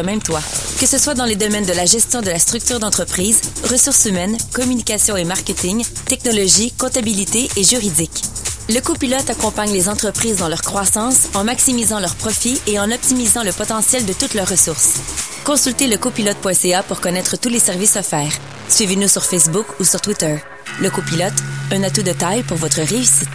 même 0.00 0.22
toi. 0.22 0.40
Que 0.80 0.86
ce 0.86 0.96
soit 0.96 1.12
dans 1.12 1.26
les 1.26 1.36
domaines 1.36 1.66
de 1.66 1.72
la 1.74 1.84
gestion 1.84 2.22
de 2.22 2.30
la 2.30 2.38
structure 2.38 2.80
d'entreprise, 2.80 3.42
ressources 3.70 4.06
humaines, 4.06 4.38
communication 4.54 5.16
et 5.18 5.24
marketing, 5.24 5.84
technologie, 6.06 6.72
comptabilité 6.72 7.50
et 7.58 7.62
juridique. 7.62 8.22
Le 8.70 8.80
copilote 8.80 9.28
accompagne 9.28 9.72
les 9.72 9.90
entreprises 9.90 10.38
dans 10.38 10.48
leur 10.48 10.62
croissance 10.62 11.28
en 11.34 11.44
maximisant 11.44 12.00
leurs 12.00 12.14
profits 12.14 12.58
et 12.66 12.80
en 12.80 12.90
optimisant 12.90 13.42
le 13.42 13.52
potentiel 13.52 14.06
de 14.06 14.14
toutes 14.14 14.32
leurs 14.32 14.48
ressources. 14.48 14.94
Consultez 15.44 15.88
le 15.88 15.98
copilote.ca 15.98 16.82
pour 16.84 17.02
connaître 17.02 17.36
tous 17.36 17.50
les 17.50 17.58
services 17.58 17.96
offerts. 17.96 18.32
Suivez-nous 18.70 19.08
sur 19.08 19.24
Facebook 19.24 19.66
ou 19.78 19.84
sur 19.84 20.00
Twitter. 20.00 20.38
Le 20.80 20.88
copilote, 20.88 21.34
un 21.70 21.82
atout 21.82 22.02
de 22.02 22.12
taille 22.12 22.44
pour 22.44 22.56
votre 22.56 22.80
réussite. 22.80 23.28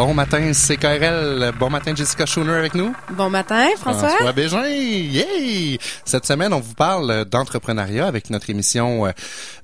Bon 0.00 0.14
matin, 0.14 0.52
CKRL. 0.54 1.52
Bon 1.60 1.68
matin, 1.68 1.94
Jessica 1.94 2.24
Schooner 2.24 2.54
avec 2.54 2.74
nous. 2.74 2.94
Bon 3.10 3.28
matin, 3.28 3.66
François. 3.76 4.08
François 4.08 4.32
Bégin. 4.32 4.66
Yay! 4.66 5.78
Cette 6.06 6.24
semaine, 6.24 6.54
on 6.54 6.60
vous 6.60 6.72
parle 6.72 7.26
d'entrepreneuriat 7.26 8.06
avec 8.06 8.30
notre 8.30 8.48
émission 8.48 9.04
euh, 9.04 9.10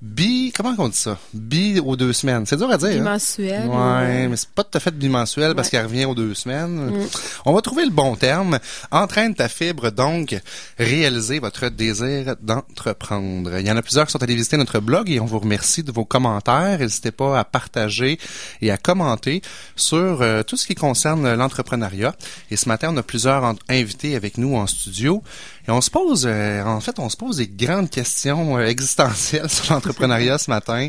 bi... 0.02 0.52
Comment 0.54 0.74
on 0.76 0.88
dit 0.90 0.96
ça? 0.98 1.16
Bi 1.32 1.80
aux 1.80 1.96
deux 1.96 2.12
semaines. 2.12 2.44
C'est 2.44 2.58
dur 2.58 2.70
à 2.70 2.76
dire. 2.76 2.88
hein? 2.88 2.96
Bimensuel. 2.96 3.66
Ouais, 3.66 4.28
mais 4.28 4.36
c'est 4.36 4.50
pas 4.50 4.62
tout 4.62 4.76
à 4.76 4.80
fait 4.80 4.94
bimensuel 4.94 5.54
parce 5.54 5.70
qu'elle 5.70 5.86
revient 5.86 6.04
aux 6.04 6.14
deux 6.14 6.34
semaines. 6.34 6.90
Mm. 6.90 7.06
On 7.46 7.54
va 7.54 7.62
trouver 7.62 7.86
le 7.86 7.90
bon 7.90 8.14
terme. 8.14 8.58
Entraîne 8.90 9.34
ta 9.34 9.48
fibre, 9.48 9.90
donc, 9.90 10.36
réaliser 10.78 11.38
votre 11.38 11.70
désir 11.70 12.36
d'entreprendre. 12.42 13.58
Il 13.58 13.66
y 13.66 13.70
en 13.72 13.76
a 13.78 13.80
plusieurs 13.82 14.04
qui 14.04 14.12
sont 14.12 14.22
allés 14.22 14.34
visiter 14.34 14.58
notre 14.58 14.80
blog 14.80 15.08
et 15.10 15.18
on 15.18 15.24
vous 15.24 15.38
remercie 15.38 15.82
de 15.82 15.92
vos 15.92 16.04
commentaires. 16.04 16.78
N'hésitez 16.80 17.10
pas 17.10 17.38
à 17.38 17.44
partager 17.44 18.18
et 18.60 18.70
à 18.70 18.76
commenter 18.76 19.40
sur 19.76 20.25
euh, 20.26 20.42
tout 20.42 20.56
ce 20.56 20.66
qui 20.66 20.74
concerne 20.74 21.34
l'entrepreneuriat. 21.34 22.14
Et 22.50 22.56
ce 22.56 22.68
matin, 22.68 22.90
on 22.92 22.96
a 22.96 23.02
plusieurs 23.02 23.54
invités 23.68 24.16
avec 24.16 24.38
nous 24.38 24.56
en 24.56 24.66
studio. 24.66 25.22
Et 25.68 25.70
on 25.70 25.80
se 25.80 25.90
pose, 25.90 26.26
euh, 26.26 26.62
en 26.64 26.80
fait, 26.80 26.98
on 26.98 27.08
se 27.08 27.16
pose 27.16 27.38
des 27.38 27.48
grandes 27.48 27.90
questions 27.90 28.56
euh, 28.56 28.66
existentielles 28.66 29.50
sur 29.50 29.72
l'entrepreneuriat 29.72 30.38
ce 30.38 30.50
matin. 30.50 30.88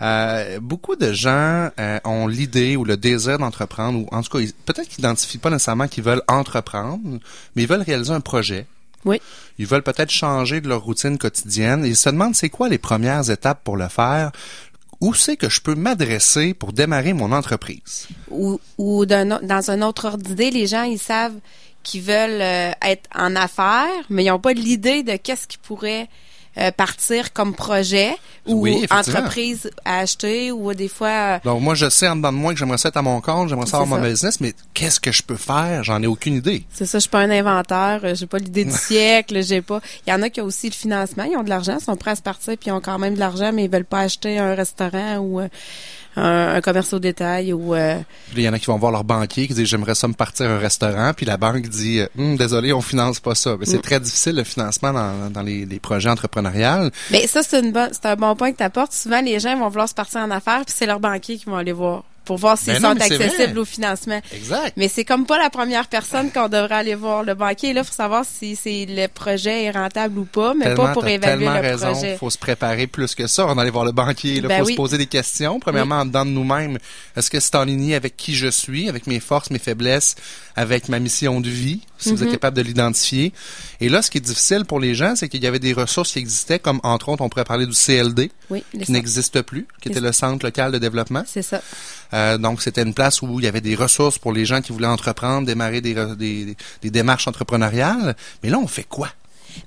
Euh, 0.00 0.60
beaucoup 0.60 0.96
de 0.96 1.12
gens 1.12 1.70
ont 2.04 2.26
l'idée 2.26 2.76
ou 2.76 2.84
le 2.84 2.96
désir 2.96 3.38
d'entreprendre, 3.38 4.00
ou 4.00 4.08
en 4.12 4.22
tout 4.22 4.36
cas, 4.38 4.44
peut-être 4.66 4.88
qu'ils 4.88 5.04
n'identifient 5.04 5.38
pas 5.38 5.50
nécessairement 5.50 5.88
qu'ils 5.88 6.04
veulent 6.04 6.22
entreprendre, 6.28 7.18
mais 7.54 7.62
ils 7.62 7.68
veulent 7.68 7.82
réaliser 7.82 8.12
un 8.12 8.20
projet. 8.20 8.66
Oui. 9.04 9.20
Ils 9.58 9.66
veulent 9.66 9.82
peut-être 9.82 10.10
changer 10.10 10.60
de 10.60 10.68
leur 10.68 10.82
routine 10.82 11.18
quotidienne 11.18 11.84
ils 11.84 11.96
se 11.96 12.08
demandent 12.08 12.36
c'est 12.36 12.48
quoi 12.48 12.68
les 12.68 12.78
premières 12.78 13.30
étapes 13.30 13.62
pour 13.64 13.76
le 13.76 13.88
faire. 13.88 14.30
Où 15.02 15.14
c'est 15.14 15.36
que 15.36 15.48
je 15.48 15.60
peux 15.60 15.74
m'adresser 15.74 16.54
pour 16.54 16.72
démarrer 16.72 17.12
mon 17.12 17.32
entreprise? 17.32 18.06
Ou, 18.30 19.04
dans 19.04 19.70
un 19.70 19.82
autre 19.82 20.06
ordre 20.06 20.22
d'idée, 20.22 20.52
les 20.52 20.68
gens, 20.68 20.84
ils 20.84 21.00
savent 21.00 21.38
qu'ils 21.82 22.02
veulent 22.02 22.40
euh, 22.40 22.70
être 22.82 23.10
en 23.12 23.34
affaires, 23.34 24.04
mais 24.10 24.22
ils 24.24 24.28
n'ont 24.28 24.38
pas 24.38 24.52
l'idée 24.52 25.02
de 25.02 25.16
qu'est-ce 25.16 25.48
qui 25.48 25.58
pourrait 25.58 26.08
euh, 26.58 26.70
partir 26.70 27.32
comme 27.32 27.54
projet 27.54 28.14
ou 28.46 28.62
Oui, 28.62 28.86
entreprise 28.90 29.70
à 29.84 29.98
acheter 30.00 30.52
ou 30.52 30.74
des 30.74 30.88
fois... 30.88 31.08
euh, 31.08 31.38
Donc 31.44 31.62
moi, 31.62 31.74
je 31.74 31.88
sais 31.88 32.08
en 32.08 32.16
dedans 32.16 32.32
de 32.32 32.36
moi 32.38 32.52
que 32.52 32.58
j'aimerais 32.58 32.78
ça 32.78 32.88
être 32.88 32.96
à 32.96 33.02
mon 33.02 33.20
compte, 33.20 33.48
j'aimerais 33.48 33.66
ça 33.66 33.78
avoir 33.78 34.00
mon 34.00 34.06
business, 34.06 34.40
mais 34.40 34.52
qu'est-ce 34.74 35.00
que 35.00 35.12
je 35.12 35.22
peux 35.22 35.36
faire? 35.36 35.82
J'en 35.84 36.02
ai 36.02 36.06
aucune 36.06 36.34
idée. 36.34 36.64
C'est 36.72 36.86
ça, 36.86 36.98
je 36.98 37.02
suis 37.02 37.10
pas 37.10 37.20
un 37.20 37.30
inventeur, 37.30 38.00
euh, 38.04 38.14
j'ai 38.14 38.26
pas 38.26 38.38
l'idée 38.38 38.64
du 38.64 38.70
siècle, 38.76 39.42
j'ai 39.42 39.62
pas. 39.62 39.80
Il 40.06 40.10
y 40.10 40.12
en 40.12 40.20
a 40.22 40.28
qui 40.30 40.40
ont 40.40 40.44
aussi 40.44 40.68
le 40.68 40.74
financement, 40.74 41.24
ils 41.24 41.36
ont 41.36 41.42
de 41.44 41.48
l'argent, 41.48 41.76
ils 41.80 41.84
sont 41.84 41.96
prêts 41.96 42.10
à 42.12 42.16
se 42.16 42.22
partir, 42.22 42.56
puis 42.58 42.68
ils 42.68 42.72
ont 42.72 42.80
quand 42.80 42.98
même 42.98 43.14
de 43.14 43.20
l'argent, 43.20 43.52
mais 43.52 43.64
ils 43.64 43.70
veulent 43.70 43.84
pas 43.84 44.00
acheter 44.00 44.38
un 44.38 44.54
restaurant 44.54 45.16
ou 45.18 45.40
euh, 45.40 45.48
un, 46.16 46.54
un 46.54 46.60
commerce 46.60 46.92
au 46.92 46.98
détail 46.98 47.52
ou 47.52 47.74
euh, 47.74 47.98
Il 48.36 48.40
y 48.42 48.48
en 48.48 48.52
a 48.52 48.58
qui 48.58 48.66
vont 48.66 48.78
voir 48.78 48.92
leur 48.92 49.04
banquier 49.04 49.46
qui 49.48 49.54
dit 49.54 49.66
j'aimerais 49.66 49.94
ça 49.94 50.08
me 50.08 50.12
partir 50.14 50.50
un 50.50 50.58
restaurant, 50.58 51.12
puis 51.16 51.26
la 51.26 51.36
banque 51.36 51.68
dit 51.68 52.00
euh, 52.00 52.06
Hum, 52.18 52.36
désolé, 52.36 52.72
on 52.72 52.80
finance 52.80 53.20
pas 53.20 53.34
ça. 53.34 53.56
Mais 53.58 53.66
c'est 53.66 53.78
Mm. 53.78 53.82
très 53.82 54.00
difficile 54.00 54.36
le 54.36 54.44
financement 54.44 54.92
dans, 54.92 55.30
dans 55.30 55.42
les, 55.42 55.64
les 55.66 55.80
projets 55.80 56.10
entrepreneuriales. 56.10 56.90
Mais 57.10 57.26
ça, 57.26 57.42
c'est 57.42 57.60
une 57.60 57.72
bonne, 57.72 57.90
c'est 57.92 58.06
un 58.06 58.16
bon 58.16 58.34
point 58.36 58.52
que 58.52 58.58
tu 58.58 58.62
apportes. 58.62 58.92
Souvent, 58.92 59.20
les 59.20 59.40
gens 59.40 59.56
vont 59.58 59.68
vouloir 59.68 59.88
se 59.88 59.94
partir 59.94 60.20
en 60.20 60.30
affaires, 60.30 60.62
puis 60.66 60.74
c'est 60.76 60.86
leur 60.86 61.00
banquier 61.00 61.36
qui 61.38 61.46
vont 61.46 61.56
aller 61.56 61.72
voir 61.72 62.04
pour 62.24 62.36
voir 62.38 62.56
s'ils 62.56 62.74
Ben 62.74 62.80
sont 62.80 63.00
accessibles 63.00 63.58
au 63.58 63.64
financement. 63.64 64.20
Exact. 64.32 64.72
Mais 64.76 64.88
c'est 64.88 65.04
comme 65.04 65.26
pas 65.26 65.38
la 65.38 65.50
première 65.50 65.88
personne 65.88 66.30
qu'on 66.30 66.48
devrait 66.48 66.76
aller 66.76 66.94
voir. 66.94 67.22
Le 67.24 67.34
banquier, 67.34 67.72
là, 67.72 67.82
faut 67.84 67.92
savoir 67.92 68.24
si 68.24 68.54
c'est 68.56 68.86
le 68.88 69.08
projet 69.08 69.64
est 69.64 69.70
rentable 69.72 70.18
ou 70.18 70.24
pas, 70.24 70.54
mais 70.54 70.66
Tellement, 70.66 70.84
pas 70.84 70.92
pour 70.92 71.06
évaluer 71.06 71.44
tellement 71.46 71.54
le 71.54 71.60
raison. 71.60 71.92
projet. 71.92 72.16
faut 72.16 72.30
se 72.30 72.38
préparer 72.38 72.86
plus 72.86 73.14
que 73.14 73.26
ça. 73.26 73.46
On 73.46 73.54
va 73.54 73.62
aller 73.62 73.70
voir 73.70 73.84
le 73.84 73.92
banquier. 73.92 74.34
Il 74.36 74.46
Ben 74.46 74.60
faut 74.60 74.66
oui. 74.66 74.72
se 74.72 74.76
poser 74.76 74.98
des 74.98 75.06
questions. 75.06 75.58
Premièrement, 75.60 75.96
en 76.00 76.04
dedans 76.06 76.24
de 76.24 76.30
nous-mêmes, 76.30 76.78
est-ce 77.16 77.30
que 77.30 77.40
c'est 77.40 77.54
en 77.56 77.64
ligne 77.64 77.94
avec 77.94 78.16
qui 78.16 78.34
je 78.34 78.48
suis, 78.48 78.88
avec 78.88 79.06
mes 79.06 79.20
forces, 79.20 79.50
mes 79.50 79.58
faiblesses, 79.58 80.14
avec 80.54 80.88
ma 80.88 80.98
mission 80.98 81.40
de 81.40 81.48
vie, 81.48 81.80
si 81.98 82.10
vous 82.10 82.22
êtes 82.22 82.28
Mhm. 82.28 82.32
capable 82.34 82.56
de 82.56 82.62
l'identifier? 82.62 83.32
Et 83.80 83.88
là, 83.88 84.00
ce 84.02 84.10
qui 84.10 84.18
est 84.18 84.22
difficile 84.22 84.64
pour 84.64 84.78
les 84.80 84.94
gens, 84.94 85.14
c'est 85.16 85.28
qu'il 85.28 85.42
y 85.42 85.46
avait 85.46 85.58
des 85.58 85.72
ressources 85.72 86.12
qui 86.12 86.18
existaient, 86.20 86.58
comme 86.58 86.80
entre 86.84 87.08
autres, 87.08 87.22
on 87.22 87.28
pourrait 87.28 87.44
parler 87.44 87.66
du 87.66 87.74
CLD, 87.74 88.30
Oui, 88.50 88.62
qui 88.84 88.92
n'existe 88.92 89.42
plus, 89.42 89.66
qui 89.80 89.88
Les- 89.88 89.96
était 89.96 90.00
le 90.06 90.12
Centre 90.12 90.44
local 90.44 90.70
de 90.72 90.78
développement. 90.78 91.24
c'est 91.26 91.42
ça. 91.42 91.60
Euh, 92.14 92.38
donc, 92.38 92.62
c'était 92.62 92.82
une 92.82 92.94
place 92.94 93.22
où 93.22 93.38
il 93.40 93.44
y 93.44 93.48
avait 93.48 93.60
des 93.60 93.74
ressources 93.74 94.18
pour 94.18 94.32
les 94.32 94.44
gens 94.44 94.60
qui 94.60 94.72
voulaient 94.72 94.86
entreprendre, 94.86 95.46
démarrer 95.46 95.80
des, 95.80 95.94
des, 96.16 96.56
des 96.82 96.90
démarches 96.90 97.26
entrepreneuriales. 97.28 98.16
Mais 98.42 98.50
là, 98.50 98.58
on 98.58 98.66
fait 98.66 98.84
quoi? 98.84 99.08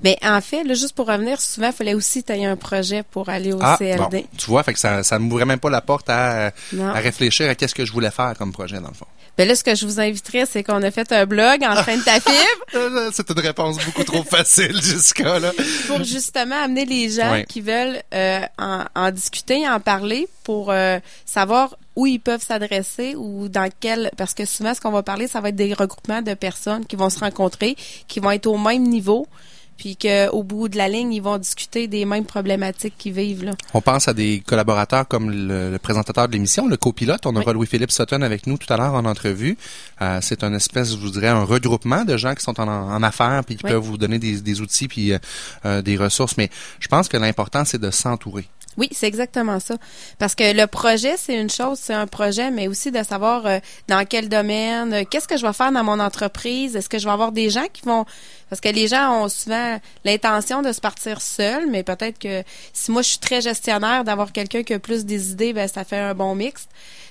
Mais 0.03 0.17
en 0.23 0.41
fait, 0.41 0.63
là, 0.63 0.73
juste 0.73 0.93
pour 0.93 1.07
revenir, 1.07 1.39
souvent, 1.39 1.67
il 1.67 1.73
fallait 1.73 1.93
aussi 1.93 2.23
tailler 2.23 2.45
un 2.47 2.55
projet 2.55 3.03
pour 3.03 3.29
aller 3.29 3.53
au 3.53 3.59
Ah, 3.61 3.75
CLD. 3.77 3.99
bon, 3.99 4.23
tu 4.37 4.45
vois, 4.47 4.63
fait 4.63 4.73
que 4.73 4.79
ça, 4.79 5.03
ça 5.03 5.19
m'ouvrait 5.19 5.45
même 5.45 5.59
pas 5.59 5.69
la 5.69 5.81
porte 5.81 6.09
à, 6.09 6.51
réfléchir 6.93 7.49
à 7.49 7.55
qu'est-ce 7.55 7.75
que 7.75 7.85
je 7.85 7.91
voulais 7.91 8.09
faire 8.11 8.33
comme 8.37 8.51
projet, 8.51 8.77
dans 8.79 8.87
le 8.87 8.93
fond. 8.95 9.05
Ben 9.37 9.47
là, 9.47 9.53
ce 9.55 9.63
que 9.65 9.75
je 9.75 9.85
vous 9.85 9.99
inviterais, 9.99 10.45
c'est 10.49 10.63
qu'on 10.63 10.81
a 10.81 10.91
fait 10.91 11.11
un 11.11 11.25
blog 11.25 11.61
en 11.63 11.75
train 11.75 11.97
de 11.97 12.03
ta 12.03 12.19
fibre 12.19 12.33
Euh, 12.73 13.09
C'est 13.13 13.29
une 13.29 13.39
réponse 13.39 13.77
beaucoup 13.85 14.03
trop 14.05 14.23
facile, 14.23 14.81
Jessica, 14.81 15.39
là. 15.39 15.51
pour 15.87 16.03
justement 16.03 16.55
amener 16.63 16.85
les 16.85 17.09
gens 17.09 17.43
qui 17.47 17.61
veulent 17.61 18.01
euh, 18.13 18.39
en, 18.57 18.85
en 18.95 19.11
discuter, 19.11 19.67
en 19.67 19.79
parler, 19.79 20.27
pour 20.45 20.71
euh, 20.71 20.99
savoir 21.25 21.75
où 21.95 22.05
ils 22.05 22.19
peuvent 22.19 22.43
s'adresser 22.43 23.15
ou 23.15 23.47
dans 23.49 23.69
quel 23.79 24.11
parce 24.17 24.33
que 24.33 24.45
souvent 24.45 24.73
ce 24.73 24.81
qu'on 24.81 24.91
va 24.91 25.03
parler, 25.03 25.27
ça 25.27 25.41
va 25.41 25.49
être 25.49 25.55
des 25.55 25.73
regroupements 25.73 26.21
de 26.21 26.33
personnes 26.33 26.85
qui 26.85 26.95
vont 26.95 27.09
se 27.09 27.19
rencontrer, 27.19 27.75
qui 28.07 28.19
vont 28.19 28.31
être 28.31 28.47
au 28.47 28.57
même 28.57 28.83
niveau, 28.83 29.27
puis 29.77 29.97
qu'au 29.97 30.41
bout 30.43 30.69
de 30.69 30.77
la 30.77 30.87
ligne, 30.87 31.11
ils 31.13 31.21
vont 31.21 31.37
discuter 31.37 31.87
des 31.87 32.05
mêmes 32.05 32.23
problématiques 32.23 32.93
qu'ils 32.97 33.11
vivent 33.11 33.43
là. 33.43 33.51
On 33.73 33.81
pense 33.81 34.07
à 34.07 34.13
des 34.13 34.41
collaborateurs 34.45 35.05
comme 35.05 35.29
le, 35.29 35.69
le 35.71 35.77
présentateur 35.79 36.27
de 36.29 36.33
l'émission, 36.33 36.65
le 36.67 36.77
copilote. 36.77 37.25
On 37.25 37.35
aura 37.35 37.51
Louis-Philippe 37.51 37.91
Sutton 37.91 38.21
avec 38.21 38.47
nous 38.47 38.57
tout 38.57 38.71
à 38.71 38.77
l'heure 38.77 38.93
en 38.93 39.03
entrevue. 39.03 39.57
Euh, 40.01 40.19
c'est 40.21 40.45
un 40.45 40.53
espèce, 40.53 40.91
je 40.91 40.97
vous 40.97 41.09
dirais, 41.09 41.27
un 41.27 41.43
regroupement 41.43 42.05
de 42.05 42.15
gens 42.15 42.35
qui 42.35 42.43
sont 42.43 42.57
en, 42.59 42.67
en 42.69 43.03
affaires 43.03 43.43
puis 43.45 43.57
qui 43.57 43.65
Oui. 43.65 43.71
peuvent 43.71 43.83
vous 43.83 43.97
donner 43.97 44.17
des, 44.17 44.39
des 44.39 44.61
outils 44.61 44.87
puis 44.87 45.11
euh, 45.11 45.17
euh, 45.65 45.81
des 45.81 45.97
ressources. 45.97 46.37
Mais 46.37 46.49
je 46.79 46.87
pense 46.87 47.09
que 47.09 47.17
l'important, 47.17 47.65
c'est 47.65 47.79
de 47.81 47.91
s'entourer. 47.91 48.47
Oui, 48.77 48.89
c'est 48.91 49.07
exactement 49.07 49.59
ça. 49.59 49.75
Parce 50.19 50.35
que 50.35 50.53
le 50.53 50.67
projet, 50.67 51.15
c'est 51.17 51.39
une 51.39 51.49
chose, 51.49 51.79
c'est 51.81 51.93
un 51.93 52.07
projet, 52.07 52.51
mais 52.51 52.67
aussi 52.67 52.91
de 52.91 53.01
savoir 53.03 53.45
euh, 53.45 53.59
dans 53.87 54.05
quel 54.05 54.27
domaine, 54.27 54.93
euh, 54.93 55.03
qu'est-ce 55.09 55.27
que 55.27 55.37
je 55.37 55.45
vais 55.45 55.53
faire 55.53 55.71
dans 55.71 55.83
mon 55.83 55.99
entreprise, 55.99 56.75
est-ce 56.75 56.89
que 56.89 56.99
je 56.99 57.05
vais 57.05 57.13
avoir 57.13 57.31
des 57.31 57.49
gens 57.49 57.65
qui 57.71 57.83
vont... 57.83 58.05
Parce 58.49 58.61
que 58.61 58.69
les 58.69 58.87
gens 58.87 59.23
ont 59.23 59.29
souvent 59.29 59.79
l'intention 60.03 60.61
de 60.61 60.71
se 60.71 60.81
partir 60.81 61.21
seuls, 61.21 61.67
mais 61.69 61.83
peut-être 61.83 62.19
que 62.19 62.43
si 62.73 62.91
moi 62.91 63.01
je 63.01 63.09
suis 63.09 63.19
très 63.19 63.41
gestionnaire, 63.41 64.03
d'avoir 64.03 64.31
quelqu'un 64.31 64.63
qui 64.63 64.73
a 64.73 64.79
plus 64.79 65.05
des 65.05 65.31
idées, 65.31 65.53
ben 65.53 65.67
ça 65.67 65.83
fait 65.83 65.97
un 65.97 66.13
bon 66.13 66.35
mix. 66.35 66.67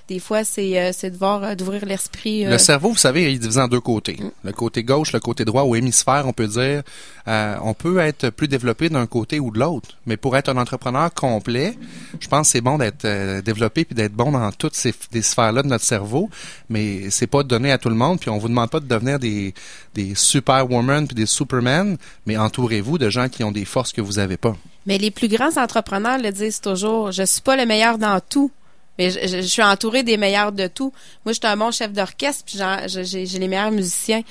Des 0.06 0.18
fois, 0.18 0.44
c'est 0.44 0.78
euh, 0.78 0.90
c'est 0.92 1.10
de 1.10 1.16
voir, 1.16 1.42
euh, 1.42 1.54
d'ouvrir 1.54 1.86
l'esprit. 1.86 2.44
euh, 2.44 2.50
Le 2.50 2.58
cerveau, 2.58 2.90
vous 2.90 2.98
savez, 2.98 3.22
il 3.22 3.36
est 3.36 3.38
divisé 3.38 3.58
en 3.58 3.68
deux 3.68 3.80
côtés. 3.80 4.18
Le 4.42 4.52
côté 4.52 4.82
gauche, 4.82 5.12
le 5.12 5.20
côté 5.20 5.46
droit, 5.46 5.62
ou 5.62 5.74
hémisphère, 5.76 6.24
on 6.26 6.34
peut 6.34 6.46
dire. 6.46 6.82
On 7.26 7.72
peut 7.72 7.98
être 8.00 8.28
plus 8.28 8.46
développé 8.46 8.90
d'un 8.90 9.06
côté 9.06 9.40
ou 9.40 9.50
de 9.50 9.58
l'autre. 9.58 9.96
Mais 10.04 10.18
pour 10.18 10.36
être 10.36 10.50
un 10.50 10.58
entrepreneur 10.58 11.12
complet, 11.14 11.78
je 12.20 12.28
pense 12.28 12.48
que 12.48 12.52
c'est 12.52 12.60
bon 12.60 12.76
d'être 12.76 13.06
développé 13.40 13.86
puis 13.86 13.94
d'être 13.94 14.12
bon 14.12 14.32
dans 14.32 14.52
toutes 14.52 14.74
ces 14.74 14.92
sphères-là 15.22 15.62
de 15.62 15.68
notre 15.68 15.84
cerveau. 15.84 16.28
Mais 16.68 17.08
c'est 17.08 17.26
pas 17.26 17.42
donné 17.42 17.72
à 17.72 17.78
tout 17.78 17.88
le 17.88 17.94
monde. 17.94 18.20
Puis 18.20 18.28
on 18.28 18.36
vous 18.36 18.48
demande 18.48 18.68
pas 18.68 18.80
de 18.80 18.86
devenir 18.86 19.18
des, 19.18 19.54
des 19.94 20.14
superwomen 20.14 21.06
puis 21.06 21.14
des 21.14 21.24
supermen, 21.24 21.96
mais 22.26 22.36
entourez-vous 22.36 22.98
de 22.98 23.08
gens 23.08 23.30
qui 23.30 23.42
ont 23.42 23.52
des 23.52 23.64
forces 23.64 23.92
que 23.94 24.02
vous 24.02 24.18
avez 24.18 24.36
pas. 24.36 24.54
Mais 24.84 24.98
les 24.98 25.10
plus 25.10 25.28
grands 25.28 25.56
entrepreneurs 25.56 26.18
le 26.18 26.30
disent 26.30 26.60
toujours, 26.60 27.10
je 27.10 27.22
suis 27.22 27.40
pas 27.40 27.56
le 27.56 27.64
meilleur 27.64 27.96
dans 27.96 28.20
tout. 28.20 28.50
Mais 28.98 29.10
je, 29.10 29.20
je- 29.20 29.42
je 29.42 29.46
suis 29.46 29.62
entouré 29.62 30.02
des 30.02 30.16
meilleurs 30.16 30.52
de 30.52 30.66
tout. 30.66 30.92
Moi, 31.24 31.32
je 31.32 31.38
suis 31.38 31.46
un 31.46 31.56
bon 31.56 31.70
chef 31.70 31.92
d'orchestre, 31.92 32.44
puis 32.44 32.58
j'ai 32.86 33.26
j'ai 33.26 33.38
les 33.38 33.48
meilleurs 33.48 33.70
musiciens. 33.70 34.22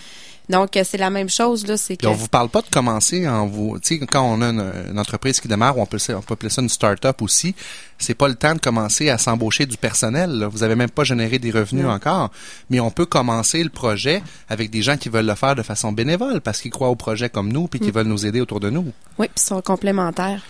Donc, 0.50 0.76
euh, 0.76 0.84
c'est 0.86 0.98
la 0.98 1.10
même 1.10 1.30
chose, 1.30 1.66
là. 1.66 1.78
C'est 1.78 1.96
que... 1.98 2.06
on 2.06 2.14
vous 2.14 2.28
parle 2.28 2.50
pas 2.50 2.62
de 2.62 2.68
commencer 2.70 3.28
en 3.28 3.48
vous, 3.48 3.80
tu 3.80 4.00
sais, 4.00 4.06
quand 4.06 4.24
on 4.24 4.42
a 4.42 4.50
une, 4.50 5.00
entreprise 5.00 5.40
qui 5.40 5.48
démarre, 5.48 5.78
on 5.78 5.86
peut, 5.86 5.98
on 6.10 6.22
peut 6.22 6.34
appeler 6.34 6.50
ça 6.50 6.62
une 6.62 6.70
start-up 6.70 7.22
aussi, 7.22 7.56
c'est 7.98 8.14
pas 8.14 8.28
le 8.28 8.36
temps 8.36 8.54
de 8.54 8.60
commencer 8.60 9.10
à 9.10 9.18
s'embaucher 9.18 9.66
du 9.66 9.78
personnel, 9.78 10.48
Vous 10.52 10.64
avez 10.64 10.76
même 10.76 10.90
pas 10.90 11.06
généré 11.06 11.40
des 11.40 11.52
revenus 11.52 11.86
encore. 11.86 12.30
Mais 12.70 12.80
on 12.80 12.92
peut 12.92 13.06
commencer 13.06 13.64
le 13.64 13.70
projet 13.70 14.22
avec 14.50 14.70
des 14.70 14.82
gens 14.82 14.98
qui 14.98 15.10
veulent 15.10 15.26
le 15.26 15.36
faire 15.36 15.56
de 15.56 15.64
façon 15.64 15.92
bénévole 15.92 16.42
parce 16.42 16.62
qu'ils 16.62 16.72
croient 16.72 16.90
au 16.90 16.96
projet 16.96 17.30
comme 17.30 17.52
nous 17.52 17.68
puis 17.68 17.80
qui 17.80 17.90
mm. 17.90 17.94
veulent 17.94 18.08
nous 18.08 18.26
aider 18.26 18.42
autour 18.42 18.60
de 18.60 18.70
nous. 18.70 18.92
Oui, 19.18 19.28
puis 19.34 19.44
sont 19.44 19.62
complémentaires. 19.62 20.42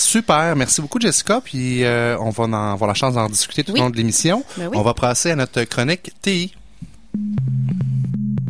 Super, 0.00 0.56
merci 0.56 0.80
beaucoup 0.80 0.98
Jessica. 0.98 1.40
Puis 1.40 1.84
euh, 1.84 2.16
on 2.20 2.30
va 2.30 2.44
en 2.44 2.52
avoir 2.52 2.88
la 2.88 2.94
chance 2.94 3.14
d'en 3.14 3.28
discuter 3.28 3.64
tout 3.64 3.72
au 3.72 3.76
long 3.76 3.90
de 3.90 3.96
l'émission. 3.96 4.44
Ben 4.56 4.70
on 4.74 4.82
va 4.82 4.94
passer 4.94 5.30
à 5.30 5.36
notre 5.36 5.62
chronique 5.64 6.12
TI. 6.22 6.52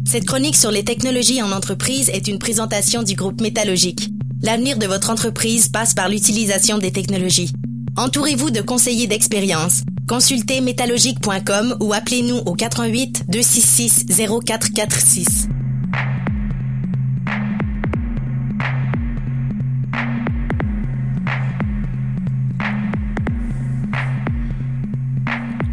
Cette 0.07 0.27
chronique 0.27 0.57
sur 0.57 0.71
les 0.71 0.85
technologies 0.85 1.43
en 1.43 1.53
entreprise 1.53 2.09
est 2.11 2.29
une 2.29 2.39
présentation 2.39 3.03
du 3.03 3.15
groupe 3.15 3.41
Métallogique. 3.41 4.11
L'avenir 4.43 4.79
de 4.79 4.87
votre 4.87 5.11
entreprise 5.11 5.69
passe 5.69 5.93
par 5.95 6.09
l'utilisation 6.09 6.79
des 6.79 6.93
technologies. 6.93 7.53
Entourez-vous 7.97 8.51
de 8.51 8.61
conseillers 8.61 9.07
d'expérience. 9.07 9.83
Consultez 10.09 10.61
métallogique.com 10.61 11.77
ou 11.81 11.93
appelez-nous 11.93 12.39
au 12.39 12.55
88 12.55 13.25
266 13.29 14.07
0446. 14.47 15.49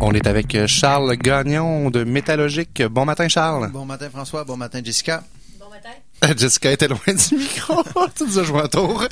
On 0.10 0.14
est 0.14 0.26
avec 0.26 0.56
euh, 0.56 0.68
Charles 0.68 1.18
Gagnon 1.18 1.90
de 1.90 2.06
Métallogique. 2.06 2.82
Bon 2.82 3.04
matin, 3.04 3.28
Charles. 3.28 3.70
Bon 3.74 3.84
matin, 3.84 4.10
François. 4.10 4.46
Bon 4.46 4.56
matin, 4.56 4.80
Jessica. 4.82 5.22
Jessica 6.38 6.72
était 6.72 6.88
loin 6.88 7.00
du 7.08 7.36
micro. 7.36 7.84
tu 8.18 8.24
nous 8.24 8.40
as 8.40 8.44
joué 8.44 8.62
un 8.62 8.68
tour. 8.68 9.06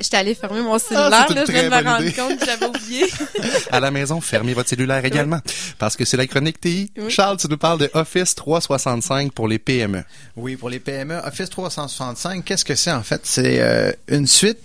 J'étais 0.00 0.16
allé 0.16 0.34
fermer 0.34 0.60
mon 0.60 0.74
ah, 0.74 0.78
cellulaire. 0.78 1.10
là, 1.10 1.44
je 1.46 1.52
viens 1.52 1.64
de 1.64 1.68
me 1.68 1.84
rendre 1.84 2.14
compte 2.14 2.38
que 2.38 2.46
j'avais 2.46 2.66
oublié. 2.66 3.06
à 3.70 3.80
la 3.80 3.90
maison, 3.90 4.20
fermez 4.20 4.54
votre 4.54 4.68
cellulaire 4.68 5.04
également. 5.04 5.40
Parce 5.78 5.96
que 5.96 6.04
c'est 6.04 6.16
la 6.16 6.26
chronique 6.26 6.60
TI. 6.60 6.92
Charles, 7.08 7.38
tu 7.38 7.48
nous 7.48 7.58
parles 7.58 7.78
de 7.78 7.90
Office 7.94 8.34
365 8.34 9.32
pour 9.32 9.48
les 9.48 9.58
PME. 9.58 10.04
Oui, 10.36 10.56
pour 10.56 10.70
les 10.70 10.78
PME. 10.78 11.20
Office 11.24 11.50
365, 11.50 12.44
qu'est-ce 12.44 12.64
que 12.64 12.74
c'est 12.74 12.92
en 12.92 13.02
fait? 13.02 13.22
C'est 13.24 13.60
euh, 13.60 13.92
une 14.08 14.26
suite 14.26 14.58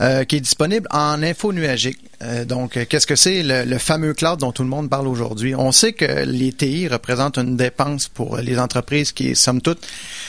euh, 0.00 0.24
qui 0.24 0.36
est 0.36 0.40
disponible 0.40 0.86
en 0.90 1.22
info 1.22 1.52
nuagique. 1.52 1.98
Euh, 2.22 2.44
donc, 2.44 2.78
qu'est-ce 2.86 3.06
que 3.06 3.16
c'est 3.16 3.42
le, 3.42 3.64
le, 3.64 3.78
fameux 3.78 4.14
cloud 4.14 4.38
dont 4.38 4.52
tout 4.52 4.62
le 4.62 4.68
monde 4.68 4.88
parle 4.88 5.08
aujourd'hui? 5.08 5.56
On 5.56 5.72
sait 5.72 5.92
que 5.92 6.24
les 6.24 6.52
TI 6.52 6.86
représentent 6.86 7.38
une 7.38 7.56
dépense 7.56 8.06
pour 8.06 8.36
les 8.36 8.60
entreprises 8.60 9.10
qui 9.10 9.30
est, 9.30 9.34
somme 9.34 9.60
toute, 9.60 9.84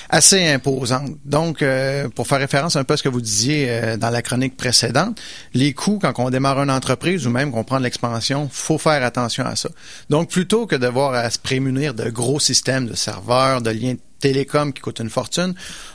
assez 0.10 0.48
imposante. 0.48 1.02
Donc, 1.25 1.61
euh, 1.61 2.09
pour 2.09 2.27
faire 2.27 2.39
référence 2.39 2.75
un 2.75 2.83
peu 2.83 2.94
à 2.94 2.97
ce 2.97 3.03
que 3.03 3.09
vous 3.09 3.21
disiez 3.21 3.67
euh, 3.69 3.97
dans 3.97 4.09
la 4.09 4.21
chronique 4.21 4.57
précédente, 4.57 5.19
les 5.53 5.73
coûts 5.73 6.00
quand 6.01 6.13
on 6.17 6.29
démarre 6.29 6.61
une 6.61 6.71
entreprise 6.71 7.25
ou 7.27 7.29
même 7.29 7.51
qu'on 7.51 7.63
prend 7.63 7.79
de 7.79 7.83
l'expansion, 7.83 8.50
faut 8.51 8.77
faire 8.77 9.03
attention 9.03 9.45
à 9.45 9.55
ça. 9.55 9.69
Donc, 10.09 10.29
plutôt 10.29 10.65
que 10.65 10.75
de 10.75 10.88
voir 10.88 11.13
à 11.13 11.29
se 11.29 11.39
prémunir 11.39 11.94
de 11.94 12.09
gros 12.09 12.39
systèmes 12.39 12.88
de 12.88 12.95
serveurs, 12.95 13.61
de 13.61 13.71
liens 13.71 13.95
télécom 14.23 14.71
qui 14.71 14.81
coûtent 14.81 15.01
une 15.01 15.09
fortune, 15.09 15.53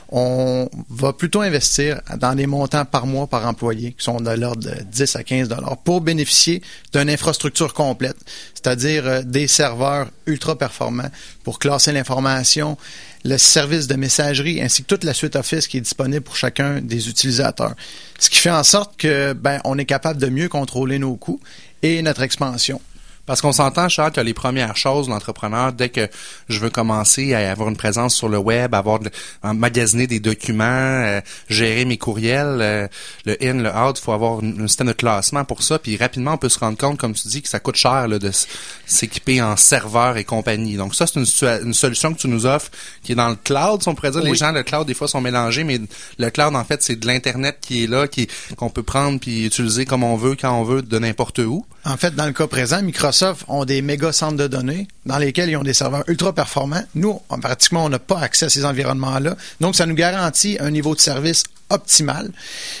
on 0.09 0.69
va 0.89 1.13
plutôt 1.13 1.41
investir 1.41 2.01
dans 2.17 2.35
des 2.35 2.45
montants 2.45 2.85
par 2.85 3.07
mois 3.07 3.25
par 3.25 3.47
employé 3.47 3.93
qui 3.93 4.03
sont 4.03 4.21
de 4.21 4.29
l'ordre 4.29 4.69
de 4.69 4.83
10 4.83 5.15
à 5.15 5.23
15 5.23 5.47
dollars 5.47 5.77
pour 5.77 6.01
bénéficier 6.01 6.61
d'une 6.93 7.09
infrastructure 7.09 7.73
complète, 7.73 8.17
c'est-à-dire 8.53 9.07
euh, 9.07 9.21
des 9.23 9.47
serveurs 9.47 10.09
ultra 10.27 10.55
performants 10.55 11.09
pour 11.43 11.57
classer 11.57 11.91
l'information, 11.91 12.77
le 13.25 13.37
service 13.37 13.87
de 13.87 13.95
messagerie 13.95 14.61
ainsi 14.61 14.83
que 14.83 14.87
toute 14.87 15.03
la 15.03 15.13
suite 15.13 15.35
Office 15.35 15.67
qui 15.67 15.77
est 15.77 15.81
disponible 15.81 16.21
pour 16.21 16.35
chacun 16.35 16.81
des 16.81 17.09
utilisateurs. 17.09 17.75
Ce 18.19 18.29
qui 18.29 18.37
fait 18.37 18.51
en 18.51 18.63
sorte 18.63 18.97
que 18.97 19.33
ben 19.33 19.59
on 19.65 19.77
est 19.77 19.85
capable 19.85 20.19
de 20.21 20.27
mieux 20.27 20.49
contrôler 20.49 20.99
nos 20.99 21.15
coûts 21.15 21.39
et 21.81 22.01
notre 22.01 22.21
expansion. 22.21 22.81
Parce 23.29 23.41
qu'on 23.41 23.51
s'entend, 23.51 23.87
Charles, 23.89 24.11
que 24.11 24.21
les 24.21 24.33
premières 24.33 24.75
choses, 24.75 25.07
l'entrepreneur, 25.07 25.71
dès 25.71 25.89
que 25.89 26.09
je 26.47 26.59
veux 26.59 26.71
commencer 26.71 27.35
à 27.35 27.51
avoir 27.51 27.69
une 27.69 27.77
présence 27.77 28.15
sur 28.15 28.27
le 28.27 28.39
web, 28.39 28.73
avoir 28.73 28.97
de, 28.97 29.11
magasiner 29.43 30.07
des 30.07 30.19
documents, 30.19 30.63
euh, 30.65 31.21
gérer 31.47 31.85
mes 31.85 31.99
courriels, 31.99 32.57
euh, 32.59 32.87
le 33.25 33.37
in, 33.39 33.61
le 33.61 33.69
out, 33.69 33.99
il 33.99 34.01
faut 34.01 34.13
avoir 34.13 34.39
un 34.43 34.65
système 34.65 34.87
de 34.87 34.93
classement 34.93 35.45
pour 35.45 35.61
ça. 35.61 35.77
Puis 35.77 35.95
rapidement, 35.95 36.33
on 36.33 36.37
peut 36.37 36.49
se 36.49 36.57
rendre 36.57 36.75
compte, 36.75 36.97
comme 36.97 37.13
tu 37.13 37.27
dis, 37.27 37.43
que 37.43 37.49
ça 37.49 37.59
coûte 37.59 37.75
cher 37.75 38.07
là, 38.07 38.17
de 38.17 38.31
s'équiper 38.87 39.43
en 39.43 39.55
serveur 39.55 40.17
et 40.17 40.23
compagnie. 40.23 40.75
Donc 40.75 40.95
ça, 40.95 41.05
c'est 41.05 41.19
une, 41.19 41.67
une, 41.67 41.73
solution 41.75 42.15
que 42.15 42.17
tu 42.17 42.29
nous 42.29 42.47
offres 42.47 42.71
qui 43.03 43.11
est 43.11 43.15
dans 43.15 43.29
le 43.29 43.35
cloud. 43.35 43.83
Si 43.83 43.89
on 43.89 43.93
pourrait 43.93 44.09
dire, 44.09 44.23
les 44.23 44.33
gens, 44.33 44.51
le 44.51 44.63
cloud, 44.63 44.87
des 44.87 44.95
fois, 44.95 45.07
sont 45.07 45.21
mélangés, 45.21 45.63
mais 45.63 45.79
le 46.17 46.29
cloud, 46.31 46.55
en 46.55 46.63
fait, 46.63 46.81
c'est 46.81 46.95
de 46.95 47.05
l'Internet 47.05 47.59
qui 47.61 47.83
est 47.83 47.87
là, 47.87 48.07
qui 48.07 48.27
qu'on 48.55 48.71
peut 48.71 48.81
prendre 48.81 49.19
puis 49.19 49.45
utiliser 49.45 49.85
comme 49.85 50.03
on 50.03 50.15
veut, 50.15 50.35
quand 50.35 50.59
on 50.59 50.63
veut, 50.63 50.81
de 50.81 50.97
n'importe 50.97 51.37
où. 51.37 51.63
En 51.85 51.97
fait, 51.97 52.13
dans 52.15 52.25
le 52.25 52.33
cas 52.33 52.47
présent, 52.47 52.81
Microsoft 52.81 53.45
ont 53.47 53.63
des 53.65 53.81
méga 53.81 54.11
centres 54.11 54.37
de 54.37 54.47
données 54.47 54.87
dans 55.05 55.17
lesquels 55.17 55.49
ils 55.49 55.57
ont 55.57 55.63
des 55.63 55.73
serveurs 55.73 56.03
ultra 56.07 56.33
performants. 56.33 56.83
Nous, 56.95 57.21
pratiquement, 57.41 57.85
on 57.85 57.89
n'a 57.89 57.99
pas 57.99 58.19
accès 58.19 58.45
à 58.45 58.49
ces 58.49 58.65
environnements-là. 58.65 59.35
Donc, 59.61 59.75
ça 59.75 59.85
nous 59.85 59.95
garantit 59.95 60.57
un 60.59 60.71
niveau 60.71 60.93
de 60.93 60.99
service 60.99 61.43
optimal. 61.69 62.31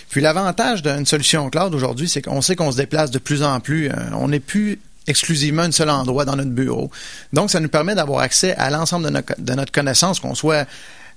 Puis 0.09 0.21
l'avantage 0.21 0.81
d'une 0.81 1.05
solution 1.05 1.49
cloud 1.49 1.73
aujourd'hui, 1.73 2.09
c'est 2.09 2.21
qu'on 2.21 2.41
sait 2.41 2.55
qu'on 2.55 2.71
se 2.71 2.77
déplace 2.77 3.11
de 3.11 3.19
plus 3.19 3.43
en 3.43 3.59
plus. 3.59 3.89
Euh, 3.89 3.93
on 4.13 4.27
n'est 4.27 4.39
plus 4.39 4.79
exclusivement 5.07 5.63
un 5.63 5.71
seul 5.71 5.89
endroit 5.89 6.25
dans 6.25 6.35
notre 6.35 6.51
bureau. 6.51 6.91
Donc, 7.33 7.49
ça 7.51 7.59
nous 7.59 7.69
permet 7.69 7.95
d'avoir 7.95 8.19
accès 8.19 8.55
à 8.55 8.69
l'ensemble 8.69 9.11
de, 9.11 9.23
de, 9.37 9.53
notre 9.53 9.71
connaissance, 9.71 10.19
qu'on 10.19 10.35
soit 10.35 10.67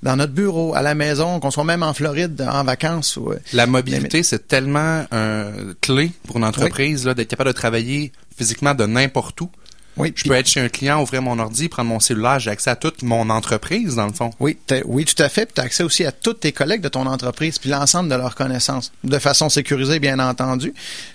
dans 0.03 0.17
notre 0.17 0.33
bureau, 0.33 0.75
à 0.75 0.83
la 0.83 0.95
maison, 0.95 1.39
qu'on 1.41 1.51
soit 1.51 1.65
même 1.65 1.83
en 1.83 1.95
Floride 1.95 2.45
en 2.51 2.65
vacances. 2.65 3.17
Ou, 3.17 3.31
euh, 3.31 3.39
la 3.53 3.67
mobilité, 3.67 4.23
c'est 4.23 4.49
tellement 4.49 5.05
un 5.13 5.53
clé 5.81 6.11
pour 6.27 6.37
une 6.37 6.45
entreprise 6.45 7.05
d'être 7.05 7.29
capable 7.29 7.51
de 7.51 7.55
travailler 7.55 8.13
physiquement 8.37 8.75
de 8.75 8.87
n'importe 8.87 9.41
où. 9.41 9.51
Oui, 9.99 10.13
je 10.17 10.25
peux 10.25 10.35
être 10.35 10.49
chez 10.49 10.61
un 10.61 10.71
client, 10.71 11.03
ouvrir 11.03 11.21
mon 11.21 11.39
ordi, 11.39 11.69
prendre 11.69 11.91
mon 11.91 12.01
cellulaire, 12.01 12.39
j'ai 12.39 12.51
accès 12.51 12.71
à 12.71 12.77
toute 12.77 13.03
mon 13.03 13.29
entreprise, 13.29 13.97
dans 13.97 14.07
le 14.07 14.13
fond. 14.13 14.31
Oui, 14.41 14.57
oui, 14.87 15.05
tout 15.05 15.23
à 15.23 15.29
fait. 15.29 15.45
Puis 15.45 15.55
tu 15.55 15.61
as 15.61 15.65
accès 15.65 15.83
aussi 15.83 16.05
à 16.07 16.13
tous 16.13 16.33
tes 16.33 16.53
collègues 16.53 16.81
de 16.81 16.89
ton 16.89 17.05
entreprise, 17.05 17.59
puis 17.59 17.69
l'ensemble 17.69 18.09
de 18.09 18.15
leurs 18.15 18.35
connaissances, 18.35 18.91
de 19.05 19.19
façon 19.19 19.51
sécurisée, 19.51 19.99
bien 19.99 20.19
entendu. 20.19 20.73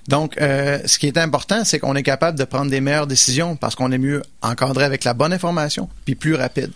Donc, 0.07 0.39
euh, 0.39 0.79
ce 0.85 0.99
qui 0.99 1.07
est 1.07 1.17
important, 1.17 1.65
c'est 1.65 1.79
qu'on 1.79 1.95
est 1.95 2.03
capable 2.03 2.37
de 2.37 2.43
prendre 2.43 2.69
des 2.69 2.79
meilleures 2.79 3.07
décisions 3.07 3.55
parce 3.55 3.73
qu'on 3.73 3.91
est 3.91 3.97
mieux 3.97 4.21
encadré 4.43 4.83
avec 4.83 5.03
la 5.03 5.15
bonne 5.15 5.33
information, 5.33 5.89
puis 6.05 6.13
plus 6.13 6.35
rapide. 6.35 6.71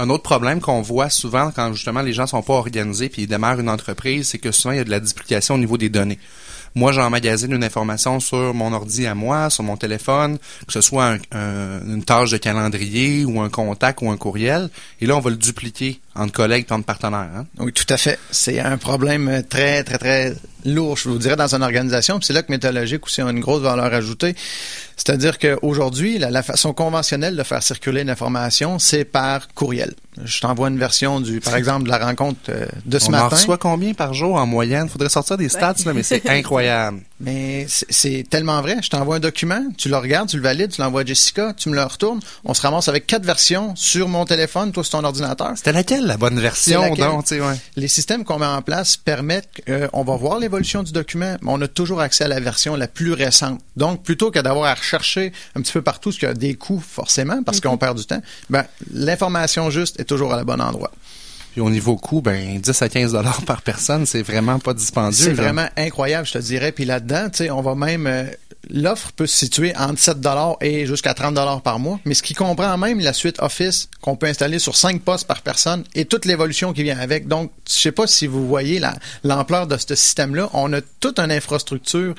Un 0.00 0.10
autre 0.10 0.22
problème 0.22 0.60
qu'on 0.60 0.80
voit 0.80 1.10
souvent 1.10 1.50
quand 1.50 1.72
justement 1.72 2.02
les 2.02 2.12
gens 2.12 2.28
sont 2.28 2.42
pas 2.42 2.54
organisés 2.54 3.08
puis 3.08 3.22
ils 3.22 3.26
démarrent 3.26 3.58
une 3.58 3.68
entreprise, 3.68 4.28
c'est 4.28 4.38
que 4.38 4.52
souvent 4.52 4.72
il 4.72 4.76
y 4.78 4.80
a 4.80 4.84
de 4.84 4.90
la 4.90 5.00
duplication 5.00 5.56
au 5.56 5.58
niveau 5.58 5.76
des 5.76 5.88
données. 5.88 6.20
Moi, 6.74 6.92
j'emmagasine 6.92 7.52
une 7.52 7.64
information 7.64 8.20
sur 8.20 8.54
mon 8.54 8.72
ordi 8.72 9.06
à 9.06 9.14
moi, 9.14 9.50
sur 9.50 9.64
mon 9.64 9.76
téléphone, 9.76 10.38
que 10.66 10.72
ce 10.72 10.80
soit 10.82 11.16
une 11.32 12.04
tâche 12.04 12.30
de 12.30 12.36
calendrier 12.36 13.24
ou 13.24 13.40
un 13.40 13.48
contact 13.48 14.00
ou 14.02 14.10
un 14.10 14.16
courriel. 14.16 14.70
Et 15.00 15.06
là, 15.06 15.16
on 15.16 15.20
va 15.20 15.30
le 15.30 15.36
dupliquer 15.36 16.00
entre 16.18 16.32
collègues 16.32 16.66
et 16.68 16.72
entre 16.72 16.84
partenaires. 16.84 17.30
Hein? 17.36 17.46
Oui, 17.58 17.72
tout 17.72 17.86
à 17.88 17.96
fait. 17.96 18.18
C'est 18.30 18.60
un 18.60 18.76
problème 18.76 19.42
très, 19.48 19.84
très, 19.84 19.98
très 19.98 20.34
lourd, 20.64 20.96
je 20.96 21.08
vous 21.08 21.18
dirais, 21.18 21.36
dans 21.36 21.54
une 21.54 21.62
organisation. 21.62 22.20
c'est 22.20 22.32
là 22.32 22.42
que 22.42 22.50
Métallurgique 22.50 23.06
aussi 23.06 23.20
a 23.20 23.30
une 23.30 23.40
grosse 23.40 23.62
valeur 23.62 23.92
ajoutée. 23.92 24.34
C'est-à-dire 24.96 25.38
qu'aujourd'hui, 25.38 26.18
la, 26.18 26.30
la 26.30 26.42
façon 26.42 26.72
conventionnelle 26.72 27.36
de 27.36 27.42
faire 27.42 27.62
circuler 27.62 28.02
une 28.02 28.10
information, 28.10 28.78
c'est 28.78 29.04
par 29.04 29.48
courriel. 29.54 29.94
Je 30.24 30.40
t'envoie 30.40 30.68
une 30.68 30.78
version 30.78 31.20
du, 31.20 31.40
par 31.40 31.54
exemple, 31.56 31.84
de 31.84 31.90
la 31.90 31.98
rencontre 31.98 32.40
euh, 32.48 32.66
de 32.84 32.98
ce 32.98 33.10
matin. 33.10 33.24
On 33.24 33.26
en 33.26 33.30
reçoit 33.30 33.58
combien 33.58 33.94
par 33.94 34.14
jour 34.14 34.34
en 34.34 34.46
moyenne? 34.46 34.88
Faudrait 34.88 35.08
sortir 35.08 35.36
des 35.36 35.48
stats, 35.48 35.76
là, 35.86 35.94
mais 35.94 36.02
c'est 36.02 36.28
incroyable. 36.28 37.00
Mais 37.20 37.66
c'est 37.68 38.24
tellement 38.28 38.60
vrai. 38.62 38.76
Je 38.80 38.90
t'envoie 38.90 39.16
un 39.16 39.20
document, 39.20 39.60
tu 39.76 39.88
le 39.88 39.96
regardes, 39.96 40.28
tu 40.28 40.36
le 40.36 40.42
valides, 40.42 40.70
tu 40.70 40.80
l'envoies 40.80 41.00
à 41.00 41.04
Jessica, 41.04 41.52
tu 41.52 41.68
me 41.68 41.74
le 41.74 41.82
retournes. 41.82 42.20
On 42.44 42.54
se 42.54 42.62
ramasse 42.62 42.88
avec 42.88 43.06
quatre 43.06 43.24
versions 43.24 43.74
sur 43.74 44.08
mon 44.08 44.24
téléphone, 44.24 44.70
toi 44.70 44.84
sur 44.84 44.98
ton 44.98 45.04
ordinateur. 45.04 45.52
C'était 45.56 45.72
laquelle 45.72 46.06
la 46.06 46.16
bonne 46.16 46.38
version? 46.38 46.94
Donc, 46.94 47.26
ouais. 47.30 47.40
Les 47.76 47.88
systèmes 47.88 48.24
qu'on 48.24 48.38
met 48.38 48.46
en 48.46 48.62
place 48.62 48.96
permettent 48.96 49.48
qu'on 49.66 50.04
va 50.04 50.16
voir 50.16 50.38
l'évolution 50.38 50.82
du 50.82 50.92
document, 50.92 51.36
mais 51.42 51.50
on 51.50 51.60
a 51.60 51.68
toujours 51.68 52.00
accès 52.00 52.24
à 52.24 52.28
la 52.28 52.40
version 52.40 52.76
la 52.76 52.86
plus 52.86 53.12
récente. 53.12 53.60
Donc, 53.76 54.04
plutôt 54.04 54.30
que 54.30 54.38
d'avoir 54.38 54.66
à 54.66 54.74
rechercher 54.74 55.32
un 55.56 55.60
petit 55.62 55.72
peu 55.72 55.82
partout, 55.82 56.12
ce 56.12 56.20
qui 56.20 56.26
a 56.26 56.34
des 56.34 56.54
coûts 56.54 56.80
forcément, 56.80 57.42
parce 57.42 57.60
qu'on 57.60 57.72
mhm. 57.72 57.78
perd 57.78 57.98
du 57.98 58.04
temps, 58.04 58.22
ben, 58.48 58.64
l'information 58.92 59.70
juste 59.70 59.98
est 59.98 60.04
toujours 60.04 60.32
à 60.32 60.36
la 60.36 60.44
bon 60.44 60.60
endroit. 60.60 60.92
Puis 61.58 61.66
au 61.66 61.70
niveau 61.70 61.96
coût, 61.96 62.20
ben 62.20 62.60
10 62.60 62.82
à 62.82 62.88
15 62.88 63.14
dollars 63.14 63.42
par 63.42 63.62
personne, 63.62 64.06
c'est 64.06 64.22
vraiment 64.22 64.60
pas 64.60 64.74
dispendieux. 64.74 65.24
C'est 65.24 65.32
vraiment 65.32 65.66
incroyable, 65.76 66.24
je 66.24 66.34
te 66.34 66.38
dirais. 66.38 66.70
Puis 66.70 66.84
là-dedans, 66.84 67.30
tu 67.30 67.38
sais, 67.38 67.50
on 67.50 67.62
va 67.62 67.74
même 67.74 68.06
euh, 68.06 68.26
l'offre 68.70 69.10
peut 69.10 69.26
se 69.26 69.36
situer 69.36 69.74
entre 69.76 69.98
7 69.98 70.20
dollars 70.20 70.56
et 70.60 70.86
jusqu'à 70.86 71.14
30 71.14 71.34
dollars 71.34 71.60
par 71.60 71.80
mois, 71.80 71.98
mais 72.04 72.14
ce 72.14 72.22
qui 72.22 72.34
comprend 72.34 72.78
même 72.78 73.00
la 73.00 73.12
suite 73.12 73.40
Office 73.40 73.88
qu'on 74.00 74.14
peut 74.14 74.28
installer 74.28 74.60
sur 74.60 74.76
5 74.76 75.02
postes 75.02 75.26
par 75.26 75.42
personne 75.42 75.82
et 75.96 76.04
toute 76.04 76.26
l'évolution 76.26 76.72
qui 76.72 76.84
vient 76.84 77.00
avec. 77.00 77.26
Donc, 77.26 77.50
je 77.68 77.74
sais 77.74 77.90
pas 77.90 78.06
si 78.06 78.28
vous 78.28 78.46
voyez 78.46 78.80
l'ampleur 79.24 79.66
de 79.66 79.76
ce 79.76 79.96
système-là. 79.96 80.50
On 80.52 80.72
a 80.72 80.80
toute 81.00 81.18
une 81.18 81.32
infrastructure 81.32 82.14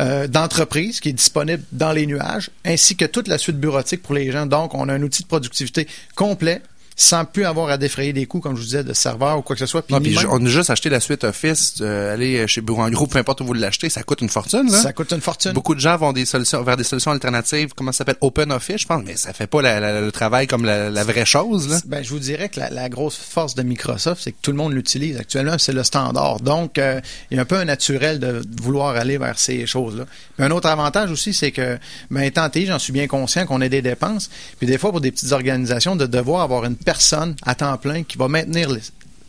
euh, 0.00 0.28
d'entreprise 0.28 1.00
qui 1.00 1.08
est 1.08 1.14
disponible 1.14 1.64
dans 1.72 1.90
les 1.90 2.06
nuages, 2.06 2.50
ainsi 2.64 2.94
que 2.94 3.06
toute 3.06 3.26
la 3.26 3.38
suite 3.38 3.58
bureautique 3.58 4.04
pour 4.04 4.14
les 4.14 4.30
gens. 4.30 4.46
Donc, 4.46 4.72
on 4.72 4.88
a 4.88 4.94
un 4.94 5.02
outil 5.02 5.24
de 5.24 5.28
productivité 5.28 5.88
complet 6.14 6.62
sans 6.96 7.24
plus 7.24 7.44
avoir 7.44 7.68
à 7.70 7.76
défrayer 7.78 8.12
des 8.12 8.26
coûts, 8.26 8.40
comme 8.40 8.54
je 8.54 8.60
vous 8.60 8.66
disais, 8.66 8.84
de 8.84 8.92
serveur 8.92 9.38
ou 9.38 9.42
quoi 9.42 9.56
que 9.56 9.60
ce 9.60 9.66
soit. 9.66 9.82
Puis 9.82 9.94
Non, 9.94 10.00
puis 10.00 10.14
même- 10.14 10.26
on 10.30 10.44
a 10.44 10.48
juste 10.48 10.70
acheté 10.70 10.88
la 10.90 11.00
suite 11.00 11.24
Office, 11.24 11.74
euh, 11.80 12.14
aller 12.14 12.46
chez 12.46 12.60
Bureau 12.60 12.82
en 12.82 12.90
gros, 12.90 13.06
peu 13.06 13.18
importe 13.18 13.40
où 13.40 13.46
vous 13.46 13.52
l'achetez, 13.52 13.88
ça 13.90 14.02
coûte 14.02 14.20
une 14.20 14.28
fortune, 14.28 14.70
là. 14.70 14.78
ça 14.80 14.92
coûte 14.92 15.12
une 15.12 15.20
fortune. 15.20 15.52
Beaucoup 15.52 15.74
de 15.74 15.80
gens 15.80 15.96
vont 15.96 16.12
des 16.12 16.24
solutions 16.24 16.62
vers 16.62 16.76
des 16.76 16.84
solutions 16.84 17.10
alternatives, 17.10 17.70
comment 17.74 17.90
ça 17.92 17.98
s'appelle 17.98 18.16
Open 18.20 18.52
Office, 18.52 18.82
je 18.82 18.86
pense, 18.86 19.02
mais 19.04 19.16
ça 19.16 19.32
fait 19.32 19.46
pas 19.46 19.60
la- 19.62 19.80
la- 19.80 20.00
le 20.00 20.12
travail 20.12 20.46
comme 20.46 20.64
la, 20.64 20.88
la 20.90 21.04
vraie 21.04 21.24
chose 21.26 21.68
là. 21.68 21.78
Ben, 21.86 22.02
je 22.04 22.10
vous 22.10 22.18
dirais 22.20 22.48
que 22.48 22.60
la, 22.60 22.88
grosse 22.88 23.16
force 23.16 23.54
de 23.54 23.62
Microsoft, 23.62 24.20
c'est 24.22 24.32
que 24.32 24.38
tout 24.42 24.50
le 24.52 24.56
monde 24.56 24.72
l'utilise 24.72 25.16
actuellement, 25.16 25.56
c'est 25.58 25.72
le 25.72 25.82
standard. 25.82 26.40
Donc, 26.40 26.78
euh, 26.78 27.00
il 27.30 27.36
y 27.36 27.38
a 27.38 27.42
un 27.42 27.46
peu 27.46 27.56
un 27.56 27.64
naturel 27.64 28.18
de 28.20 28.42
vouloir 28.62 28.94
aller 28.94 29.18
vers 29.18 29.38
ces 29.38 29.66
choses-là. 29.66 30.04
Un 30.38 30.50
autre 30.50 30.68
avantage 30.68 31.10
aussi, 31.10 31.32
c'est 31.34 31.50
que, 31.50 31.78
ben, 32.10 32.20
étant 32.22 32.48
TI, 32.50 32.66
j'en 32.66 32.78
suis 32.78 32.92
bien 32.92 33.06
conscient 33.06 33.46
qu'on 33.46 33.60
a 33.62 33.68
des 33.68 33.82
dépenses. 33.82 34.30
Puis 34.58 34.66
des 34.66 34.78
fois, 34.78 34.90
pour 34.90 35.00
des 35.00 35.10
petites 35.10 35.32
organisations, 35.32 35.96
de 35.96 36.06
devoir 36.06 36.42
avoir 36.42 36.64
une 36.66 36.76
personne 36.84 37.34
à 37.44 37.54
temps 37.54 37.76
plein 37.78 38.02
qui 38.02 38.18
va 38.18 38.28
maintenir 38.28 38.70
les- 38.70 38.80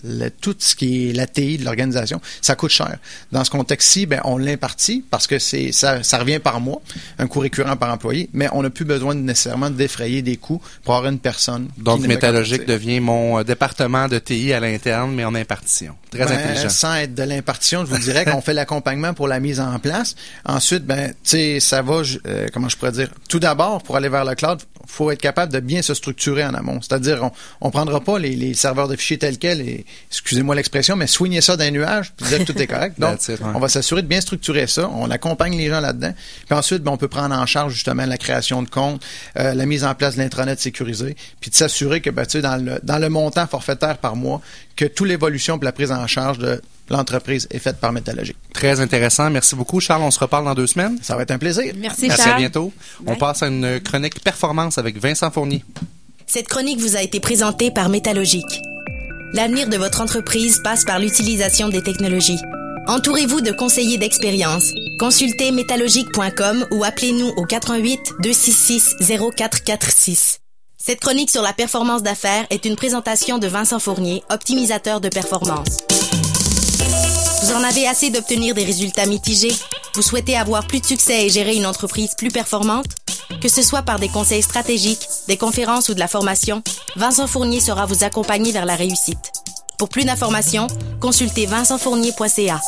le- 0.08 0.30
tout 0.30 0.56
ce 0.60 0.76
qui 0.76 1.10
est 1.10 1.14
la 1.14 1.26
TI 1.26 1.58
de 1.58 1.66
l'organisation, 1.66 2.22
ça 2.40 2.56
coûte 2.56 2.70
cher. 2.70 2.98
Dans 3.32 3.44
ce 3.44 3.50
contexte-ci, 3.50 4.06
ben, 4.06 4.22
on 4.24 4.38
l'impartit 4.38 5.04
parce 5.10 5.26
que 5.26 5.40
c'est 5.40 5.72
ça, 5.72 6.04
ça 6.04 6.20
revient 6.20 6.38
par 6.38 6.60
mois, 6.62 6.80
un 7.18 7.26
coût 7.26 7.40
récurrent 7.40 7.76
par 7.76 7.92
employé, 7.92 8.30
mais 8.32 8.48
on 8.52 8.62
n'a 8.62 8.70
plus 8.70 8.86
besoin 8.86 9.16
de 9.16 9.22
nécessairement 9.22 9.72
de 9.72 9.76
défrayer 9.76 10.22
des 10.22 10.38
coûts 10.38 10.62
pour 10.84 10.96
avoir 10.96 11.12
une 11.12 11.18
personne. 11.18 11.70
Donc 11.80 12.02
Métallogique 12.02 12.68
devient 12.68 13.00
mon 13.00 13.40
euh, 13.40 13.44
département 13.44 14.08
de 14.08 14.20
TI 14.20 14.54
à 14.54 14.60
l'interne, 14.60 15.12
mais 15.16 15.26
en 15.26 15.34
impartition. 15.34 15.96
Très 16.12 16.26
Ben, 16.26 16.34
intelligent. 16.38 16.70
Sans 16.70 16.94
être 16.96 17.16
de 17.16 17.24
l'impartition, 17.24 17.84
je 17.84 17.90
vous 17.90 17.98
dirais 17.98 18.26
qu'on 18.26 18.42
fait 18.42 18.54
l'accompagnement 18.54 19.16
pour 19.16 19.28
la 19.28 19.40
mise 19.40 19.60
en 19.60 19.80
place. 19.80 20.14
Ensuite, 20.46 20.86
ben, 20.86 21.10
tu 21.10 21.16
sais, 21.32 21.60
ça 21.60 21.82
va, 21.82 22.04
euh, 22.28 22.48
comment 22.54 22.70
je 22.70 22.78
pourrais 22.78 22.92
dire, 22.92 23.10
tout 23.28 23.40
d'abord, 23.40 23.82
pour 23.82 23.96
aller 23.98 24.10
vers 24.10 24.24
le 24.24 24.36
cloud, 24.36 24.62
faut 24.88 25.12
être 25.12 25.22
capable 25.22 25.52
de 25.52 25.60
bien 25.60 25.82
se 25.82 25.94
structurer 25.94 26.44
en 26.46 26.54
amont. 26.54 26.82
C'est-à-dire, 26.82 27.24
on, 27.24 27.32
on 27.62 27.72
prendra 27.72 28.02
pas 28.02 28.20
les, 28.20 28.36
les 28.36 28.54
serveurs 28.54 28.88
de 28.88 28.96
fichiers 28.96 29.18
tels 29.18 29.38
quels 29.38 29.62
et, 29.62 29.86
excusez-moi 30.10 30.56
l'expression, 30.56 30.96
mais 30.96 31.08
soigner 31.08 31.42
ça 31.42 31.58
d'un 31.58 31.72
nuage, 31.72 32.14
puis 32.16 32.28
dire 32.28 32.40
que 32.40 32.52
tout 32.52 32.62
est 32.62 32.68
correct. 32.68 32.96
Donc, 33.00 33.20
That's 33.20 33.28
it, 33.30 33.40
ouais. 33.40 33.52
on 33.54 33.60
va 33.60 33.68
s'assurer 33.68 34.02
de 34.02 34.08
bien 34.08 34.22
structurer 34.22 34.68
ça. 34.68 34.90
On 34.90 35.10
accompagne 35.12 35.58
les 35.58 35.70
gens 35.70 35.80
là-dedans. 35.80 36.14
Puis 36.48 36.58
ensuite, 36.58 36.84
ben, 36.84 36.92
on 36.92 36.98
peut 36.98 37.08
prendre 37.08 37.36
en 37.36 37.46
charge 37.46 37.74
justement 37.74 38.06
la 38.06 38.18
création 38.18 38.64
de 38.64 38.70
comptes, 38.70 39.04
euh, 39.38 39.54
la 39.54 39.66
mise 39.66 39.84
en 39.84 39.96
place 39.96 40.16
de 40.16 40.22
l'intranet 40.22 40.60
sécurisé, 40.60 41.16
puis 41.40 41.50
de 41.52 41.56
s'assurer 41.56 42.02
que, 42.02 42.10
ben, 42.10 42.26
tu 42.26 42.34
sais, 42.34 42.42
dans 42.42 42.58
le, 42.58 42.80
dans 42.84 42.98
le 42.98 43.10
montant 43.10 43.48
forfaitaire 43.48 43.98
par 43.98 44.16
mois, 44.16 44.42
que 44.76 44.86
toute 44.86 45.08
l'évolution 45.08 45.58
pour 45.58 45.66
la 45.66 45.72
prise 45.72 45.92
en 45.92 46.06
charge 46.08 46.38
de 46.38 46.62
l'entreprise 46.90 47.48
est 47.52 47.60
faite 47.60 47.78
par 47.78 47.92
Métallogique. 47.92 48.38
Très 48.54 48.80
intéressant. 48.80 49.30
Merci 49.30 49.56
beaucoup, 49.56 49.80
Charles. 49.80 50.04
On 50.04 50.12
se 50.12 50.20
reparle 50.20 50.46
dans 50.46 50.54
deux 50.56 50.68
semaines. 50.68 50.98
Ça 51.02 51.16
va 51.16 51.24
être 51.24 51.32
un 51.32 51.38
plaisir. 51.38 51.74
Merci, 51.78 52.08
Merci, 52.08 52.24
Charles. 52.24 52.36
à 52.36 52.40
bientôt. 52.40 52.74
On 53.06 53.16
passe 53.16 53.44
à 53.44 53.48
une 53.48 53.80
chronique 53.80 54.22
performance 54.24 54.78
avec 54.78 54.98
Vincent 54.98 55.30
Fournier. 55.32 55.64
Cette 56.28 56.48
chronique 56.48 56.80
vous 56.80 56.96
a 56.96 57.02
été 57.02 57.20
présentée 57.20 57.72
par 57.72 57.90
Métallogique. 57.90 58.62
L'avenir 59.34 59.68
de 59.68 59.78
votre 59.78 60.02
entreprise 60.02 60.60
passe 60.64 60.86
par 60.86 61.00
l'utilisation 61.00 61.70
des 61.70 61.82
technologies. 61.84 62.40
Entourez-vous 62.88 63.42
de 63.42 63.52
conseillers 63.52 63.98
d'expérience. 63.98 64.72
Consultez 65.00 65.52
métallogique.com 65.52 66.68
ou 66.72 66.84
appelez-nous 66.84 67.30
au 67.36 67.44
88 67.46 68.00
266 68.22 68.96
0446. 69.36 70.40
Cette 70.78 71.00
chronique 71.00 71.32
sur 71.32 71.42
la 71.42 71.52
performance 71.52 72.04
d'affaires 72.04 72.46
est 72.52 72.64
une 72.66 72.76
présentation 72.76 73.40
de 73.40 73.48
Vincent 73.48 73.80
Fournier, 73.80 74.22
optimisateur 74.30 75.02
de 75.02 75.10
performance. 75.10 75.80
Vous 77.46 77.54
en 77.54 77.64
avez 77.64 77.88
assez 77.88 78.10
d'obtenir 78.10 78.56
des 78.56 78.64
résultats 78.64 79.06
mitigés? 79.06 79.56
Vous 79.94 80.02
souhaitez 80.02 80.36
avoir 80.36 80.66
plus 80.66 80.80
de 80.80 80.86
succès 80.88 81.28
et 81.28 81.30
gérer 81.30 81.56
une 81.56 81.68
entreprise 81.68 82.16
plus 82.18 82.32
performante? 82.32 82.88
Que 83.40 83.50
ce 83.50 83.62
soit 83.62 83.84
par 83.84 84.00
des 84.00 84.10
conseils 84.10 84.42
stratégiques, 84.42 85.08
des 85.28 85.38
conférences 85.38 85.90
ou 85.90 85.94
de 85.94 86.00
la 86.00 86.08
formation, 86.08 86.64
Vincent 86.96 87.28
Fournier 87.28 87.60
sera 87.60 87.86
vous 87.86 88.04
accompagner 88.04 88.52
vers 88.52 88.66
la 88.66 88.74
réussite. 88.74 89.32
Pour 89.78 89.90
plus 89.90 90.06
d'informations, 90.06 90.66
consultez 91.00 91.46
vincentfournier.ca. 91.46 92.62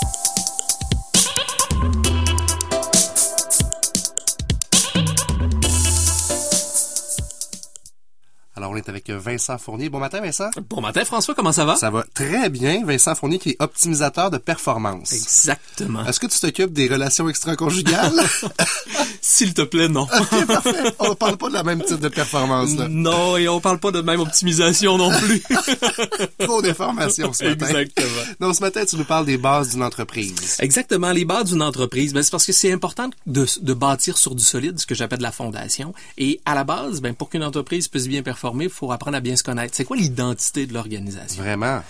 Alors, 8.58 8.72
on 8.72 8.76
est 8.76 8.90
avec 8.90 9.08
Vincent 9.12 9.60
Fournier. 9.60 9.88
Bon 9.88 10.00
matin, 10.00 10.20
Vincent. 10.20 10.50
Bon 10.68 10.82
matin, 10.82 11.06
François, 11.06 11.36
comment 11.36 11.52
ça 11.52 11.64
va? 11.64 11.76
Ça 11.76 11.92
va 11.92 12.04
très 12.16 12.50
bien. 12.50 12.84
Vincent 12.84 13.14
Fournier 13.14 13.38
qui 13.38 13.52
est 13.52 13.56
optimisateur 13.60 14.32
de 14.32 14.40
performance. 14.40 15.14
Exactement. 15.14 16.04
Est-ce 16.08 16.20
que 16.20 16.26
tu 16.26 16.40
t'occupes 16.40 16.74
des 16.74 16.88
relations 16.88 17.30
extra-conjugales? 17.30 18.20
S'il 19.22 19.54
te 19.54 19.62
plaît, 19.62 19.90
non. 19.90 20.08
ok, 20.12 20.46
parfait. 20.48 20.96
On 20.98 21.10
ne 21.10 21.14
parle 21.14 21.38
pas 21.38 21.50
de 21.50 21.54
la 21.54 21.62
même 21.62 21.84
type 21.84 22.00
de 22.00 22.08
performance, 22.08 22.76
là. 22.76 22.88
non, 22.90 23.38
et 23.38 23.48
on 23.48 23.60
parle 23.62 23.78
pas 23.78 23.92
de 23.92 24.02
même 24.02 24.22
optimisation 24.22 24.98
non 24.98 25.12
plus. 25.12 25.44
Trop 26.40 26.64
d'informations 26.64 27.34
ce 27.34 27.44
matin. 27.44 27.68
Exactement. 27.68 28.08
Donc, 28.40 28.56
ce 28.56 28.62
matin, 28.62 28.84
tu 28.86 28.96
nous 28.96 29.06
parles 29.06 29.28
des 29.28 29.38
bases 29.38 29.70
d'une 29.70 29.84
entreprise. 29.84 30.58
Exactement. 30.62 31.12
Les 31.12 31.26
bases 31.26 31.52
d'une 31.52 31.62
entreprise, 31.62 32.12
ben, 32.12 32.24
c'est 32.24 32.32
parce 32.32 32.46
que 32.46 32.54
c'est 32.54 32.72
important 32.72 33.12
de, 33.28 33.46
de 33.62 33.74
bâtir 33.76 34.18
sur 34.18 34.34
du 34.34 34.44
solide, 34.44 34.80
ce 34.80 34.88
que 34.88 34.96
j'appelle 34.96 35.22
la 35.22 35.32
fondation. 35.32 35.94
Et 36.18 36.42
à 36.46 36.56
la 36.56 36.64
base, 36.64 37.02
ben, 37.02 37.14
pour 37.14 37.30
qu'une 37.30 37.44
entreprise 37.44 37.88
puisse 37.88 38.08
bien 38.08 38.24
performer, 38.24 38.47
il 38.56 38.70
faut 38.70 38.92
apprendre 38.92 39.18
à 39.18 39.22
bien 39.22 39.36
se 39.36 39.44
connaître. 39.44 39.76
C'est 39.76 39.86
quoi 39.86 39.98
l'identité 39.98 40.66
de 40.66 40.74
l'organisation? 40.74 41.42
Vraiment. 41.42 41.82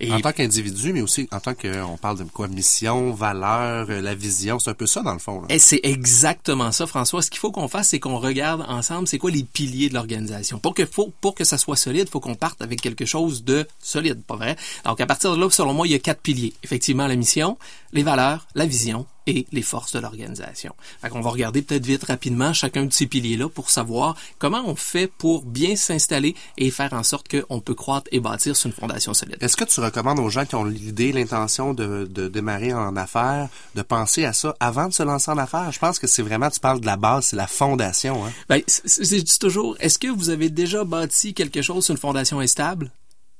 Et 0.00 0.12
En 0.12 0.20
tant 0.20 0.32
qu'individu, 0.32 0.92
mais 0.92 1.00
aussi 1.00 1.28
en 1.30 1.38
tant 1.38 1.54
que, 1.54 1.80
on 1.82 1.96
parle 1.96 2.18
de 2.18 2.24
quoi, 2.24 2.48
mission, 2.48 3.12
valeur, 3.12 3.86
euh, 3.88 4.00
la 4.00 4.16
vision, 4.16 4.58
c'est 4.58 4.70
un 4.70 4.74
peu 4.74 4.86
ça 4.86 5.02
dans 5.02 5.12
le 5.12 5.20
fond. 5.20 5.42
Là. 5.42 5.46
Et 5.48 5.60
c'est 5.60 5.80
exactement 5.84 6.72
ça, 6.72 6.88
François. 6.88 7.22
Ce 7.22 7.30
qu'il 7.30 7.38
faut 7.38 7.52
qu'on 7.52 7.68
fasse, 7.68 7.90
c'est 7.90 8.00
qu'on 8.00 8.18
regarde 8.18 8.64
ensemble, 8.68 9.06
c'est 9.06 9.18
quoi 9.18 9.30
les 9.30 9.44
piliers 9.44 9.90
de 9.90 9.94
l'organisation. 9.94 10.58
Pour 10.58 10.74
que, 10.74 10.86
faut, 10.86 11.12
pour 11.20 11.36
que 11.36 11.44
ça 11.44 11.56
soit 11.56 11.76
solide, 11.76 12.08
faut 12.08 12.18
qu'on 12.18 12.34
parte 12.34 12.60
avec 12.62 12.80
quelque 12.80 13.04
chose 13.04 13.44
de 13.44 13.66
solide, 13.80 14.22
pas 14.24 14.34
vrai? 14.34 14.56
Donc, 14.84 15.00
à 15.00 15.06
partir 15.06 15.36
de 15.36 15.40
là, 15.40 15.48
selon 15.50 15.72
moi, 15.72 15.86
il 15.86 15.92
y 15.92 15.94
a 15.94 16.00
quatre 16.00 16.20
piliers. 16.20 16.52
Effectivement, 16.64 17.06
la 17.06 17.14
mission, 17.16 17.56
les 17.92 18.02
valeurs, 18.02 18.46
la 18.54 18.66
vision 18.66 19.06
et 19.26 19.46
les 19.52 19.62
forces 19.62 19.92
de 19.92 20.00
l'organisation. 20.00 20.74
Fait 21.00 21.08
qu'on 21.08 21.20
va 21.20 21.30
regarder 21.30 21.62
peut-être 21.62 21.86
vite 21.86 22.04
rapidement 22.04 22.52
chacun 22.52 22.86
de 22.86 22.92
ces 22.92 23.06
piliers-là 23.06 23.48
pour 23.48 23.70
savoir 23.70 24.16
comment 24.38 24.62
on 24.66 24.74
fait 24.74 25.06
pour 25.06 25.44
bien 25.44 25.76
s'installer 25.76 26.34
et 26.58 26.70
faire 26.70 26.92
en 26.92 27.02
sorte 27.02 27.28
qu'on 27.28 27.60
peut 27.60 27.74
croître 27.74 28.08
et 28.10 28.20
bâtir 28.20 28.56
sur 28.56 28.66
une 28.66 28.72
fondation 28.72 29.14
solide. 29.14 29.36
Est-ce 29.40 29.56
que 29.56 29.64
tu 29.64 29.80
recommandes 29.80 30.18
aux 30.18 30.30
gens 30.30 30.44
qui 30.44 30.54
ont 30.54 30.64
l'idée, 30.64 31.12
l'intention 31.12 31.74
de, 31.74 32.08
de 32.10 32.28
démarrer 32.28 32.72
en 32.72 32.96
affaires, 32.96 33.48
de 33.74 33.82
penser 33.82 34.24
à 34.24 34.32
ça 34.32 34.56
avant 34.58 34.88
de 34.88 34.92
se 34.92 35.02
lancer 35.02 35.30
en 35.30 35.38
affaires? 35.38 35.70
Je 35.70 35.78
pense 35.78 35.98
que 35.98 36.06
c'est 36.06 36.22
vraiment, 36.22 36.50
tu 36.50 36.60
parles 36.60 36.80
de 36.80 36.86
la 36.86 36.96
base, 36.96 37.26
c'est 37.26 37.36
la 37.36 37.46
fondation. 37.46 38.26
Hein? 38.26 38.32
Ben, 38.48 38.60
je 38.66 39.16
dis 39.16 39.38
toujours, 39.38 39.76
est-ce 39.78 39.98
que 39.98 40.08
vous 40.08 40.30
avez 40.30 40.48
déjà 40.48 40.84
bâti 40.84 41.34
quelque 41.34 41.62
chose 41.62 41.84
sur 41.84 41.92
une 41.92 41.98
fondation 41.98 42.40
instable? 42.40 42.90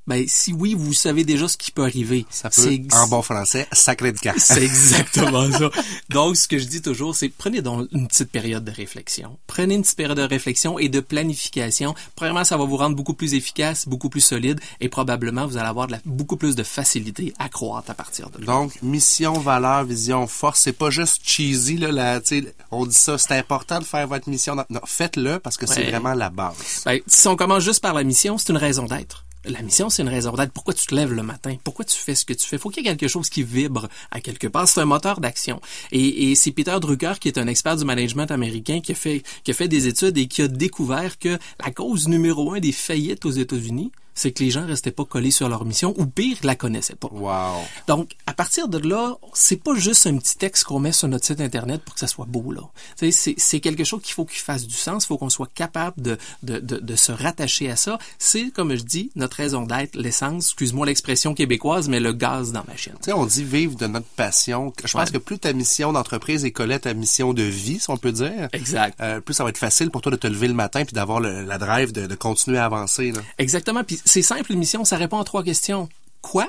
Ben, 0.06 0.25
si 0.26 0.52
oui, 0.52 0.75
vous 0.75 0.92
savez 0.92 1.23
déjà 1.25 1.47
ce 1.47 1.56
qui 1.56 1.71
peut 1.71 1.82
arriver. 1.85 2.26
Ça 2.28 2.50
peut, 2.50 2.62
en 2.92 3.06
bon 3.09 3.23
français, 3.23 3.68
sacré 3.73 4.11
de 4.12 4.18
casse. 4.18 4.47
C'est 4.47 4.62
exactement 4.64 5.49
ça. 5.59 5.71
Donc, 6.09 6.37
ce 6.37 6.49
que 6.49 6.59
je 6.59 6.64
dis 6.64 6.82
toujours, 6.82 7.14
c'est 7.14 7.28
prenez 7.28 7.62
donc 7.62 7.88
une 7.92 8.09
petite 8.09 8.30
période 8.32 8.64
de 8.64 8.73
réflexion. 8.73 9.38
Prenez 9.47 9.75
une 9.76 9.82
petite 9.82 9.97
période 9.97 10.18
de 10.18 10.23
réflexion 10.23 10.78
et 10.78 10.88
de 10.88 10.99
planification. 11.00 11.94
Premièrement, 12.16 12.44
ça 12.44 12.56
va 12.56 12.64
vous 12.64 12.76
rendre 12.76 12.97
beaucoup 12.97 13.14
plus 13.14 13.35
efficace, 13.35 13.87
beaucoup 13.87 14.09
plus 14.09 14.21
solide 14.21 14.61
et 14.80 14.88
probablement 14.88 15.47
vous 15.47 15.56
allez 15.56 15.68
avoir 15.68 15.87
de 15.87 15.92
la- 15.92 16.00
beaucoup 16.04 16.37
plus 16.37 16.56
de 16.56 16.62
facilité 16.64 17.32
à 17.38 17.49
croître 17.49 17.90
à 17.90 17.94
partir 17.94 18.28
de 18.30 18.38
là. 18.40 18.47
Donc, 18.47 18.82
mission, 18.82 19.35
valeur, 19.35 19.85
vision, 19.85 20.26
force, 20.26 20.61
c'est 20.62 20.73
pas 20.73 20.90
juste 20.90 21.21
cheesy, 21.25 21.76
là, 21.76 22.21
sais, 22.25 22.54
on 22.71 22.87
dit 22.87 22.94
ça, 22.94 23.18
c'est 23.18 23.37
important 23.37 23.78
de 23.78 23.85
faire 23.85 24.06
votre 24.09 24.28
mission. 24.28 24.56
Non, 24.56 24.80
faites-le 24.85 25.38
parce 25.38 25.56
que 25.56 25.66
c'est 25.66 25.85
vraiment 25.90 26.14
la 26.14 26.30
base. 26.30 26.82
Ben, 26.85 27.00
si 27.06 27.28
on 27.28 27.37
commence 27.37 27.62
juste 27.62 27.80
par 27.80 27.94
la 27.94 28.02
mission, 28.02 28.37
c'est 28.38 28.49
une 28.50 28.56
raison 28.56 28.85
d'être. 28.87 29.25
La 29.44 29.61
mission, 29.61 29.90
c'est 29.90 30.02
une 30.02 30.08
raison 30.08 30.32
d'être. 30.32 30.52
Pourquoi 30.52 30.72
tu 30.72 30.87
te 30.87 30.94
lèves 30.94 31.12
le 31.12 31.25
matin? 31.25 31.56
Pourquoi 31.64 31.84
tu 31.84 31.96
fais 31.96 32.14
ce 32.14 32.25
que 32.25 32.32
tu 32.32 32.46
fais? 32.46 32.58
Faut 32.58 32.70
qu'il 32.70 32.84
y 32.84 32.87
ait 32.87 32.90
quelque 32.90 33.08
chose 33.08 33.28
qui 33.28 33.42
vibre 33.42 33.88
à 34.12 34.20
quelque 34.20 34.46
part. 34.46 34.68
C'est 34.68 34.80
un 34.80 34.84
moteur 34.84 35.20
d'action. 35.20 35.61
Et, 35.90 36.30
et 36.30 36.34
c'est 36.37 36.52
Peter 36.52 36.76
Drucker, 36.80 37.14
qui 37.20 37.26
est 37.26 37.38
un 37.38 37.49
expert 37.49 37.76
du 37.76 37.84
management 37.84 38.30
américain, 38.30 38.80
qui 38.80 38.92
a 38.92 38.94
fait, 38.94 39.25
qui 39.42 39.50
a 39.50 39.54
fait 39.54 39.66
des 39.66 39.88
études 39.88 40.16
et 40.16 40.28
qui 40.28 40.42
a 40.42 40.49
découvert 40.49 41.18
que 41.18 41.38
la 41.64 41.72
cause 41.72 42.06
numéro 42.06 42.52
un 42.54 42.61
des 42.61 42.70
faillites 42.70 43.25
aux 43.25 43.32
États-Unis, 43.32 43.90
c'est 44.14 44.33
que 44.33 44.42
les 44.42 44.50
gens 44.50 44.66
restaient 44.66 44.90
pas 44.90 45.04
collés 45.04 45.31
sur 45.31 45.49
leur 45.49 45.64
mission 45.64 45.95
ou 45.99 46.07
pire, 46.07 46.37
la 46.42 46.54
connaissaient 46.54 46.95
pas. 46.95 47.09
Wow. 47.11 47.62
Donc, 47.88 48.12
à 48.26 48.35
partir 48.35 48.69
de 48.69 48.78
là, 48.78 49.14
c'est 49.35 49.62
pas 49.62 49.75
juste 49.75 50.07
un 50.07 50.16
petit 50.19 50.37
texte 50.37 50.64
qu'on 50.64 50.81
met 50.81 50.92
sur 50.92 51.09
notre 51.09 51.25
site 51.25 51.40
Internet 51.40 51.83
pour 51.83 51.95
que 51.95 52.00
ça 52.00 52.07
soit 52.07 52.26
beau, 52.26 52.52
là. 52.52 52.62
C'est 52.97 53.61
quelque 53.61 53.85
chose 53.85 54.02
qu'il 54.02 54.14
faut 54.14 54.25
qu'il 54.25 54.40
fasse 54.40 54.66
du 54.66 54.75
sens, 54.75 55.04
il 55.04 55.07
faut 55.09 55.19
qu'on 55.19 55.31
soit 55.31 55.50
capable 55.54 56.00
de, 56.00 56.19
de, 56.42 56.59
de, 56.59 56.78
de 56.78 56.97
se 56.97 57.12
rattacher 57.12 57.71
à 57.71 57.76
ça. 57.76 57.99
C'est, 58.19 58.50
comme 58.50 58.75
je 58.76 58.83
dis, 58.83 59.11
notre 59.16 59.37
raison 59.37 59.62
d'être, 59.66 59.95
l'essence, 59.97 60.47
excuse-moi 60.47 60.87
l'expression 60.87 61.35
québécoise, 61.35 61.88
mais 61.88 62.00
le 62.00 62.12
gaz 62.12 62.52
dans 62.52 62.61
ma 62.66 62.73
machine. 62.73 62.92
Tu 62.95 63.07
sais, 63.07 63.12
on 63.12 63.26
dit 63.26 63.45
vivre 63.45 63.76
de 63.76 63.87
notre 63.87 64.07
passion. 64.07 64.73
Je 64.85 64.92
pense 64.92 65.02
Ouais. 65.09 65.12
que 65.12 65.19
plus 65.19 65.38
ta 65.38 65.52
mission 65.52 65.92
d'entreprise 65.92 66.45
est 66.45 66.52
collée 66.52 66.75
à 66.75 66.78
ta 66.78 66.95
mission 66.95 67.33
de 67.35 67.42
vie, 67.42 67.78
si 67.81 67.90
on 67.90 67.97
peut 67.97 68.12
dire, 68.12 68.49
Exact. 68.52 68.99
euh, 69.00 69.21
plus 69.21 69.35
ça 69.35 69.45
va 69.45 69.50
être 69.50 69.59
facile 69.59 69.90
pour 69.90 70.00
toi 70.00 70.12
de 70.12 70.16
te 70.16 70.26
lever 70.26 70.49
le 70.49 70.54
matin 70.54 70.85
puis 70.85 70.92
d'avoir 70.95 71.21
la 71.21 71.59
drive 71.59 71.92
de, 71.92 72.07
de 72.07 72.14
continuer 72.14 72.59
à 72.59 72.64
avancer. 72.66 73.11
Là. 73.12 73.21
Exactement. 73.38 73.83
Puis 73.85 74.00
c'est 74.04 74.23
simple, 74.23 74.52
une 74.52 74.59
mission, 74.59 74.85
ça 74.85 74.97
répond 74.97 75.18
à 75.18 75.25
trois 75.25 75.42
questions. 75.42 75.88
Quoi? 76.21 76.49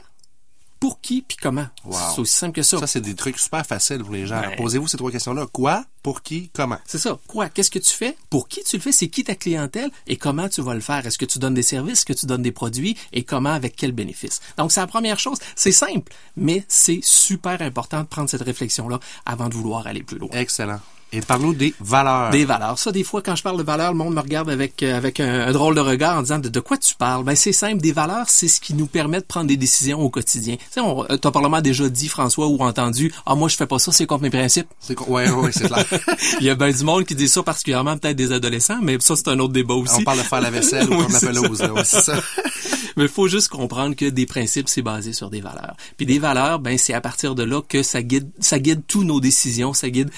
pour 0.83 0.99
qui? 0.99 1.21
Puis 1.21 1.37
comment? 1.41 1.67
Wow. 1.85 1.97
C'est 2.13 2.19
aussi 2.19 2.33
simple 2.33 2.55
que 2.55 2.61
ça. 2.61 2.77
Ça, 2.77 2.87
c'est 2.87 2.99
des 2.99 3.15
trucs 3.15 3.39
super 3.39 3.65
faciles 3.65 3.99
pour 3.99 4.11
les 4.11 4.27
gens. 4.27 4.41
Ben- 4.41 4.57
Posez-vous 4.57 4.89
ces 4.89 4.97
trois 4.97 5.11
questions-là. 5.11 5.47
Quoi, 5.53 5.85
pour 6.01 6.21
qui, 6.23 6.49
comment? 6.51 6.77
C'est 6.85 6.97
ça. 6.97 7.17
Quoi? 7.25 7.47
Qu'est-ce 7.47 7.71
que 7.71 7.79
tu 7.79 7.93
fais? 7.93 8.17
Pour 8.29 8.49
qui 8.49 8.61
tu 8.65 8.75
le 8.75 8.81
fais? 8.81 8.91
C'est 8.91 9.07
qui 9.07 9.23
ta 9.23 9.33
clientèle? 9.35 9.89
Et 10.07 10.17
comment 10.17 10.49
tu 10.49 10.61
vas 10.61 10.73
le 10.73 10.81
faire? 10.81 11.07
Est-ce 11.07 11.17
que 11.17 11.23
tu 11.23 11.39
donnes 11.39 11.53
des 11.53 11.63
services? 11.63 11.99
Est-ce 11.99 12.05
que 12.05 12.11
tu 12.11 12.25
donnes 12.25 12.41
des 12.41 12.51
produits? 12.51 12.97
Et 13.13 13.23
comment? 13.23 13.51
Avec 13.53 13.77
quel 13.77 13.93
bénéfice? 13.93 14.41
Donc, 14.57 14.73
c'est 14.73 14.81
la 14.81 14.87
première 14.87 15.19
chose. 15.21 15.37
C'est 15.55 15.71
simple, 15.71 16.11
mais 16.35 16.65
c'est 16.67 16.99
super 17.01 17.61
important 17.61 18.01
de 18.01 18.07
prendre 18.07 18.29
cette 18.29 18.41
réflexion-là 18.43 18.99
avant 19.25 19.47
de 19.47 19.53
vouloir 19.53 19.87
aller 19.87 20.03
plus 20.03 20.17
loin. 20.17 20.31
Excellent. 20.33 20.81
Et 21.15 21.21
parle-nous 21.21 21.53
des 21.53 21.73
valeurs. 21.79 22.31
Des 22.31 22.43
valeurs. 22.43 22.79
Ça, 22.79 22.91
des 22.91 23.03
fois, 23.03 23.21
quand 23.21 23.35
je 23.35 23.43
parle 23.43 23.57
de 23.57 23.63
valeurs, 23.63 23.91
le 23.91 23.97
monde 23.97 24.15
me 24.15 24.19
regarde 24.19 24.49
avec 24.49 24.81
euh, 24.81 24.97
avec 24.97 25.19
un, 25.19 25.41
un 25.47 25.51
drôle 25.51 25.75
de 25.75 25.79
regard 25.79 26.17
en 26.17 26.21
disant 26.23 26.39
de, 26.39 26.49
de 26.49 26.59
quoi 26.59 26.77
tu 26.77 26.95
parles? 26.95 27.23
Ben 27.23 27.35
c'est 27.35 27.53
simple. 27.53 27.77
Des 27.81 27.91
valeurs, 27.91 28.25
c'est 28.29 28.47
ce 28.47 28.59
qui 28.59 28.73
nous 28.73 28.87
permet 28.87 29.19
de 29.19 29.25
prendre 29.25 29.45
des 29.47 29.57
décisions 29.57 29.99
au 30.01 30.09
quotidien. 30.09 30.55
Tu 30.55 30.63
sais, 30.71 30.79
on- 30.81 31.03
euh, 31.03 31.17
t'as 31.17 31.29
probablement 31.31 31.61
déjà 31.61 31.87
dit 31.87 32.07
François 32.07 32.47
ou 32.47 32.57
entendu. 32.63 33.13
Ah 33.25 33.35
moi 33.35 33.47
je 33.47 33.55
fais 33.55 33.67
pas 33.67 33.77
ça, 33.79 33.91
c'est 33.91 34.05
contre 34.07 34.23
mes 34.23 34.31
principes. 34.31 34.67
C'est? 34.79 34.99
Ouais, 35.01 35.29
ouais, 35.29 35.51
c'est 35.51 35.67
clair. 35.67 35.85
Il 36.39 36.45
y 36.45 36.49
a 36.49 36.55
bien 36.55 36.71
du 36.71 36.83
monde 36.83 37.05
qui 37.05 37.13
dit 37.15 37.27
ça 37.27 37.43
particulièrement 37.43 37.95
peut-être 37.97 38.17
des 38.17 38.31
adolescents, 38.31 38.79
mais 38.81 38.97
ça 38.99 39.15
c'est 39.15 39.27
un 39.27 39.39
autre 39.39 39.53
débat 39.53 39.75
aussi. 39.75 39.93
On 39.99 40.03
parle 40.03 40.17
de 40.17 40.23
faire 40.23 40.41
la 40.41 40.49
vaisselle 40.51 40.89
ou 40.89 40.95
Oui, 40.97 41.03
comme 41.03 41.13
la 41.13 41.19
pelouse, 41.19 41.59
là. 41.61 41.73
Ouais, 41.73 41.83
c'est 41.85 42.01
ça. 42.01 42.15
Mais 42.95 43.07
faut 43.07 43.27
juste 43.27 43.47
comprendre 43.47 43.95
que 43.95 44.05
des 44.05 44.27
principes, 44.27 44.69
c'est 44.69 44.83
basé 44.83 45.13
sur 45.13 45.31
des 45.31 45.41
valeurs. 45.41 45.75
Puis 45.97 46.05
des 46.05 46.19
valeurs, 46.19 46.59
ben 46.59 46.77
c'est 46.77 46.93
à 46.93 47.01
partir 47.01 47.33
de 47.33 47.41
là 47.41 47.59
que 47.67 47.81
ça 47.81 48.03
guide, 48.03 48.29
ça 48.39 48.59
guide 48.59 48.83
tous 48.87 49.03
nos 49.03 49.19
décisions, 49.19 49.73
ça 49.73 49.89
guide 49.89 50.11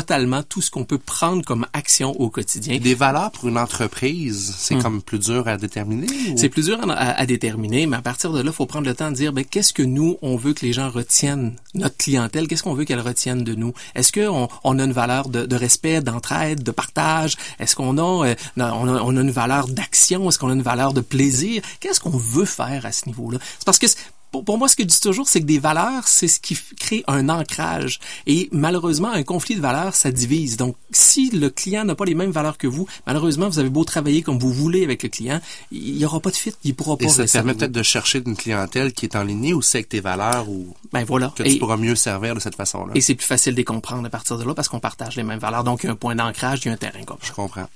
totalement 0.00 0.42
tout 0.42 0.60
ce 0.60 0.70
qu'on 0.70 0.84
peut 0.84 0.98
prendre 0.98 1.42
comme 1.44 1.66
action 1.72 2.10
au 2.20 2.28
quotidien. 2.28 2.78
Des 2.78 2.94
valeurs 2.94 3.30
pour 3.30 3.48
une 3.48 3.56
entreprise, 3.58 4.54
c'est 4.58 4.76
comme 4.82 5.00
plus 5.00 5.18
dur 5.18 5.48
à 5.48 5.56
déterminer? 5.56 6.06
ou- 6.06 6.32
Hmm. 6.32 6.36
C'est 6.36 6.48
plus 6.50 6.66
dur 6.66 6.78
à, 6.88 6.92
à- 6.92 7.20
à 7.20 7.24
déterminer, 7.26 7.86
mais 7.86 7.96
à 7.96 8.02
partir 8.02 8.32
de 8.32 8.40
là, 8.40 8.50
il 8.50 8.52
faut 8.54 8.66
prendre 8.66 8.86
le 8.86 8.94
temps 8.94 9.10
de 9.10 9.16
dire, 9.16 9.32
ben, 9.32 9.44
qu'est-ce 9.44 9.72
que 9.72 9.82
nous, 9.82 10.18
on 10.22 10.36
veut 10.36 10.52
que 10.52 10.64
les 10.66 10.72
gens 10.74 10.90
retiennent, 10.90 11.54
notre 11.74 11.96
clientèle, 11.96 12.46
qu'est-ce 12.48 12.62
qu'on 12.62 12.74
veut 12.74 12.84
qu'elle 12.84 13.00
retienne 13.00 13.42
de 13.44 13.54
nous? 13.54 13.72
Est-ce 13.94 14.12
qu'on 14.12 14.48
on 14.64 14.78
a 14.78 14.84
une 14.84 14.92
valeur 14.92 15.28
de, 15.28 15.46
de 15.46 15.56
respect, 15.56 16.00
d'entraide, 16.02 16.62
de 16.62 16.70
partage? 16.70 17.36
Est-ce 17.58 17.74
qu'on 17.76 17.96
a, 17.98 18.26
euh, 18.28 18.34
on 18.56 18.62
a, 18.62 19.02
on 19.02 19.16
a 19.16 19.20
une 19.20 19.30
valeur 19.30 19.68
d'action? 19.68 20.28
Est-ce 20.28 20.38
qu'on 20.38 20.50
a 20.50 20.54
une 20.54 20.62
valeur 20.62 20.92
de 20.92 21.00
plaisir? 21.00 21.62
Qu'est-ce 21.80 22.00
qu'on 22.00 22.10
veut 22.10 22.44
faire 22.44 22.84
à 22.84 22.92
ce 22.92 23.06
niveau-là? 23.06 23.38
C'est 23.58 23.64
parce 23.64 23.78
que 23.78 23.86
pour, 24.32 24.44
pour 24.44 24.58
moi, 24.58 24.68
ce 24.68 24.76
que 24.76 24.82
je 24.82 24.88
dis 24.88 25.00
toujours, 25.00 25.28
c'est 25.28 25.40
que 25.40 25.46
des 25.46 25.58
valeurs, 25.58 26.06
c'est 26.08 26.28
ce 26.28 26.40
qui 26.40 26.58
crée 26.78 27.04
un 27.06 27.28
ancrage. 27.28 28.00
Et 28.26 28.48
malheureusement, 28.52 29.10
un 29.10 29.22
conflit 29.22 29.54
de 29.56 29.60
valeurs, 29.60 29.94
ça 29.94 30.10
divise. 30.10 30.56
Donc, 30.56 30.76
si 30.90 31.30
le 31.30 31.48
client 31.50 31.84
n'a 31.84 31.94
pas 31.94 32.04
les 32.04 32.14
mêmes 32.14 32.30
valeurs 32.32 32.58
que 32.58 32.66
vous, 32.66 32.86
malheureusement, 33.06 33.48
vous 33.48 33.58
avez 33.58 33.70
beau 33.70 33.84
travailler 33.84 34.22
comme 34.22 34.38
vous 34.38 34.52
voulez 34.52 34.84
avec 34.84 35.02
le 35.02 35.08
client, 35.08 35.40
il 35.70 35.94
n'y 35.94 36.04
aura 36.04 36.20
pas 36.20 36.30
de 36.30 36.36
fit, 36.36 36.54
il 36.64 36.74
pourra 36.74 36.96
pas 36.96 37.04
Et 37.04 37.08
ça 37.08 37.24
te 37.24 37.32
permet 37.32 37.54
peut-être 37.54 37.72
de 37.72 37.82
chercher 37.82 38.22
une 38.24 38.36
clientèle 38.36 38.92
qui 38.92 39.06
est 39.06 39.16
en 39.16 39.22
ligne 39.24 39.54
aussi 39.54 39.76
avec 39.76 39.88
tes 39.88 40.00
valeurs 40.00 40.48
ou 40.48 40.74
Ben 40.92 41.04
voilà. 41.04 41.32
que 41.36 41.42
tu 41.42 41.50
Et, 41.50 41.58
pourras 41.58 41.76
mieux 41.76 41.94
servir 41.96 42.34
de 42.34 42.40
cette 42.40 42.56
façon-là. 42.56 42.92
et 42.94 43.00
c'est 43.00 43.14
plus 43.14 43.26
facile 43.26 43.52
de 43.52 43.56
les 43.58 43.64
comprendre 43.64 44.06
à 44.06 44.10
partir 44.10 44.36
de 44.38 44.44
là 44.44 44.54
parce 44.54 44.68
qu'on 44.68 44.80
partage 44.80 45.16
les 45.16 45.22
mêmes 45.22 45.38
valeurs. 45.38 45.64
Donc, 45.64 45.80
il 45.82 45.86
y 45.86 45.88
a 45.88 45.92
un 45.92 45.96
point 45.96 46.14
d'ancrage, 46.14 46.60
il 46.64 46.68
y 46.68 46.70
a 46.70 46.74
un 46.74 46.76
terrain 46.76 47.02
commun. 47.04 47.20
Je 47.22 47.32
comprends. 47.32 47.68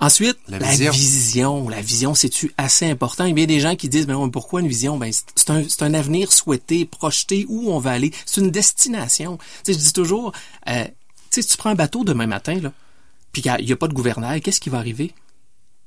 Ensuite, 0.00 0.38
La 0.48 0.58
la, 0.58 0.68
vision. 0.68 1.68
La 1.68 1.80
vision, 1.82 2.14
c'est-tu 2.14 2.52
assez 2.56 2.90
important? 2.90 3.24
Il 3.24 3.28
y 3.28 3.32
a 3.32 3.34
bien 3.34 3.46
des 3.46 3.60
gens 3.60 3.76
qui 3.76 3.88
disent, 3.88 4.06
ben, 4.06 4.16
ouais, 4.16 4.30
pourquoi 4.30 4.60
une 4.62 4.68
vision? 4.68 4.96
Ben, 4.96 5.12
c'est- 5.12 5.50
un, 5.50 5.62
c'est 5.68 5.82
un 5.82 5.92
avenir 5.92 6.32
souhaité, 6.32 6.86
projeté, 6.86 7.44
où 7.48 7.70
on 7.70 7.78
va 7.78 7.90
aller? 7.92 8.10
C'est 8.24 8.40
une 8.40 8.50
destination. 8.50 9.36
Tu 9.64 9.72
sais, 9.72 9.78
je 9.78 9.84
dis 9.84 9.92
toujours, 9.92 10.32
euh, 10.68 10.84
tu 10.84 10.90
sais, 11.30 11.42
si 11.42 11.48
tu 11.48 11.56
prends 11.58 11.70
un 11.70 11.74
bateau 11.74 12.02
demain 12.04 12.26
matin, 12.26 12.58
là, 12.60 12.72
puis 13.32 13.42
qu'il 13.42 13.54
n'y 13.64 13.72
a 13.72 13.76
pas 13.76 13.88
de 13.88 13.94
gouvernail, 13.94 14.40
qu'est-ce 14.40 14.60
qui 14.60 14.70
va 14.70 14.78
arriver? 14.78 15.12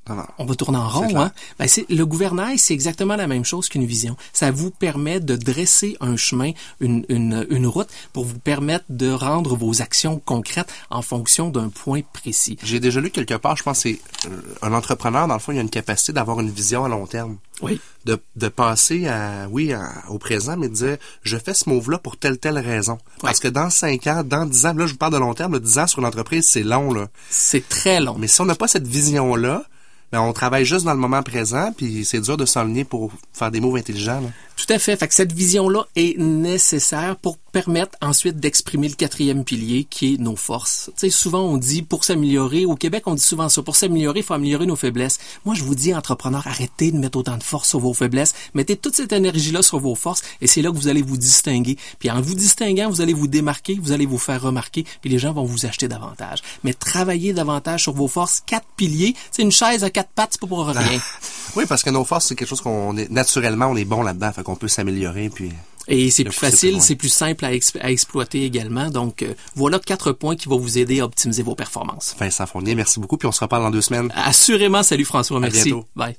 Non. 0.09 0.23
on 0.37 0.45
va 0.45 0.55
tourner 0.55 0.77
en 0.77 0.89
rond. 0.89 1.17
Hein? 1.17 1.31
Ben, 1.59 1.67
c'est, 1.67 1.89
le 1.89 2.05
gouvernail, 2.05 2.57
c'est 2.59 2.73
exactement 2.73 3.15
la 3.15 3.27
même 3.27 3.45
chose 3.45 3.69
qu'une 3.69 3.85
vision. 3.85 4.17
Ça 4.33 4.51
vous 4.51 4.69
permet 4.69 5.19
de 5.21 5.35
dresser 5.35 5.95
un 6.01 6.17
chemin, 6.17 6.51
une, 6.81 7.05
une, 7.09 7.47
une 7.49 7.67
route 7.67 7.87
pour 8.11 8.25
vous 8.25 8.37
permettre 8.39 8.85
de 8.89 9.09
rendre 9.11 9.55
vos 9.55 9.81
actions 9.81 10.19
concrètes 10.23 10.71
en 10.89 11.01
fonction 11.01 11.49
d'un 11.49 11.69
point 11.69 12.01
précis. 12.13 12.57
J'ai 12.63 12.79
déjà 12.81 12.99
lu 12.99 13.11
quelque 13.11 13.35
part, 13.35 13.55
je 13.55 13.63
pense 13.63 13.79
c'est 13.79 13.99
euh, 14.25 14.41
un 14.61 14.73
entrepreneur, 14.73 15.27
dans 15.27 15.33
le 15.35 15.39
fond, 15.39 15.51
il 15.53 15.57
a 15.57 15.61
une 15.61 15.69
capacité 15.69 16.11
d'avoir 16.13 16.39
une 16.39 16.49
vision 16.49 16.83
à 16.85 16.89
long 16.89 17.05
terme. 17.07 17.37
Oui. 17.61 17.79
De, 18.05 18.19
de 18.35 18.47
passer 18.49 19.07
à, 19.07 19.47
oui, 19.49 19.71
à- 19.71 20.03
au 20.09 20.17
présent, 20.17 20.57
mais 20.57 20.67
de 20.67 20.73
dire, 20.73 20.97
je 21.23 21.37
fais 21.37 21.53
ce 21.53 21.69
move-là 21.69 21.97
pour 21.97 22.17
telle, 22.17 22.37
telle 22.39 22.57
raison. 22.59 22.97
Parce 23.21 23.39
que 23.39 23.47
dans 23.47 23.69
5 23.69 24.05
ans, 24.07 24.23
dans 24.25 24.45
10 24.45 24.65
ans, 24.65 24.73
là, 24.73 24.85
je 24.85 24.91
vous 24.91 24.97
parle 24.97 25.13
de 25.13 25.17
long 25.17 25.33
terme, 25.33 25.53
là, 25.53 25.59
10 25.59 25.79
ans 25.79 25.87
sur 25.87 25.99
une 25.99 26.05
entreprise, 26.05 26.45
c'est 26.49 26.63
long, 26.63 26.93
là. 26.93 27.07
C'est 27.29 27.69
très 27.69 28.01
long. 28.01 28.15
Mais 28.17 28.27
si 28.27 28.41
on 28.41 28.45
n'a 28.45 28.55
pas 28.55 28.67
cette 28.67 28.87
vision-là, 28.87 29.63
ben, 30.13 30.21
on 30.21 30.31
travaille 30.31 30.63
juste 30.63 30.85
dans 30.85 30.93
le 30.93 30.99
moment 30.99 31.23
présent, 31.23 31.73
puis 31.75 32.05
c'est 32.05 32.21
dur 32.21 32.37
de 32.37 32.45
s'enligner 32.45 32.83
pour 32.83 33.11
faire 33.33 33.49
des 33.49 33.59
moves 33.59 33.77
intelligents. 33.77 34.21
Tout 34.55 34.71
à 34.71 34.77
fait. 34.77 34.95
Fait 34.95 35.11
cette 35.11 35.31
vision-là 35.31 35.87
est 35.95 36.19
nécessaire 36.19 37.15
pour 37.15 37.39
permettre 37.53 37.95
ensuite 38.01 38.37
d'exprimer 38.37 38.89
le 38.89 38.95
quatrième 38.95 39.45
pilier 39.45 39.85
qui 39.85 40.15
est 40.15 40.17
nos 40.17 40.35
forces. 40.35 40.89
Tu 40.97 41.01
sais, 41.01 41.09
souvent 41.11 41.41
on 41.41 41.57
dit 41.57 41.83
pour 41.83 42.03
s'améliorer, 42.03 42.65
au 42.65 42.75
Québec 42.75 43.03
on 43.05 43.13
dit 43.13 43.23
souvent 43.23 43.47
ça, 43.47 43.61
pour 43.61 43.75
s'améliorer, 43.75 44.19
il 44.19 44.25
faut 44.25 44.33
améliorer 44.33 44.65
nos 44.65 44.75
faiblesses. 44.75 45.19
Moi 45.45 45.53
je 45.53 45.63
vous 45.63 45.75
dis, 45.75 45.93
entrepreneurs, 45.93 46.47
arrêtez 46.47 46.91
de 46.91 46.97
mettre 46.97 47.17
autant 47.17 47.37
de 47.37 47.43
force 47.43 47.69
sur 47.69 47.79
vos 47.79 47.93
faiblesses, 47.93 48.33
mettez 48.55 48.75
toute 48.75 48.95
cette 48.95 49.13
énergie-là 49.13 49.61
sur 49.61 49.79
vos 49.79 49.93
forces 49.93 50.23
et 50.41 50.47
c'est 50.47 50.63
là 50.63 50.71
que 50.71 50.75
vous 50.75 50.87
allez 50.87 51.03
vous 51.03 51.17
distinguer. 51.17 51.77
Puis 51.99 52.09
en 52.09 52.19
vous 52.21 52.33
distinguant, 52.33 52.89
vous 52.89 53.01
allez 53.01 53.13
vous 53.13 53.27
démarquer, 53.27 53.79
vous 53.79 53.91
allez 53.91 54.07
vous 54.07 54.17
faire 54.17 54.41
remarquer, 54.41 54.83
puis 55.01 55.11
les 55.11 55.19
gens 55.19 55.31
vont 55.31 55.45
vous 55.45 55.67
acheter 55.67 55.87
davantage. 55.87 56.39
Mais 56.63 56.73
travaillez 56.73 57.33
davantage 57.33 57.83
sur 57.83 57.93
vos 57.93 58.07
forces, 58.07 58.41
quatre 58.43 58.67
piliers. 58.75 59.15
C'est 59.31 59.43
une 59.43 59.51
chaise 59.51 59.83
à 59.83 59.91
quatre 59.91 60.09
pattes, 60.09 60.29
c'est 60.33 60.41
pas 60.41 60.47
pour 60.47 60.65
rien. 60.65 60.99
Oui, 61.55 61.65
parce 61.69 61.83
que 61.83 61.91
nos 61.91 62.03
forces, 62.03 62.29
c'est 62.29 62.35
quelque 62.35 62.47
chose 62.47 62.61
qu'on 62.61 62.97
est, 62.97 63.11
naturellement, 63.11 63.67
on 63.67 63.75
est 63.75 63.85
bon 63.85 64.01
là-dedans, 64.01 64.31
fait 64.31 64.41
qu'on 64.41 64.55
peut 64.55 64.67
s'améliorer, 64.67 65.29
puis 65.29 65.51
Et 65.87 66.09
c'est 66.11 66.23
plus 66.23 66.33
facile, 66.33 66.81
c'est 66.81 66.95
plus 66.95 67.09
simple 67.09 67.43
à, 67.45 67.53
ex- 67.53 67.73
à 67.81 67.91
exploiter 67.91 68.45
également. 68.45 68.89
Donc, 68.89 69.21
euh, 69.21 69.33
voilà 69.55 69.79
quatre 69.79 70.11
points 70.13 70.35
qui 70.35 70.47
vont 70.47 70.57
vous 70.57 70.77
aider 70.77 71.01
à 71.01 71.05
optimiser 71.05 71.43
vos 71.43 71.55
performances. 71.55 72.15
Vincent 72.17 72.45
Fournier, 72.45 72.73
merci 72.75 72.99
beaucoup, 72.99 73.17
puis 73.17 73.27
on 73.27 73.31
se 73.31 73.41
reparle 73.41 73.63
dans 73.63 73.71
deux 73.71 73.81
semaines. 73.81 74.11
Assurément, 74.15 74.81
salut 74.83 75.05
François, 75.05 75.39
merci. 75.39 75.63
bientôt. 75.65 75.85
Bye. 75.95 76.15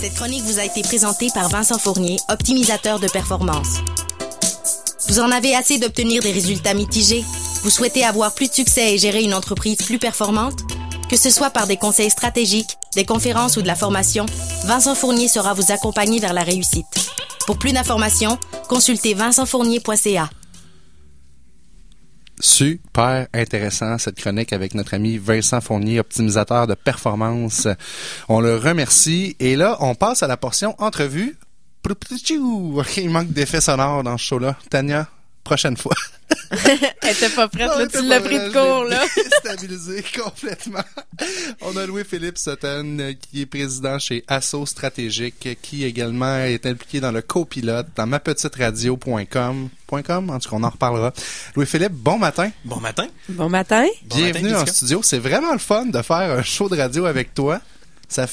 Cette 0.00 0.14
chronique 0.14 0.42
vous 0.44 0.58
a 0.58 0.64
été 0.64 0.80
présentée 0.82 1.28
par 1.34 1.48
Vincent 1.50 1.78
Fournier, 1.78 2.16
optimisateur 2.30 3.00
de 3.00 3.08
performance. 3.08 3.78
Vous 5.08 5.20
en 5.20 5.30
avez 5.30 5.54
assez 5.54 5.78
d'obtenir 5.78 6.22
des 6.22 6.32
résultats 6.32 6.72
mitigés? 6.72 7.24
Vous 7.62 7.70
souhaitez 7.70 8.04
avoir 8.04 8.34
plus 8.34 8.48
de 8.48 8.54
succès 8.54 8.94
et 8.94 8.98
gérer 8.98 9.22
une 9.22 9.34
entreprise 9.34 9.76
plus 9.76 9.98
performante? 9.98 10.60
Que 11.10 11.16
ce 11.16 11.28
soit 11.28 11.50
par 11.50 11.66
des 11.66 11.76
conseils 11.76 12.08
stratégiques, 12.08 12.76
des 12.94 13.04
conférences 13.04 13.56
ou 13.56 13.62
de 13.62 13.66
la 13.66 13.74
formation, 13.74 14.26
Vincent 14.64 14.94
Fournier 14.94 15.26
sera 15.26 15.54
vous 15.54 15.72
accompagner 15.72 16.20
vers 16.20 16.32
la 16.32 16.44
réussite. 16.44 16.86
Pour 17.46 17.58
plus 17.58 17.72
d'informations, 17.72 18.38
consultez 18.68 19.14
vincentfournier.ca. 19.14 20.30
Super 22.38 23.26
intéressant 23.34 23.98
cette 23.98 24.20
chronique 24.20 24.52
avec 24.52 24.72
notre 24.74 24.94
ami 24.94 25.18
Vincent 25.18 25.60
Fournier, 25.60 25.98
optimisateur 25.98 26.68
de 26.68 26.74
performance. 26.74 27.66
On 28.28 28.38
le 28.38 28.56
remercie. 28.56 29.34
Et 29.40 29.56
là, 29.56 29.78
on 29.80 29.96
passe 29.96 30.22
à 30.22 30.28
la 30.28 30.36
portion 30.36 30.76
entrevue. 30.78 31.36
Il 32.96 33.10
manque 33.10 33.32
d'effets 33.32 33.60
sonores 33.60 34.04
dans 34.04 34.16
ce 34.16 34.24
show-là. 34.24 34.56
Tania, 34.70 35.08
prochaine 35.42 35.76
fois. 35.76 35.96
Elle 37.02 37.12
était 37.12 37.28
pas 37.28 37.48
prête, 37.48 37.68
là, 37.68 37.78
Non, 37.78 37.84
tu 37.86 37.92
t'es 37.92 38.02
l'as 38.02 38.20
pris 38.20 38.38
de 38.38 38.50
court, 38.50 38.84
là. 38.84 39.04
Déstabilisé 39.16 40.04
complètement. 40.22 40.84
On 41.60 41.76
a 41.76 41.86
Louis-Philippe 41.86 42.38
Sutton, 42.38 42.98
euh, 42.98 43.12
qui 43.12 43.42
est 43.42 43.46
président 43.46 43.98
chez 43.98 44.24
Asso 44.26 44.66
Stratégique, 44.66 45.58
qui 45.62 45.84
également 45.84 46.38
est 46.38 46.66
impliqué 46.66 47.00
dans 47.00 47.12
le 47.12 47.22
copilote, 47.22 47.86
dans 47.94 48.06
mapetiteradio.com. 48.06 49.68
.com, 50.04 50.30
en 50.30 50.38
tout 50.38 50.48
cas, 50.50 50.56
on 50.56 50.62
en 50.62 50.70
reparlera. 50.70 51.12
Louis-Philippe, 51.56 51.92
bon 51.92 52.18
matin. 52.18 52.50
Bon 52.64 52.78
matin. 52.78 53.06
Bon 53.28 53.48
matin. 53.48 53.86
Bon 54.04 54.16
Bienvenue 54.16 54.50
matin, 54.50 54.62
en 54.62 54.66
studio. 54.66 55.00
C'est 55.02 55.18
vraiment 55.18 55.52
le 55.52 55.58
fun 55.58 55.86
de 55.86 56.00
faire 56.02 56.38
un 56.38 56.42
show 56.42 56.68
de 56.68 56.76
radio 56.76 57.06
avec 57.06 57.34
toi. 57.34 57.60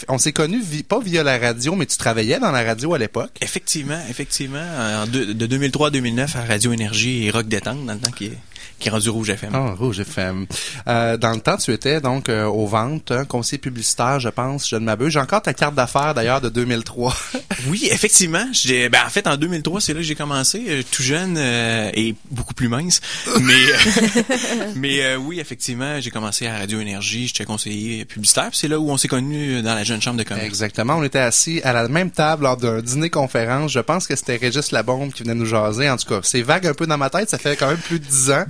On 0.08 0.18
s'est 0.18 0.32
connus 0.34 0.62
pas 0.88 1.00
via 1.00 1.24
la 1.24 1.38
radio, 1.38 1.76
mais 1.76 1.86
tu 1.86 1.98
travaillais 1.98 2.40
dans 2.40 2.52
la 2.52 2.64
radio 2.64 2.94
à 2.94 2.98
l'époque. 2.98 3.32
Effectivement, 3.42 4.00
effectivement, 4.10 4.66
en 5.04 5.06
deux- 5.08 5.34
de 5.34 5.46
2003 5.46 5.88
à 5.88 5.92
2009 5.92 6.36
à 6.36 6.46
Radio 6.46 6.74
Énergie 6.74 7.26
et 7.26 7.32
Rock 7.32 7.48
Détente, 7.48 7.86
dans 7.86 7.94
le 7.94 8.00
temps 8.00 8.12
qui 8.12 8.26
est, 8.26 8.38
qui 8.80 8.90
est 8.90 8.92
rendu 8.92 9.10
Rouge 9.10 9.30
FM. 9.30 9.52
Ah, 9.54 9.74
Rouge 9.78 10.00
FM. 10.00 10.46
Euh, 10.88 11.18
dans 11.18 11.32
le 11.32 11.40
temps, 11.40 11.58
tu 11.58 11.72
étais 11.72 12.02
donc 12.02 12.30
euh, 12.30 12.46
aux 12.46 12.68
ventes, 12.68 13.12
hein, 13.12 13.26
conseiller 13.26 13.58
publicitaire, 13.58 14.20
je 14.20 14.30
pense, 14.30 14.70
je 14.70 14.76
ne 14.76 14.86
m'abuse. 14.86 15.14
J'ai 15.14 15.20
encore 15.20 15.42
ta 15.42 15.54
carte 15.54 15.76
d'affaires 15.76 16.14
d'ailleurs 16.14 16.42
de 16.42 16.50
2003. 16.50 17.16
Oui, 17.70 17.90
effectivement. 17.92 18.46
J'ai, 18.54 18.88
ben, 18.88 19.00
en 19.06 19.10
fait, 19.10 19.26
en 19.26 19.36
2003, 19.36 19.82
c'est 19.82 19.94
là 19.94 20.00
que 20.00 20.06
j'ai 20.06 20.16
commencé, 20.16 20.64
euh, 20.70 20.84
tout 20.92 21.02
jeune 21.02 21.38
euh, 21.38 21.90
et 21.94 22.16
beaucoup 22.30 22.54
plus 22.54 22.68
mince. 22.68 23.02
Mais, 23.42 23.54
euh, 23.54 24.24
mais 24.76 25.02
euh, 25.02 25.16
oui, 25.18 25.40
effectivement, 25.40 26.00
j'ai 26.00 26.12
commencé 26.12 26.46
à 26.48 26.58
Radio 26.58 26.80
Énergie, 26.80 27.28
j'étais 27.28 27.46
conseiller 27.46 28.06
publicitaire. 28.06 28.50
puis 28.50 28.58
C'est 28.60 28.68
là 28.68 28.80
où 28.80 28.90
on 28.90 28.98
s'est 28.98 29.08
connus 29.08 29.62
dans 29.62 29.74
la 29.74 29.84
jeune 29.84 30.02
chambre 30.02 30.18
de 30.18 30.24
commerce. 30.24 30.46
Exactement. 30.46 30.96
On 30.98 31.04
était 31.04 31.20
assis 31.20 31.62
à 31.64 31.74
la 31.74 31.88
même 31.88 32.12
table 32.12 32.44
lors 32.44 32.58
d'un 32.58 32.82
dîner-conférence. 32.82 33.72
Je 33.72 33.80
pense 33.80 34.08
que 34.08 34.16
c'était 34.16 34.38
Régis 34.38 34.72
Labombe 34.72 35.12
qui 35.12 35.24
venait 35.24 35.36
nous 35.36 35.46
jaser. 35.46 35.90
En 35.90 35.98
tout 35.98 36.08
cas, 36.08 36.20
c'est 36.24 36.42
vague 36.42 36.68
un 36.68 36.74
peu 36.74 36.86
dans 36.86 36.98
ma 36.98 37.10
tête. 37.10 37.30
Ça 37.30 37.38
fait 37.38 37.56
quand 37.56 37.68
même 37.68 37.78
plus 37.78 38.00
de 38.00 38.06
dix 38.06 38.32
ans. 38.32 38.46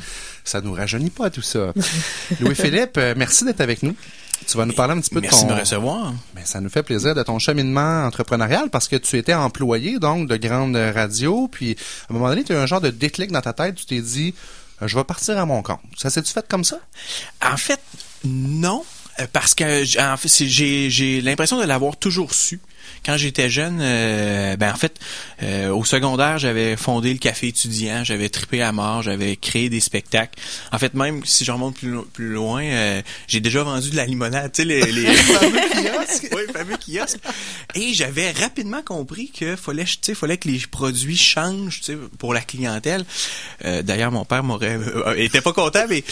Ça 0.48 0.62
nous 0.62 0.74
rajeunit 0.74 1.10
pas 1.10 1.30
tout 1.30 1.42
ça. 1.42 1.74
Louis-Philippe, 2.40 2.98
euh, 2.98 3.14
merci 3.18 3.44
d'être 3.44 3.62
avec 3.62 3.84
nous. 3.84 3.96
Tu 4.48 4.56
vas 4.56 4.66
nous 4.66 4.74
parler 4.74 4.94
un 4.94 5.02
petit 5.02 5.10
peu 5.10 5.20
Merci 5.20 5.44
de 5.44 5.44
de 5.44 5.50
ton... 5.50 5.56
me 5.56 5.60
recevoir. 5.60 6.14
Ben, 6.36 6.46
ça 6.46 6.62
nous 6.62 6.70
fait 6.70 6.84
plaisir 6.84 7.16
de 7.16 7.24
ton 7.24 7.38
cheminement 7.38 8.06
entrepreneurial 8.06 8.70
parce 8.70 8.88
que 8.88 8.96
tu 8.96 9.18
étais 9.18 9.34
employé 9.34 10.00
donc 10.00 10.30
de 10.30 10.38
grande 10.38 10.76
radio, 10.76 11.50
puis 11.52 11.76
à 12.08 12.14
un 12.14 12.14
moment 12.14 12.30
donné, 12.30 12.44
tu 12.44 12.54
as 12.54 12.56
eu 12.56 12.60
un 12.60 12.66
genre 12.66 12.80
de 12.80 12.92
déclic 12.92 13.32
dans 13.32 13.42
ta 13.42 13.54
tête, 13.54 13.76
tu 13.76 13.86
t'es 13.86 14.00
dit 14.02 14.34
je 14.82 14.96
vais 14.96 15.04
partir 15.04 15.38
à 15.38 15.46
mon 15.46 15.62
compte. 15.64 15.80
Ça 15.98 16.10
s'est-tu 16.10 16.32
fait 16.32 16.48
comme 16.48 16.64
ça? 16.64 16.80
En 17.44 17.58
fait, 17.58 17.82
non, 18.24 18.86
euh, 19.20 19.26
parce 19.34 19.56
que 19.56 19.84
j'ai 19.84 21.22
l'impression 21.22 21.60
de 21.60 21.66
l'avoir 21.66 21.98
toujours 21.98 22.34
su. 22.34 22.60
Quand 23.06 23.16
j'étais 23.18 23.50
jeune, 23.50 23.80
euh, 23.82 24.58
ben 24.58 24.74
en 24.74 24.76
fait, 24.76 25.00
euh, 25.44 25.70
au 25.70 25.86
secondaire, 25.86 26.38
j'avais 26.40 26.76
fondé 26.76 27.14
le 27.14 27.20
café 27.20 27.48
étudiant, 27.48 28.04
j'avais 28.04 28.28
trippé 28.30 28.62
à 28.62 28.72
mort, 28.72 29.02
j'avais 29.02 29.36
créé 29.38 29.70
des 29.70 29.80
spectacles. 29.80 30.38
En 30.72 30.78
fait, 30.80 30.94
même 30.94 31.24
si 31.26 31.46
je 31.46 31.52
remonte 31.52 31.76
plus, 31.78 31.90
lo- 31.90 32.08
plus 32.12 32.30
loin, 32.30 32.64
euh, 32.64 33.02
j'ai 33.28 33.40
déjà 33.40 33.64
vendu 33.64 33.92
de 33.92 33.96
la 33.96 34.06
limonade, 34.06 34.52
tu 34.52 34.64
sais 34.64 34.66
les, 34.68 34.82
les 34.92 35.06
fameux 35.14 35.60
kiosques. 35.60 36.28
oui, 36.34 36.42
fameux 36.52 36.76
kiosques. 36.78 37.20
Et 37.76 37.94
j'avais 37.94 38.32
rapidement 38.32 38.82
compris 38.82 39.30
que 39.32 39.56
fallait, 39.56 39.86
tu 39.86 39.98
sais, 40.02 40.14
fallait 40.16 40.38
que 40.38 40.50
les 40.50 40.60
produits 40.70 41.18
changent, 41.18 41.78
tu 41.80 41.94
sais, 41.94 41.98
pour 42.18 42.34
la 42.34 42.42
clientèle. 42.42 43.06
D'ailleurs, 43.64 44.12
mon 44.12 44.26
père 44.26 44.44
m'aurait 44.44 44.80
était 45.18 45.42
pas 45.42 45.54
content, 45.54 45.86
mais 45.90 46.04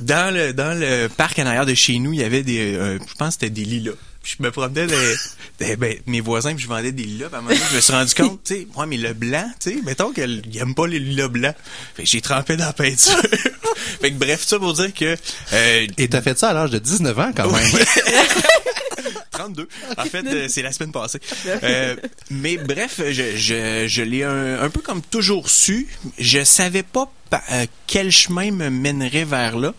dans 0.00 0.34
le 0.34 0.52
dans 0.52 0.78
le 0.78 1.08
parc 1.08 1.38
en 1.38 1.46
arrière 1.46 1.66
de 1.66 1.74
chez 1.74 1.98
nous, 1.98 2.12
il 2.12 2.20
y 2.20 2.24
avait 2.24 2.42
des, 2.42 2.74
je 2.74 3.14
pense 3.16 3.28
que 3.36 3.40
c'était 3.46 3.50
des 3.50 3.64
lilas. 3.64 3.92
Puis 4.22 4.36
je 4.38 4.42
me 4.42 4.50
promenais 4.50 4.86
les, 4.86 5.76
ben, 5.76 5.94
mes 6.06 6.20
voisins 6.20 6.54
puis 6.54 6.62
je 6.64 6.68
vendais 6.68 6.92
des 6.92 7.04
lilas. 7.04 7.26
Puis 7.28 7.34
à 7.34 7.38
un 7.38 7.42
moment 7.42 7.54
donné, 7.54 7.66
je 7.70 7.76
me 7.76 7.80
suis 7.80 7.92
rendu 7.92 8.14
compte, 8.14 8.40
tu 8.44 8.54
sais, 8.54 8.66
ouais, 8.76 8.86
mais 8.86 8.96
le 8.96 9.12
blanc, 9.14 9.50
tu 9.60 9.70
sais, 9.70 9.82
mettons 9.84 10.12
qu'ils 10.12 10.42
aiment 10.58 10.74
pas 10.74 10.86
les 10.86 10.98
lilas 10.98 11.28
blancs. 11.28 11.54
Fait 11.94 12.04
que 12.04 12.08
j'ai 12.08 12.20
trempé 12.20 12.56
dans 12.56 12.66
la 12.66 12.72
peinture. 12.72 13.16
fait 14.00 14.12
que 14.12 14.16
bref, 14.16 14.42
ça 14.44 14.58
pour 14.58 14.74
dire 14.74 14.94
que 14.94 15.16
euh, 15.52 15.86
Et 15.98 16.08
t'as 16.08 16.22
fait 16.22 16.38
ça 16.38 16.50
à 16.50 16.52
l'âge 16.52 16.70
de 16.70 16.78
19 16.78 17.18
ans 17.18 17.32
quand 17.34 17.50
même. 17.50 17.70
32. 19.32 19.68
En 19.96 20.04
fait, 20.04 20.24
euh, 20.26 20.46
c'est 20.48 20.62
la 20.62 20.72
semaine 20.72 20.92
passée. 20.92 21.20
Euh, 21.62 21.96
mais 22.30 22.56
bref, 22.56 23.00
je, 23.10 23.36
je, 23.36 23.86
je 23.88 24.02
l'ai 24.02 24.22
un, 24.24 24.60
un 24.62 24.70
peu 24.70 24.80
comme 24.80 25.02
toujours 25.02 25.48
su. 25.50 25.88
Je 26.18 26.44
savais 26.44 26.82
pas 26.82 27.10
pa- 27.30 27.42
euh, 27.52 27.66
quel 27.86 28.10
chemin 28.10 28.50
me 28.50 28.68
mènerait 28.70 29.24
vers 29.24 29.56
là. 29.58 29.74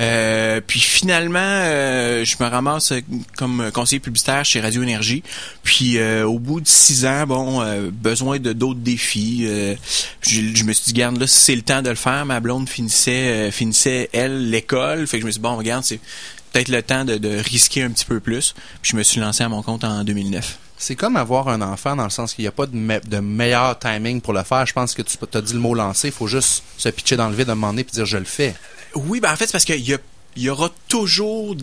Euh, 0.00 0.60
puis 0.64 0.78
finalement, 0.78 1.38
euh, 1.42 2.24
je 2.24 2.36
me 2.38 2.48
ramasse 2.48 2.92
comme 3.36 3.70
conseiller 3.72 3.98
publicitaire 3.98 4.44
chez 4.44 4.60
Radio 4.60 4.82
Énergie. 4.82 5.24
Puis 5.64 5.98
euh, 5.98 6.24
au 6.24 6.38
bout 6.38 6.60
de 6.60 6.68
six 6.68 7.04
ans, 7.04 7.26
bon, 7.26 7.60
euh, 7.62 7.90
besoin 7.92 8.38
de 8.38 8.52
d'autres 8.52 8.78
défis. 8.78 9.44
euh, 9.48 9.74
je, 10.20 10.40
je 10.54 10.62
me 10.64 10.72
suis 10.72 10.84
dit, 10.86 10.92
garde 10.92 11.18
là, 11.18 11.26
c'est 11.26 11.56
le 11.56 11.62
temps 11.62 11.82
de 11.82 11.90
le 11.90 11.96
faire. 11.96 12.24
Ma 12.26 12.38
blonde 12.38 12.68
finissait, 12.68 13.50
finissait 13.50 14.08
elle 14.12 14.50
l'école. 14.50 15.06
Fait 15.08 15.16
que 15.18 15.22
je 15.22 15.26
me 15.26 15.32
suis 15.32 15.40
dit, 15.40 15.42
bon, 15.42 15.56
regarde, 15.56 15.82
c'est 15.84 15.98
peut-être 16.52 16.68
le 16.68 16.82
temps 16.82 17.04
de, 17.04 17.16
de 17.16 17.38
risquer 17.38 17.82
un 17.82 17.90
petit 17.90 18.04
peu 18.04 18.20
plus. 18.20 18.54
Puis 18.82 18.92
je 18.92 18.96
me 18.96 19.02
suis 19.02 19.20
lancé 19.20 19.42
à 19.44 19.48
mon 19.48 19.62
compte 19.62 19.84
en 19.84 20.04
2009. 20.04 20.58
C'est 20.80 20.94
comme 20.94 21.16
avoir 21.16 21.48
un 21.48 21.60
enfant 21.60 21.96
dans 21.96 22.04
le 22.04 22.10
sens 22.10 22.34
qu'il 22.34 22.44
n'y 22.44 22.48
a 22.48 22.52
pas 22.52 22.66
de, 22.66 22.76
me- 22.76 23.00
de 23.00 23.18
meilleur 23.18 23.76
timing 23.78 24.20
pour 24.20 24.32
le 24.32 24.42
faire. 24.44 24.64
Je 24.64 24.72
pense 24.72 24.94
que 24.94 25.02
tu 25.02 25.16
as 25.34 25.40
dit 25.40 25.52
le 25.54 25.58
mot 25.58 25.74
lancer. 25.74 26.08
Il 26.08 26.14
faut 26.14 26.28
juste 26.28 26.62
se 26.76 26.88
pitcher 26.88 27.16
dans 27.16 27.28
le 27.28 27.34
vide 27.34 27.48
à 27.48 27.52
un 27.52 27.54
moment 27.56 27.72
donné 27.72 27.82
et 27.82 27.84
dire 27.92 28.06
je 28.06 28.16
le 28.18 28.24
fais. 28.24 28.54
Oui, 28.94 29.18
ben 29.20 29.32
en 29.32 29.36
fait, 29.36 29.46
c'est 29.46 29.52
parce 29.52 29.64
qu'il 29.64 29.80
y, 29.80 29.92
a- 29.94 29.98
il 30.38 30.44
y 30.44 30.50
aura 30.50 30.70
toujours 30.88 31.56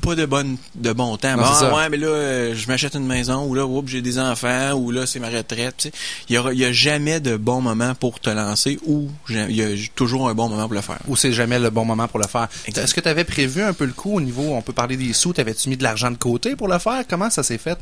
pas 0.00 0.14
de 0.14 0.26
bonne 0.26 0.56
de 0.74 0.92
bon 0.92 1.16
temps. 1.16 1.36
Non, 1.36 1.42
Bon, 1.42 1.54
ça. 1.54 1.74
ouais, 1.74 1.88
mais 1.88 1.96
là, 1.96 2.54
je 2.54 2.66
m'achète 2.68 2.94
une 2.94 3.06
maison, 3.06 3.46
ou 3.46 3.54
là, 3.54 3.64
j'ai 3.86 4.00
des 4.02 4.18
enfants, 4.18 4.72
ou 4.74 4.90
là, 4.90 5.06
c'est 5.06 5.18
ma 5.20 5.28
retraite. 5.28 5.92
Il 6.28 6.34
y 6.34 6.38
aura, 6.38 6.52
il 6.52 6.58
y 6.58 6.64
a 6.64 6.72
jamais 6.72 7.20
de 7.20 7.36
bon 7.36 7.60
moment 7.60 7.94
pour 7.94 8.20
te 8.20 8.30
lancer, 8.30 8.78
ou 8.86 9.08
il 9.28 9.54
y 9.56 9.62
a 9.62 9.68
toujours 9.94 10.28
un 10.28 10.34
bon 10.34 10.48
moment 10.48 10.66
pour 10.66 10.74
le 10.74 10.80
faire. 10.80 10.98
Ou 11.08 11.16
c'est 11.16 11.32
jamais 11.32 11.58
le 11.58 11.70
bon 11.70 11.84
moment 11.84 12.06
pour 12.08 12.20
le 12.20 12.26
faire. 12.28 12.48
Est-ce 12.66 12.94
que 12.94 13.00
tu 13.00 13.08
avais 13.08 13.24
prévu 13.24 13.62
un 13.62 13.72
peu 13.72 13.84
le 13.86 13.92
coup 13.92 14.14
au 14.16 14.20
niveau, 14.20 14.42
on 14.54 14.62
peut 14.62 14.72
parler 14.72 14.96
des 14.96 15.12
sous, 15.12 15.32
t'avais-tu 15.32 15.68
mis 15.68 15.76
de 15.76 15.82
l'argent 15.82 16.10
de 16.10 16.16
côté 16.16 16.54
pour 16.56 16.68
le 16.68 16.78
faire? 16.78 17.02
Comment 17.08 17.30
ça 17.30 17.42
s'est 17.42 17.58
fait? 17.58 17.78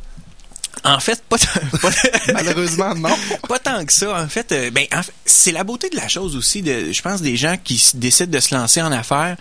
En 0.84 1.00
fait, 1.00 1.22
pas, 1.24 1.36
pas, 1.82 1.90
Malheureusement, 2.32 2.94
non. 2.94 3.08
pas 3.48 3.58
tant 3.58 3.84
que 3.84 3.92
ça. 3.92 4.22
En 4.22 4.28
fait, 4.28 4.52
euh, 4.52 4.70
ben, 4.70 4.86
en 4.94 5.02
fait, 5.02 5.12
c'est 5.24 5.52
la 5.52 5.64
beauté 5.64 5.88
de 5.90 5.96
la 5.96 6.06
chose 6.08 6.36
aussi. 6.36 6.62
De, 6.62 6.92
je 6.92 7.02
pense 7.02 7.22
des 7.22 7.36
gens 7.36 7.56
qui 7.62 7.82
décident 7.94 8.30
de 8.30 8.40
se 8.40 8.54
lancer 8.54 8.80
en 8.82 8.92
affaires. 8.92 9.36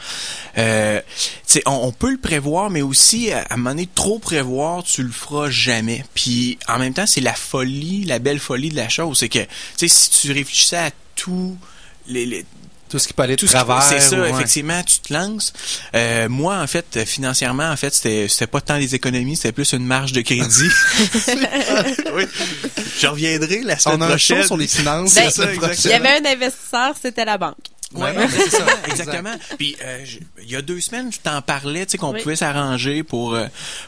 Euh, 0.57 1.01
tu 1.45 1.53
sais, 1.53 1.63
on, 1.65 1.71
on 1.83 1.91
peut 1.91 2.11
le 2.11 2.17
prévoir, 2.17 2.69
mais 2.69 2.81
aussi 2.81 3.31
à, 3.31 3.41
à 3.41 3.53
un 3.53 3.57
moment 3.57 3.71
donné, 3.71 3.87
trop 3.93 4.17
prévoir, 4.19 4.83
tu 4.83 5.03
le 5.03 5.11
feras 5.11 5.49
jamais. 5.49 6.03
Puis 6.15 6.57
en 6.67 6.79
même 6.79 6.93
temps, 6.93 7.05
c'est 7.05 7.21
la 7.21 7.33
folie, 7.33 8.05
la 8.05 8.19
belle 8.19 8.39
folie 8.39 8.69
de 8.69 8.75
la 8.75 8.89
chose, 8.89 9.19
c'est 9.19 9.29
que, 9.29 9.39
tu 9.39 9.47
sais, 9.77 9.87
si 9.87 10.09
tu 10.09 10.31
réfléchissais 10.31 10.77
à 10.77 10.91
tout 11.15 11.57
les, 12.07 12.25
les- 12.25 12.45
Tout 12.89 12.99
ce 12.99 13.07
qui 13.07 13.13
peut 13.13 13.23
aller 13.23 13.35
de 13.35 13.39
tout 13.39 13.47
ce 13.47 13.51
qui- 13.51 13.57
travers. 13.57 13.81
c'est 13.83 13.99
ça, 13.99 14.17
ouais. 14.19 14.29
effectivement, 14.29 14.81
tu 14.83 14.99
te 14.99 15.11
lances. 15.13 15.51
Euh, 15.95 16.29
moi, 16.29 16.57
en 16.59 16.67
fait, 16.67 17.03
financièrement, 17.05 17.69
en 17.69 17.75
fait, 17.75 17.93
c'était 17.93 18.27
c'était 18.29 18.47
pas 18.47 18.61
tant 18.61 18.77
des 18.77 18.93
économies, 18.95 19.35
c'était 19.35 19.51
plus 19.51 19.73
une 19.73 19.85
marge 19.85 20.11
de 20.13 20.21
crédit. 20.21 20.69
oui. 22.13 22.25
Je 22.99 23.07
reviendrai 23.07 23.61
la 23.63 23.77
semaine 23.77 23.97
On 23.97 24.01
a 24.01 24.05
un 24.05 24.09
prochaine. 24.09 24.41
show 24.41 24.47
sur 24.47 24.57
les 24.57 24.67
finances. 24.67 25.15
Ben. 25.15 25.29
Il 25.83 25.89
y 25.89 25.93
avait 25.93 26.19
un 26.19 26.25
investisseur, 26.31 26.93
c'était 27.01 27.25
la 27.25 27.37
banque. 27.37 27.55
Ouais, 27.93 28.13
c'est 28.29 28.49
ça, 28.49 28.57
exact. 28.57 28.89
exactement. 28.89 29.35
Puis 29.57 29.77
euh, 29.81 29.99
je- 30.03 30.17
il 30.43 30.51
y 30.51 30.55
a 30.55 30.61
deux 30.61 30.81
semaines, 30.81 31.11
je 31.13 31.19
t'en 31.19 31.41
parlais, 31.41 31.85
tu 31.85 31.91
sais 31.93 31.97
qu'on 31.97 32.11
Oui. 32.13 32.21
pouvait 32.21 32.35
s'arranger 32.35 33.03
pour 33.03 33.35
euh, 33.35 33.45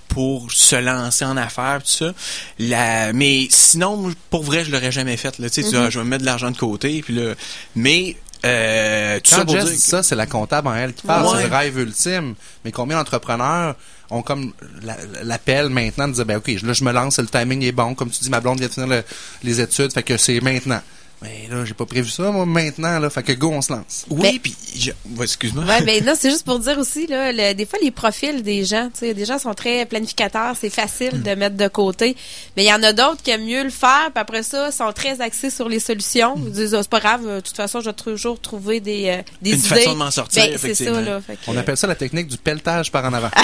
pour 0.07 0.49
se 0.51 0.75
lancer 0.77 1.25
en 1.25 1.35
affaires 1.35 1.81
tout 1.83 1.89
ça. 1.91 2.13
La, 2.57 3.11
mais 3.11 3.47
sinon, 3.49 4.13
pour 4.29 4.43
vrai, 4.43 4.63
je 4.63 4.71
l'aurais 4.71 4.91
jamais 4.93 5.17
fait. 5.17 5.37
Là, 5.39 5.49
tu 5.49 5.55
sais, 5.55 5.63
tu 5.63 5.69
dis, 5.69 5.75
Mm-hmm. 5.75 5.85
ah, 5.87 5.89
je 5.89 5.99
vais 5.99 6.05
me 6.05 6.09
mettre 6.11 6.21
de 6.21 6.25
l'argent 6.27 6.51
de 6.51 6.57
côté, 6.57 7.01
puis 7.01 7.15
là, 7.15 7.33
mais 7.75 8.15
euh, 8.45 9.19
tout 9.23 9.29
ça 9.31 9.37
Quand 9.37 9.45
pour 9.45 9.55
Jess 9.55 9.65
dire 9.65 9.79
ça, 9.79 10.03
c'est 10.03 10.15
la 10.15 10.25
comptable 10.25 10.67
en 10.67 10.75
elle 10.75 10.93
qui 10.93 11.05
parle, 11.07 11.25
Ouais. 11.25 11.41
c'est 11.43 11.49
le 11.49 11.55
rêve 11.55 11.77
ultime. 11.79 12.35
Mais 12.63 12.71
combien 12.71 12.97
d'entrepreneurs 12.97 13.75
ont 14.09 14.21
comme 14.21 14.53
la- 14.83 14.97
l'appel 15.23 15.69
maintenant 15.69 16.07
de 16.07 16.13
dire, 16.13 16.25
ben 16.25 16.37
ok, 16.37 16.47
là 16.63 16.73
je 16.73 16.83
me 16.83 16.91
lance, 16.91 17.19
le 17.19 17.27
timing 17.27 17.63
est 17.63 17.71
bon. 17.71 17.93
Comme 17.95 18.09
tu 18.09 18.19
dis, 18.23 18.29
ma 18.29 18.39
blonde 18.39 18.59
vient 18.59 18.67
de 18.67 18.73
finir 18.73 18.87
le- 18.89 19.03
les 19.43 19.59
études, 19.61 19.91
fait 19.91 20.03
que 20.03 20.17
c'est 20.17 20.39
maintenant. 20.41 20.81
Mais 21.21 21.47
là, 21.49 21.65
j'ai 21.65 21.73
pas 21.73 21.85
prévu 21.87 22.09
ça, 22.09 22.29
moi, 22.29 22.45
maintenant, 22.45 22.99
là. 22.99 23.09
Fait 23.09 23.23
que 23.23 23.31
go, 23.31 23.49
on 23.51 23.61
se 23.63 23.73
lance. 23.73 24.05
Oui, 24.09 24.21
Ben- 24.21 24.39
puis 24.39 24.55
je- 24.75 24.91
ouais, 25.17 25.23
excuse-moi. 25.25 25.63
Ouais, 25.65 25.81
ben 25.81 26.05
non, 26.05 26.13
c'est 26.15 26.29
juste 26.29 26.45
pour 26.45 26.59
dire 26.59 26.77
aussi 26.77 27.07
là, 27.07 27.31
le- 27.31 27.53
des 27.55 27.65
fois 27.65 27.79
les 27.81 27.89
profils 27.89 28.43
des 28.43 28.63
gens, 28.65 28.89
tu 28.93 28.99
sais, 28.99 29.13
des 29.15 29.25
gens 29.25 29.39
sont 29.39 29.55
très 29.55 29.85
planificateurs, 29.87 30.53
c'est 30.59 30.69
facile 30.69 31.23
de 31.23 31.31
mettre 31.33 31.55
de 31.57 31.67
côté, 31.67 32.15
mais 32.55 32.65
il 32.65 32.67
y 32.67 32.73
en 32.73 32.83
a 32.83 32.93
d'autres 32.93 33.23
qui 33.23 33.31
aiment 33.31 33.45
mieux 33.45 33.63
le 33.63 33.71
faire, 33.71 34.11
puis 34.13 34.21
après 34.21 34.43
ça, 34.43 34.71
sont 34.71 34.91
très 34.93 35.19
axés 35.21 35.49
sur 35.49 35.67
les 35.69 35.79
solutions. 35.79 36.35
Ils 36.37 36.51
disent 36.51 36.75
Ah, 36.75 36.83
c'est 36.83 36.89
pas 36.89 36.99
grave, 36.99 37.25
de 37.27 37.39
toute 37.39 37.55
façon, 37.55 37.81
je 37.81 37.85
vais 37.89 37.93
toujours 37.93 38.39
trouver 38.39 38.79
des 38.79 39.07
euh, 39.09 39.21
des 39.41 39.51
Une 39.53 39.57
idées. 39.57 39.67
façon 39.67 39.93
de 39.93 39.97
m'en 39.97 40.11
sortir, 40.11 40.43
Ben, 40.43 40.51
c'est 40.51 40.57
ça 40.59 40.67
effectivement. 40.67 40.99
là. 41.01 41.19
fait 41.21 41.33
que- 41.33 41.39
On 41.47 41.57
appelle 41.57 41.77
ça 41.77 41.87
la 41.87 41.95
technique 41.95 42.27
du 42.27 42.37
pelletage 42.37 42.91
par 42.91 43.03
en 43.05 43.13
avant. 43.13 43.29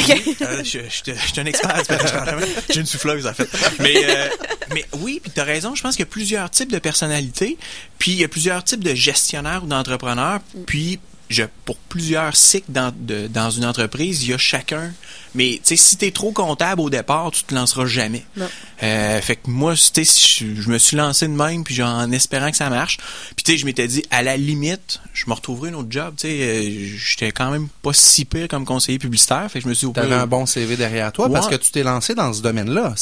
Euh, 0.44 0.64
je, 0.64 0.80
je, 0.80 1.12
je 1.14 1.28
suis 1.32 1.40
un 1.42 1.46
expert. 1.46 1.76
du 1.78 1.86
pelletage 1.86 2.14
par. 2.14 2.28
J'ai 2.70 2.80
une 2.82 2.86
souffleuse, 2.86 3.26
en 3.26 3.34
fait. 3.34 3.48
Mais, 3.80 3.96
euh, 4.06 4.28
mais 4.74 4.86
oui, 5.00 5.20
puis 5.22 5.32
tu 5.34 5.40
as 5.40 5.44
raison. 5.44 5.74
Je 5.76 5.82
pense 5.82 5.96
qu'il 5.96 6.02
y 6.06 6.08
a 6.08 6.12
plusieurs 6.12 6.50
types 6.50 6.72
de 6.72 6.80
personnalités. 6.80 7.58
Puis 7.98 8.12
il 8.12 8.18
y 8.18 8.24
a 8.24 8.28
plusieurs 8.28 8.64
types 8.64 8.84
de 8.84 8.94
gestionnaires 8.94 9.64
ou 9.64 9.68
d'entrepreneurs. 9.68 10.40
Puis 10.66 11.00
pour 11.66 11.78
plusieurs 11.78 12.36
cycles 12.36 12.72
dans, 12.72 13.50
une 13.50 13.66
entreprise, 13.66 14.24
il 14.24 14.30
y 14.30 14.34
a 14.34 14.38
chacun. 14.38 14.92
Mais 15.36 15.60
si 15.64 15.98
tu 15.98 16.06
es 16.06 16.12
trop 16.12 16.32
comptable 16.32 16.82
au 16.82 16.90
départ, 16.90 17.32
tu 17.32 17.44
te 17.44 17.56
lanceras 17.56 17.86
jamais. 17.86 18.26
Euh, 18.84 19.22
fait 19.22 19.38
que 19.38 19.50
moi, 19.50 19.76
tu 19.76 20.04
sais, 20.04 20.46
je, 20.46 20.70
me 20.70 20.78
suis 20.78 20.98
lancé 20.98 21.28
de 21.28 21.34
même, 21.34 21.64
puis 21.64 21.82
en 21.82 22.12
espérant 22.12 22.52
que 22.52 22.58
ça 22.58 22.70
marche. 22.70 22.98
Puis 23.36 23.44
tu 23.44 23.52
sais, 23.54 23.58
je 23.58 23.66
m'étais 23.66 23.88
dit, 23.88 24.04
à 24.12 24.24
la 24.24 24.36
limite, 24.36 25.00
je 25.14 25.26
me 25.28 25.34
retrouverai 25.34 25.70
un 25.70 25.76
autre 25.76 25.88
job. 25.90 26.16
Tu 26.18 26.28
sais, 26.28 26.42
euh, 26.42 26.98
j'étais 26.98 27.32
quand 27.32 27.50
même 27.50 27.68
pas 27.82 27.94
si 27.94 28.26
pire 28.26 28.48
comme 28.50 28.66
conseiller 28.66 29.00
publicitaire. 29.00 29.50
Fait 29.50 29.60
que 29.60 29.64
je 29.64 29.70
me 29.70 29.74
suis 29.74 29.88
dit, 29.88 29.94
T'avais 29.94 30.16
un 30.16 30.28
bon 30.28 30.46
CV 30.46 30.76
derrière 30.76 31.12
toi 31.14 31.30
parce 31.32 31.48
que 31.48 31.56
tu 31.56 31.72
t'es 31.72 31.84
lancé 31.84 32.14
dans 32.14 32.34
ce 32.34 32.42
domaine-là. 32.42 32.96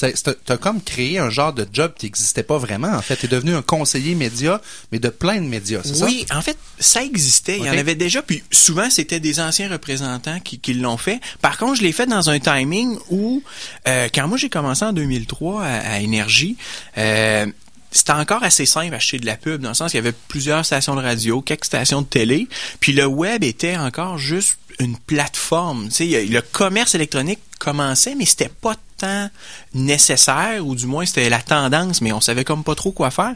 T'as 0.46 0.58
comme 0.58 0.82
créé 0.82 1.17
un 1.17 1.30
genre 1.30 1.54
de 1.54 1.67
job 1.72 1.94
qui 1.98 2.06
n'existait 2.06 2.44
pas 2.44 2.58
vraiment. 2.58 2.91
En 2.91 3.02
fait, 3.02 3.15
t'es 3.15 3.28
devenu 3.28 3.56
un 3.56 3.62
conseiller 3.62 4.13
média, 4.13 4.62
mais 4.91 5.00
de 5.00 5.10
plein 5.10 5.41
de 5.41 5.48
médias, 5.48 5.82
c'est 5.84 5.96
ça? 5.96 6.06
Oui, 6.06 6.26
en 6.32 6.41
fait, 6.41 6.58
ça 6.80 7.04
existait. 7.04 7.58
Il 7.58 7.65
y 7.65 7.70
en 7.70 7.78
avait 7.78 7.96
déjà, 7.96 8.22
puis 8.22 8.44
souvent, 8.52 8.89
c'était 8.89 9.20
des 9.20 9.39
anciens 9.39 9.70
représentants 9.70 10.39
qui, 10.39 10.60
qui 10.60 10.74
l'ont 10.74 10.98
fait. 10.98 11.20
Par 11.41 11.58
contre, 11.58 11.76
je 11.76 11.82
l'ai 11.82 11.91
fait 11.91 12.06
dans 12.06 12.30
un 12.30 12.39
timing 12.39 12.98
où, 13.10 13.41
euh, 13.88 14.10
quand 14.13 14.28
moi 14.28 14.38
j'ai 14.38 14.50
commencé 14.50 14.86
en 14.86 14.94
2003 14.94 15.70
à, 15.71 15.99
Énergie, 15.99 16.57
euh, 16.97 17.45
c'était 17.91 18.13
encore 18.13 18.43
assez 18.43 18.65
simple 18.65 18.95
acheter 18.95 19.19
de 19.19 19.25
la 19.25 19.36
pub, 19.36 19.62
dans 19.62 19.69
le 19.69 19.75
sens 19.75 19.91
qu'il 19.91 19.97
y 19.97 20.03
avait 20.03 20.15
plusieurs 20.27 20.65
stations 20.65 20.95
de 20.95 21.01
radio, 21.01 21.41
quelques 21.41 21.65
stations 21.65 22.01
de 22.01 22.07
télé, 22.07 22.47
puis 22.79 22.93
le 22.93 23.05
web 23.05 23.43
était 23.43 23.75
encore 23.75 24.17
juste 24.17 24.57
une 24.79 24.97
plateforme. 24.97 25.89
Tu 25.89 26.10
sais, 26.10 26.25
le 26.25 26.41
commerce 26.41 26.95
électronique 26.95 27.39
commençait, 27.60 28.15
mais 28.15 28.25
c'était 28.25 28.49
pas 28.49 28.75
tant 28.97 29.29
nécessaire, 29.73 30.65
ou 30.65 30.75
du 30.75 30.86
moins 30.86 31.05
c'était 31.05 31.29
la 31.29 31.41
tendance, 31.41 32.01
mais 32.01 32.12
on 32.12 32.21
savait 32.21 32.43
comme 32.43 32.63
pas 32.63 32.75
trop 32.75 32.91
quoi 32.91 33.12
faire. 33.12 33.36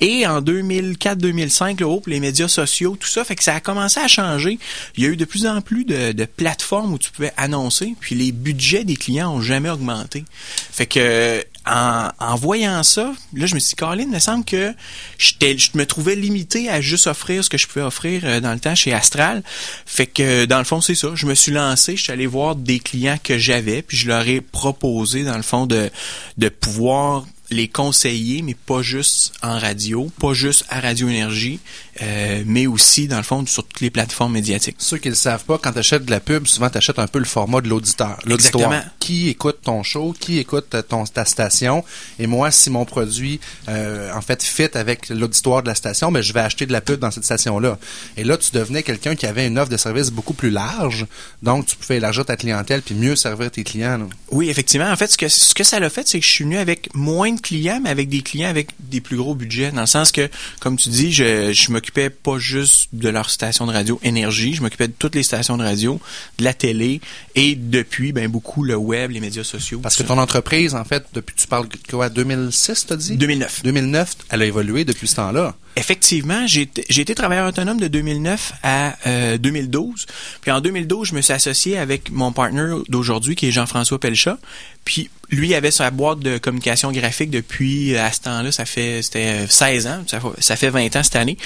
Et 0.00 0.26
en 0.26 0.40
2004-2005, 0.40 1.80
là, 1.80 1.86
oh, 1.86 2.00
pour 2.00 2.10
les 2.10 2.20
médias 2.20 2.48
sociaux, 2.48 2.96
tout 2.98 3.08
ça, 3.08 3.24
fait 3.24 3.36
que 3.36 3.44
ça 3.44 3.54
a 3.54 3.60
commencé 3.60 4.00
à 4.00 4.08
changer. 4.08 4.58
Il 4.96 5.04
y 5.04 5.06
a 5.06 5.10
eu 5.10 5.16
de 5.16 5.24
plus 5.24 5.46
en 5.46 5.60
plus 5.60 5.84
de, 5.84 6.12
de 6.12 6.24
plateformes 6.24 6.94
où 6.94 6.98
tu 6.98 7.10
pouvais 7.10 7.32
annoncer, 7.36 7.94
puis 8.00 8.14
les 8.14 8.32
budgets 8.32 8.84
des 8.84 8.96
clients 8.96 9.32
ont 9.32 9.42
jamais 9.42 9.70
augmenté. 9.70 10.24
Fait 10.72 10.86
que 10.86 11.44
en, 11.66 12.36
voyant 12.36 12.82
ça, 12.82 13.12
là, 13.34 13.46
je 13.46 13.54
me 13.54 13.60
suis 13.60 13.70
dit, 13.70 13.76
Colin, 13.76 14.02
il 14.02 14.08
me 14.08 14.18
semble 14.18 14.44
que 14.44 14.74
je 15.18 15.68
me 15.74 15.84
trouvais 15.84 16.16
limité 16.16 16.68
à 16.68 16.80
juste 16.80 17.06
offrir 17.06 17.44
ce 17.44 17.50
que 17.50 17.58
je 17.58 17.66
pouvais 17.66 17.84
offrir 17.84 18.22
euh, 18.24 18.40
dans 18.40 18.52
le 18.52 18.60
temps 18.60 18.74
chez 18.74 18.92
Astral. 18.92 19.42
Fait 19.86 20.06
que, 20.06 20.46
dans 20.46 20.58
le 20.58 20.64
fond, 20.64 20.80
c'est 20.80 20.94
ça. 20.94 21.10
Je 21.14 21.26
me 21.26 21.34
suis 21.34 21.52
lancé, 21.52 21.96
je 21.96 22.02
suis 22.02 22.12
allé 22.12 22.26
voir 22.26 22.56
des 22.56 22.78
clients 22.78 23.18
que 23.22 23.38
j'avais, 23.38 23.82
puis 23.82 23.96
je 23.96 24.08
leur 24.08 24.26
ai 24.26 24.40
proposé, 24.40 25.22
dans 25.22 25.36
le 25.36 25.42
fond, 25.42 25.66
de, 25.66 25.90
de 26.38 26.48
pouvoir 26.48 27.26
les 27.50 27.68
conseiller, 27.68 28.42
mais 28.42 28.54
pas 28.54 28.82
juste 28.82 29.32
en 29.42 29.58
radio, 29.58 30.10
pas 30.20 30.32
juste 30.32 30.64
à 30.70 30.80
Radio 30.80 31.08
Énergie, 31.08 31.58
euh, 32.02 32.42
mais 32.46 32.66
aussi, 32.66 33.08
dans 33.08 33.18
le 33.18 33.22
fond, 33.22 33.44
sur 33.46 33.64
toutes 33.64 33.80
les 33.80 33.90
plateformes 33.90 34.32
médiatiques. 34.32 34.76
Ceux 34.78 34.98
qui 34.98 35.08
ne 35.08 35.12
le 35.12 35.16
savent 35.16 35.44
pas, 35.44 35.58
quand 35.58 35.72
tu 35.72 35.78
achètes 35.78 36.04
de 36.04 36.10
la 36.10 36.20
pub, 36.20 36.46
souvent 36.46 36.70
tu 36.70 36.78
achètes 36.78 36.98
un 36.98 37.06
peu 37.06 37.18
le 37.18 37.24
format 37.24 37.60
de 37.60 37.68
l'auditeur. 37.68 38.18
L'auditoire. 38.24 38.64
Exactement. 38.64 38.94
Qui 38.98 39.28
écoute 39.28 39.58
ton 39.62 39.82
show, 39.82 40.14
qui 40.18 40.38
écoute 40.38 40.74
ton, 40.88 41.04
ta 41.04 41.24
station? 41.24 41.84
Et 42.18 42.26
moi, 42.26 42.50
si 42.50 42.70
mon 42.70 42.84
produit, 42.84 43.40
euh, 43.68 44.12
en 44.14 44.20
fait, 44.22 44.42
fit 44.42 44.68
avec 44.74 45.08
l'auditoire 45.08 45.62
de 45.62 45.68
la 45.68 45.74
station, 45.74 46.10
ben, 46.10 46.22
je 46.22 46.32
vais 46.32 46.40
acheter 46.40 46.66
de 46.66 46.72
la 46.72 46.80
pub 46.80 47.00
dans 47.00 47.10
cette 47.10 47.24
station-là. 47.24 47.78
Et 48.16 48.24
là, 48.24 48.36
tu 48.36 48.50
devenais 48.52 48.82
quelqu'un 48.82 49.14
qui 49.14 49.26
avait 49.26 49.46
une 49.46 49.58
offre 49.58 49.70
de 49.70 49.76
service 49.76 50.10
beaucoup 50.10 50.34
plus 50.34 50.50
large. 50.50 51.06
Donc, 51.42 51.66
tu 51.66 51.76
pouvais 51.76 51.96
élargir 51.96 52.24
ta 52.24 52.36
clientèle 52.36 52.82
puis 52.82 52.94
mieux 52.94 53.16
servir 53.16 53.50
tes 53.50 53.64
clients. 53.64 53.98
là. 53.98 54.06
Oui, 54.30 54.48
effectivement. 54.48 54.90
En 54.90 54.96
fait, 54.96 55.08
ce 55.08 55.18
que, 55.18 55.28
ce 55.28 55.54
que 55.54 55.64
ça 55.64 55.80
l'a 55.80 55.90
fait, 55.90 56.06
c'est 56.08 56.20
que 56.20 56.26
je 56.26 56.30
suis 56.30 56.44
venu 56.44 56.56
avec 56.58 56.94
moins 56.94 57.32
de 57.32 57.40
clients, 57.40 57.80
mais 57.82 57.90
avec 57.90 58.08
des 58.08 58.22
clients 58.22 58.48
avec 58.48 58.68
des 58.78 59.00
plus 59.00 59.16
gros 59.16 59.34
budgets. 59.34 59.70
Dans 59.70 59.82
le 59.82 59.86
sens 59.86 60.12
que, 60.12 60.28
comme 60.60 60.76
tu 60.76 60.88
dis, 60.88 61.12
je, 61.12 61.52
je 61.52 61.72
m'occupais 61.90 62.10
pas 62.10 62.38
juste 62.38 62.88
de 62.92 63.08
leur 63.08 63.30
station 63.30 63.66
de 63.66 63.72
radio 63.72 63.98
énergie, 64.02 64.54
je 64.54 64.62
m'occupais 64.62 64.86
de 64.86 64.92
toutes 64.96 65.14
les 65.14 65.22
stations 65.22 65.56
de 65.56 65.64
radio, 65.64 66.00
de 66.38 66.44
la 66.44 66.54
télé 66.54 67.00
et 67.34 67.56
depuis, 67.56 68.12
ben 68.12 68.28
beaucoup 68.28 68.62
le 68.62 68.76
web, 68.76 69.10
les 69.10 69.20
médias 69.20 69.44
sociaux. 69.44 69.80
Parce 69.80 69.96
que 69.96 70.04
ton 70.04 70.18
entreprise, 70.18 70.74
en 70.74 70.84
fait, 70.84 71.04
depuis 71.14 71.34
tu 71.34 71.46
parles 71.46 71.68
de 71.68 71.76
quoi, 71.90 72.08
2006, 72.08 72.86
t'as 72.86 72.96
dit? 72.96 73.16
2009. 73.16 73.62
2009, 73.64 74.16
elle 74.30 74.42
a 74.42 74.44
évolué 74.46 74.84
depuis 74.84 75.08
ce 75.08 75.16
temps-là. 75.16 75.56
Effectivement, 75.76 76.46
j'ai 76.46 76.62
été- 76.62 77.14
travailleur 77.14 77.48
autonome 77.48 77.78
de 77.78 77.88
2009 77.88 78.52
à 78.62 78.96
euh, 79.06 79.38
2012. 79.38 80.06
Puis 80.40 80.50
en 80.50 80.60
2012, 80.60 81.08
je 81.08 81.14
me 81.14 81.20
suis 81.22 81.32
associé 81.32 81.78
avec 81.78 82.10
mon 82.10 82.32
partner 82.32 82.74
d'aujourd'hui, 82.88 83.34
qui 83.36 83.48
est 83.48 83.50
Jean-François 83.52 83.98
Pelchat. 84.00 84.38
Puis 84.84 85.10
lui 85.30 85.54
avait 85.54 85.70
sa 85.70 85.90
boîte 85.90 86.18
de 86.20 86.38
communication 86.38 86.90
graphique 86.92 87.30
depuis 87.30 87.94
euh, 87.94 88.04
à 88.04 88.12
ce 88.12 88.20
temps-là, 88.22 88.50
ça 88.52 88.64
fait 88.64 89.00
c'était 89.02 89.44
euh, 89.44 89.46
16 89.48 89.86
ans, 89.86 90.02
ça, 90.06 90.20
fait- 90.20 90.40
ça 90.42 90.56
fait 90.56 90.70
20 90.70 90.96
ans 90.96 91.02
cette 91.02 91.16
année. 91.16 91.38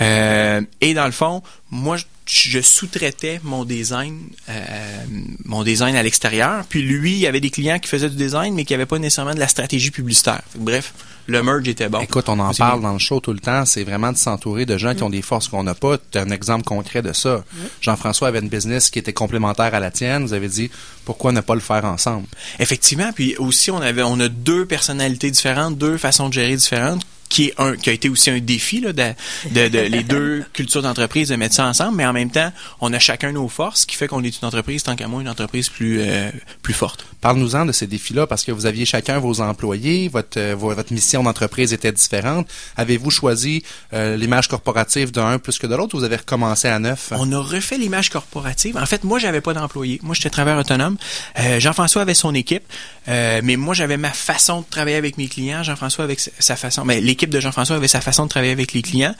Euh, 0.00 0.60
et 0.80 0.94
dans 0.94 1.06
le 1.06 1.12
fond, 1.12 1.42
moi 1.70 1.96
je- 1.96 2.04
je 2.26 2.60
sous-traitais 2.60 3.40
mon 3.42 3.64
design 3.64 4.18
euh, 4.48 5.04
mon 5.44 5.62
design 5.62 5.94
à 5.94 6.02
l'extérieur, 6.02 6.64
puis 6.68 6.82
lui, 6.82 7.12
il 7.12 7.18
y 7.18 7.26
avait 7.26 7.40
des 7.40 7.50
clients 7.50 7.78
qui 7.78 7.88
faisaient 7.88 8.08
du 8.08 8.16
design 8.16 8.54
mais 8.54 8.64
qui 8.64 8.72
n'avaient 8.72 8.86
pas 8.86 8.98
nécessairement 8.98 9.34
de 9.34 9.40
la 9.40 9.48
stratégie 9.48 9.90
publicitaire. 9.90 10.42
Bref, 10.56 10.94
le 11.26 11.42
merge 11.42 11.68
était 11.68 11.88
bon. 11.88 12.00
Écoute, 12.00 12.28
on 12.28 12.38
en 12.38 12.52
parle 12.52 12.80
bien. 12.80 12.88
dans 12.88 12.92
le 12.94 12.98
show 12.98 13.20
tout 13.20 13.32
le 13.32 13.40
temps. 13.40 13.64
C'est 13.64 13.84
vraiment 13.84 14.12
de 14.12 14.16
s'entourer 14.16 14.66
de 14.66 14.76
gens 14.76 14.94
qui 14.94 15.02
ont 15.02 15.10
des 15.10 15.22
forces 15.22 15.48
qu'on 15.48 15.62
n'a 15.62 15.74
pas. 15.74 15.96
Tu 16.10 16.18
un 16.18 16.30
exemple 16.30 16.64
concret 16.64 17.02
de 17.02 17.12
ça. 17.12 17.44
Jean-François 17.80 18.28
avait 18.28 18.40
une 18.40 18.48
business 18.48 18.90
qui 18.90 18.98
était 18.98 19.12
complémentaire 19.12 19.74
à 19.74 19.80
la 19.80 19.90
tienne. 19.90 20.24
Vous 20.24 20.34
avez 20.34 20.48
dit, 20.48 20.70
pourquoi 21.04 21.32
ne 21.32 21.40
pas 21.40 21.54
le 21.54 21.60
faire 21.60 21.84
ensemble? 21.84 22.26
Effectivement, 22.58 23.12
puis 23.12 23.36
aussi 23.36 23.70
on 23.70 23.80
avait 23.80 24.02
on 24.02 24.20
a 24.20 24.28
deux 24.28 24.66
personnalités 24.66 25.30
différentes, 25.30 25.78
deux 25.78 25.96
façons 25.96 26.28
de 26.28 26.34
gérer 26.34 26.56
différentes 26.56 27.04
qui 27.34 27.46
est 27.48 27.54
un 27.58 27.74
qui 27.76 27.90
a 27.90 27.92
été 27.92 28.08
aussi 28.08 28.30
un 28.30 28.38
défi 28.38 28.80
là, 28.80 28.92
de, 28.92 29.12
de, 29.50 29.68
de- 29.68 29.78
les 29.80 30.04
deux 30.04 30.44
cultures 30.52 30.82
d'entreprise 30.82 31.28
de 31.30 31.36
mettre 31.36 31.54
ça 31.56 31.66
ensemble, 31.66 31.96
mais 31.96 32.06
en 32.06 32.12
même 32.12 32.30
temps, 32.30 32.52
on 32.80 32.92
a 32.92 32.98
chacun 33.00 33.32
nos 33.32 33.48
forces, 33.48 33.80
ce 33.82 33.86
qui 33.86 33.96
fait 33.96 34.06
qu'on 34.06 34.22
est 34.22 34.40
une 34.40 34.46
entreprise 34.46 34.84
tant 34.84 34.94
qu'à 34.94 35.08
moi 35.08 35.20
une 35.20 35.28
entreprise 35.28 35.68
plus 35.68 35.98
euh, 36.00 36.30
plus 36.62 36.74
forte. 36.74 37.06
Parle-nous-en 37.24 37.64
de 37.64 37.72
ces 37.72 37.86
défis-là 37.86 38.26
parce 38.26 38.44
que 38.44 38.52
vous 38.52 38.66
aviez 38.66 38.84
chacun 38.84 39.18
vos 39.18 39.40
employés, 39.40 40.08
votre, 40.08 40.38
euh, 40.38 40.54
vo- 40.54 40.74
votre 40.74 40.92
mission 40.92 41.22
d'entreprise 41.22 41.72
était 41.72 41.90
différente. 41.90 42.46
Avez-vous 42.76 43.10
choisi 43.10 43.62
euh, 43.94 44.14
l'image 44.18 44.46
corporative 44.46 45.10
d'un 45.10 45.38
plus 45.38 45.58
que 45.58 45.66
de 45.66 45.74
l'autre 45.74 45.94
ou 45.94 45.98
vous 46.00 46.04
avez 46.04 46.16
recommencé 46.16 46.68
à 46.68 46.78
neuf? 46.78 47.12
On 47.12 47.32
a 47.32 47.38
refait 47.38 47.78
l'image 47.78 48.10
corporative. 48.10 48.76
En 48.76 48.84
fait, 48.84 49.04
moi, 49.04 49.18
j'avais 49.18 49.40
pas 49.40 49.54
d'employé. 49.54 50.00
Moi, 50.02 50.14
j'étais 50.14 50.28
travailleur 50.28 50.60
autonome. 50.60 50.98
Euh, 51.40 51.58
Jean-François 51.60 52.02
avait 52.02 52.12
son 52.12 52.34
équipe, 52.34 52.64
euh, 53.08 53.40
mais 53.42 53.56
moi, 53.56 53.72
j'avais 53.72 53.96
ma 53.96 54.10
façon 54.12 54.60
de 54.60 54.66
travailler 54.68 54.96
avec 54.98 55.16
mes 55.16 55.26
clients. 55.28 55.62
Jean-François 55.62 56.04
avec 56.04 56.20
sa- 56.20 56.56
façon. 56.56 56.84
Mais 56.84 57.00
l'équipe 57.00 57.30
de 57.30 57.40
Jean-François 57.40 57.76
avait 57.76 57.88
sa 57.88 58.02
façon 58.02 58.24
de 58.24 58.28
travailler 58.28 58.52
avec 58.52 58.74
les 58.74 58.82
clients. 58.82 59.14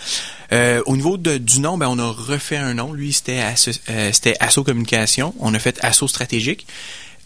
Euh, 0.53 0.83
au 0.85 0.95
niveau 0.99 1.17
du 1.17 1.61
nom, 1.61 1.79
ben, 1.79 1.87
on 1.89 1.99
a 1.99 2.11
refait 2.11 2.59
un 2.59 2.75
nom. 2.75 2.93
Lui, 2.93 3.15
c'était 3.15 3.39
Asso, 3.41 3.71
euh, 3.89 4.11
c'était 4.13 4.37
Asso 4.41 4.63
Communication. 4.63 5.35
On 5.41 5.55
a 5.55 5.59
fait 5.59 5.83
Asso 5.83 6.07
Stratégique. 6.07 6.67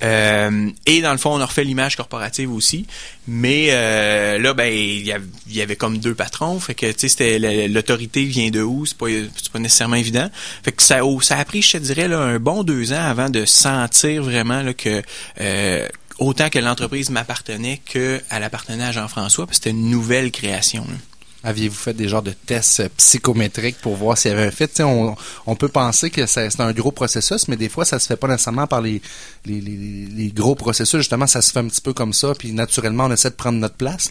Euh, 0.03 0.71
et 0.87 1.01
dans 1.01 1.13
le 1.13 1.19
fond, 1.19 1.31
on 1.35 1.41
a 1.41 1.47
refait 1.47 1.65
l'image 1.65 1.97
corporative 1.97 2.53
aussi. 2.53 2.87
Mais 3.27 3.69
euh, 3.71 4.39
là, 4.39 4.55
ben, 4.55 4.73
il 4.73 5.07
y, 5.07 5.13
av- 5.13 5.27
il 5.49 5.57
y 5.57 5.61
avait 5.61 5.77
comme 5.77 5.99
deux 5.99 6.15
patrons. 6.15 6.59
Fait 6.61 6.75
que, 6.75 6.91
tu 6.93 7.09
sais, 7.09 7.39
l'autorité 7.69 8.25
vient 8.25 8.51
de 8.51 8.63
où? 8.63 8.87
C'est 8.87 8.97
pas, 8.97 9.07
pas 9.53 9.59
nécessairement 9.59 9.97
évident. 9.97 10.31
Fait 10.63 10.73
que 10.73 10.83
ça, 10.83 11.01
ça 11.23 11.39
a 11.39 11.45
pris, 11.45 11.63
je 11.63 11.73
te 11.73 11.79
dirais, 11.79 12.09
là, 12.09 12.21
un 12.21 12.39
bon 12.39 12.63
deux 12.63 12.93
ans 12.93 13.03
avant 13.05 13.29
de 13.31 13.45
sentir 13.45 14.23
vraiment 14.23 14.63
là, 14.63 14.73
que 14.75 15.03
euh, 15.41 15.89
autant 16.19 16.49
que 16.49 16.59
l'entreprise 16.59 17.11
m'appartenait 17.11 17.81
qu'elle 17.85 18.23
appartenait 18.31 18.85
à 18.85 18.93
Jean-François, 18.93 19.47
que 19.47 19.55
c'était 19.55 19.71
une 19.71 19.91
nouvelle 19.91 20.31
création. 20.31 20.85
là. 20.89 20.95
Aviez-vous 21.45 21.77
fait 21.77 21.95
des 21.95 22.09
genres 22.09 22.23
de 22.23 22.33
tests 22.33 22.81
euh, 22.81 22.89
psychométriques 22.97 23.79
pour 23.81 23.95
voir 23.95 24.19
s'il 24.19 24.33
y 24.33 24.35
avait 24.35 24.47
un 24.47 24.51
fit? 24.51 24.67
On, 24.81 25.15
on 25.47 25.55
peut 25.55 25.69
penser 25.69 26.11
que 26.11 26.27
c'est 26.27 26.61
un 26.61 26.73
gros 26.73 26.91
processus, 26.91 27.47
mais 27.47 27.57
des 27.57 27.69
fois, 27.69 27.85
ça 27.85 28.01
se 28.01 28.09
fait 28.09 28.17
pas 28.17 28.27
nécessairement 28.27 28.67
par 28.67 28.81
les, 28.81 29.01
les, 29.47 30.33
gros 30.35 30.57
processus. 30.57 30.99
Justement, 30.99 31.29
ça 31.29 31.41
se 31.41 31.53
fait 31.53 31.61
un 31.61 31.69
petit 31.69 31.81
peu 31.81 31.93
comme 31.93 32.13
ça, 32.13 32.33
puis 32.37 32.53
naturellement, 32.53 33.05
on 33.05 33.13
essaie 33.13 33.31
de 33.31 33.37
prendre 33.37 33.59
notre 33.59 33.77
place. 33.77 34.11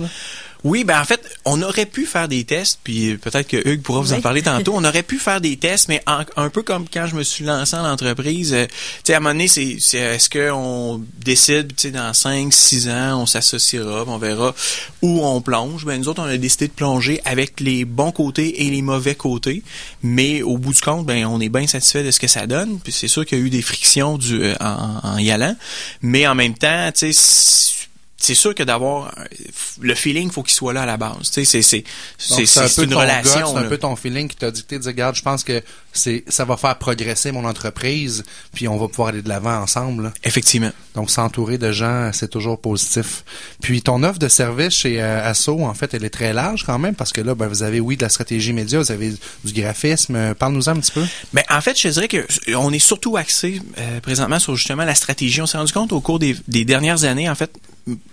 Oui, 0.63 0.83
ben 0.83 0.99
en 0.99 1.05
fait, 1.05 1.21
on 1.45 1.61
aurait 1.61 1.85
pu 1.85 2.05
faire 2.05 2.27
des 2.27 2.43
tests, 2.43 2.79
puis 2.83 3.15
peut-être 3.17 3.47
que 3.47 3.67
Hugues 3.69 3.81
pourra 3.83 4.01
vous 4.01 4.13
en 4.13 4.21
parler 4.21 4.41
tantôt. 4.41 4.73
On 4.75 4.83
aurait 4.83 5.03
pu 5.03 5.17
faire 5.19 5.39
des 5.39 5.55
tests, 5.57 5.87
mais 5.87 6.01
en- 6.07 6.23
un 6.35 6.49
peu 6.49 6.63
comme 6.63 6.85
quand 6.91 7.05
je 7.07 7.15
me 7.15 7.23
suis 7.23 7.45
lancé 7.45 7.75
en 7.75 7.85
entreprise. 7.85 8.53
euh, 8.53 8.65
tu 8.65 8.73
sais, 9.05 9.13
à 9.13 9.17
un 9.17 9.19
moment 9.19 9.33
donné, 9.33 9.47
c'est, 9.47 9.77
c'est 9.79 9.99
est-ce 9.99 10.29
qu'on 10.29 11.01
décide, 11.23 11.75
tu 11.75 11.83
sais, 11.83 11.91
dans 11.91 12.11
5, 12.13 12.51
6 12.51 12.89
ans, 12.89 13.21
on 13.21 13.25
s'associera, 13.27 14.03
on 14.07 14.17
verra 14.17 14.53
où 15.03 15.23
on 15.25 15.41
plonge? 15.41 15.85
Ben 15.85 15.99
nous 15.99 16.07
autres, 16.09 16.21
on 16.21 16.25
a 16.27 16.37
décidé 16.37 16.67
de 16.67 16.73
plonger 16.73 17.21
avec 17.23 17.59
les 17.59 17.85
bons 17.85 18.11
côtés 18.11 18.65
et 18.65 18.69
les 18.71 18.81
mauvais 18.81 19.15
côtés, 19.15 19.63
mais 20.03 20.41
au 20.41 20.57
bout 20.57 20.73
du 20.73 20.81
compte, 20.81 21.05
ben 21.05 21.25
on 21.27 21.39
est 21.39 21.49
bien 21.49 21.67
satisfait 21.67 22.03
de 22.03 22.11
ce 22.11 22.19
que 22.19 22.27
ça 22.27 22.47
donne. 22.47 22.79
Puis 22.83 22.91
c'est 22.91 23.07
sûr 23.07 23.25
qu'il 23.25 23.37
y 23.37 23.41
a 23.41 23.45
eu 23.45 23.49
des 23.49 23.61
frictions 23.61 24.17
du, 24.17 24.41
euh, 24.41 24.55
en, 24.59 24.99
en 25.03 25.17
y 25.19 25.29
allant, 25.31 25.55
mais 26.01 26.27
en 26.27 26.35
même 26.35 26.55
temps, 26.55 26.89
tu 26.93 27.13
sais 27.13 27.73
c'est 28.19 28.33
sûr 28.35 28.55
que 28.55 28.63
d'avoir 28.63 29.07
un- 29.17 29.25
le 29.81 29.95
feeling 29.95 30.31
faut 30.31 30.43
qu'il 30.43 30.53
soit 30.55 30.73
là 30.73 30.81
à 30.81 30.85
la 30.85 30.97
base 30.97 31.29
c'est 31.31 31.45
c'est 31.45 31.61
c'est 31.61 31.83
c'est 32.17 32.75
peu 32.75 32.83
une 32.83 32.93
relation 32.93 33.53
c'est 33.53 33.59
un 33.59 33.63
peu 33.69 33.77
ton 33.77 33.95
feeling 33.95 34.27
qui 34.27 34.35
t'a 34.35 34.51
dicté 34.51 34.77
de 34.77 34.81
dire, 34.83 34.91
regarde, 34.91 35.15
je 35.15 35.21
pense 35.21 35.43
que 35.43 35.61
c'est 35.93 36.23
ça 36.27 36.45
va 36.45 36.57
faire 36.57 36.77
progresser 36.77 37.31
mon 37.31 37.45
entreprise, 37.45 38.23
puis 38.53 38.67
on 38.67 38.77
va 38.77 38.87
pouvoir 38.87 39.09
aller 39.09 39.21
de 39.21 39.29
l'avant 39.29 39.57
ensemble. 39.61 40.03
là. 40.03 40.13
effectivement 40.23 40.71
Donc, 40.95 41.09
s'entourer 41.09 41.57
de 41.57 41.71
gens, 41.71 42.11
c'est 42.13 42.29
toujours 42.29 42.59
positif. 42.61 43.23
Puis, 43.61 43.81
ton 43.81 44.03
offre 44.03 44.19
de 44.19 44.27
service 44.27 44.73
chez 44.75 45.01
euh, 45.01 45.27
Asso, 45.29 45.49
en 45.49 45.73
fait, 45.73 45.93
elle 45.95 46.03
est 46.05 46.09
très 46.11 46.33
large 46.33 46.63
quand 46.65 46.77
même, 46.77 46.93
parce 46.93 47.11
que 47.13 47.21
là, 47.21 47.33
ben, 47.33 47.47
vous 47.47 47.63
avez, 47.63 47.79
oui, 47.79 47.97
de 47.97 48.03
la 48.03 48.09
stratégie 48.09 48.53
média, 48.53 48.77
vous 48.79 48.91
avez 48.91 49.11
du 49.43 49.53
graphisme. 49.53 50.15
Euh, 50.15 50.33
Parle-nous 50.35 50.69
un 50.69 50.75
petit 50.79 50.91
peu. 50.91 51.03
Ben, 51.33 51.43
en 51.49 51.61
fait, 51.61 51.79
je 51.79 51.87
dirais 51.87 52.07
que 52.07 52.25
on 52.55 52.71
est 52.71 52.79
surtout 52.79 53.17
axé 53.17 53.59
euh, 53.79 53.99
présentement 54.01 54.39
sur 54.39 54.55
justement 54.55 54.85
la 54.85 54.95
stratégie. 54.95 55.41
On 55.41 55.47
s'est 55.47 55.57
rendu 55.57 55.73
compte 55.73 55.93
au 55.93 56.01
cours 56.01 56.19
des, 56.19 56.35
des 56.47 56.63
dernières 56.65 57.03
années, 57.05 57.29
en 57.29 57.35
fait, 57.35 57.51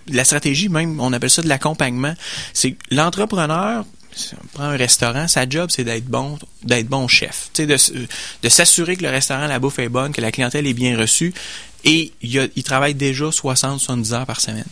la 0.07 0.23
stratégie, 0.23 0.69
même, 0.69 0.99
on 0.99 1.13
appelle 1.13 1.29
ça 1.29 1.41
de 1.41 1.49
l'accompagnement. 1.49 2.13
C'est 2.53 2.75
l'entrepreneur, 2.91 3.85
on 4.33 4.47
prend 4.53 4.63
un 4.63 4.77
restaurant, 4.77 5.27
sa 5.27 5.47
job, 5.47 5.69
c'est 5.71 5.83
d'être 5.83 6.05
bon, 6.05 7.07
chef. 7.07 7.49
Tu 7.53 7.63
sais, 7.63 7.67
de, 7.67 8.07
de 8.43 8.49
s'assurer 8.49 8.95
que 8.95 9.03
le 9.03 9.09
restaurant, 9.09 9.47
la 9.47 9.59
bouffe 9.59 9.79
est 9.79 9.89
bonne, 9.89 10.11
que 10.11 10.21
la 10.21 10.31
clientèle 10.31 10.67
est 10.67 10.73
bien 10.73 10.97
reçue. 10.97 11.33
Et 11.83 12.13
il, 12.21 12.49
il 12.55 12.63
travaille 12.63 12.95
déjà 12.95 13.25
60-70 13.25 14.13
heures 14.13 14.25
par 14.25 14.41
semaine. 14.41 14.65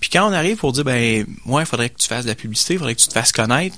Puis 0.00 0.10
quand 0.10 0.28
on 0.28 0.32
arrive 0.32 0.58
pour 0.58 0.72
dire, 0.72 0.84
ben, 0.84 1.24
moi, 1.46 1.62
il 1.62 1.66
faudrait 1.66 1.88
que 1.88 1.96
tu 1.96 2.08
fasses 2.08 2.24
de 2.24 2.30
la 2.30 2.34
publicité, 2.34 2.74
il 2.74 2.78
faudrait 2.78 2.94
que 2.94 3.00
tu 3.00 3.08
te 3.08 3.14
fasses 3.14 3.32
connaître, 3.32 3.76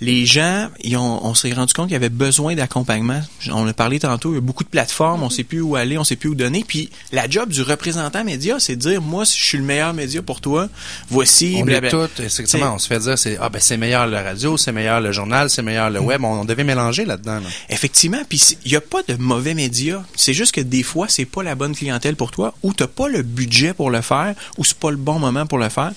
les 0.00 0.26
gens, 0.26 0.68
ils 0.82 0.96
ont- 0.96 1.24
on 1.24 1.34
s'est 1.34 1.52
rendu 1.52 1.72
compte 1.72 1.86
qu'il 1.86 1.92
y 1.94 1.96
avait 1.96 2.08
besoin 2.08 2.54
d'accompagnement. 2.54 3.20
On 3.52 3.66
a 3.66 3.72
parlé 3.72 3.98
tantôt, 4.00 4.32
il 4.32 4.34
y 4.34 4.38
a 4.38 4.40
beaucoup 4.40 4.64
de 4.64 4.68
plateformes, 4.68 5.22
on 5.22 5.30
sait 5.30 5.44
plus 5.44 5.60
où 5.60 5.76
aller, 5.76 5.96
on 5.98 6.04
sait 6.04 6.16
plus 6.16 6.28
où 6.30 6.34
donner. 6.34 6.64
Puis 6.66 6.90
la 7.12 7.28
job 7.28 7.50
du 7.50 7.62
représentant 7.62 8.24
média, 8.24 8.58
c'est 8.58 8.76
de 8.76 8.80
dire, 8.80 9.00
moi, 9.02 9.24
si 9.24 9.38
je 9.38 9.44
suis 9.44 9.58
le 9.58 9.64
meilleur 9.64 9.94
média 9.94 10.20
pour 10.22 10.40
toi, 10.40 10.68
voici. 11.10 11.54
On 11.56 11.60
est 11.60 11.62
blablabla. 11.64 12.08
tous, 12.08 12.22
effectivement, 12.22 12.74
on 12.74 12.78
se 12.78 12.86
fait 12.88 12.98
dire, 12.98 13.18
c'est, 13.18 13.38
ah, 13.40 13.48
ben, 13.48 13.60
c'est 13.60 13.76
meilleur 13.76 14.06
la 14.06 14.22
radio, 14.22 14.56
c'est 14.56 14.72
meilleur 14.72 15.00
le 15.00 15.12
journal, 15.12 15.48
c'est 15.50 15.62
meilleur 15.62 15.90
le 15.90 16.00
web. 16.00 16.22
On, 16.24 16.40
on 16.40 16.44
devait 16.44 16.64
mélanger 16.64 17.04
là-dedans, 17.04 17.40
là. 17.40 17.48
Effectivement, 17.68 18.20
puis 18.28 18.40
il 18.64 18.70
n'y 18.72 18.76
a 18.76 18.80
pas 18.80 19.02
de 19.06 19.14
mauvais 19.16 19.54
médias. 19.54 20.02
C'est 20.16 20.34
juste 20.34 20.52
que 20.54 20.60
des 20.60 20.82
fois, 20.82 21.06
c'est 21.08 21.24
pas 21.24 21.42
la 21.42 21.54
bonne 21.54 21.74
clientèle 21.74 22.16
pour 22.16 22.30
toi, 22.30 22.54
ou 22.62 22.72
t'as 22.74 22.86
pas 22.86 23.08
le 23.08 23.22
budget 23.22 23.72
pour 23.74 23.90
le 23.90 24.00
faire, 24.00 24.34
ou 24.58 24.64
c'est 24.64 24.76
pas 24.76 24.90
le 24.90 24.96
bon 24.96 25.18
moment 25.18 25.46
pour 25.46 25.58
le 25.58 25.68
faire. 25.68 25.92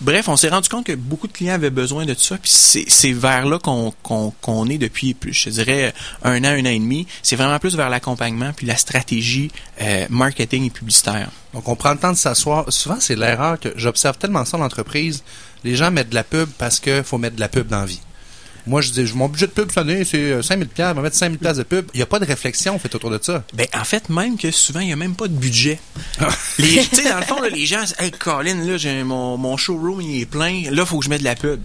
Bref, 0.00 0.28
on 0.28 0.36
s'est 0.36 0.48
rendu 0.48 0.68
compte 0.68 0.86
que 0.86 0.94
beaucoup 0.94 1.26
de 1.26 1.32
clients 1.32 1.54
avaient 1.54 1.70
besoin 1.70 2.06
de 2.06 2.14
ça, 2.18 2.36
puis 2.38 2.50
c'est 2.50 3.12
vers 3.20 3.46
là 3.46 3.58
qu'on 3.60 3.92
qu'on 4.02 4.32
qu'on 4.40 4.66
est 4.68 4.78
depuis, 4.78 5.14
plus, 5.14 5.32
je 5.32 5.50
dirais, 5.50 5.94
un 6.24 6.42
an, 6.44 6.48
un 6.48 6.60
an 6.62 6.70
et 6.70 6.78
demi. 6.78 7.06
C'est 7.22 7.36
vraiment 7.36 7.58
plus 7.60 7.76
vers 7.76 7.88
l'accompagnement 7.90 8.50
puis 8.56 8.66
la 8.66 8.76
stratégie 8.76 9.50
euh, 9.80 10.06
marketing 10.10 10.64
et 10.66 10.70
publicitaire. 10.70 11.28
Donc, 11.54 11.68
on 11.68 11.76
prend 11.76 11.92
le 11.92 11.98
temps 11.98 12.12
de 12.12 12.16
s'asseoir. 12.16 12.64
Souvent, 12.72 12.96
c'est 12.98 13.16
l'erreur 13.16 13.60
que 13.60 13.68
j'observe 13.76 14.18
tellement 14.18 14.44
ça 14.44 14.56
en 14.56 14.62
entreprise. 14.62 15.22
Les 15.62 15.76
gens 15.76 15.90
mettent 15.90 16.10
de 16.10 16.14
la 16.16 16.24
pub 16.24 16.48
parce 16.58 16.80
qu'il 16.80 17.04
faut 17.04 17.18
mettre 17.18 17.36
de 17.36 17.40
la 17.40 17.48
pub 17.48 17.68
dans 17.68 17.80
la 17.80 17.86
vie. 17.86 18.00
Moi, 18.66 18.82
je 18.82 18.90
dis, 18.90 19.10
mon 19.14 19.26
budget 19.26 19.46
de 19.46 19.52
pub 19.52 19.68
cette 19.70 19.78
année, 19.78 20.04
c'est 20.04 20.42
5000 20.42 20.68
pièces, 20.68 20.88
on 20.92 20.94
va 20.94 21.02
mettre 21.02 21.16
5000 21.16 21.38
pièces 21.38 21.56
de 21.56 21.62
pub. 21.62 21.86
Il 21.94 21.96
n'y 21.96 22.02
a 22.02 22.06
pas 22.06 22.18
de 22.18 22.26
réflexion 22.26 22.78
fait 22.78 22.94
autour 22.94 23.10
de 23.10 23.18
ça. 23.20 23.42
Ben, 23.54 23.66
en 23.74 23.84
fait, 23.84 24.10
même 24.10 24.36
que 24.36 24.50
souvent, 24.50 24.80
il 24.80 24.86
n'y 24.88 24.92
a 24.92 24.96
même 24.96 25.14
pas 25.16 25.28
de 25.28 25.32
budget. 25.32 25.80
Les- 26.58 26.84
Tu 26.86 26.96
sais, 26.96 27.08
dans 27.08 27.16
le 27.18 27.24
fond, 27.24 27.40
là, 27.40 27.48
les 27.48 27.64
gens, 27.64 27.82
hey, 27.98 28.10
Colin, 28.10 28.62
là, 28.64 28.76
j'ai 28.76 29.02
mon, 29.02 29.38
mon 29.38 29.56
showroom, 29.56 30.02
il 30.02 30.20
est 30.22 30.26
plein. 30.26 30.64
Là, 30.70 30.84
faut 30.84 30.98
que 30.98 31.04
je 31.06 31.10
mette 31.10 31.20
de 31.20 31.24
la 31.24 31.36
pub. 31.36 31.60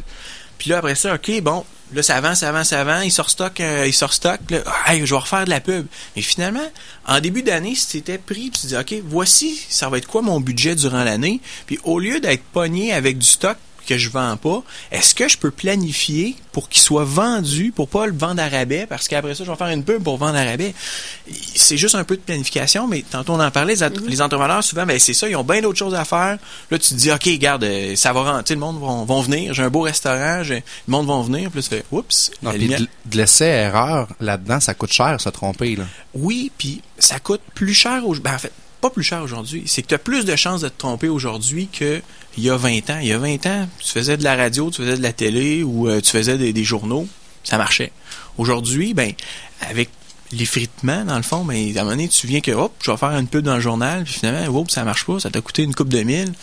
Puis 0.57 0.69
là, 0.69 0.77
après 0.77 0.95
ça, 0.95 1.15
OK, 1.15 1.41
bon, 1.41 1.63
là, 1.93 2.03
ça 2.03 2.15
avance, 2.15 2.39
ça 2.39 2.49
avance, 2.49 2.69
ça 2.69 2.81
avance. 2.81 3.05
Il 3.05 3.11
sort 3.11 3.29
stock, 3.29 3.59
euh, 3.59 3.85
il 3.87 3.93
sort 3.93 4.13
stock. 4.13 4.39
Là, 4.49 4.59
hey, 4.87 5.05
je 5.05 5.13
vais 5.13 5.19
refaire 5.19 5.45
de 5.45 5.49
la 5.49 5.61
pub. 5.61 5.85
Mais 6.15 6.21
finalement, 6.21 6.67
en 7.07 7.19
début 7.19 7.43
d'année, 7.43 7.75
si 7.75 7.87
tu 7.87 7.97
étais 7.97 8.17
pris, 8.17 8.51
tu 8.51 8.67
dis, 8.67 8.75
OK, 8.75 8.95
voici, 9.05 9.59
ça 9.69 9.89
va 9.89 9.97
être 9.97 10.07
quoi 10.07 10.21
mon 10.21 10.39
budget 10.39 10.75
durant 10.75 11.03
l'année? 11.03 11.41
Puis 11.67 11.79
au 11.83 11.99
lieu 11.99 12.19
d'être 12.19 12.43
pogné 12.43 12.93
avec 12.93 13.17
du 13.17 13.25
stock 13.25 13.57
que 13.85 13.97
je 13.97 14.09
vends 14.09 14.35
pas, 14.37 14.63
est-ce 14.91 15.13
que 15.15 15.27
je 15.29 15.37
peux 15.37 15.51
planifier 15.51 16.35
pour 16.51 16.69
qu'il 16.69 16.81
soit 16.81 17.03
vendu, 17.05 17.71
pour 17.75 17.87
pas 17.87 18.05
le 18.07 18.13
vendre 18.13 18.41
à 18.41 18.47
rabais, 18.49 18.85
parce 18.87 19.07
qu'après 19.07 19.35
ça, 19.35 19.43
je 19.43 19.51
vais 19.51 19.57
faire 19.57 19.67
une 19.67 19.83
pub 19.83 20.01
pour 20.03 20.17
vendre 20.17 20.37
à 20.37 20.43
rabais. 20.43 20.73
C'est 21.55 21.77
juste 21.77 21.95
un 21.95 22.03
peu 22.03 22.15
de 22.15 22.21
planification, 22.21 22.87
mais 22.87 23.03
tantôt 23.09 23.33
on 23.33 23.39
en 23.39 23.51
parlait, 23.51 23.75
les, 23.75 24.07
les 24.07 24.21
entrepreneurs, 24.21 24.63
souvent, 24.63 24.85
ben 24.85 24.97
c'est 24.99 25.13
ça, 25.13 25.27
ils 25.27 25.35
ont 25.35 25.43
bien 25.43 25.61
d'autres 25.61 25.79
choses 25.79 25.95
à 25.95 26.05
faire. 26.05 26.37
Là, 26.71 26.77
tu 26.79 26.89
te 26.89 26.93
dis, 26.95 27.11
OK, 27.11 27.23
regarde, 27.25 27.63
euh, 27.63 27.95
ça 27.95 28.13
va 28.13 28.33
rentrer, 28.33 28.53
le 28.55 28.59
monde 28.59 28.79
vont, 28.79 29.05
vont 29.05 29.21
venir, 29.21 29.53
j'ai 29.53 29.63
un 29.63 29.69
beau 29.69 29.81
restaurant, 29.81 30.41
le 30.47 30.61
monde 30.87 31.07
va 31.07 31.21
venir, 31.21 31.49
puis 31.49 31.59
là, 31.59 31.63
tu 31.63 31.69
fais, 31.69 31.83
oups, 31.91 32.31
Non, 32.41 32.51
la 32.51 32.57
puis 32.57 32.61
lumière- 32.63 32.79
de, 32.79 32.87
de 33.11 33.17
l'essai-erreur, 33.17 34.07
là-dedans, 34.19 34.59
ça 34.59 34.73
coûte 34.73 34.91
cher, 34.93 35.19
se 35.19 35.29
tromper. 35.29 35.75
Là. 35.75 35.83
Oui, 36.13 36.51
puis 36.57 36.81
ça 36.97 37.19
coûte 37.19 37.41
plus 37.53 37.73
cher 37.73 37.97
aujourd'hui. 38.03 38.21
Ben, 38.23 38.35
en 38.35 38.39
fait, 38.39 38.51
pas 38.81 38.89
plus 38.89 39.03
cher 39.03 39.21
aujourd'hui. 39.23 39.63
C'est 39.65 39.81
que 39.81 39.87
tu 39.87 39.95
as 39.95 39.99
plus 39.99 40.25
de 40.25 40.35
chances 40.35 40.61
de 40.61 40.69
te 40.69 40.77
tromper 40.77 41.09
aujourd'hui 41.09 41.67
qu'il 42.35 42.43
y 42.43 42.49
a 42.51 42.57
20 42.57 42.89
ans. 42.91 42.99
Il 43.01 43.07
y 43.07 43.13
a 43.13 43.17
20 43.17 43.45
ans, 43.47 43.67
tu 43.79 43.91
faisais 43.91 44.17
de 44.17 44.23
la 44.23 44.35
radio, 44.35 44.69
tu 44.69 44.81
faisais 44.83 44.97
de 44.97 45.01
la 45.03 45.13
télé 45.13 45.63
ou 45.63 45.87
euh, 45.89 45.99
tu 46.01 46.11
faisais 46.11 46.37
des, 46.37 46.53
des 46.53 46.63
journaux, 46.63 47.07
ça 47.43 47.57
marchait. 47.57 47.91
Aujourd'hui, 48.37 48.93
ben, 48.93 49.11
avec 49.69 49.89
l'effritement, 50.31 51.03
dans 51.05 51.17
le 51.17 51.23
fond, 51.23 51.43
ben, 51.45 51.55
à 51.55 51.59
un 51.79 51.83
moment 51.83 51.91
donné, 51.91 52.07
tu 52.07 52.27
viens 52.27 52.41
que, 52.41 52.51
hop, 52.51 52.73
je 52.83 52.91
vais 52.91 52.97
faire 52.97 53.11
une 53.17 53.27
pub 53.27 53.43
dans 53.45 53.55
le 53.55 53.61
journal, 53.61 54.03
puis 54.03 54.13
finalement, 54.13 54.59
hop, 54.59 54.69
ça 54.69 54.83
marche 54.83 55.05
pas, 55.05 55.19
ça 55.19 55.29
t'a 55.29 55.41
coûté 55.41 55.63
une 55.63 55.73
coupe 55.73 55.89
de 55.89 56.01
mille. 56.03 56.33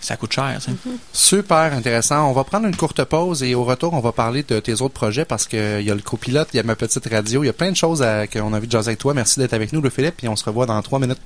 Ça 0.00 0.18
coûte 0.18 0.34
cher, 0.34 0.58
ça. 0.60 0.70
Super 1.14 1.72
intéressant. 1.72 2.28
On 2.28 2.34
va 2.34 2.44
prendre 2.44 2.66
une 2.66 2.76
courte 2.76 3.02
pause 3.04 3.42
et 3.42 3.54
au 3.54 3.64
retour, 3.64 3.94
on 3.94 4.00
va 4.00 4.12
parler 4.12 4.42
de 4.42 4.60
tes 4.60 4.74
autres 4.82 4.92
projets 4.92 5.24
parce 5.24 5.46
qu'il 5.48 5.58
y 5.80 5.90
a 5.90 5.94
le 5.94 6.02
copilote, 6.02 6.48
il 6.52 6.58
y 6.58 6.60
a 6.60 6.62
ma 6.62 6.76
petite 6.76 7.08
radio, 7.10 7.42
il 7.42 7.46
y 7.46 7.48
a 7.48 7.54
plein 7.54 7.70
de 7.70 7.76
choses 7.76 8.02
à- 8.02 8.26
qu'on 8.26 8.52
a 8.52 8.58
envie 8.58 8.66
de 8.66 8.72
jaser 8.72 8.88
avec 8.90 8.98
toi. 8.98 9.14
Merci 9.14 9.40
d'être 9.40 9.54
avec 9.54 9.72
nous, 9.72 9.80
le 9.80 9.88
Philippe, 9.88 10.22
et 10.22 10.28
on 10.28 10.36
se 10.36 10.44
revoit 10.44 10.66
dans 10.66 10.82
trois 10.82 10.98
minutes. 10.98 11.16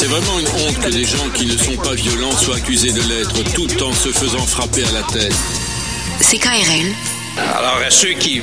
C'est 0.00 0.06
vraiment 0.06 0.38
une 0.38 0.46
honte 0.46 0.78
que 0.78 0.90
des 0.90 1.04
gens 1.04 1.28
qui 1.34 1.44
ne 1.44 1.56
sont 1.56 1.76
pas 1.76 1.92
violents 1.94 2.30
soient 2.30 2.54
accusés 2.54 2.92
de 2.92 3.00
l'être 3.02 3.42
tout 3.52 3.82
en 3.82 3.92
se 3.92 4.10
faisant 4.10 4.46
frapper 4.46 4.84
à 4.84 4.92
la 4.92 5.02
tête. 5.02 5.34
C'est 6.20 6.38
KRL. 6.38 6.94
Alors, 7.36 7.80
à 7.84 7.90
ceux 7.90 8.12
qui 8.12 8.40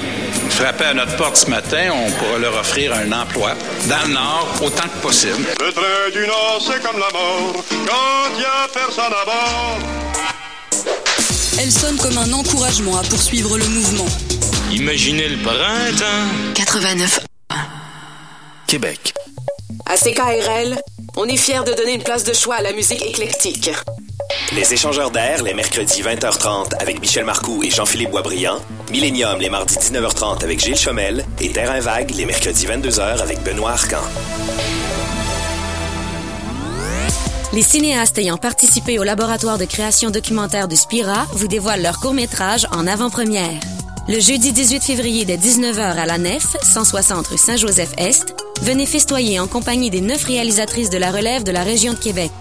frappaient 0.50 0.88
à 0.88 0.94
notre 0.94 1.16
porte 1.16 1.38
ce 1.38 1.50
matin, 1.50 1.94
on 1.94 2.12
pourra 2.12 2.40
leur 2.40 2.60
offrir 2.60 2.94
un 2.94 3.10
emploi 3.10 3.54
dans 3.88 4.06
le 4.06 4.16
Nord 4.16 4.50
autant 4.64 4.84
que 4.84 5.02
possible. 5.02 5.46
Le 5.62 5.72
train 5.72 6.10
du 6.12 6.28
Nord, 6.28 6.60
c'est 6.60 6.84
comme 6.84 7.00
la 7.00 7.10
mort 7.18 7.64
quand 7.88 8.36
il 8.36 8.42
y 8.42 8.46
a 8.46 8.68
personne 8.74 9.14
à 9.14 9.24
bord. 9.24 9.80
Elle 11.58 11.72
sonne 11.72 11.96
comme 11.96 12.18
un 12.18 12.34
encouragement 12.34 12.98
à 12.98 13.04
poursuivre 13.04 13.58
le 13.58 13.66
mouvement. 13.66 14.10
Imaginez 14.74 15.30
le 15.30 15.38
printemps. 15.38 16.54
89. 16.54 17.22
Québec. 18.68 19.14
À 19.88 19.98
CKRL, 19.98 20.80
on 21.16 21.26
est 21.26 21.38
fiers 21.38 21.64
de 21.64 21.74
donner 21.74 21.94
une 21.94 22.04
place 22.04 22.24
de 22.24 22.34
choix 22.34 22.56
à 22.56 22.62
la 22.62 22.74
musique 22.74 23.06
éclectique. 23.06 23.70
Les 24.56 24.74
échangeurs 24.74 25.12
d'air, 25.12 25.44
les 25.44 25.54
mercredis 25.54 26.02
20h30 26.02 26.74
avec 26.80 27.00
Michel 27.00 27.24
Marcoux 27.24 27.64
et 27.64 27.70
Jean-Philippe 27.70 28.10
Boisbriand. 28.10 28.58
Millennium, 28.92 29.40
les 29.40 29.50
mardis 29.50 29.76
19h30 29.76 30.44
avec 30.44 30.60
Gilles 30.60 30.78
Chomel. 30.78 31.24
Et 31.40 31.52
Terrain 31.52 31.80
Vague, 31.82 32.12
les 32.16 32.26
mercredis 32.26 32.66
22h 32.66 33.22
avec 33.22 33.44
Benoît 33.44 33.72
Arcan. 33.72 34.02
Les 37.54 37.62
cinéastes 37.62 38.18
ayant 38.18 38.38
participé 38.38 38.98
au 38.98 39.04
laboratoire 39.04 39.60
de 39.60 39.66
création 39.66 40.10
documentaire 40.10 40.68
de 40.68 40.76
Spira 40.76 41.26
vous 41.34 41.48
dévoilent 41.48 41.84
leur 41.84 42.00
court-métrage 42.00 42.66
en 42.72 42.88
avant-première. 42.88 43.60
Le 44.08 44.20
jeudi 44.20 44.52
18 44.52 44.84
février 44.84 45.26
dès 45.26 45.38
19h 45.38 45.80
à 45.80 46.06
la 46.06 46.20
Nef, 46.20 46.56
160 46.62 47.26
rue 47.26 47.40
Saint-Joseph-Est, 47.40 48.36
venez 48.62 48.86
festoyer 48.86 49.40
en 49.40 49.48
compagnie 49.48 49.90
des 49.90 50.02
neuf 50.02 50.26
réalisatrices 50.26 50.92
de 50.92 51.00
la 51.00 51.12
relève 51.12 51.44
de 51.44 51.52
la 51.52 51.64
région 51.64 51.94
de 51.94 51.98
Québec. 51.98 52.32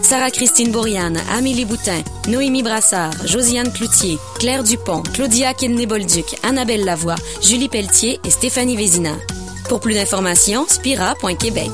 Sarah-Christine 0.00 0.72
Bourriane, 0.72 1.20
Amélie 1.30 1.66
Boutin, 1.66 2.00
Noémie 2.26 2.62
Brassard, 2.62 3.12
Josiane 3.26 3.70
Cloutier, 3.70 4.18
Claire 4.38 4.64
Dupont, 4.64 5.02
Claudia 5.12 5.52
Kidney-Bolduc, 5.52 6.36
Annabelle 6.42 6.86
Lavoie, 6.86 7.16
Julie 7.42 7.68
Pelletier 7.68 8.18
et 8.24 8.30
Stéphanie 8.30 8.76
Vézina. 8.76 9.12
Pour 9.68 9.80
plus 9.80 9.94
d'informations, 9.94 10.66
spira.québec. 10.68 11.70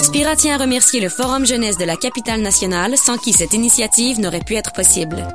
Spira 0.00 0.34
tient 0.34 0.56
à 0.56 0.62
remercier 0.62 1.00
le 1.00 1.08
Forum 1.08 1.46
jeunesse 1.46 1.78
de 1.78 1.84
la 1.84 1.96
capitale 1.96 2.42
nationale 2.42 2.96
sans 2.96 3.18
qui 3.18 3.32
cette 3.32 3.54
initiative 3.54 4.18
n'aurait 4.18 4.40
pu 4.40 4.56
être 4.56 4.72
possible. 4.72 5.28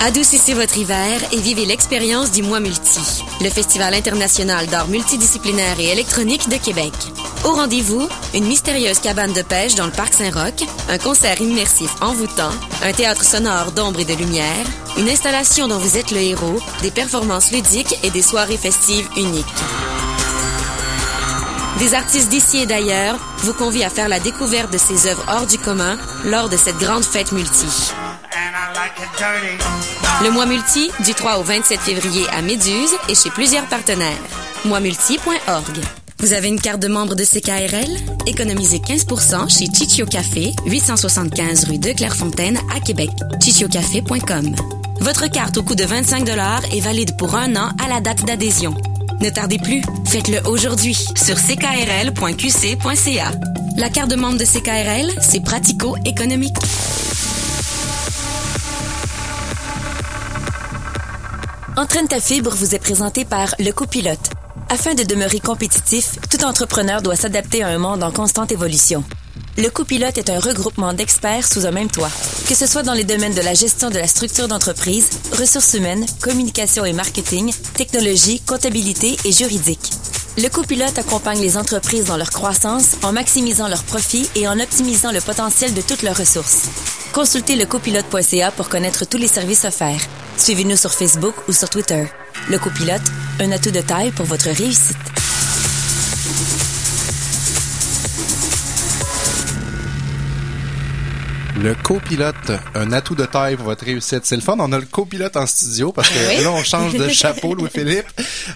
Adoucissez 0.00 0.52
votre 0.52 0.76
hiver 0.76 1.20
et 1.32 1.40
vivez 1.40 1.64
l'expérience 1.64 2.30
du 2.30 2.42
Mois 2.42 2.60
Multi, 2.60 3.24
le 3.40 3.48
festival 3.48 3.94
international 3.94 4.66
d'art 4.66 4.88
multidisciplinaire 4.88 5.80
et 5.80 5.90
électronique 5.90 6.50
de 6.50 6.56
Québec. 6.56 6.92
Au 7.44 7.52
rendez-vous, 7.52 8.06
une 8.34 8.44
mystérieuse 8.44 9.00
cabane 9.00 9.32
de 9.32 9.40
pêche 9.40 9.74
dans 9.74 9.86
le 9.86 9.92
parc 9.92 10.12
Saint-Roch, 10.12 10.66
un 10.90 10.98
concert 10.98 11.40
immersif 11.40 11.90
envoûtant, 12.02 12.50
un 12.84 12.92
théâtre 12.92 13.24
sonore 13.24 13.72
d'ombre 13.72 14.00
et 14.00 14.04
de 14.04 14.14
lumière, 14.14 14.66
une 14.98 15.08
installation 15.08 15.66
dont 15.66 15.78
vous 15.78 15.96
êtes 15.96 16.10
le 16.10 16.18
héros, 16.18 16.60
des 16.82 16.90
performances 16.90 17.50
ludiques 17.50 17.98
et 18.02 18.10
des 18.10 18.22
soirées 18.22 18.58
festives 18.58 19.08
uniques. 19.16 19.46
Des 21.78 21.94
artistes 21.94 22.28
d'ici 22.28 22.58
et 22.58 22.66
d'ailleurs 22.66 23.18
vous 23.38 23.54
convient 23.54 23.86
à 23.86 23.90
faire 23.90 24.08
la 24.08 24.20
découverte 24.20 24.72
de 24.72 24.78
ces 24.78 25.06
œuvres 25.08 25.24
hors 25.28 25.46
du 25.46 25.58
commun 25.58 25.96
lors 26.24 26.50
de 26.50 26.56
cette 26.56 26.78
grande 26.78 27.04
fête 27.04 27.32
multi. 27.32 27.66
Le 30.22 30.30
mois 30.30 30.46
multi, 30.46 30.90
du 31.04 31.12
3 31.12 31.38
au 31.38 31.42
27 31.42 31.80
février 31.80 32.24
à 32.32 32.40
Méduse 32.40 32.94
et 33.08 33.14
chez 33.14 33.30
plusieurs 33.30 33.66
partenaires. 33.66 34.16
Moismulti.org. 34.64 35.80
Vous 36.18 36.32
avez 36.32 36.48
une 36.48 36.58
carte 36.60 36.80
de 36.80 36.88
membre 36.88 37.14
de 37.14 37.24
CKRL? 37.24 37.90
Économisez 38.26 38.78
15% 38.78 39.50
chez 39.50 39.66
Chichio 39.66 40.06
Café, 40.06 40.52
875 40.66 41.64
rue 41.64 41.78
de 41.78 41.92
Clairefontaine 41.92 42.58
à 42.74 42.80
Québec. 42.80 43.10
chichiocafé.com. 43.42 44.54
Votre 45.00 45.30
carte 45.30 45.58
au 45.58 45.62
coût 45.62 45.74
de 45.74 45.84
25 45.84 46.26
est 46.72 46.80
valide 46.80 47.16
pour 47.18 47.36
un 47.36 47.54
an 47.56 47.70
à 47.84 47.88
la 47.88 48.00
date 48.00 48.24
d'adhésion. 48.24 48.74
Ne 49.20 49.28
tardez 49.28 49.58
plus, 49.58 49.82
faites-le 50.06 50.40
aujourd'hui 50.48 50.94
sur 50.94 51.36
ckrl.qc.ca. 51.36 53.30
La 53.76 53.90
carte 53.90 54.10
de 54.10 54.16
membre 54.16 54.38
de 54.38 54.44
CKRL, 54.44 55.12
c'est 55.20 55.40
pratico-économique. 55.40 56.56
Entraîne 61.78 62.08
ta 62.08 62.20
fibre 62.20 62.54
vous 62.54 62.74
est 62.74 62.78
présenté 62.78 63.26
par 63.26 63.54
Le 63.58 63.70
Copilote. 63.70 64.30
Afin 64.70 64.94
de 64.94 65.02
demeurer 65.02 65.40
compétitif, 65.40 66.16
tout 66.30 66.42
entrepreneur 66.42 67.02
doit 67.02 67.16
s'adapter 67.16 67.62
à 67.62 67.68
un 67.68 67.76
monde 67.76 68.02
en 68.02 68.10
constante 68.10 68.50
évolution. 68.50 69.04
Le 69.58 69.68
Copilote 69.68 70.16
est 70.16 70.30
un 70.30 70.40
regroupement 70.40 70.94
d'experts 70.94 71.46
sous 71.46 71.66
un 71.66 71.72
même 71.72 71.90
toit. 71.90 72.10
Que 72.48 72.54
ce 72.54 72.66
soit 72.66 72.82
dans 72.82 72.94
les 72.94 73.04
domaines 73.04 73.34
de 73.34 73.42
la 73.42 73.52
gestion 73.52 73.90
de 73.90 73.98
la 73.98 74.06
structure 74.06 74.48
d'entreprise, 74.48 75.10
ressources 75.38 75.74
humaines, 75.74 76.06
communication 76.22 76.86
et 76.86 76.94
marketing, 76.94 77.52
technologie, 77.74 78.40
comptabilité 78.40 79.18
et 79.26 79.32
juridique. 79.32 79.92
Le 80.38 80.48
copilote 80.50 80.98
accompagne 80.98 81.40
les 81.40 81.56
entreprises 81.56 82.04
dans 82.04 82.18
leur 82.18 82.28
croissance 82.28 82.96
en 83.02 83.10
maximisant 83.10 83.68
leurs 83.68 83.84
profits 83.84 84.28
et 84.34 84.46
en 84.46 84.60
optimisant 84.60 85.10
le 85.10 85.22
potentiel 85.22 85.72
de 85.72 85.80
toutes 85.80 86.02
leurs 86.02 86.18
ressources. 86.18 86.68
Consultez 87.14 87.56
lecopilote.ca 87.56 88.50
pour 88.50 88.68
connaître 88.68 89.06
tous 89.06 89.16
les 89.16 89.28
services 89.28 89.64
offerts. 89.64 90.02
Suivez-nous 90.36 90.76
sur 90.76 90.92
Facebook 90.92 91.34
ou 91.48 91.52
sur 91.52 91.70
Twitter. 91.70 92.04
Le 92.50 92.58
copilote, 92.58 93.00
un 93.40 93.50
atout 93.50 93.70
de 93.70 93.80
taille 93.80 94.10
pour 94.10 94.26
votre 94.26 94.50
réussite. 94.50 95.15
Le 101.58 101.74
copilote, 101.74 102.52
un 102.74 102.92
atout 102.92 103.14
de 103.14 103.24
taille 103.24 103.56
pour 103.56 103.64
votre 103.64 103.84
réussite. 103.84 104.20
C'est 104.24 104.36
le 104.36 104.42
fun. 104.42 104.56
On 104.58 104.72
a 104.72 104.78
le 104.78 104.84
copilote 104.84 105.36
en 105.36 105.46
studio 105.46 105.90
parce 105.90 106.08
que 106.10 106.36
Oui. 106.36 106.44
là, 106.44 106.50
on 106.52 106.62
change 106.62 106.94
de 106.94 107.08
chapeau, 107.22 107.54
Louis-Philippe. 107.54 108.06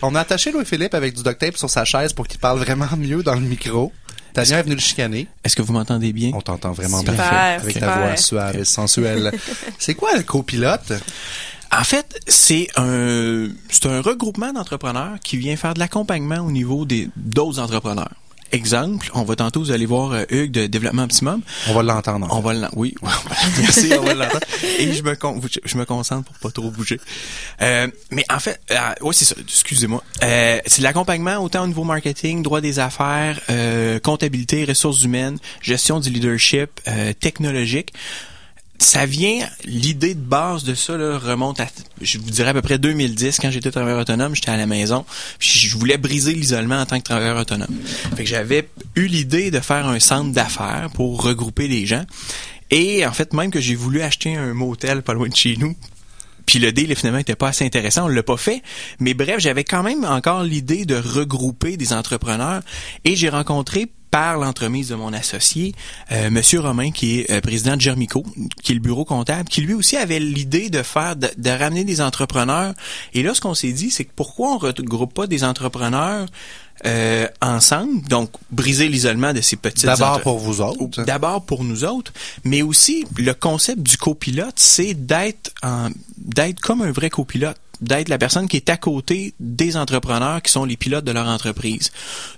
On 0.03 0.15
a 0.15 0.21
attaché 0.21 0.53
Louis-Philippe 0.53 0.95
avec 0.95 1.15
du 1.15 1.23
duct 1.23 1.39
tape 1.39 1.57
sur 1.57 1.71
sa 1.71 1.85
chaise 1.85 2.13
pour 2.13 2.29
qu'il 2.29 2.39
parle 2.39 2.59
vraiment 2.59 2.89
mieux 2.99 3.23
dans 3.23 3.35
le 3.35 3.41
micro. 3.41 3.91
Tania 4.35 4.59
est 4.59 4.63
venue 4.63 4.75
le 4.75 4.81
chicaner. 4.81 5.27
Est-ce 5.43 5.57
que 5.57 5.63
vous 5.63 5.73
m'entendez 5.73 6.13
bien? 6.13 6.31
On 6.35 6.41
t'entend 6.43 6.73
vraiment 6.73 6.99
Super, 7.01 7.15
bien. 7.17 7.59
Avec 7.63 7.81
ta 7.81 7.99
voix 7.99 8.17
suave 8.17 8.57
et 8.59 8.65
sensuelle. 8.65 9.33
C'est 9.79 9.95
quoi 9.95 10.11
le 10.17 10.23
copilote? 10.23 10.93
En 11.73 11.85
fait, 11.85 12.19
c'est 12.27 12.67
un 12.77 13.47
c'est 13.71 13.87
un 13.87 14.01
regroupement 14.01 14.53
d'entrepreneurs 14.53 15.19
qui 15.23 15.37
vient 15.37 15.57
faire 15.57 15.73
de 15.73 15.79
l'accompagnement 15.79 16.41
au 16.45 16.51
niveau 16.51 16.85
des 16.85 17.09
d'autres 17.15 17.61
entrepreneurs. 17.61 18.11
Exemple, 18.53 19.11
on 19.15 19.23
va 19.23 19.37
tantôt 19.37 19.61
vous 19.61 19.71
allez 19.71 19.87
voir 19.87 20.13
euh, 20.13 20.25
Hugues 20.31 20.51
de 20.51 20.67
Développement 20.67 21.05
Optimum. 21.05 21.41
On 21.69 21.75
va 21.75 21.83
l'entendre. 21.83 22.27
On 22.31 22.41
va 22.41 22.53
l'en- 22.55 22.69
oui, 22.75 22.95
merci, 23.59 23.91
on 23.99 24.03
va 24.05 24.15
l'entendre. 24.15 24.41
Et 24.79 24.93
je 24.93 25.03
me 25.03 25.15
con- 25.15 25.41
je 25.65 25.77
me 25.79 25.85
concentre 25.85 26.25
pour 26.31 26.37
pas 26.39 26.51
trop 26.51 26.71
bouger. 26.71 27.01
Euh, 27.63 27.87
mais 28.11 28.25
en 28.33 28.39
fait, 28.41 28.61
euh, 28.71 28.77
oui 29.03 29.15
c'est 29.15 29.25
ça. 29.25 29.35
Excusez-moi. 29.41 30.03
Euh, 30.23 30.59
c'est 30.67 30.79
de 30.81 30.85
l'accompagnement 30.85 31.37
autant 31.39 31.63
au 31.65 31.67
niveau 31.67 31.85
marketing, 31.85 32.43
droit 32.43 32.61
des 32.61 32.79
affaires, 32.79 33.39
euh, 33.51 33.99
comptabilité, 34.01 34.65
ressources 34.65 35.03
humaines, 35.05 35.39
gestion 35.63 36.01
du 36.01 36.11
leadership, 36.11 36.69
euh, 36.89 37.13
technologique 37.13 37.93
ça 38.81 39.05
vient, 39.05 39.47
l'idée 39.65 40.15
de 40.15 40.21
base 40.21 40.65
de 40.65 40.75
ça 40.75 40.97
là, 40.97 41.19
remonte 41.19 41.61
à, 41.61 41.67
je 42.01 42.17
vous 42.17 42.31
dirais 42.31 42.49
à 42.49 42.55
peu 42.55 42.63
près 42.63 42.79
2010, 42.79 43.39
quand 43.39 43.51
j'étais 43.51 43.71
travailleur 43.71 44.01
autonome, 44.01 44.35
j'étais 44.35 44.51
à 44.51 44.57
la 44.57 44.67
maison, 44.67 45.05
puis 45.39 45.51
je 45.51 45.77
voulais 45.77 45.99
briser 45.99 46.33
l'isolement 46.33 46.81
en 46.81 46.87
tant 46.87 46.99
que 46.99 47.05
travailleur 47.05 47.37
autonome. 47.37 47.69
Fait 48.17 48.25
que 48.25 48.29
j'avais 48.29 48.71
eu 48.97 49.07
l'idée 49.07 49.51
de 49.51 49.61
faire 49.61 49.87
un 49.87 50.01
centre 50.01 50.33
d'affaires 50.33 50.89
pour 50.95 51.23
regrouper 51.23 51.69
les 51.69 51.85
gens. 51.85 52.05
Et 52.71 53.05
en 53.05 53.13
fait, 53.13 53.35
même 53.35 53.51
que 53.51 53.61
j'ai 53.61 53.75
voulu 53.75 54.01
acheter 54.01 54.35
un 54.35 54.55
motel 54.55 55.03
pas 55.03 55.13
loin 55.13 55.29
de 55.29 55.37
chez 55.37 55.57
nous, 55.59 55.77
puis 56.47 56.59
le 56.59 56.73
deal 56.73 56.97
finalement 56.97 57.21
était 57.21 57.37
pas 57.37 57.49
assez 57.49 57.67
intéressant, 57.67 58.07
on 58.07 58.09
l'a 58.09 58.23
pas 58.23 58.39
fait. 58.39 58.63
Mais 58.99 59.13
bref, 59.13 59.41
j'avais 59.41 59.65
quand 59.65 59.83
même 59.83 60.05
encore 60.05 60.43
l'idée 60.43 60.87
de 60.87 60.97
regrouper 60.97 61.77
des 61.77 61.93
entrepreneurs 61.93 62.63
et 63.05 63.15
j'ai 63.15 63.29
rencontré 63.29 63.93
par 64.11 64.39
l'entremise 64.39 64.89
de 64.89 64.95
mon 64.95 65.13
associé, 65.13 65.75
euh, 66.13 66.31
Monsieur 66.31 66.61
Romain, 66.61 66.91
qui 66.91 67.21
est 67.21 67.31
euh, 67.31 67.41
président 67.41 67.77
de 67.77 67.81
Germico, 67.81 68.25
qui 68.63 68.73
est 68.73 68.75
le 68.75 68.81
bureau 68.81 69.05
comptable, 69.05 69.49
qui 69.49 69.61
lui 69.61 69.75
aussi 69.75 69.97
avait 69.97 70.19
l'idée 70.19 70.69
de 70.69 70.83
faire, 70.83 71.17
de, 71.17 71.29
de 71.37 71.51
ramener 71.51 71.85
des 71.85 72.01
entrepreneurs. 72.01 72.75
Et 73.15 73.23
là, 73.23 73.35
ce 73.35 73.41
qu'on 73.41 73.55
s'est 73.55 73.73
dit, 73.73 73.91
c'est 73.91 74.05
que 74.05 74.13
pourquoi 74.15 74.55
on 74.55 74.59
regroupe 74.59 75.15
pas 75.15 75.27
des 75.27 75.45
entrepreneurs 75.45 76.27
euh, 76.87 77.29
ensemble, 77.43 78.09
donc 78.09 78.31
briser 78.51 78.89
l'isolement 78.89 79.35
de 79.35 79.43
ces 79.43 79.57
petites 79.57 79.85
D'abord 79.85 80.21
pour 80.23 80.39
vous 80.39 80.61
autres. 80.63 81.05
D'abord 81.05 81.45
pour 81.45 81.63
nous 81.63 81.85
autres, 81.85 82.13
mais 82.45 82.63
aussi 82.63 83.05
le 83.19 83.35
concept 83.35 83.83
du 83.83 83.99
copilote, 83.99 84.55
c'est 84.57 84.95
d'être 84.95 85.53
d'être 86.17 86.61
comme 86.61 86.81
un 86.83 86.91
vrai 86.91 87.11
copilote 87.11 87.57
d'être 87.81 88.09
la 88.09 88.19
personne 88.19 88.49
qui 88.49 88.57
est 88.57 88.69
à 88.71 88.77
côté 88.77 89.35
des 89.41 89.77
entrepreneurs 89.77 90.43
qui 90.43 90.53
sont 90.53 90.65
les 90.65 90.77
pilotes 90.77 91.05
de 91.05 91.13
leur 91.13 91.27
entreprise. 91.27 91.91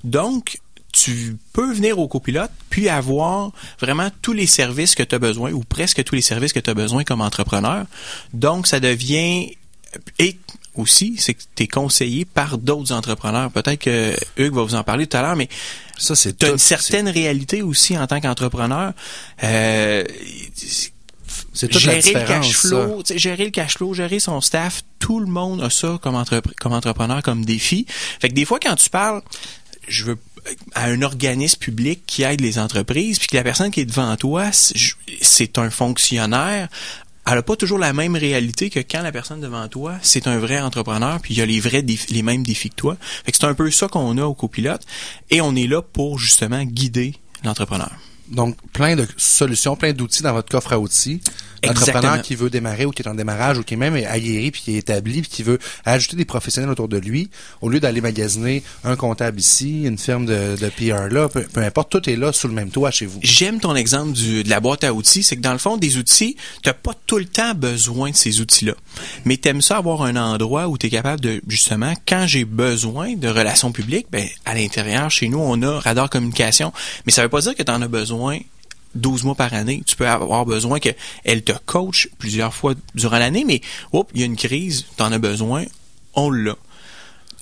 Donc, 0.04 0.60
tu 0.92 1.38
peux 1.52 1.72
venir 1.72 1.98
au 1.98 2.06
copilote 2.06 2.50
puis 2.70 2.88
avoir 2.88 3.50
vraiment 3.80 4.10
tous 4.20 4.34
les 4.34 4.46
services 4.46 4.94
que 4.94 5.02
tu 5.02 5.14
as 5.14 5.18
besoin 5.18 5.50
ou 5.52 5.64
presque 5.64 6.04
tous 6.04 6.14
les 6.14 6.22
services 6.22 6.52
que 6.52 6.60
tu 6.60 6.70
as 6.70 6.74
besoin 6.74 7.02
comme 7.02 7.22
entrepreneur. 7.22 7.86
Donc, 8.34 8.66
ça 8.66 8.78
devient 8.78 9.56
et 10.18 10.36
aussi, 10.74 11.16
c'est 11.18 11.34
que 11.34 11.42
tu 11.54 11.64
es 11.64 11.66
conseillé 11.66 12.24
par 12.24 12.58
d'autres 12.58 12.92
entrepreneurs. 12.92 13.50
Peut-être 13.50 13.80
que 13.80 14.16
Hugues 14.36 14.54
va 14.54 14.62
vous 14.62 14.74
en 14.74 14.84
parler 14.84 15.06
tout 15.06 15.16
à 15.16 15.22
l'heure, 15.22 15.36
mais 15.36 15.48
ça 15.98 16.14
c'est 16.14 16.36
tu 16.36 16.46
as 16.46 16.50
une 16.50 16.58
certaine 16.58 17.08
réalité 17.08 17.62
aussi 17.62 17.96
en 17.98 18.06
tant 18.06 18.20
qu'entrepreneur. 18.20 18.92
Euh, 19.42 20.04
C'est 21.52 21.68
toute 21.68 21.84
la 21.84 22.00
gérer 22.00 22.20
le 22.20 22.26
cash 22.26 22.56
flow, 22.56 23.02
gérer 23.14 23.44
le 23.44 23.50
cash 23.50 23.76
flow, 23.76 23.92
gérer 23.92 24.18
son 24.18 24.40
staff, 24.40 24.82
tout 24.98 25.20
le 25.20 25.26
monde 25.26 25.62
a 25.62 25.68
ça 25.68 25.98
comme, 26.02 26.22
comme 26.58 26.72
entrepreneur, 26.72 27.22
comme 27.22 27.44
défi. 27.44 27.84
Fait 28.20 28.30
que 28.30 28.34
des 28.34 28.46
fois, 28.46 28.58
quand 28.58 28.76
tu 28.76 28.88
parles, 28.88 29.22
je 29.88 30.04
veux 30.04 30.18
à 30.74 30.86
un 30.86 31.02
organisme 31.02 31.58
public 31.58 32.02
qui 32.06 32.22
aide 32.22 32.40
les 32.40 32.58
entreprises, 32.58 33.18
puis 33.18 33.28
que 33.28 33.36
la 33.36 33.44
personne 33.44 33.70
qui 33.70 33.80
est 33.80 33.84
devant 33.84 34.16
toi, 34.16 34.50
c'est- 34.52 35.58
un 35.58 35.70
fonctionnaire, 35.70 36.68
elle 37.26 37.34
n'a 37.34 37.42
pas 37.42 37.54
toujours 37.56 37.78
la 37.78 37.92
même 37.92 38.16
réalité 38.16 38.68
que 38.68 38.80
quand 38.80 39.02
la 39.02 39.12
personne 39.12 39.40
devant 39.40 39.68
toi, 39.68 39.94
c'est 40.02 40.26
un 40.26 40.38
vrai 40.38 40.60
entrepreneur, 40.60 41.20
puis 41.20 41.34
il 41.34 41.38
y 41.38 41.40
a 41.42 41.46
les 41.46 41.60
vrais 41.60 41.84
les 42.08 42.22
mêmes 42.22 42.42
défis 42.42 42.70
que 42.70 42.74
toi. 42.74 42.96
C'est 43.26 43.44
un 43.44 43.54
peu 43.54 43.70
ça 43.70 43.86
qu'on 43.88 44.18
a 44.18 44.24
au 44.24 44.34
copilote, 44.34 44.82
et 45.30 45.40
on 45.40 45.54
est 45.54 45.66
là 45.68 45.82
pour 45.82 46.18
justement 46.18 46.64
guider 46.64 47.14
l'entrepreneur. 47.44 47.92
Donc, 48.32 48.56
plein 48.72 48.96
de 48.96 49.06
solutions, 49.16 49.76
plein 49.76 49.92
d'outils 49.92 50.22
dans 50.22 50.32
votre 50.32 50.48
coffre 50.48 50.72
à 50.72 50.78
outils. 50.78 51.20
L'entrepreneur 51.64 52.22
qui 52.22 52.34
veut 52.34 52.50
démarrer 52.50 52.86
ou 52.86 52.90
qui 52.90 53.02
est 53.02 53.08
en 53.08 53.14
démarrage 53.14 53.58
ou 53.58 53.62
qui 53.62 53.74
est 53.74 53.76
même 53.76 53.94
aguerri 53.94 54.50
puis 54.50 54.62
qui 54.62 54.74
est 54.74 54.78
établi 54.78 55.20
puis 55.20 55.30
qui 55.30 55.42
veut 55.44 55.60
ajouter 55.84 56.16
des 56.16 56.24
professionnels 56.24 56.70
autour 56.70 56.88
de 56.88 56.96
lui, 56.96 57.30
au 57.60 57.68
lieu 57.68 57.78
d'aller 57.78 58.00
magasiner 58.00 58.64
un 58.82 58.96
comptable 58.96 59.38
ici, 59.38 59.84
une 59.84 59.96
firme 59.96 60.26
de, 60.26 60.56
de 60.56 60.68
PR 60.70 61.08
là, 61.08 61.28
peu, 61.28 61.42
peu 61.42 61.60
importe, 61.60 61.90
tout 61.92 62.10
est 62.10 62.16
là 62.16 62.32
sous 62.32 62.48
le 62.48 62.54
même 62.54 62.70
toit 62.70 62.90
chez 62.90 63.06
vous. 63.06 63.20
J'aime 63.22 63.60
ton 63.60 63.76
exemple 63.76 64.10
du, 64.10 64.42
de 64.42 64.50
la 64.50 64.58
boîte 64.58 64.82
à 64.82 64.92
outils, 64.92 65.22
c'est 65.22 65.36
que 65.36 65.40
dans 65.40 65.52
le 65.52 65.58
fond, 65.58 65.76
des 65.76 65.98
outils, 65.98 66.36
t'as 66.64 66.72
pas 66.72 66.94
tout 67.06 67.18
le 67.18 67.26
temps 67.26 67.54
besoin 67.54 68.10
de 68.10 68.16
ces 68.16 68.40
outils-là. 68.40 68.74
Mais 69.24 69.36
t'aimes 69.36 69.62
ça 69.62 69.76
avoir 69.76 70.02
un 70.02 70.16
endroit 70.16 70.66
où 70.66 70.76
tu 70.76 70.88
es 70.88 70.90
capable 70.90 71.20
de, 71.20 71.40
justement, 71.46 71.94
quand 72.08 72.24
j'ai 72.26 72.44
besoin 72.44 73.14
de 73.14 73.28
relations 73.28 73.70
publiques, 73.70 74.08
ben, 74.10 74.26
à 74.44 74.54
l'intérieur, 74.54 75.12
chez 75.12 75.28
nous, 75.28 75.38
on 75.38 75.62
a 75.62 75.78
radar 75.78 76.10
communication. 76.10 76.72
Mais 77.06 77.12
ça 77.12 77.22
veut 77.22 77.28
pas 77.28 77.40
dire 77.40 77.54
que 77.54 77.62
tu 77.62 77.70
en 77.70 77.80
as 77.82 77.88
besoin 77.88 78.21
12 78.94 79.24
mois 79.24 79.34
par 79.34 79.54
année. 79.54 79.82
Tu 79.86 79.96
peux 79.96 80.06
avoir 80.06 80.44
besoin 80.44 80.78
qu'elle 80.78 81.42
te 81.42 81.52
coach 81.64 82.08
plusieurs 82.18 82.54
fois 82.54 82.74
durant 82.94 83.18
l'année, 83.18 83.44
mais, 83.46 83.60
oups, 83.92 84.10
il 84.14 84.20
y 84.20 84.22
a 84.22 84.26
une 84.26 84.36
crise, 84.36 84.86
tu 84.96 85.02
en 85.02 85.12
as 85.12 85.18
besoin, 85.18 85.64
on 86.14 86.30
l'a. 86.30 86.56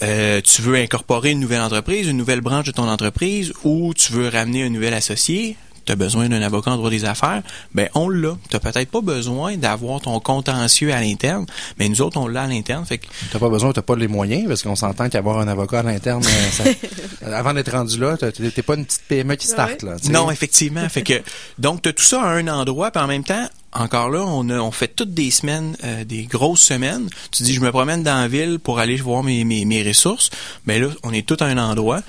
Euh, 0.03 0.41
tu 0.41 0.62
veux 0.62 0.76
incorporer 0.76 1.33
une 1.33 1.41
nouvelle 1.41 1.61
entreprise, 1.61 2.09
une 2.09 2.16
nouvelle 2.16 2.41
branche 2.41 2.64
de 2.64 2.72
ton 2.72 2.89
entreprise, 2.89 3.53
ou 3.64 3.93
tu 3.95 4.12
veux 4.12 4.28
ramener 4.28 4.62
un 4.64 4.70
nouvel 4.70 4.95
associé, 4.95 5.57
tu 5.85 5.93
as 5.93 5.97
besoin 5.97 6.28
d'un 6.28 6.43
avocat 6.43 6.70
en 6.72 6.76
droit 6.76 6.91
des 6.91 7.05
affaires, 7.05 7.43
ben 7.74 7.89
on 7.95 8.09
l'a. 8.09 8.37
Tu 8.51 8.59
peut-être 8.59 8.91
pas 8.91 9.01
besoin 9.01 9.57
d'avoir 9.57 10.01
ton 10.01 10.18
contentieux 10.20 10.93
à 10.93 11.01
l'interne, 11.01 11.47
mais 11.78 11.89
nous 11.89 12.01
autres, 12.03 12.16
on 12.18 12.26
l'a 12.28 12.43
à 12.43 12.47
l'interne. 12.47 12.85
Fait 12.85 12.99
que 12.99 13.07
T'as 13.33 13.39
pas 13.39 13.49
besoin, 13.49 13.72
t'as 13.72 13.83
pas 13.83 13.97
les 13.97 14.09
moyens, 14.09 14.47
parce 14.49 14.62
qu'on 14.62 14.76
s'entend 14.76 15.09
qu'avoir 15.09 15.39
un 15.39 15.49
avocat 15.49 15.81
à 15.81 15.83
l'interne, 15.83 16.22
euh, 16.24 16.51
ça- 16.51 17.35
avant 17.37 17.55
d'être 17.55 17.72
rendu 17.72 17.99
là, 17.99 18.16
t'as- 18.16 18.33
t'es 18.33 18.62
pas 18.62 18.74
une 18.74 18.85
petite 18.85 19.03
PME 19.09 19.37
qui 19.37 19.47
start, 19.47 19.83
là. 19.83 19.97
tu 19.99 20.07
sais. 20.07 20.12
Non, 20.12 20.31
effectivement. 20.31 20.89
fait 20.89 21.03
que 21.03 21.14
donc 21.59 21.83
tu 21.83 21.89
as 21.89 21.93
tout 21.93 22.03
ça 22.03 22.22
à 22.22 22.28
un 22.28 22.47
endroit, 22.49 22.91
puis 22.91 23.03
en 23.03 23.07
même 23.07 23.24
temps, 23.24 23.49
encore 23.72 24.11
là, 24.11 24.24
on 24.26 24.49
a, 24.51 24.59
on 24.59 24.72
fait 24.72 24.89
toutes 24.89 25.14
des 25.14 25.31
semaines, 25.31 25.76
euh, 25.85 26.05
des 26.05 26.24
grosses 26.24 26.61
semaines. 26.62 27.09
Tu 27.31 27.45
dis, 27.45 27.55
je 27.55 27.61
me 27.61 27.70
promène 27.70 28.03
dans 28.03 28.20
la 28.20 28.26
ville 28.26 28.59
pour 28.59 28.81
aller 28.81 28.97
voir 28.97 29.22
mes, 29.22 29.45
mes, 29.45 29.64
mes 29.64 29.87
ressources. 29.87 30.31
Mais 30.66 30.81
là, 30.81 30.89
on 31.05 31.12
est 31.12 31.24
tout 31.24 31.37
à 31.39 31.45
un 31.45 31.57
endroit. 31.57 32.01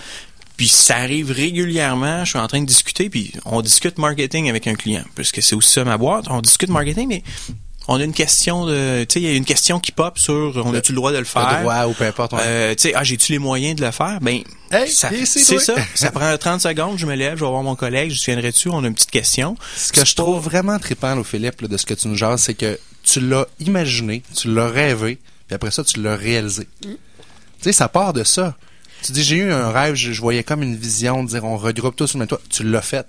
Puis 0.61 0.67
ça 0.67 0.97
arrive 0.97 1.31
régulièrement, 1.31 2.23
je 2.23 2.29
suis 2.29 2.37
en 2.37 2.45
train 2.45 2.61
de 2.61 2.67
discuter, 2.67 3.09
puis 3.09 3.31
on 3.45 3.63
discute 3.63 3.97
marketing 3.97 4.47
avec 4.47 4.67
un 4.67 4.75
client, 4.75 5.03
puisque 5.15 5.41
c'est 5.41 5.55
aussi 5.55 5.73
ça 5.73 5.83
ma 5.83 5.97
boîte. 5.97 6.25
On 6.29 6.39
discute 6.39 6.69
marketing, 6.69 7.07
mais 7.07 7.23
on 7.87 7.99
a 7.99 8.03
une 8.03 8.13
question 8.13 8.67
de, 8.67 9.03
tu 9.05 9.13
sais, 9.13 9.21
il 9.21 9.27
y 9.27 9.33
a 9.33 9.35
une 9.35 9.43
question 9.43 9.79
qui 9.79 9.91
pop 9.91 10.19
sur, 10.19 10.61
on 10.63 10.71
a-tu 10.75 10.91
le 10.91 10.97
droit 10.97 11.11
de 11.11 11.17
le 11.17 11.23
faire? 11.23 11.51
Le 11.51 11.61
droit 11.61 11.85
ou 11.87 11.93
peu 11.93 12.03
importe. 12.05 12.33
ouais. 12.33 12.41
Euh, 12.43 12.75
tu 12.75 12.83
sais, 12.83 12.93
ah, 12.93 13.03
j'ai-tu 13.03 13.31
les 13.31 13.39
moyens 13.39 13.75
de 13.75 13.83
le 13.83 13.89
faire? 13.89 14.19
Ben, 14.21 14.41
Hey, 14.71 14.87
c'est 15.25 15.57
ça. 15.57 15.73
Ça 15.95 16.11
prend 16.11 16.37
30 16.37 16.61
secondes, 16.61 16.99
je 16.99 17.07
me 17.07 17.15
lève, 17.15 17.39
je 17.39 17.43
vais 17.43 17.49
voir 17.49 17.63
mon 17.63 17.75
collègue, 17.75 18.11
je 18.11 18.23
viendrai 18.23 18.51
dessus, 18.51 18.69
on 18.69 18.83
a 18.83 18.87
une 18.87 18.93
petite 18.93 19.09
question. 19.09 19.57
Ce 19.75 19.91
que 19.91 20.05
je 20.05 20.13
trouve 20.13 20.43
vraiment 20.43 20.77
trippant, 20.77 21.15
là, 21.15 21.23
Philippe, 21.23 21.61
là, 21.61 21.69
de 21.69 21.77
ce 21.77 21.87
que 21.87 21.95
tu 21.95 22.07
nous 22.07 22.13
jases, 22.15 22.43
c'est 22.43 22.53
que 22.53 22.79
tu 23.01 23.19
l'as 23.19 23.47
imaginé, 23.59 24.21
tu 24.39 24.53
l'as 24.53 24.69
rêvé, 24.69 25.17
puis 25.47 25.55
après 25.55 25.71
ça, 25.71 25.83
tu 25.83 26.03
l'as 26.03 26.15
réalisé. 26.15 26.67
Tu 26.83 26.89
sais, 27.61 27.73
ça 27.73 27.89
part 27.89 28.13
de 28.13 28.23
ça. 28.23 28.55
Tu 29.03 29.11
dis, 29.11 29.23
j'ai 29.23 29.37
eu 29.37 29.51
un 29.51 29.71
rêve, 29.71 29.95
je, 29.95 30.19
voyais 30.21 30.43
comme 30.43 30.61
une 30.61 30.75
vision, 30.75 31.23
de 31.23 31.29
dire, 31.29 31.43
on 31.43 31.57
regroupe 31.57 31.95
tout 31.95 32.07
sur 32.07 32.19
même 32.19 32.27
toit. 32.27 32.41
Tu 32.49 32.63
l'as 32.63 32.81
fait. 32.81 33.07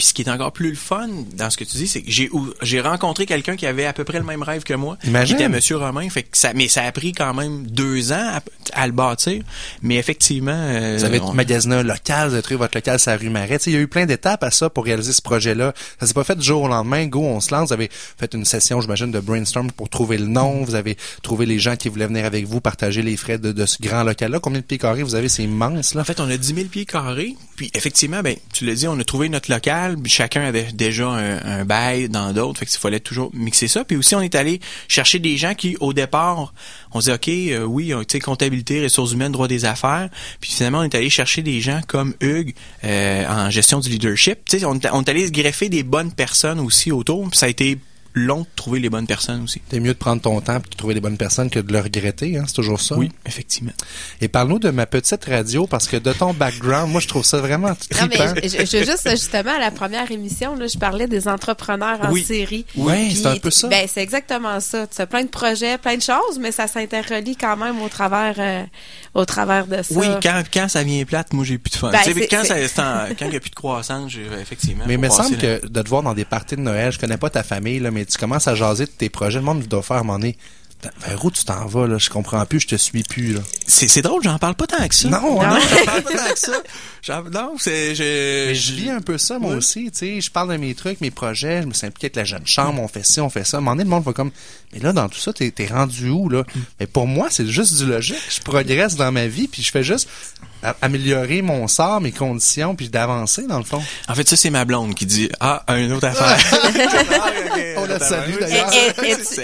Puis 0.00 0.06
ce 0.06 0.14
qui 0.14 0.22
est 0.22 0.30
encore 0.30 0.52
plus 0.52 0.70
le 0.70 0.76
fun 0.76 1.08
dans 1.36 1.50
ce 1.50 1.58
que 1.58 1.64
tu 1.64 1.76
dis, 1.76 1.86
c'est 1.86 2.00
que 2.00 2.10
j'ai 2.10 2.30
j'ai 2.62 2.80
rencontré 2.80 3.26
quelqu'un 3.26 3.54
qui 3.54 3.66
avait 3.66 3.84
à 3.84 3.92
peu 3.92 4.02
près 4.04 4.16
le 4.18 4.24
même 4.24 4.42
rêve 4.42 4.62
que 4.62 4.72
moi. 4.72 4.96
Imagine. 5.04 5.36
Qui 5.36 5.42
était 5.42 5.50
Monsieur 5.52 5.76
Romain. 5.76 6.08
Fait 6.08 6.22
que 6.22 6.38
ça, 6.38 6.54
mais 6.54 6.68
ça 6.68 6.84
a 6.84 6.90
pris 6.92 7.12
quand 7.12 7.34
même 7.34 7.66
deux 7.66 8.12
ans 8.12 8.38
à, 8.38 8.40
à 8.82 8.86
le 8.86 8.94
bâtir. 8.94 9.42
Mais 9.82 9.96
effectivement, 9.96 10.52
euh, 10.54 10.96
Vous 10.98 11.04
avez 11.04 11.20
on- 11.20 11.34
magasiné 11.34 11.74
un 11.74 11.82
local, 11.82 12.28
vous 12.28 12.32
avez 12.34 12.42
trouvé 12.42 12.56
votre 12.56 12.74
local 12.78 12.98
sur 12.98 13.10
la 13.10 13.18
rue 13.18 13.28
Marais. 13.28 13.58
Il 13.66 13.74
y 13.74 13.76
a 13.76 13.80
eu 13.80 13.88
plein 13.88 14.06
d'étapes 14.06 14.42
à 14.42 14.50
ça 14.50 14.70
pour 14.70 14.86
réaliser 14.86 15.12
ce 15.12 15.20
projet-là. 15.20 15.74
Ça 16.00 16.06
s'est 16.06 16.14
pas 16.14 16.24
fait 16.24 16.36
du 16.36 16.42
jour 16.46 16.62
au 16.62 16.68
lendemain. 16.68 17.06
Go, 17.06 17.20
on 17.22 17.40
se 17.40 17.54
lance. 17.54 17.68
Vous 17.68 17.74
avez 17.74 17.90
fait 17.92 18.32
une 18.32 18.46
session, 18.46 18.80
j'imagine, 18.80 19.10
de 19.10 19.20
brainstorm 19.20 19.70
pour 19.70 19.90
trouver 19.90 20.16
le 20.16 20.28
nom. 20.28 20.64
Vous 20.64 20.76
avez 20.76 20.96
trouvé 21.22 21.44
les 21.44 21.58
gens 21.58 21.76
qui 21.76 21.90
voulaient 21.90 22.06
venir 22.06 22.24
avec 22.24 22.46
vous, 22.46 22.62
partager 22.62 23.02
les 23.02 23.18
frais 23.18 23.36
de, 23.36 23.52
de 23.52 23.66
ce 23.66 23.76
grand 23.82 24.02
local-là. 24.04 24.40
Combien 24.40 24.60
de 24.60 24.64
pieds 24.64 24.78
carrés 24.78 25.02
vous 25.02 25.14
avez? 25.14 25.28
C'est 25.28 25.44
immense, 25.44 25.92
là. 25.92 26.00
En 26.00 26.04
fait, 26.04 26.20
on 26.20 26.30
a 26.30 26.38
10 26.38 26.54
000 26.54 26.68
pieds 26.68 26.86
carrés. 26.86 27.36
Puis 27.56 27.70
effectivement, 27.74 28.22
ben, 28.22 28.36
tu 28.54 28.64
l'as 28.64 28.74
dit, 28.74 28.88
on 28.88 28.98
a 28.98 29.04
trouvé 29.04 29.28
notre 29.28 29.50
local. 29.52 29.89
Chacun 30.06 30.42
avait 30.42 30.68
déjà 30.72 31.08
un, 31.08 31.64
bail 31.64 32.08
dans 32.08 32.32
d'autres. 32.32 32.60
Fait 32.60 32.66
qu'il 32.66 32.78
fallait 32.78 33.00
toujours 33.00 33.30
mixer 33.34 33.68
ça. 33.68 33.84
Puis 33.84 33.96
aussi, 33.96 34.14
on 34.14 34.20
est 34.20 34.34
allé 34.34 34.60
chercher 34.88 35.18
des 35.18 35.36
gens 35.36 35.54
qui, 35.54 35.76
au 35.80 35.92
départ, 35.92 36.52
on 36.92 37.00
se 37.00 37.10
dit, 37.10 37.14
OK, 37.14 37.28
euh, 37.28 37.64
oui, 37.64 37.92
tu 38.00 38.04
sais, 38.08 38.20
comptabilité, 38.20 38.82
ressources 38.82 39.12
humaines, 39.12 39.32
droit 39.32 39.48
des 39.48 39.64
affaires. 39.64 40.08
Puis 40.40 40.52
finalement, 40.52 40.78
on 40.78 40.84
est 40.84 40.94
allé 40.94 41.10
chercher 41.10 41.42
des 41.42 41.60
gens 41.60 41.80
comme 41.86 42.14
Hugues 42.20 42.54
euh, 42.84 43.26
en 43.28 43.50
gestion 43.50 43.80
du 43.80 43.88
leadership. 43.88 44.38
Tu 44.48 44.58
sais, 44.58 44.64
on, 44.64 44.78
on 44.92 45.02
est 45.02 45.08
allé 45.08 45.26
se 45.26 45.32
greffer 45.32 45.68
des 45.68 45.82
bonnes 45.82 46.12
personnes 46.12 46.60
aussi 46.60 46.92
autour. 46.92 47.28
Puis 47.28 47.38
ça 47.38 47.46
a 47.46 47.48
été 47.48 47.78
long 48.14 48.40
de 48.40 48.46
trouver 48.56 48.80
les 48.80 48.90
bonnes 48.90 49.06
personnes 49.06 49.42
aussi. 49.44 49.60
C'est 49.70 49.80
mieux 49.80 49.92
de 49.94 49.98
prendre 49.98 50.20
ton 50.22 50.40
temps 50.40 50.56
et 50.58 50.60
de 50.70 50.76
trouver 50.76 50.94
les 50.94 51.00
bonnes 51.00 51.16
personnes 51.16 51.48
que 51.50 51.58
de 51.60 51.72
le 51.72 51.80
regretter, 51.80 52.36
hein? 52.38 52.44
c'est 52.46 52.54
toujours 52.54 52.80
ça. 52.80 52.96
Oui, 52.96 53.10
effectivement. 53.26 53.72
Et 54.20 54.28
parle-nous 54.28 54.58
de 54.58 54.70
ma 54.70 54.86
petite 54.86 55.24
radio 55.26 55.66
parce 55.66 55.86
que 55.86 55.96
de 55.96 56.12
ton 56.12 56.32
background, 56.34 56.90
moi 56.90 57.00
je 57.00 57.08
trouve 57.08 57.24
ça 57.24 57.38
vraiment 57.38 57.68
Non, 57.68 57.74
trippant. 58.08 58.32
mais 58.34 58.48
je, 58.48 58.58
je- 58.64 58.84
juste, 58.84 59.08
justement, 59.10 59.54
à 59.56 59.60
la 59.60 59.70
première 59.70 60.10
émission, 60.10 60.56
là, 60.56 60.66
je 60.66 60.78
parlais 60.78 61.06
des 61.06 61.28
entrepreneurs 61.28 61.98
en 62.02 62.10
Oui. 62.12 62.24
série. 62.24 62.64
Oui, 62.76 63.14
c'est 63.14 63.26
un 63.26 63.36
peu 63.36 63.50
ça. 63.50 63.68
Ben, 63.68 63.86
c'est 63.92 64.02
exactement 64.02 64.58
ça. 64.60 64.86
Tu 64.86 65.00
as 65.00 65.06
plein 65.06 65.22
de 65.22 65.28
projets, 65.28 65.78
plein 65.78 65.96
de 65.96 66.02
choses, 66.02 66.38
mais 66.40 66.52
ça 66.52 66.66
s'interrelie 66.66 67.36
quand 67.36 67.56
même 67.56 67.80
au 67.80 67.88
travers, 67.88 68.34
euh, 68.38 68.62
au 69.14 69.24
travers 69.24 69.66
de 69.66 69.82
ça. 69.82 69.94
Oui, 69.94 70.06
quand, 70.22 70.42
quand 70.52 70.68
ça 70.68 70.82
vient 70.82 71.04
plate, 71.04 71.32
moi 71.32 71.44
j'ai 71.44 71.58
plus 71.58 71.70
de 71.70 71.76
fun. 71.76 71.90
Ben, 71.90 71.98
quand 72.04 73.24
il 73.24 73.30
n'y 73.30 73.36
a 73.36 73.40
plus 73.40 73.50
de 73.50 73.54
croissance, 73.54 74.12
effectivement. 74.40 74.84
Mais 74.86 74.94
il 74.94 75.00
me 75.00 75.08
semble 75.08 75.36
que 75.36 75.66
de 75.66 75.82
te 75.82 75.88
voir 75.88 76.02
dans 76.02 76.14
des 76.14 76.24
parties 76.24 76.56
de 76.56 76.60
Noël, 76.60 76.92
je 76.92 76.98
connais 76.98 77.16
pas 77.16 77.30
ta 77.30 77.42
famille, 77.42 77.78
là, 77.78 77.90
mais 77.90 77.99
tu 78.04 78.18
commences 78.18 78.48
à 78.48 78.54
jaser 78.54 78.84
de 78.86 78.90
tes 78.90 79.08
projets, 79.08 79.38
le 79.38 79.44
monde 79.44 79.62
doit 79.66 79.82
faire 79.82 79.96
à 79.96 80.00
un 80.00 80.04
moment 80.04 80.18
donné. 80.18 80.36
Vers 81.06 81.22
où 81.22 81.30
tu 81.30 81.44
t'en 81.44 81.66
vas, 81.66 81.86
là? 81.86 81.98
Je 81.98 82.08
comprends 82.08 82.44
plus, 82.46 82.60
je 82.60 82.68
te 82.68 82.76
suis 82.76 83.02
plus, 83.02 83.34
là. 83.34 83.40
C'est 83.66 83.86
c'est 83.86 84.00
drôle, 84.00 84.22
j'en 84.22 84.38
parle 84.38 84.54
pas 84.54 84.66
tant 84.66 84.88
que 84.88 84.94
ça. 84.94 85.10
Non, 85.10 85.42
hein? 85.42 85.58
j'en 85.60 85.84
parle 85.84 86.02
pas 86.02 86.12
tant 86.14 86.32
que 86.32 86.38
ça. 86.38 87.22
Non, 87.30 87.52
c'est 87.58 87.94
je, 87.94 88.46
Mais 88.48 88.54
je 88.54 88.72
vis 88.72 88.88
un 88.88 89.02
peu 89.02 89.18
ça, 89.18 89.38
moi 89.38 89.54
aussi, 89.54 89.90
tu 89.90 89.98
sais. 89.98 90.20
Je 90.22 90.30
parle 90.30 90.50
de 90.52 90.56
mes 90.56 90.74
trucs, 90.74 91.02
mes 91.02 91.10
projets, 91.10 91.60
je 91.60 91.66
me 91.66 91.74
suis 91.74 91.86
impliqué 91.86 92.06
avec 92.06 92.16
la 92.16 92.24
jeune 92.24 92.46
chambre, 92.46 92.80
on 92.80 92.88
fait 92.88 93.04
ci, 93.04 93.20
on 93.20 93.28
fait 93.28 93.44
ça. 93.44 93.58
À 93.58 93.60
un 93.60 93.60
moment 93.60 93.72
donné, 93.72 93.84
le 93.84 93.90
monde 93.90 94.04
va 94.04 94.14
comme, 94.14 94.30
mais 94.72 94.78
là, 94.78 94.94
dans 94.94 95.10
tout 95.10 95.18
ça, 95.18 95.34
t'es 95.34 95.50
t'es 95.50 95.66
rendu 95.66 96.08
où, 96.08 96.30
là? 96.30 96.44
Mais 96.78 96.86
pour 96.86 97.06
moi, 97.06 97.28
c'est 97.28 97.46
juste 97.46 97.76
du 97.76 97.84
logique. 97.84 98.22
Je 98.30 98.40
progresse 98.40 98.96
dans 98.96 99.12
ma 99.12 99.26
vie, 99.26 99.48
puis 99.48 99.62
je 99.62 99.70
fais 99.70 99.82
juste 99.82 100.08
améliorer 100.82 101.42
mon 101.42 101.68
sort, 101.68 102.00
mes 102.00 102.12
conditions, 102.12 102.74
puis 102.74 102.88
d'avancer, 102.88 103.46
dans 103.46 103.58
le 103.58 103.64
fond. 103.64 103.82
En 104.08 104.14
fait, 104.14 104.28
ça 104.28 104.36
c'est 104.36 104.50
ma 104.50 104.64
blonde 104.64 104.94
qui 104.94 105.06
dit 105.06 105.30
ah 105.40 105.64
une 105.76 105.92
autre 105.92 106.06
affaire. 106.06 106.38
On 107.76 107.84
la 107.86 107.98
salue, 108.00 108.34
Et- 108.36 108.40
d'ailleurs. 108.40 108.70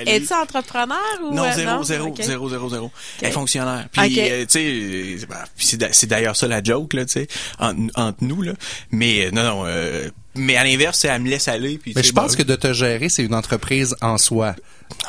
Es-tu 0.07 0.33
entrepreneur 0.35 0.99
ou 1.25 1.35
Non, 1.35 1.45
euh, 1.45 1.53
zéro, 1.55 1.83
zéro, 1.83 2.15
zéro, 2.21 2.49
zéro, 2.51 2.69
zéro. 2.71 2.91
Elle 3.23 3.29
est 3.29 3.33
fonctionnaire. 3.33 3.87
Puis, 3.93 4.21
euh, 4.21 4.45
tu 4.47 5.21
sais, 5.21 5.27
puis 5.57 5.67
c'est 5.67 5.77
d'a- 5.77 5.93
c'est 5.93 6.07
d'ailleurs 6.07 6.37
ça 6.37 6.47
la 6.49 6.63
joke, 6.63 6.95
là, 6.95 7.05
tu 7.05 7.13
sais, 7.13 7.29
entre, 7.59 7.79
entre 7.95 8.19
nous, 8.23 8.43
là. 8.43 8.53
Mais, 8.91 9.27
euh, 9.27 9.31
non, 9.31 9.43
non, 9.45 9.63
euh, 9.67 10.09
mais 10.37 10.57
à 10.57 10.65
l'inverse, 10.65 11.01
c'est 11.01 11.09
elle 11.09 11.23
me 11.23 11.29
laisse 11.29 11.49
aller. 11.49 11.79
Puis, 11.79 11.93
Mais 11.95 12.03
je 12.03 12.13
pense 12.13 12.33
bah, 12.33 12.39
que 12.39 12.43
de 12.43 12.57
te 12.57 12.73
gérer, 12.73 13.09
c'est 13.09 13.23
une 13.23 13.35
entreprise 13.35 13.95
en 14.01 14.19
soi. 14.19 14.55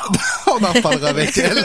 On 0.46 0.64
en 0.64 0.72
reparlera 0.72 1.10
avec 1.10 1.36
elle. 1.38 1.64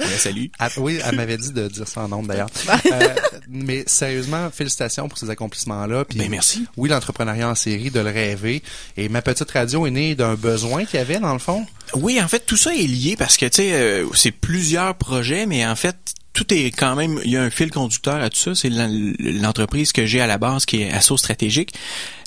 on 0.00 0.04
la 0.04 0.18
salue. 0.18 0.46
Ah, 0.58 0.68
oui, 0.78 0.98
elle 1.04 1.14
m'avait 1.14 1.36
dit 1.36 1.52
de 1.52 1.68
dire 1.68 1.86
ça 1.86 2.02
en 2.02 2.08
nombre 2.08 2.28
d'ailleurs. 2.28 2.50
Euh, 2.92 3.14
mais 3.48 3.84
sérieusement, 3.86 4.50
félicitations 4.50 5.08
pour 5.08 5.18
ces 5.18 5.28
accomplissements-là. 5.28 6.04
Puis, 6.04 6.18
Ben, 6.18 6.30
merci. 6.30 6.66
Oui, 6.76 6.88
l'entrepreneuriat 6.88 7.48
en 7.48 7.54
série, 7.54 7.90
de 7.90 8.00
le 8.00 8.10
rêver. 8.10 8.62
Et 8.96 9.08
ma 9.08 9.22
petite 9.22 9.50
radio 9.50 9.86
est 9.86 9.90
née 9.90 10.14
d'un 10.14 10.34
besoin 10.34 10.84
qu'il 10.84 10.98
y 10.98 11.02
avait 11.02 11.18
dans 11.18 11.32
le 11.32 11.38
fond? 11.38 11.66
Oui, 11.94 12.20
en 12.22 12.28
fait, 12.28 12.40
tout 12.40 12.56
ça 12.56 12.74
est 12.74 12.86
lié 12.86 13.16
parce 13.16 13.36
que, 13.36 13.46
tu 13.46 13.56
sais, 13.56 13.72
euh, 13.72 14.06
c'est 14.14 14.30
plusieurs 14.30 14.94
projets, 14.94 15.46
mais 15.46 15.66
en 15.66 15.76
fait, 15.76 15.96
tout 16.36 16.52
est 16.52 16.70
quand 16.70 16.94
même, 16.96 17.18
il 17.24 17.30
y 17.30 17.36
a 17.38 17.42
un 17.42 17.48
fil 17.48 17.70
conducteur 17.70 18.16
à 18.22 18.28
tout 18.28 18.36
ça. 18.36 18.54
C'est 18.54 18.68
l'en- 18.68 18.90
l'entreprise 19.18 19.92
que 19.92 20.04
j'ai 20.04 20.20
à 20.20 20.26
la 20.26 20.36
base 20.36 20.66
qui 20.66 20.82
est 20.82 20.90
Asso 20.92 21.16
Stratégique. 21.16 21.72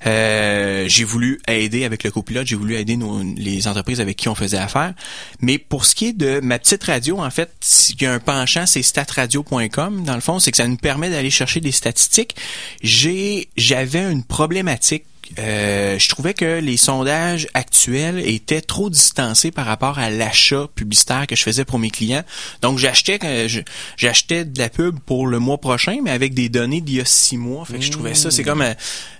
Euh, 0.08 0.86
j'ai 0.88 1.04
voulu 1.04 1.40
aider 1.48 1.84
avec 1.86 2.04
le 2.04 2.10
copilote, 2.10 2.48
j'ai 2.48 2.56
voulu 2.56 2.76
aider 2.76 2.98
nos, 2.98 3.22
les 3.38 3.68
entreprises 3.68 4.02
avec 4.02 4.18
qui 4.18 4.28
on 4.28 4.34
faisait 4.36 4.58
affaire. 4.58 4.94
Mais 5.42 5.60
pour 5.60 5.86
ce 5.86 5.94
qui 5.94 6.08
est 6.08 6.14
de 6.14 6.40
ma 6.42 6.58
petite 6.58 6.84
radio, 6.86 7.20
en 7.20 7.30
fait, 7.30 7.52
il 7.92 8.02
y 8.02 8.06
a 8.08 8.14
un 8.14 8.20
penchant, 8.20 8.66
c'est 8.66 8.82
statradio.com. 8.82 10.04
Dans 10.04 10.16
le 10.16 10.22
fond, 10.22 10.40
c'est 10.40 10.52
que 10.52 10.58
ça 10.58 10.68
nous 10.68 10.78
permet 10.78 11.10
d'aller 11.12 11.30
chercher 11.30 11.60
des 11.60 11.72
statistiques. 11.72 12.36
J'ai, 12.82 13.50
j'avais 13.58 14.12
une 14.12 14.24
problématique 14.24 15.04
euh, 15.38 16.00
je 16.00 16.10
trouvais 16.10 16.34
que 16.34 16.60
les 16.60 16.78
sondages 16.78 17.48
actuels 17.54 18.20
étaient 18.28 18.62
trop 18.62 18.90
distancés 18.90 19.52
par 19.52 19.66
rapport 19.66 20.00
à 20.00 20.10
l'achat 20.10 20.68
publicitaire 20.74 21.28
que 21.28 21.36
je 21.36 21.44
faisais 21.44 21.66
pour 21.66 21.78
mes 21.80 21.92
clients. 21.92 22.24
Donc 22.62 22.80
j'achetais 22.80 23.20
euh, 23.24 23.48
j'achetais 23.98 24.46
de 24.46 24.58
la 24.60 24.70
pub 24.70 25.00
pour 25.00 25.28
le 25.28 25.40
mois 25.40 25.58
prochain, 25.60 25.98
mais 26.04 26.12
avec 26.12 26.34
des 26.34 26.50
données 26.50 26.82
d'il 26.82 26.96
y 26.96 27.02
a 27.02 27.06
six 27.06 27.38
mois. 27.38 27.66
Fait 27.66 27.78
que 27.78 27.86
je 27.86 27.92
trouvais 27.92 28.16
ça, 28.16 28.32
c'est 28.32 28.44
comme 28.44 28.62
euh, 28.62 28.74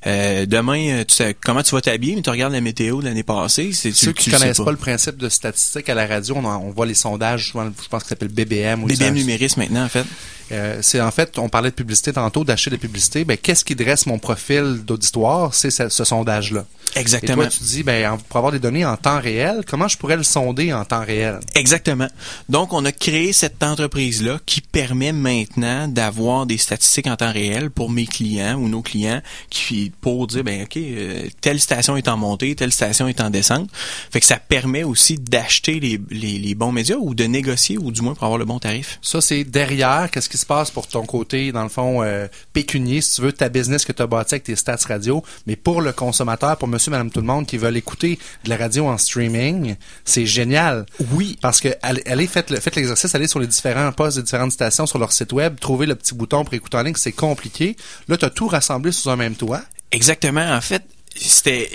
euh, 0.08 0.46
demain, 0.46 1.04
tu 1.08 1.14
sais 1.16 1.36
comment 1.40 1.62
tu 1.64 1.76
vas 1.76 1.82
t'habiller, 1.82 2.16
mais 2.16 2.22
tu 2.22 2.30
regardes 2.30 2.54
la 2.54 2.62
météo 2.62 3.02
de 3.02 3.06
l'année 3.06 3.24
passée. 3.24 3.72
C'est 3.74 3.92
Ceux 3.92 4.12
qui 4.14 4.32
connaissent 4.32 4.58
pas. 4.58 4.72
le 4.72 4.78
principe 4.78 5.18
de 5.18 5.30
statistique 5.30 5.90
à 5.90 5.94
la 5.96 6.08
radio, 6.08 6.36
on, 6.38 6.46
en- 6.46 6.58
on 6.64 6.72
voit 6.72 6.86
les 6.86 6.94
sondages, 6.96 7.50
souvent, 7.52 7.66
je 7.82 7.88
pense 7.88 8.02
que 8.04 8.08
ça 8.08 8.10
s'appelle 8.10 8.30
BBM. 8.30 8.84
ou 8.84 8.88
BBM 8.88 9.14
numérisme 9.14 9.60
maintenant 9.62 9.84
en 9.86 9.90
fait. 9.90 10.06
Euh, 10.52 10.80
c'est 10.82 11.00
en 11.00 11.12
fait, 11.12 11.38
on 11.38 11.48
parlait 11.48 11.70
de 11.70 11.76
publicité 11.76 12.12
tantôt, 12.12 12.44
d'acheter 12.44 12.72
des 12.72 12.80
publicités. 12.80 13.24
Ben, 13.24 13.38
qu'est-ce 13.38 13.64
qui 13.64 13.76
dresse 13.76 14.08
mon 14.08 14.18
profil 14.18 14.82
d'auditoire? 14.84 15.54
C'est 15.54 15.70
ce, 16.06 16.10
sondage-là. 16.10 16.66
Exactement. 16.96 17.44
Et 17.44 17.48
toi, 17.50 17.58
tu 17.58 17.64
dis, 17.64 17.84
ben, 17.84 18.14
en- 18.14 18.18
pour 18.18 18.38
avoir 18.38 18.52
des 18.52 18.60
données 18.60 18.84
en 18.86 18.98
temps 18.98 19.20
réel, 19.20 19.62
comment 19.68 19.88
je 19.88 19.98
pourrais 19.98 20.18
le 20.18 20.24
sonder 20.24 20.74
en 20.74 20.84
temps 20.86 21.04
réel? 21.06 21.40
Exactement. 21.56 22.08
Donc, 22.50 22.74
on 22.74 22.84
a 22.86 22.92
créé 22.92 23.32
cette 23.32 23.62
entreprise-là 23.62 24.40
qui 24.46 24.62
permet 24.62 25.12
maintenant 25.12 25.88
d'avoir 25.88 26.46
des 26.48 26.58
statistiques 26.58 27.08
en 27.08 27.16
temps 27.16 27.32
réel 27.32 27.70
pour 27.70 27.90
mes 27.92 28.08
clients 28.08 28.56
ou 28.56 28.68
nos 28.70 28.82
clients 28.82 29.22
qui 29.50 29.92
pour 30.02 30.26
dire, 30.28 30.44
ben 30.44 30.64
ok, 30.64 30.78
euh, 30.78 31.28
telle 31.42 31.60
station 31.60 31.96
est 31.96 32.08
en 32.08 32.18
montée, 32.18 32.56
telle 32.56 32.72
station 32.72 33.08
est 33.08 33.22
en 33.22 33.30
descente. 33.30 33.70
Fait 34.12 34.20
que 34.20 34.26
ça 34.26 34.38
permet 34.38 34.84
aussi 34.84 35.18
d'acheter 35.18 35.80
les, 35.80 36.00
les, 36.10 36.40
les 36.40 36.56
bons 36.56 36.72
médias 36.72 36.98
ou 37.00 37.14
de 37.14 37.26
négocier 37.26 37.78
ou 37.78 37.92
du 37.92 38.02
moins 38.02 38.16
pour 38.16 38.24
avoir 38.24 38.40
le 38.40 38.46
bon 38.46 38.58
tarif. 38.60 38.98
Ça, 39.02 39.22
c'est 39.22 39.44
derrière. 39.44 40.10
Qu'est-ce 40.12 40.30
qui 40.30 40.38
se 40.38 40.46
passe 40.46 40.72
pour 40.72 40.88
ton 40.88 41.06
côté, 41.06 41.52
dans 41.52 41.64
le 41.64 41.70
fond, 41.70 42.02
euh, 42.02 42.28
pécunier, 42.54 43.02
si 43.02 43.16
tu 43.16 43.22
veux, 43.22 43.32
ta 43.32 43.50
business 43.50 43.86
que 43.86 43.92
tu 43.92 44.02
as 44.02 44.08
bâti 44.08 44.36
avec 44.36 44.44
tes 44.44 44.56
stats 44.56 44.78
radio. 44.88 45.24
Mais 45.46 45.56
pour 45.56 45.82
le 45.82 45.89
consommateur, 45.94 46.58
pour 46.58 46.68
monsieur, 46.68 46.92
madame, 46.92 47.10
tout 47.12 47.20
le 47.22 47.26
monde 47.28 47.46
qui 47.46 47.58
veulent 47.58 47.78
écouter 47.78 48.20
de 48.44 48.50
la 48.50 48.58
radio 48.58 48.88
en 48.88 48.98
streaming, 48.98 49.76
c'est 50.06 50.26
génial. 50.26 50.86
Oui. 51.12 51.38
Parce 51.42 51.60
que 51.62 51.70
allez, 51.82 52.28
faites 52.28 52.50
le- 52.50 52.60
faites 52.60 52.76
l'exercice, 52.76 53.14
allez 53.16 53.28
sur 53.28 53.40
les 53.40 53.48
différents 53.48 53.92
postes 53.92 54.18
des 54.18 54.24
différentes 54.24 54.52
stations 54.52 54.86
sur 54.86 55.00
leur 55.00 55.12
site 55.12 55.32
web, 55.34 55.60
trouvez 55.60 55.86
le 55.86 55.96
petit 55.96 56.14
bouton 56.16 56.44
pour 56.44 56.54
écouter 56.54 56.78
en 56.78 56.84
ligne, 56.84 56.96
c'est 56.98 57.12
compliqué. 57.12 57.76
Là, 58.08 58.18
tu 58.18 58.26
as 58.26 58.30
tout 58.30 58.48
rassemblé 58.48 58.92
sous 58.92 59.10
un 59.10 59.16
même 59.16 59.36
toit. 59.36 59.62
Exactement. 59.92 60.42
En 60.56 60.62
fait, 60.62 60.84
c'était 61.16 61.70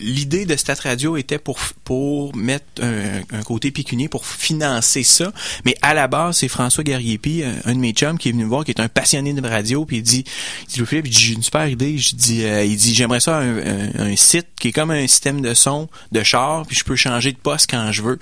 l'idée 0.00 0.44
de 0.46 0.56
Stat 0.56 0.76
Radio 0.82 1.16
était 1.16 1.38
pour 1.38 1.58
pour 1.84 2.34
mettre 2.36 2.64
un, 2.82 3.20
un 3.32 3.42
côté 3.42 3.70
pécunier 3.70 4.08
pour 4.08 4.26
financer 4.26 5.02
ça, 5.02 5.32
mais 5.64 5.74
à 5.82 5.94
la 5.94 6.08
base 6.08 6.38
c'est 6.38 6.48
François 6.48 6.84
Garriépi, 6.84 7.42
un, 7.64 7.72
de 7.74 7.78
mes 7.78 7.92
chums 7.92 8.18
qui 8.18 8.28
est 8.28 8.32
venu 8.32 8.44
me 8.44 8.48
voir, 8.48 8.64
qui 8.64 8.70
est 8.72 8.80
un 8.80 8.88
passionné 8.88 9.32
de 9.32 9.46
radio, 9.46 9.84
puis 9.84 9.98
il 9.98 10.02
dit, 10.02 10.24
il 10.76 10.84
dit 10.84 11.02
dit, 11.02 11.12
j'ai 11.12 11.34
une 11.34 11.42
super 11.42 11.68
idée, 11.68 11.96
je 11.98 12.14
dis, 12.14 12.44
euh, 12.44 12.64
il 12.64 12.76
dit 12.76 12.94
j'aimerais 12.94 13.20
ça 13.20 13.38
un, 13.38 13.88
un- 13.98 14.16
site 14.16 14.46
qui 14.58 14.68
est 14.68 14.72
comme 14.72 14.90
un 14.90 15.06
système 15.06 15.40
de 15.40 15.54
son 15.54 15.88
de 16.12 16.22
char, 16.22 16.64
puis 16.66 16.76
je 16.76 16.84
peux 16.84 16.96
changer 16.96 17.32
de 17.32 17.36
poste 17.38 17.68
quand 17.70 17.92
je 17.92 18.02
veux. 18.02 18.18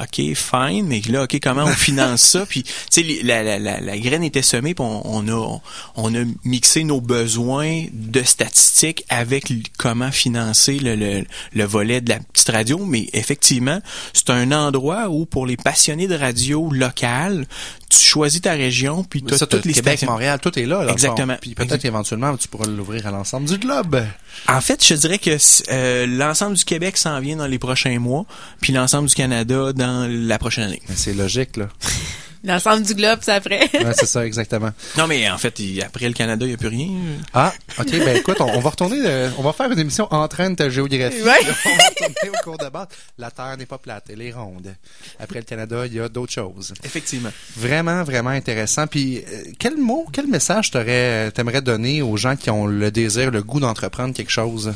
OK, 0.00 0.20
fine, 0.34 0.86
mais 0.86 1.00
là, 1.08 1.24
OK, 1.24 1.38
comment 1.42 1.64
on 1.64 1.72
finance 1.72 2.22
ça? 2.22 2.46
Puis, 2.46 2.62
tu 2.62 2.72
sais, 2.90 3.02
la, 3.24 3.42
la, 3.42 3.58
la, 3.58 3.80
la 3.80 3.98
graine 3.98 4.22
était 4.22 4.42
semée, 4.42 4.72
puis 4.74 4.84
on, 4.84 5.02
on 5.04 5.26
a, 5.28 5.60
on 5.96 6.14
a 6.14 6.24
mixé 6.44 6.84
nos 6.84 7.00
besoins 7.00 7.86
de 7.92 8.22
statistiques 8.22 9.04
avec 9.08 9.52
comment 9.76 10.12
financer 10.12 10.78
le, 10.78 10.94
le, 10.94 11.17
le 11.52 11.64
volet 11.64 12.00
de 12.00 12.10
la 12.10 12.18
petite 12.18 12.48
radio. 12.48 12.78
Mais 12.84 13.08
effectivement, 13.12 13.80
c'est 14.12 14.30
un 14.30 14.52
endroit 14.52 15.08
où, 15.08 15.26
pour 15.26 15.46
les 15.46 15.56
passionnés 15.56 16.06
de 16.08 16.14
radio 16.14 16.70
locale, 16.70 17.46
tu 17.88 17.98
choisis 17.98 18.40
ta 18.40 18.52
région, 18.52 19.04
puis 19.04 19.22
tu 19.22 19.34
as 19.34 19.38
Ça, 19.38 19.46
toutes 19.46 19.64
les 19.64 19.72
Québec, 19.72 19.98
stations. 19.98 20.12
Montréal, 20.12 20.38
tout 20.40 20.56
est 20.58 20.66
là. 20.66 20.84
le 20.84 20.90
Exactement. 20.90 21.36
Puis 21.40 21.54
peut-être 21.54 21.80
qu'éventuellement, 21.80 22.36
tu 22.36 22.48
pourras 22.48 22.66
l'ouvrir 22.66 23.06
à 23.06 23.10
l'ensemble 23.10 23.48
du 23.48 23.58
globe. 23.58 24.04
En 24.46 24.60
fait, 24.60 24.84
je 24.86 24.94
dirais 24.94 25.18
que 25.18 25.36
euh, 25.70 26.06
l'ensemble 26.06 26.56
du 26.56 26.64
Québec 26.64 26.96
s'en 26.96 27.20
vient 27.20 27.36
dans 27.36 27.46
les 27.46 27.58
prochains 27.58 27.98
mois, 27.98 28.26
puis 28.60 28.72
l'ensemble 28.72 29.08
du 29.08 29.14
Canada 29.14 29.72
dans 29.72 30.08
la 30.10 30.38
prochaine 30.38 30.64
année. 30.64 30.82
C'est 30.94 31.14
logique, 31.14 31.56
là. 31.56 31.68
L'ensemble 32.48 32.82
du 32.82 32.94
globe, 32.94 33.18
c'est 33.22 33.32
après. 33.32 33.60
Ouais, 33.74 33.92
c'est 33.94 34.06
ça, 34.06 34.26
exactement. 34.26 34.70
Non, 34.96 35.06
mais 35.06 35.28
en 35.30 35.36
fait, 35.38 35.58
il- 35.60 35.82
après 35.82 36.08
le 36.08 36.14
Canada, 36.14 36.44
il 36.46 36.48
n'y 36.48 36.54
a 36.54 36.58
plus 36.58 36.68
rien. 36.68 36.88
Ah, 37.34 37.52
ok, 37.78 37.90
ben 37.90 38.16
écoute, 38.16 38.40
on, 38.40 38.46
on 38.46 38.60
va 38.60 38.70
retourner, 38.70 38.98
euh, 39.04 39.28
on 39.38 39.42
va 39.42 39.52
faire 39.52 39.70
une 39.70 39.78
émission 39.78 40.08
entraîne 40.12 40.56
ta 40.56 40.70
géographie. 40.70 41.20
Ouais. 41.22 41.30
on 41.66 41.76
va 41.76 41.84
retourner 41.88 42.30
au 42.30 42.42
cours 42.42 42.58
de 42.58 42.68
base. 42.70 42.86
La 43.18 43.30
Terre 43.30 43.56
n'est 43.58 43.66
pas 43.66 43.78
plate, 43.78 44.04
elle 44.10 44.22
est 44.22 44.32
ronde. 44.32 44.74
Après 45.20 45.38
le 45.40 45.44
Canada, 45.44 45.84
il 45.86 45.94
y 45.94 46.00
a 46.00 46.08
d'autres 46.08 46.32
choses. 46.32 46.72
Effectivement. 46.82 47.30
Vraiment, 47.56 48.02
vraiment 48.02 48.30
intéressant. 48.30 48.86
Puis, 48.86 49.18
euh, 49.18 49.44
quel 49.58 49.76
mot, 49.76 50.06
quel 50.12 50.26
message 50.26 50.70
t'aurais, 50.70 51.30
t'aimerais 51.32 51.60
donner 51.62 52.00
aux 52.02 52.16
gens 52.16 52.34
qui 52.36 52.48
ont 52.50 52.66
le 52.66 52.90
désir, 52.90 53.30
le 53.30 53.42
goût 53.42 53.60
d'entreprendre 53.60 54.14
quelque 54.14 54.30
chose? 54.32 54.72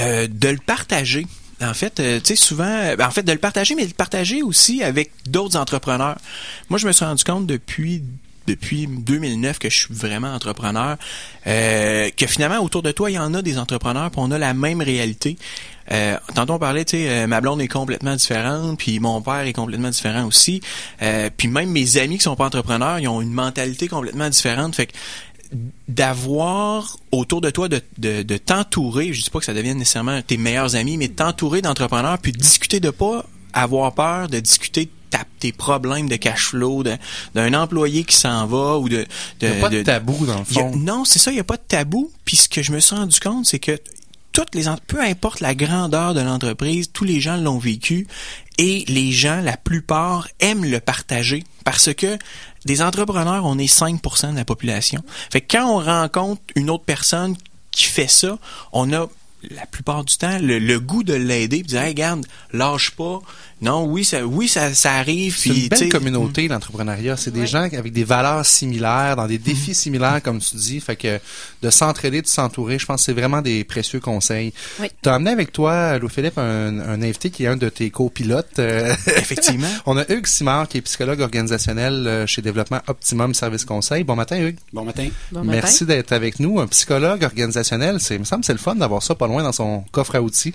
Euh, 0.00 0.26
de 0.28 0.48
le 0.48 0.58
partager. 0.58 1.26
En 1.62 1.74
fait, 1.74 2.00
euh, 2.00 2.20
tu 2.20 2.28
sais, 2.28 2.36
souvent, 2.36 2.94
ben, 2.96 3.06
en 3.06 3.10
fait, 3.10 3.22
de 3.22 3.32
le 3.32 3.38
partager, 3.38 3.74
mais 3.74 3.82
de 3.82 3.88
le 3.88 3.94
partager 3.94 4.42
aussi 4.42 4.82
avec 4.82 5.10
d'autres 5.26 5.56
entrepreneurs. 5.56 6.18
Moi, 6.68 6.78
je 6.78 6.86
me 6.86 6.92
suis 6.92 7.04
rendu 7.04 7.24
compte 7.24 7.46
depuis 7.46 8.02
depuis 8.46 8.86
2009 8.86 9.58
que 9.58 9.70
je 9.70 9.76
suis 9.86 9.94
vraiment 9.94 10.34
entrepreneur, 10.34 10.96
euh, 11.46 12.10
que 12.16 12.26
finalement 12.26 12.58
autour 12.58 12.82
de 12.82 12.92
toi 12.92 13.10
il 13.10 13.14
y 13.14 13.18
en 13.18 13.32
a 13.34 13.42
des 13.42 13.58
entrepreneurs, 13.58 14.10
puis 14.10 14.20
on 14.22 14.30
a 14.30 14.38
la 14.38 14.54
même 14.54 14.82
réalité. 14.82 15.38
Euh, 15.92 16.16
tantôt 16.34 16.54
on 16.54 16.58
parlait, 16.58 16.84
tu 16.84 16.96
sais, 16.96 17.08
euh, 17.08 17.26
ma 17.26 17.40
blonde 17.40 17.60
est 17.60 17.68
complètement 17.68 18.16
différente, 18.16 18.78
puis 18.78 19.00
mon 19.00 19.20
père 19.20 19.40
est 19.40 19.52
complètement 19.52 19.90
différent 19.90 20.24
aussi, 20.24 20.62
euh, 21.02 21.28
puis 21.36 21.48
même 21.48 21.70
mes 21.70 21.98
amis 21.98 22.16
qui 22.16 22.24
sont 22.24 22.36
pas 22.36 22.46
entrepreneurs, 22.46 22.98
ils 22.98 23.08
ont 23.08 23.20
une 23.20 23.32
mentalité 23.32 23.88
complètement 23.88 24.28
différente. 24.30 24.74
Fait 24.74 24.86
que 24.86 24.92
d'avoir 25.88 26.98
autour 27.12 27.40
de 27.40 27.50
toi, 27.50 27.68
de, 27.68 27.80
de, 27.98 28.22
de 28.22 28.36
t'entourer, 28.36 29.12
je 29.12 29.22
dis 29.22 29.30
pas 29.30 29.38
que 29.38 29.44
ça 29.44 29.54
devienne 29.54 29.78
nécessairement 29.78 30.20
tes 30.22 30.36
meilleurs 30.36 30.76
amis, 30.76 30.96
mais 30.96 31.08
t'entourer 31.08 31.62
d'entrepreneurs, 31.62 32.18
puis 32.18 32.32
de 32.32 32.38
discuter 32.38 32.80
de 32.80 32.90
pas 32.90 33.24
avoir 33.52 33.94
peur, 33.94 34.28
de 34.28 34.40
discuter 34.40 34.86
de 34.86 34.90
ta- 35.10 35.24
tes 35.38 35.52
problèmes 35.52 36.08
de 36.08 36.16
cash 36.16 36.48
flow, 36.48 36.82
d'un 37.34 37.54
employé 37.54 38.04
qui 38.04 38.16
s'en 38.16 38.46
va 38.46 38.78
ou 38.78 38.88
de... 38.88 39.06
de 39.40 39.46
Il 39.46 39.48
y 39.48 39.52
a 39.52 39.60
pas 39.60 39.68
de 39.68 39.82
tabou, 39.82 40.26
dans 40.26 40.34
le 40.34 40.40
a- 40.40 40.44
fond. 40.44 40.76
non, 40.76 41.04
c'est 41.04 41.18
ça, 41.20 41.30
il 41.30 41.34
n'y 41.34 41.40
a 41.40 41.44
pas 41.44 41.56
de 41.56 41.62
tabou. 41.66 42.10
Puis 42.24 42.36
ce 42.36 42.48
que 42.48 42.62
je 42.62 42.72
me 42.72 42.80
suis 42.80 42.96
rendu 42.96 43.18
compte, 43.20 43.46
c'est 43.46 43.60
que 43.60 43.78
toutes 44.34 44.54
les 44.54 44.64
peu 44.86 45.00
importe 45.00 45.40
la 45.40 45.54
grandeur 45.54 46.12
de 46.12 46.20
l'entreprise, 46.20 46.90
tous 46.92 47.04
les 47.04 47.20
gens 47.20 47.36
l'ont 47.36 47.58
vécu 47.58 48.06
et 48.58 48.84
les 48.88 49.12
gens, 49.12 49.40
la 49.40 49.56
plupart, 49.56 50.28
aiment 50.40 50.64
le 50.64 50.80
partager 50.80 51.44
parce 51.64 51.94
que 51.94 52.18
des 52.66 52.82
entrepreneurs, 52.82 53.44
on 53.46 53.58
est 53.58 53.72
5% 53.72 54.32
de 54.32 54.36
la 54.36 54.44
population. 54.44 55.02
Fait 55.30 55.40
que 55.40 55.56
quand 55.56 55.66
on 55.66 55.78
rencontre 55.78 56.42
une 56.56 56.68
autre 56.68 56.84
personne 56.84 57.36
qui 57.70 57.84
fait 57.84 58.10
ça, 58.10 58.38
on 58.72 58.92
a 58.92 59.06
la 59.50 59.66
plupart 59.66 60.04
du 60.04 60.16
temps 60.16 60.38
le, 60.40 60.78
goût 60.78 61.04
de 61.04 61.14
l'aider 61.14 61.58
puis 61.58 61.64
de 61.64 61.68
dire 61.68 61.82
hey, 61.82 61.88
regarde 61.88 62.26
lâche 62.52 62.90
pas 62.92 63.20
non 63.64 63.84
oui 63.84 64.04
ça 64.04 64.24
oui 64.26 64.46
ça, 64.48 64.72
ça 64.74 64.92
arrive 64.94 65.36
C'est 65.36 65.50
puis, 65.50 65.62
une 65.62 65.68
belle 65.68 65.88
communauté, 65.88 66.46
l'entrepreneuriat. 66.48 67.16
C'est 67.16 67.30
des 67.32 67.46
gens 67.46 67.62
avec 67.62 67.92
des 67.92 68.04
valeurs 68.04 68.44
similaires, 68.46 69.16
dans 69.16 69.26
des 69.26 69.38
défis 69.38 69.70
Mhm. 69.70 69.74
similaires, 69.74 70.20
comme 70.22 70.38
tu 70.38 70.56
dis. 70.56 70.80
Fait 70.80 70.96
que 70.96 71.18
de 71.62 71.70
s'entraider, 71.70 72.22
de 72.22 72.26
s'entourer, 72.26 72.78
je 72.78 72.86
pense 72.86 73.00
que 73.00 73.06
c'est 73.06 73.12
vraiment 73.20 73.42
des 73.42 73.64
précieux 73.64 74.00
conseils. 74.00 74.52
Oui. 74.80 74.88
Tu 75.02 75.08
as 75.08 75.14
amené 75.14 75.30
avec 75.30 75.52
toi, 75.52 75.98
Louis-Philippe, 75.98 76.38
un, 76.38 76.78
un 76.78 77.02
invité 77.02 77.30
qui 77.30 77.44
est 77.44 77.46
un 77.48 77.56
de 77.56 77.68
tes 77.68 77.90
copilotes. 77.90 78.58
euh, 78.58 78.94
effectivement 79.16 79.68
On 79.86 79.96
a 79.96 80.04
Hugues 80.12 80.26
Simard, 80.26 80.68
qui 80.68 80.78
est 80.78 80.82
psychologue 80.82 81.20
organisationnel 81.20 82.06
euh, 82.06 82.26
chez 82.26 82.42
Développement 82.42 82.80
Optimum 82.86 83.34
Service 83.34 83.64
Conseil. 83.64 84.04
Bon 84.04 84.16
matin, 84.16 84.38
Hugues. 84.38 84.58
Bon 84.72 84.84
matin. 84.84 85.08
Bon. 85.32 85.42
Merci 85.44 85.84
d'être 85.86 86.12
avec 86.12 86.38
nous. 86.40 86.60
Un 86.60 86.66
psychologue 86.66 87.22
organisationnel, 87.24 87.98
c'est, 88.00 88.14
il 88.16 88.20
me 88.20 88.24
semble 88.24 88.40
que 88.40 88.46
c'est 88.46 88.52
le 88.52 88.58
fun 88.58 88.74
d'avoir 88.74 89.02
ça 89.02 89.14
pas 89.14 89.26
loin 89.26 89.42
dans 89.42 89.52
son 89.52 89.84
coffre 89.92 90.14
à 90.16 90.22
outils. 90.22 90.54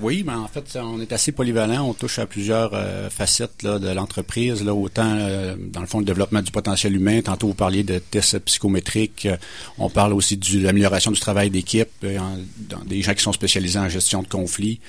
Oui, 0.00 0.24
mais 0.26 0.32
en 0.32 0.48
fait, 0.48 0.76
on 0.82 1.00
est 1.00 1.12
assez 1.12 1.30
polyvalent. 1.30 1.84
On 1.88 1.94
touche 1.94 2.18
à 2.18 2.26
plusieurs 2.26 2.72
euh, 2.74 3.08
facettes 3.10 3.64
de 3.64 3.90
l'entreprise. 3.90 4.64
Là, 4.64 4.74
autant 4.74 5.06
euh, 5.06 5.54
dans 5.56 5.80
le 5.80 5.86
fond 5.86 6.00
le 6.00 6.04
développement 6.04 6.42
du 6.42 6.50
potentiel 6.50 6.96
humain. 6.96 7.20
Tantôt 7.22 7.46
vous 7.48 7.54
parliez 7.54 7.84
de 7.84 7.98
tests 8.00 8.40
psychométriques. 8.40 9.26
Euh, 9.26 9.36
on 9.78 9.88
parle 9.90 10.12
aussi 10.12 10.36
de 10.36 10.58
l'amélioration 10.60 11.12
du 11.12 11.20
travail 11.20 11.50
d'équipe. 11.50 11.90
euh, 12.02 12.18
des 12.86 13.02
gens 13.02 13.14
qui 13.14 13.22
sont 13.22 13.32
spécialisés 13.32 13.78
en 13.78 13.88
gestion 13.88 14.22
de 14.22 14.28
conflits. 14.28 14.80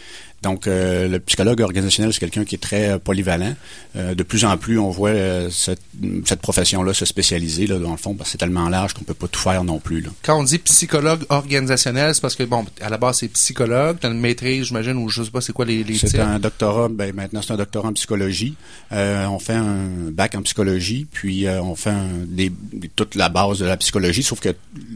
Donc, 0.46 0.68
euh, 0.68 1.08
le 1.08 1.20
psychologue 1.20 1.60
organisationnel, 1.62 2.14
c'est 2.14 2.20
quelqu'un 2.20 2.46
qui 2.46 2.54
est 2.54 2.60
très 2.60 2.90
euh, 2.92 3.00
polyvalent. 3.00 3.56
Euh, 3.96 4.14
de 4.14 4.22
plus 4.22 4.46
en 4.46 4.56
plus, 4.58 4.78
on 4.78 4.92
voit 4.92 5.50
cette, 5.50 5.82
cette 6.24 6.40
profession-là 6.40 6.94
se 6.94 7.04
spécialiser. 7.06 7.66
Là, 7.66 7.80
dans 7.80 7.90
le 7.90 7.98
fond, 7.98 8.14
parce 8.14 8.28
que 8.30 8.32
c'est 8.34 8.38
tellement 8.38 8.70
large 8.70 8.94
qu'on 8.94 9.04
peut 9.04 9.16
pas 9.16 9.28
tout 9.28 9.40
faire 9.40 9.64
non 9.64 9.80
plus. 9.80 10.02
Là. 10.02 10.10
Quand 10.22 10.40
on 10.40 10.44
dit 10.44 10.60
psychologue 10.60 11.26
organisationnel, 11.30 12.14
c'est 12.14 12.22
parce 12.22 12.36
que, 12.36 12.44
bon, 12.44 12.64
à 12.80 12.90
la 12.90 12.98
base, 13.00 13.18
c'est 13.22 13.28
psychologue. 13.30 13.98
Tu 14.00 14.06
as 14.06 14.12
une 14.12 14.20
maîtrise, 14.20 14.66
j'imagine, 14.68 14.98
ou 14.98 15.10
je 15.10 15.24
sais 15.24 15.32
pas 15.32 15.42
c'est 15.42 15.52
quoi 15.54 15.66
les, 15.66 15.84
les 15.84 15.98
C'est 15.98 16.20
un 16.20 16.38
doctorat, 16.38 16.90
ben 16.90 17.12
maintenant 17.16 17.42
c'est 17.42 17.54
un 17.54 17.58
doctorat 17.58 17.90
en 17.90 17.94
psychologie. 17.94 18.54
On 18.92 19.40
fait 19.40 19.54
un 19.54 20.12
bac 20.12 20.36
en 20.36 20.44
psychologie, 20.44 21.08
puis 21.12 21.48
on 21.50 21.76
fait 21.76 21.90
un, 21.90 22.08
des, 22.28 22.52
des- 22.72 22.90
toute 22.90 23.16
la 23.16 23.30
base 23.30 23.58
de 23.60 23.66
la 23.66 23.78
psychologie, 23.78 24.22
sauf 24.22 24.40
que 24.40 24.50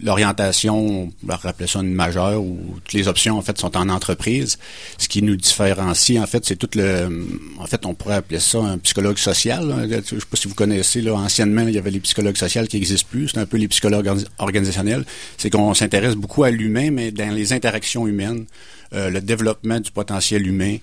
l'orientation, 0.04 0.78
on 1.04 1.12
va 1.24 1.38
rappeler 1.38 1.68
ça 1.68 1.80
une 1.80 1.94
majeure, 1.94 2.42
ou 2.42 2.60
toutes 2.84 2.94
les 2.94 3.08
options 3.08 3.38
en 3.38 3.42
fait 3.42 3.58
sont 3.58 3.76
en 3.76 3.90
entreprise. 3.90 4.58
Ce 5.00 5.08
qui 5.08 5.22
nous 5.22 5.36
différencie 5.40 6.20
en 6.22 6.28
fait, 6.28 6.46
c'est 6.46 6.56
tout 6.56 6.70
le, 6.76 7.28
en 7.60 7.66
fait 7.66 7.86
on 7.86 7.94
pourrait 7.96 8.16
appeler 8.16 8.40
ça 8.40 8.60
un 8.60 8.78
psychologue 8.78 9.18
social. 9.18 9.68
là. 9.68 9.88
Je 9.88 10.02
sais 10.20 10.26
pas 10.30 10.38
si 10.38 10.48
vous 10.48 10.54
connaissez 10.56 11.02
là, 11.02 11.14
anciennement 11.16 11.62
il 11.64 11.74
y 11.74 11.78
avait 11.78 11.92
les 11.92 12.00
psychologues 12.00 12.38
sociaux 12.38 12.64
qui 12.70 12.78
existent 12.78 13.08
plus. 13.10 13.30
C'est 13.30 13.40
un 13.40 13.46
peu 13.46 13.58
les 13.58 13.68
psychologues 13.68 14.06
orga- 14.08 14.28
organisationnels. 14.38 15.06
C'est 15.38 15.50
qu'on 15.50 15.74
s'intéresse 15.74 16.16
beaucoup 16.16 16.44
à 16.44 16.52
l'humain, 16.52 16.92
mais 16.92 17.12
dans 17.12 17.34
les 17.34 17.54
interactions 17.54 18.08
humaines, 18.08 18.46
euh, 18.94 19.10
le 19.10 19.22
développement 19.22 19.80
du 19.80 19.92
potentiel 19.92 20.46
humain. 20.46 20.78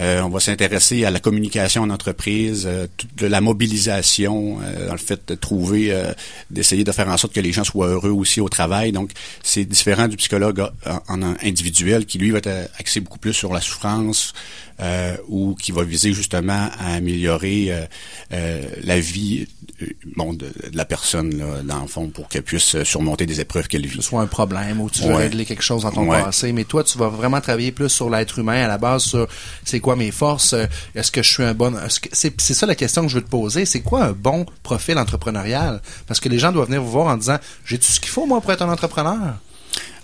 Euh, 0.00 0.22
on 0.22 0.28
va 0.28 0.40
s'intéresser 0.40 1.04
à 1.04 1.10
la 1.10 1.18
communication 1.18 1.82
en 1.82 1.90
entreprise, 1.90 2.64
euh, 2.66 2.86
toute 2.96 3.22
la 3.22 3.40
mobilisation, 3.40 4.58
euh, 4.62 4.86
dans 4.86 4.92
le 4.92 4.98
fait 4.98 5.20
de 5.28 5.34
trouver, 5.34 5.92
euh, 5.92 6.12
d'essayer 6.50 6.84
de 6.84 6.92
faire 6.92 7.08
en 7.08 7.16
sorte 7.16 7.34
que 7.34 7.40
les 7.40 7.52
gens 7.52 7.64
soient 7.64 7.88
heureux 7.88 8.10
aussi 8.10 8.40
au 8.40 8.48
travail. 8.48 8.92
Donc, 8.92 9.10
c'est 9.42 9.64
différent 9.64 10.06
du 10.06 10.16
psychologue 10.16 10.64
en, 11.08 11.22
individuel 11.22 12.06
qui, 12.06 12.18
lui, 12.18 12.30
va 12.30 12.38
être 12.38 12.70
axé 12.78 13.00
beaucoup 13.00 13.18
plus 13.18 13.32
sur 13.32 13.52
la 13.52 13.60
souffrance 13.60 14.32
euh, 14.80 15.16
ou 15.28 15.54
qui 15.54 15.72
va 15.72 15.82
viser 15.84 16.12
justement 16.12 16.68
à 16.78 16.94
améliorer 16.94 17.72
euh, 17.72 17.84
euh, 18.32 18.62
la 18.82 19.00
vie 19.00 19.46
euh, 19.82 19.86
bon, 20.16 20.32
de, 20.32 20.46
de 20.46 20.76
la 20.76 20.84
personne, 20.84 21.36
là, 21.38 21.62
dans 21.64 21.82
le 21.82 21.88
fond, 21.88 22.08
pour 22.08 22.28
qu'elle 22.28 22.42
puisse 22.42 22.74
euh, 22.74 22.84
surmonter 22.84 23.26
des 23.26 23.40
épreuves 23.40 23.68
qu'elle 23.68 23.86
vit. 23.86 23.96
Que 23.98 24.02
ce 24.02 24.08
soit 24.10 24.20
un 24.22 24.26
problème 24.26 24.80
ou 24.80 24.88
tu 24.90 25.02
veux 25.02 25.08
Ouais. 25.14 25.24
régler 25.24 25.44
quelque 25.44 25.62
chose 25.62 25.82
dans 25.82 25.90
ton 25.92 26.08
Ouais. 26.08 26.22
passé. 26.22 26.52
Mais 26.52 26.64
toi, 26.64 26.84
tu 26.84 26.96
vas 26.98 27.08
vraiment 27.08 27.40
travailler 27.40 27.72
plus 27.72 27.88
sur 27.88 28.08
l'être 28.10 28.38
humain 28.38 28.64
à 28.64 28.68
la 28.68 28.78
base, 28.78 29.02
sur 29.04 29.26
c'est 29.64 29.80
quoi 29.80 29.96
mes 29.96 30.10
forces, 30.10 30.54
est-ce 30.94 31.10
que 31.10 31.22
je 31.22 31.28
suis 31.30 31.42
un 31.42 31.54
bon... 31.54 31.74
C'est 32.12 32.40
c'est 32.40 32.54
ça 32.54 32.66
la 32.66 32.74
question 32.74 33.02
que 33.02 33.08
je 33.08 33.14
veux 33.16 33.22
te 33.24 33.30
poser. 33.30 33.64
C'est 33.66 33.80
quoi 33.80 34.04
un 34.04 34.12
bon 34.12 34.46
profil 34.62 34.96
entrepreneurial? 34.98 35.80
Parce 36.06 36.20
que 36.20 36.28
les 36.28 36.38
gens 36.38 36.52
doivent 36.52 36.66
venir 36.68 36.82
vous 36.82 36.90
voir 36.90 37.06
en 37.08 37.16
disant, 37.16 37.38
j'ai 37.64 37.78
tout 37.78 37.84
ce 37.90 38.00
qu'il 38.00 38.10
faut, 38.10 38.26
moi, 38.26 38.40
pour 38.40 38.52
être 38.52 38.62
un 38.62 38.70
entrepreneur? 38.70 39.34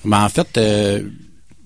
Ben, 0.05 0.22
en 0.25 0.29
fait, 0.29 0.59
euh, 0.59 1.03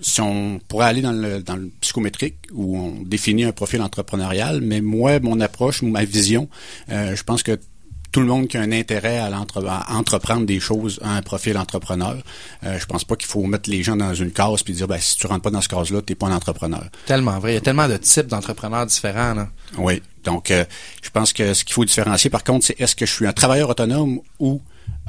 si 0.01 0.20
on 0.20 0.61
pourrait 0.68 0.86
aller 0.86 1.03
dans 1.03 1.12
le, 1.12 1.42
dans 1.42 1.57
le 1.57 1.70
psychométrique 1.80 2.36
où 2.53 2.78
on 2.78 3.03
définit 3.03 3.44
un 3.44 3.53
profil 3.53 3.82
entrepreneurial, 3.82 4.61
mais 4.61 4.80
moi, 4.80 5.18
mon 5.20 5.40
approche 5.40 5.82
ou 5.82 5.86
ma 5.86 6.05
vision, 6.05 6.49
euh, 6.90 7.16
je 7.16 7.22
pense 7.24 7.42
que 7.42 7.59
tout 8.11 8.20
le 8.20 8.26
monde 8.26 8.49
qui 8.49 8.57
a 8.57 8.62
un 8.62 8.72
intérêt 8.72 9.18
à, 9.18 9.26
à 9.26 9.94
entreprendre 9.94 10.46
des 10.46 10.61
choses 10.61 10.99
a 11.03 11.16
un 11.16 11.22
profil 11.22 11.59
entrepreneur. 11.59 12.16
Euh, 12.64 12.78
je 12.78 12.86
pense 12.86 13.05
pas 13.05 13.16
qu'il 13.16 13.28
faut 13.28 13.42
mettre 13.42 13.68
les 13.68 13.82
gens 13.82 13.96
dans 13.96 14.14
une 14.14 14.30
case 14.30 14.62
puis 14.62 14.72
dire 14.72 14.88
ben, 14.88 14.99
si 14.99 15.16
tu 15.16 15.26
rentres 15.26 15.42
pas 15.42 15.51
dans 15.51 15.61
ce 15.61 15.68
case-là, 15.68 16.01
t'es 16.03 16.14
pas 16.14 16.26
un 16.28 16.34
entrepreneur. 16.34 16.84
Tellement 17.07 17.38
vrai. 17.38 17.53
Il 17.53 17.55
y 17.55 17.59
a 17.59 17.61
tellement 17.61 17.88
de 17.88 17.96
types 17.96 18.26
d'entrepreneurs 18.26 18.86
différents. 18.86 19.34
Là. 19.34 19.49
Oui. 19.76 20.03
Donc, 20.24 20.51
euh, 20.51 20.64
je 21.03 21.11
pense 21.11 21.32
que 21.32 21.55
ce 21.55 21.64
qu'il 21.64 21.74
faut 21.74 21.84
différencier, 21.84 22.30
par 22.30 22.44
contre, 22.44 22.66
c'est 22.66 22.80
est-ce 22.80 22.96
que 22.96 23.07
je 23.07 23.12
suis 23.12 23.26
un 23.26 23.32
travailleur 23.32 23.68
autonome 23.68 24.20
ou 24.38 24.62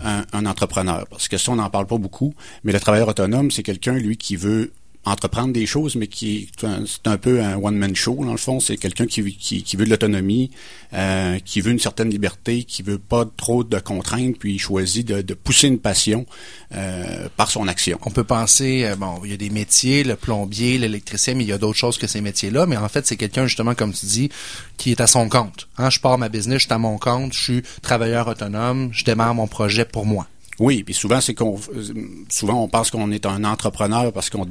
un, 0.03 0.25
un 0.33 0.45
entrepreneur? 0.45 1.05
Parce 1.09 1.27
que 1.27 1.37
ça, 1.37 1.51
on 1.51 1.55
n'en 1.55 1.69
parle 1.69 1.87
pas 1.87 1.97
beaucoup. 1.97 2.33
Mais 2.63 2.73
le 2.73 2.79
travailleur 2.79 3.07
autonome, 3.07 3.49
c'est 3.49 3.63
quelqu'un, 3.63 3.93
lui, 3.93 4.17
qui 4.17 4.35
veut 4.35 4.71
entreprendre 5.09 5.53
des 5.53 5.65
choses, 5.65 5.95
mais 5.95 6.07
qui 6.07 6.49
c'est 6.59 7.07
un, 7.07 7.17
peu 7.17 7.41
un 7.41 7.57
one-man 7.57 7.95
show, 7.95 8.17
dans 8.23 8.31
le 8.31 8.37
fond. 8.37 8.59
C'est 8.59 8.77
quelqu'un 8.77 9.05
qui, 9.05 9.35
qui, 9.35 9.63
qui 9.63 9.75
veut 9.75 9.85
de 9.85 9.89
l'autonomie, 9.89 10.51
euh, 10.93 11.39
qui 11.43 11.61
veut 11.61 11.71
une 11.71 11.79
certaine 11.79 12.09
liberté, 12.09 12.63
qui 12.63 12.83
veut 12.83 12.97
pas 12.97 13.25
trop 13.37 13.63
de 13.63 13.79
contraintes, 13.79 14.37
puis 14.37 14.53
il 14.53 14.59
choisit 14.59 15.07
de, 15.07 15.21
de 15.21 15.33
pousser 15.33 15.67
une 15.67 15.79
passion 15.79 16.25
euh, 16.73 17.27
par 17.35 17.51
son 17.51 17.67
action. 17.67 17.99
On 18.05 18.11
peut 18.11 18.23
penser, 18.23 18.85
euh, 18.85 18.95
bon, 18.95 19.21
il 19.23 19.31
y 19.31 19.33
a 19.33 19.37
des 19.37 19.49
métiers, 19.49 20.03
le 20.03 20.15
plombier, 20.15 20.77
l'électricien, 20.77 21.35
mais 21.35 21.43
il 21.43 21.49
y 21.49 21.53
a 21.53 21.57
d'autres 21.57 21.77
choses 21.77 21.97
que 21.97 22.07
ces 22.07 22.21
métiers-là. 22.21 22.65
Mais 22.65 22.77
en 22.77 22.89
fait, 22.89 23.05
c'est 23.05 23.17
quelqu'un, 23.17 23.45
justement, 23.45 23.75
comme 23.75 23.93
tu 23.93 24.05
dis, 24.05 24.29
qui 24.77 24.91
est 24.91 25.01
à 25.01 25.07
son 25.07 25.29
compte. 25.29 25.67
Hein, 25.77 25.89
je 25.89 25.99
pars 25.99 26.17
ma 26.17 26.29
business, 26.29 26.59
je 26.59 26.65
suis 26.65 26.73
à 26.73 26.77
mon 26.77 26.97
compte, 26.97 27.33
je 27.33 27.39
suis 27.39 27.63
travailleur 27.81 28.27
autonome, 28.27 28.89
je 28.91 29.03
démarre 29.03 29.33
mon 29.33 29.47
projet 29.47 29.85
pour 29.85 30.05
moi. 30.05 30.27
Oui, 30.59 30.83
puis 30.83 30.93
souvent 30.93 31.21
c'est 31.21 31.33
qu'on 31.33 31.57
souvent 32.29 32.61
on 32.61 32.67
pense 32.67 32.91
qu'on 32.91 33.11
est 33.11 33.25
un 33.25 33.45
entrepreneur 33.45 34.11
parce 34.11 34.29
qu'on 34.29 34.45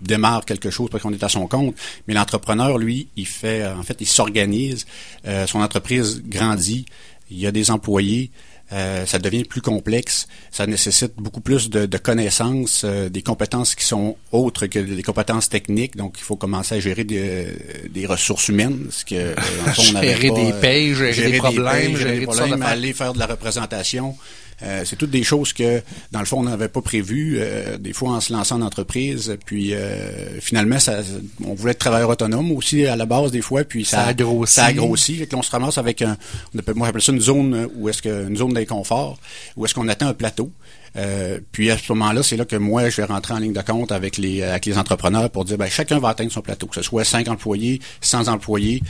démarre 0.00 0.44
quelque 0.44 0.70
chose 0.70 0.88
parce 0.90 1.02
qu'on 1.02 1.12
est 1.12 1.22
à 1.22 1.28
son 1.28 1.46
compte, 1.46 1.74
mais 2.06 2.14
l'entrepreneur 2.14 2.78
lui, 2.78 3.08
il 3.16 3.26
fait 3.26 3.62
euh, 3.62 3.76
en 3.76 3.82
fait, 3.82 3.96
il 4.00 4.06
s'organise, 4.06 4.86
euh, 5.26 5.46
son 5.46 5.60
entreprise 5.60 6.22
grandit, 6.24 6.86
il 7.30 7.38
y 7.38 7.46
a 7.46 7.52
des 7.52 7.70
employés, 7.70 8.30
euh, 8.72 9.06
ça 9.06 9.20
devient 9.20 9.44
plus 9.44 9.60
complexe, 9.60 10.26
ça 10.50 10.66
nécessite 10.66 11.12
beaucoup 11.16 11.40
plus 11.40 11.70
de, 11.70 11.86
de 11.86 11.98
connaissances, 11.98 12.82
euh, 12.84 13.08
des 13.08 13.22
compétences 13.22 13.76
qui 13.76 13.84
sont 13.84 14.16
autres 14.32 14.66
que 14.66 14.80
des 14.80 15.02
compétences 15.04 15.48
techniques, 15.48 15.96
donc 15.96 16.16
il 16.18 16.24
faut 16.24 16.34
commencer 16.34 16.74
à 16.74 16.80
gérer 16.80 17.04
des, 17.04 17.46
des 17.88 18.06
ressources 18.06 18.48
humaines, 18.48 18.88
ce 18.90 19.04
que 19.04 19.14
euh, 19.14 19.34
dans 19.34 19.66
le 19.66 19.72
fond, 19.72 19.82
on 19.94 20.00
Gérer 20.02 20.28
pas, 20.28 20.34
des 20.34 20.52
euh, 20.52 20.60
payes, 20.60 20.94
gérer 20.94 21.30
des 21.30 21.38
problèmes, 21.38 21.64
payes, 21.64 21.82
gérer 21.82 21.96
gérer 21.96 22.18
des 22.18 22.26
toutes 22.26 22.34
sortes 22.34 22.50
de 22.50 22.54
problèmes, 22.54 22.72
aller 22.72 22.92
faire 22.92 23.12
de 23.12 23.18
la 23.20 23.26
représentation. 23.26 24.16
Euh, 24.62 24.82
c'est 24.84 24.96
toutes 24.96 25.10
des 25.10 25.22
choses 25.22 25.52
que, 25.52 25.82
dans 26.12 26.20
le 26.20 26.24
fond, 26.26 26.38
on 26.40 26.44
n'avait 26.44 26.68
pas 26.68 26.80
prévues. 26.82 27.36
euh, 27.40 27.76
des 27.78 27.92
fois, 27.92 28.10
en 28.10 28.20
se 28.20 28.32
lançant 28.32 28.56
en 28.56 28.62
entreprise, 28.62 29.36
puis 29.44 29.74
euh, 29.74 30.40
finalement, 30.40 30.78
ça, 30.78 31.00
on 31.44 31.54
voulait 31.54 31.72
être 31.72 31.78
travailleur 31.78 32.08
autonome 32.08 32.52
aussi 32.52 32.86
à 32.86 32.96
la 32.96 33.06
base 33.06 33.30
des 33.32 33.42
fois, 33.42 33.64
puis 33.64 33.84
ça, 33.84 33.98
Ça 33.98 34.06
a 34.06 34.14
grossi. 34.14 34.54
Ça 34.54 34.64
a 34.66 34.72
grossi. 34.72 35.16
Fait 35.16 35.26
que 35.26 35.32
là, 35.32 35.38
on 35.38 35.42
se 35.42 35.50
ramasse 35.50 35.78
avec 35.78 36.02
un, 36.02 36.16
on 36.54 36.58
appelle, 36.58 36.74
moi 36.74 36.86
j'appelle 36.88 37.02
ça 37.02 37.12
une 37.12 37.20
zone 37.20 37.68
où 37.76 37.88
est-ce 37.88 38.00
que 38.02 38.28
une 38.28 38.36
zone 38.36 38.54
d'inconfort, 38.54 39.18
où 39.56 39.64
est-ce 39.66 39.74
qu'on 39.74 39.88
atteint 39.88 40.08
un 40.08 40.14
plateau. 40.14 40.50
Euh, 40.96 41.38
puis 41.52 41.70
à 41.70 41.76
ce 41.76 41.92
moment-là, 41.92 42.22
c'est 42.22 42.38
là 42.38 42.46
que 42.46 42.56
moi, 42.56 42.88
je 42.88 42.96
vais 42.96 43.04
rentrer 43.04 43.34
en 43.34 43.38
ligne 43.38 43.52
de 43.52 43.60
compte 43.60 43.92
avec 43.92 44.16
les 44.16 44.42
avec 44.42 44.64
les 44.64 44.78
entrepreneurs 44.78 45.28
pour 45.28 45.44
dire, 45.44 45.58
ben 45.58 45.68
chacun 45.68 45.98
va 45.98 46.08
atteindre 46.08 46.32
son 46.32 46.40
plateau, 46.40 46.66
que 46.66 46.74
ce 46.76 46.80
soit 46.82 47.04
5 47.04 47.28
employés, 47.28 47.80
100 48.00 48.28
employés. 48.28 48.82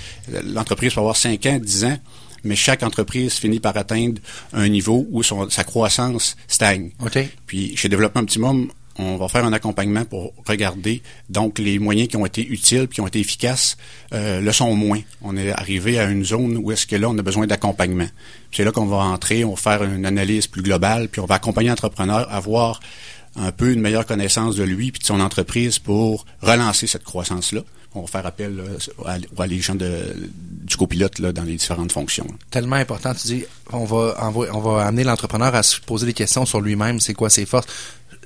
L'entreprise 0.45 0.95
peut 0.95 1.01
avoir 1.01 1.17
5 1.17 1.45
ans, 1.47 1.59
10 1.61 1.85
ans, 1.87 1.97
mais 2.47 2.57
chaque 2.57 2.83
entreprise 2.83 3.35
finit 3.35 3.61
par 3.61 3.77
atteindre 3.77 4.21
un 4.53 4.69
niveau 4.69 5.07
où 5.11 5.23
son, 5.23 5.51
sa 5.51 5.65
croissance 5.65 6.37
stagne. 6.49 6.91
Puis 7.47 7.77
chez 7.77 7.89
Développement 7.89 8.23
Optimum, 8.23 8.69
on 8.99 9.17
va 9.17 9.29
faire 9.29 9.45
un 9.45 9.53
accompagnement 9.53 10.05
pour 10.05 10.33
regarder 10.47 11.03
donc 11.29 11.59
les 11.59 11.79
moyens 11.79 12.09
qui 12.09 12.17
ont 12.17 12.25
été 12.27 12.47
utiles, 12.47 12.89
qui 12.89 13.01
ont 13.01 13.07
été 13.07 13.21
efficaces, 13.21 13.77
euh, 14.15 14.41
le 14.41 14.53
sont 14.53 14.75
moins. 14.75 15.01
On 15.23 15.37
est 15.37 15.53
arrivé 15.53 15.99
à 15.99 16.05
une 16.05 16.25
zone 16.25 16.57
où 16.57 16.73
est-ce 16.73 16.87
que 16.87 16.97
là 16.97 17.09
on 17.11 17.19
a 17.19 17.23
besoin 17.23 17.47
d'accompagnement. 17.47 18.09
C'est 18.53 18.65
là 18.65 18.73
qu'on 18.73 18.87
va 18.87 18.99
entrer, 18.99 19.45
on 19.45 19.51
va 19.51 19.57
faire 19.57 19.85
une 19.85 20.07
analyse 20.07 20.47
plus 20.47 20.63
globale, 20.63 21.09
puis 21.09 21.21
on 21.21 21.27
va 21.27 21.35
accompagner 21.35 21.69
l'entrepreneur 21.69 22.31
à 22.31 22.37
avoir 22.37 22.81
un 23.37 23.53
peu 23.53 23.71
une 23.71 23.81
meilleure 23.81 24.07
connaissance 24.07 24.57
de 24.57 24.63
lui 24.63 24.93
puis 24.93 25.01
de 25.01 25.07
son 25.07 25.21
entreprise 25.21 25.79
pour 25.79 26.25
relancer 26.41 26.87
cette 26.87 27.05
croissance-là. 27.05 27.61
On 27.97 28.03
va 28.03 28.07
faire 28.09 28.27
appel 28.27 28.57
là, 28.57 28.63
à, 29.07 29.43
à 29.43 29.47
les 29.47 29.61
gens 29.61 29.75
de, 29.75 30.15
du 30.65 30.77
copilote 30.77 31.19
là, 31.19 31.33
dans 31.33 31.45
les 31.45 31.57
différentes 31.57 31.93
fonctions. 31.93 32.27
Tellement 32.51 32.77
important, 32.77 33.15
tu 33.15 33.27
dis, 33.29 33.45
on 33.73 33.85
va, 33.85 34.17
envoyer- 34.21 34.53
on 34.53 34.61
va 34.61 34.85
amener 34.87 35.05
l'entrepreneur 35.05 35.55
à 35.55 35.63
se 35.63 35.81
poser 35.81 36.07
des 36.07 36.13
questions 36.15 36.45
sur 36.47 36.61
lui-même, 36.61 37.01
c'est 37.01 37.15
quoi 37.15 37.31
ses 37.31 37.47
forces? 37.47 37.67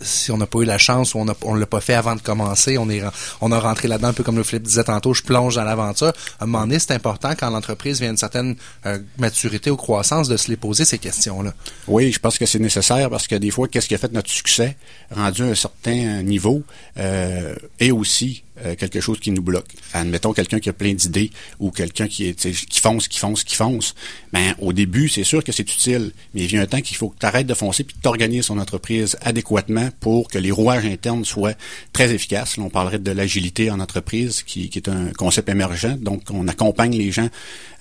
Si 0.02 0.30
on 0.30 0.38
n'a 0.38 0.46
pas 0.46 0.60
eu 0.60 0.64
la 0.64 0.78
chance 0.78 1.14
ou 1.14 1.18
on 1.18 1.54
ne 1.54 1.60
l'a 1.60 1.66
pas 1.66 1.82
fait 1.82 1.92
avant 1.92 2.16
de 2.16 2.22
commencer, 2.22 2.78
on 2.78 2.88
est 2.88 3.02
on 3.42 3.52
a 3.52 3.60
rentré 3.60 3.86
là-dedans 3.86 4.08
un 4.08 4.12
peu 4.14 4.22
comme 4.22 4.36
le 4.36 4.44
Philippe 4.44 4.62
disait 4.62 4.84
tantôt, 4.84 5.12
je 5.12 5.22
plonge 5.22 5.56
dans 5.56 5.64
l'aventure. 5.64 6.14
À 6.38 6.44
un 6.44 6.46
moment 6.46 6.60
donné, 6.66 6.78
c'est 6.78 6.92
important 6.92 7.32
quand 7.38 7.50
l'entreprise 7.50 7.98
vient 8.00 8.08
à 8.08 8.12
une 8.12 8.16
certaine 8.16 8.56
euh, 8.86 8.98
maturité 9.18 9.70
ou 9.70 9.76
croissance 9.76 10.26
de 10.28 10.38
se 10.38 10.48
les 10.48 10.56
poser 10.56 10.86
ces 10.86 10.96
questions-là. 10.96 11.52
Oui, 11.86 12.12
je 12.12 12.18
pense 12.18 12.38
que 12.38 12.46
c'est 12.46 12.58
nécessaire 12.58 13.10
parce 13.10 13.26
que 13.26 13.34
des 13.34 13.50
fois, 13.50 13.68
qu'est-ce 13.68 13.88
qui 13.88 13.94
a 13.94 13.98
fait 13.98 14.10
notre 14.12 14.30
succès 14.30 14.78
rendu 15.14 15.42
à 15.42 15.46
un 15.48 15.54
certain 15.54 16.22
niveau 16.22 16.62
euh, 16.96 17.54
est 17.78 17.90
aussi 17.90 18.42
euh, 18.64 18.74
quelque 18.74 19.00
chose 19.00 19.20
qui 19.20 19.30
nous 19.30 19.42
bloque. 19.42 19.68
Admettons 19.92 20.32
quelqu'un 20.32 20.60
qui 20.60 20.68
a 20.68 20.72
plein 20.72 20.92
d'idées 20.94 21.30
ou 21.58 21.70
quelqu'un 21.70 22.08
qui 22.08 22.34
qui 22.34 22.80
fonce, 22.80 23.08
qui 23.08 23.18
fonce, 23.18 23.44
qui 23.44 23.56
fonce. 23.56 23.94
Ben 24.32 24.54
au 24.58 24.72
début, 24.72 25.08
c'est 25.08 25.24
sûr 25.24 25.42
que 25.42 25.52
c'est 25.52 25.62
utile, 25.62 26.12
mais 26.34 26.42
il 26.42 26.46
vient 26.46 26.62
un 26.62 26.66
temps 26.66 26.80
qu'il 26.80 26.96
faut 26.96 27.08
que 27.08 27.18
tu 27.18 27.26
arrêtes 27.26 27.46
de 27.46 27.54
foncer 27.54 27.84
puis 27.84 27.96
que 27.96 28.02
tu 28.02 28.08
organises 28.08 28.46
ton 28.46 28.58
entreprise 28.58 29.16
adéquatement 29.22 29.88
pour 30.00 30.28
que 30.28 30.38
les 30.38 30.50
rouages 30.50 30.86
internes 30.86 31.24
soient 31.24 31.54
très 31.92 32.12
efficaces. 32.12 32.56
Là, 32.56 32.64
on 32.64 32.70
parlerait 32.70 32.98
de 32.98 33.10
l'agilité 33.10 33.70
en 33.70 33.80
entreprise, 33.80 34.42
qui, 34.42 34.68
qui 34.68 34.78
est 34.78 34.88
un 34.88 35.12
concept 35.16 35.48
émergent. 35.48 35.96
Donc, 35.98 36.22
on 36.30 36.48
accompagne 36.48 36.96
les 36.96 37.12
gens, 37.12 37.28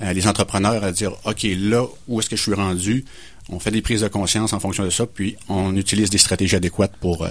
euh, 0.02 0.14
les 0.14 0.28
entrepreneurs 0.28 0.84
à 0.84 0.92
dire, 0.92 1.14
OK, 1.26 1.44
là, 1.44 1.86
où 2.08 2.20
est-ce 2.20 2.30
que 2.30 2.36
je 2.36 2.44
suis 2.44 2.54
rendu? 2.54 3.06
On 3.50 3.60
fait 3.60 3.72
des 3.72 3.82
prises 3.82 4.02
de 4.02 4.08
conscience 4.08 4.54
en 4.54 4.60
fonction 4.60 4.84
de 4.84 4.90
ça, 4.90 5.06
puis 5.08 5.36
on 5.48 5.76
utilise 5.76 6.10
des 6.10 6.18
stratégies 6.18 6.56
adéquates 6.56 6.96
pour 7.00 7.24
euh, 7.24 7.30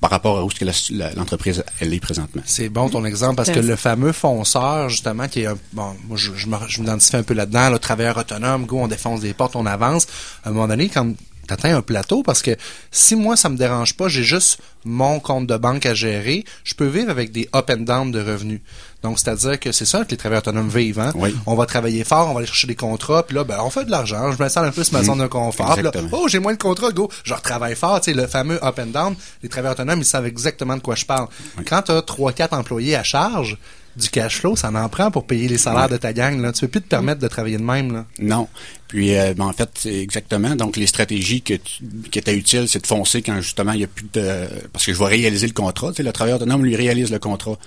par 0.00 0.10
rapport 0.10 0.38
à 0.38 0.44
où 0.44 0.48
l'entreprise 1.16 1.64
elle 1.80 1.92
est 1.92 2.00
présentement. 2.00 2.42
C'est 2.46 2.68
bon 2.68 2.88
ton 2.88 3.04
exemple 3.04 3.36
parce 3.36 3.50
que 3.50 3.58
le 3.58 3.76
fameux 3.76 4.12
fonceur, 4.12 4.88
justement, 4.88 5.26
qui 5.28 5.40
est 5.40 5.46
un, 5.46 5.56
bon, 5.72 5.94
moi 6.06 6.16
je, 6.16 6.32
je, 6.36 6.46
me- 6.46 6.56
je 6.68 6.80
m'identifie 6.80 7.16
un 7.16 7.22
peu 7.22 7.34
là-dedans, 7.34 7.70
le 7.70 7.78
travailleur 7.78 8.16
autonome, 8.16 8.66
go, 8.66 8.78
on 8.80 8.88
défonce 8.88 9.20
des 9.20 9.34
portes, 9.34 9.56
on 9.56 9.66
avance. 9.66 10.06
À 10.44 10.50
un 10.50 10.52
moment 10.52 10.68
donné, 10.68 10.88
quand 10.88 11.12
t'atteins 11.48 11.76
un 11.76 11.82
plateau, 11.82 12.22
parce 12.22 12.42
que 12.42 12.56
si 12.92 13.16
moi 13.16 13.36
ça 13.36 13.48
me 13.48 13.56
dérange 13.56 13.96
pas, 13.96 14.08
j'ai 14.08 14.22
juste 14.22 14.60
mon 14.84 15.18
compte 15.18 15.46
de 15.46 15.56
banque 15.56 15.86
à 15.86 15.94
gérer, 15.94 16.44
je 16.62 16.74
peux 16.74 16.86
vivre 16.86 17.10
avec 17.10 17.32
des 17.32 17.48
up 17.54 17.70
and 17.70 17.82
down 17.82 18.12
de 18.12 18.20
revenus. 18.20 18.60
Donc 19.02 19.18
c'est-à-dire 19.18 19.58
que 19.58 19.72
c'est 19.72 19.84
ça 19.84 20.04
que 20.04 20.10
les 20.10 20.16
travailleurs 20.16 20.42
autonomes 20.42 20.68
vivent. 20.68 21.00
Hein? 21.00 21.12
On 21.46 21.54
va 21.54 21.66
travailler 21.66 22.04
fort, 22.04 22.30
on 22.30 22.34
va 22.34 22.38
aller 22.38 22.46
chercher 22.46 22.66
des 22.66 22.76
contrats, 22.76 23.24
puis 23.24 23.36
là, 23.36 23.44
ben, 23.44 23.58
on 23.60 23.70
fait 23.70 23.84
de 23.84 23.90
l'argent. 23.90 24.32
Je 24.32 24.42
me 24.42 24.48
sens 24.48 24.64
un 24.64 24.70
peu 24.70 24.84
sur 24.84 24.94
ma 24.94 25.04
zone 25.04 25.18
de 25.18 25.26
confort. 25.26 25.80
Là, 25.80 25.90
oh, 26.12 26.28
j'ai 26.28 26.38
moins 26.38 26.52
de 26.52 26.58
contrats, 26.58 26.90
go, 26.90 27.10
je 27.24 27.34
retravaille 27.34 27.76
fort. 27.76 28.00
Tu 28.00 28.12
sais, 28.12 28.16
le 28.16 28.26
fameux 28.26 28.62
up 28.64 28.78
and 28.78 28.86
down, 28.86 29.14
les 29.42 29.48
travailleurs 29.48 29.72
autonomes, 29.72 30.00
ils 30.00 30.04
savent 30.04 30.26
exactement 30.26 30.76
de 30.76 30.82
quoi 30.82 30.94
je 30.94 31.04
parle. 31.04 31.28
Quand 31.66 31.82
tu 31.82 31.92
as 31.92 32.00
3-4 32.00 32.54
employés 32.54 32.96
à 32.96 33.02
charge, 33.02 33.56
du 33.98 34.08
cash 34.10 34.38
flow, 34.40 34.56
ça 34.56 34.70
en 34.70 34.88
prend 34.88 35.10
pour 35.10 35.26
payer 35.26 35.48
les 35.48 35.58
salaires 35.58 35.82
Ouais. 35.84 35.88
de 35.90 35.96
ta 35.96 36.12
gang. 36.12 36.40
Là. 36.40 36.52
Tu 36.52 36.60
peux 36.62 36.68
plus 36.68 36.82
te 36.82 36.88
permettre 36.88 37.20
de 37.20 37.28
travailler 37.28 37.58
de 37.58 37.62
même. 37.62 37.92
Là. 37.92 38.06
Non. 38.20 38.48
Puis, 38.88 39.16
euh, 39.16 39.34
ben, 39.34 39.44
en 39.46 39.52
fait, 39.52 39.68
c'est 39.74 39.94
exactement. 40.00 40.54
Donc, 40.56 40.76
les 40.76 40.86
stratégies 40.86 41.42
que 41.42 41.54
tu- 41.54 41.82
qui 42.10 42.18
étaient 42.18 42.34
utiles, 42.36 42.68
c'est 42.68 42.80
de 42.80 42.86
foncer 42.86 43.20
quand 43.22 43.40
justement 43.40 43.72
il 43.72 43.80
y 43.80 43.84
a 43.84 43.88
plus 43.88 44.06
de. 44.12 44.46
Parce 44.72 44.86
que 44.86 44.92
je 44.94 44.98
vais 44.98 45.04
réaliser 45.06 45.46
le 45.46 45.52
contrat. 45.52 45.90
Tu 45.90 45.96
sais, 45.96 46.02
le 46.02 46.12
travailleur 46.12 46.38
autonome 46.40 46.64
lui 46.64 46.74
réalise 46.76 47.10
le 47.10 47.18
contrat, 47.18 47.58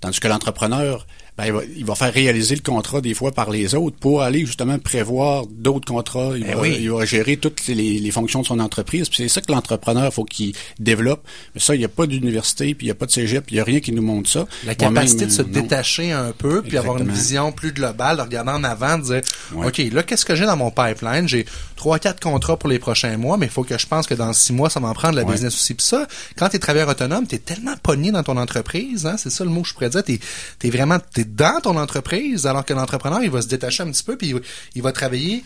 tandis 0.00 0.20
que 0.20 0.28
l'entrepreneur, 0.28 1.06
ben, 1.40 1.46
il, 1.46 1.52
va, 1.52 1.60
il 1.76 1.84
va 1.84 1.94
faire 1.94 2.12
réaliser 2.12 2.54
le 2.54 2.60
contrat 2.60 3.00
des 3.00 3.14
fois 3.14 3.32
par 3.32 3.50
les 3.50 3.74
autres 3.74 3.96
pour 3.96 4.22
aller 4.22 4.44
justement 4.46 4.78
prévoir 4.78 5.46
d'autres 5.46 5.86
contrats. 5.86 6.32
Il, 6.36 6.44
Ben 6.44 6.54
va, 6.56 6.62
oui. 6.62 6.76
il 6.80 6.90
va 6.90 7.04
gérer 7.04 7.36
toutes 7.36 7.66
les, 7.68 7.98
les 7.98 8.10
fonctions 8.10 8.42
de 8.42 8.46
son 8.46 8.58
entreprise. 8.60 9.08
Puis 9.08 9.18
c'est 9.18 9.28
ça 9.28 9.40
que 9.40 9.50
l'entrepreneur 9.50 10.12
faut 10.12 10.24
qu'il 10.24 10.54
développe. 10.78 11.22
Mais 11.54 11.60
ça, 11.60 11.74
il 11.74 11.78
n'y 11.78 11.84
a 11.84 11.88
pas 11.88 12.06
d'université, 12.06 12.74
puis 12.74 12.86
il 12.86 12.88
n'y 12.88 12.92
a 12.92 12.94
pas 12.94 13.06
de 13.06 13.10
cégep, 13.10 13.46
puis 13.46 13.54
il 13.54 13.58
n'y 13.58 13.60
a 13.60 13.64
rien 13.64 13.80
qui 13.80 13.92
nous 13.92 14.02
montre 14.02 14.28
ça. 14.30 14.46
La 14.66 14.74
capacité 14.74 15.26
de 15.26 15.30
se 15.30 15.42
non. 15.42 15.48
détacher 15.48 16.12
un 16.12 16.32
peu, 16.32 16.62
puis 16.62 16.76
avoir 16.76 16.98
une 16.98 17.10
vision 17.10 17.52
plus 17.52 17.72
globale, 17.72 18.16
de 18.18 18.22
regarder 18.22 18.50
en 18.50 18.64
avant, 18.64 18.98
de 18.98 19.04
dire, 19.04 19.20
OK, 19.56 19.78
là, 19.92 20.02
qu'est-ce 20.02 20.24
que 20.24 20.34
j'ai 20.34 20.46
dans 20.46 20.56
mon 20.56 20.70
pipeline? 20.70 21.26
J'ai 21.28 21.46
trois, 21.76 21.98
quatre 21.98 22.20
contrats 22.20 22.56
pour 22.58 22.68
les 22.68 22.78
prochains 22.78 23.16
mois, 23.16 23.36
mais 23.36 23.46
il 23.46 23.52
faut 23.52 23.64
que 23.64 23.78
je 23.78 23.86
pense 23.86 24.06
que 24.06 24.14
dans 24.14 24.32
six 24.32 24.52
mois, 24.52 24.68
ça 24.70 24.80
va 24.80 24.88
en 24.88 24.94
prendre 24.94 25.14
la 25.16 25.24
Ouais. 25.24 25.32
business 25.32 25.54
aussi. 25.54 25.74
Puis 25.74 25.86
ça, 25.86 26.06
quand 26.36 26.48
tu 26.48 26.56
es 26.56 26.58
travailleur 26.58 26.88
autonome, 26.88 27.26
tu 27.26 27.36
es 27.36 27.38
tellement 27.38 27.74
pogné 27.82 28.10
dans 28.10 28.22
ton 28.22 28.36
entreprise, 28.36 29.06
hein, 29.06 29.16
c'est 29.18 29.30
ça 29.30 29.44
le 29.44 29.50
mot 29.50 29.62
que 29.62 29.68
je 29.68 29.74
pourrais 29.74 29.90
dire, 29.90 30.02
tu 30.04 30.18
es, 30.64 30.70
vraiment 30.70 30.98
t'es 31.12 31.24
dans 31.36 31.60
ton 31.60 31.76
entreprise, 31.76 32.46
alors 32.46 32.64
que 32.64 32.72
l'entrepreneur, 32.74 33.22
il 33.22 33.30
va 33.30 33.42
se 33.42 33.48
détacher 33.48 33.82
un 33.82 33.90
petit 33.90 34.02
peu, 34.04 34.16
puis 34.16 34.28
il, 34.28 34.34
va- 34.34 34.40
il 34.74 34.82
va 34.82 34.92
travailler 34.92 35.42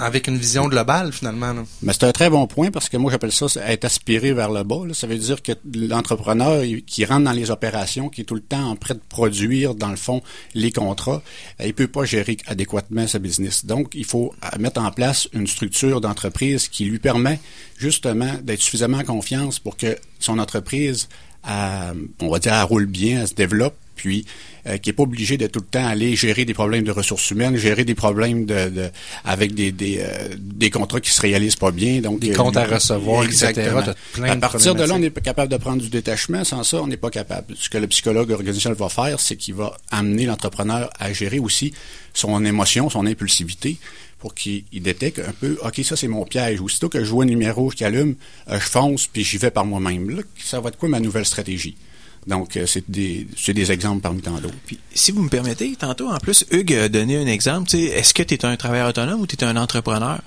avec 0.00 0.28
une 0.28 0.36
vision 0.38 0.68
globale, 0.68 1.12
finalement. 1.12 1.52
Mais 1.82 1.92
c'est 1.92 2.04
un 2.04 2.12
très 2.12 2.30
bon 2.30 2.46
point 2.46 2.70
parce 2.70 2.88
que 2.88 2.96
moi 2.96 3.10
j'appelle 3.10 3.32
ça 3.32 3.46
être 3.66 3.84
aspiré 3.84 4.32
vers 4.32 4.48
le 4.52 4.62
bas. 4.62 4.82
Ça 4.92 5.08
veut 5.08 5.18
dire 5.18 5.42
que 5.42 5.50
l'entrepreneur 5.74 6.62
qui 6.86 7.04
rentre 7.04 7.24
dans 7.24 7.32
les 7.32 7.50
opérations, 7.50 8.08
qui 8.08 8.20
est 8.20 8.24
tout 8.24 8.36
le 8.36 8.40
temps 8.40 8.62
en 8.70 8.76
train 8.76 8.94
de 8.94 9.00
produire 9.08 9.74
dans 9.74 9.88
le 9.88 9.96
fond 9.96 10.22
les 10.54 10.70
contrats, 10.70 11.20
il 11.64 11.74
peut 11.74 11.88
pas 11.88 12.04
gérer 12.04 12.36
adéquatement 12.46 13.08
sa 13.08 13.18
business. 13.18 13.64
Donc 13.66 13.96
il 13.96 14.04
faut 14.04 14.32
euh, 14.44 14.58
mettre 14.60 14.80
en 14.80 14.90
place 14.92 15.26
une 15.32 15.48
structure 15.48 16.00
d'entreprise 16.00 16.68
qui 16.68 16.84
lui 16.84 17.00
permet 17.00 17.40
justement 17.76 18.32
d'être 18.44 18.62
suffisamment 18.62 18.98
en 18.98 19.04
confiance 19.04 19.58
pour 19.58 19.76
que 19.76 19.98
son 20.20 20.38
entreprise, 20.38 21.08
euh, 21.50 21.92
on 22.20 22.28
va 22.30 22.38
dire, 22.38 22.68
roule 22.68 22.86
bien, 22.86 23.22
elle 23.22 23.28
se 23.28 23.34
développe 23.34 23.74
puis 23.98 24.24
euh, 24.66 24.78
qui 24.78 24.88
est 24.90 24.92
pas 24.94 25.02
obligé 25.02 25.36
de 25.36 25.46
tout 25.46 25.60
le 25.60 25.66
temps 25.66 25.86
aller 25.86 26.16
gérer 26.16 26.46
des 26.46 26.54
problèmes 26.54 26.84
de 26.84 26.90
ressources 26.90 27.30
humaines, 27.30 27.56
gérer 27.56 27.84
des 27.84 27.94
problèmes 27.94 28.46
de, 28.46 28.70
de- 28.70 28.90
avec 29.24 29.52
des 29.54 29.72
des, 29.72 29.98
euh, 30.00 30.28
des 30.38 30.70
contrats 30.70 31.00
qui 31.00 31.10
se 31.10 31.20
réalisent 31.20 31.56
pas 31.56 31.70
bien, 31.70 32.00
donc 32.00 32.20
Des 32.20 32.30
euh, 32.30 32.34
comptes 32.34 32.56
à 32.56 32.64
recevoir, 32.64 33.24
etc. 33.24 33.46
exactement. 33.50 33.82
Plein 34.14 34.30
À 34.32 34.36
partir 34.36 34.74
de 34.74 34.78
là, 34.78 34.84
on 34.84 34.88
problématiques. 34.88 35.18
est 35.18 35.22
capable 35.22 35.52
de 35.52 35.56
prendre 35.58 35.82
du 35.82 35.90
détachement. 35.90 36.44
Sans 36.44 36.62
ça, 36.64 36.80
on 36.82 36.86
n'est 36.86 36.96
pas 36.96 37.10
capable. 37.10 37.54
Ce 37.58 37.68
que 37.68 37.76
le 37.78 37.86
psychologue 37.88 38.30
organisationnel 38.30 38.78
va 38.78 38.88
faire, 38.88 39.20
c'est 39.20 39.36
qu'il 39.36 39.54
va 39.54 39.76
amener 39.90 40.24
l'entrepreneur 40.24 40.88
à 40.98 41.12
gérer 41.12 41.38
aussi 41.38 41.74
son 42.14 42.42
émotion, 42.44 42.88
son 42.88 43.04
impulsivité 43.06 43.76
pour 44.18 44.34
qu'il 44.34 44.64
il 44.72 44.82
détecte 44.82 45.20
un 45.20 45.32
peu, 45.32 45.56
OK, 45.64 45.80
ça 45.84 45.94
c'est 45.94 46.08
mon 46.08 46.24
piège. 46.24 46.60
Aussitôt 46.60 46.88
que 46.88 47.04
je 47.04 47.10
vois 47.10 47.22
un 47.24 47.28
numéro 47.28 47.62
rouge 47.62 47.74
qui 47.76 47.84
allume, 47.84 48.16
je 48.50 48.58
fonce 48.58 49.06
puis 49.06 49.22
j'y 49.22 49.38
vais 49.38 49.52
par 49.52 49.64
moi-même. 49.64 50.10
Là, 50.10 50.22
ça 50.42 50.58
va 50.60 50.70
être 50.70 50.76
quoi 50.78 50.88
ma 50.88 50.98
nouvelle 50.98 51.24
stratégie? 51.24 51.76
Donc, 52.26 52.56
euh, 52.56 52.66
c'est 52.66 52.90
des, 52.90 53.26
des 53.48 53.72
exemples 53.72 54.02
parmi 54.02 54.20
tant 54.20 54.38
d'autres. 54.38 54.54
Si 54.94 55.12
vous 55.12 55.22
me 55.22 55.28
permettez, 55.28 55.76
tantôt, 55.76 56.08
en 56.08 56.18
plus, 56.18 56.44
Hugues 56.50 56.74
a 56.74 56.88
donné 56.88 57.16
un 57.16 57.26
exemple. 57.26 57.74
Est-ce 57.74 58.12
que 58.12 58.22
tu 58.22 58.34
es 58.34 58.44
un 58.44 58.56
travailleur 58.56 58.88
autonome 58.88 59.20
ou 59.20 59.26
tu 59.26 59.36
es 59.36 59.44
un 59.44 59.56
entrepreneur? 59.56 60.20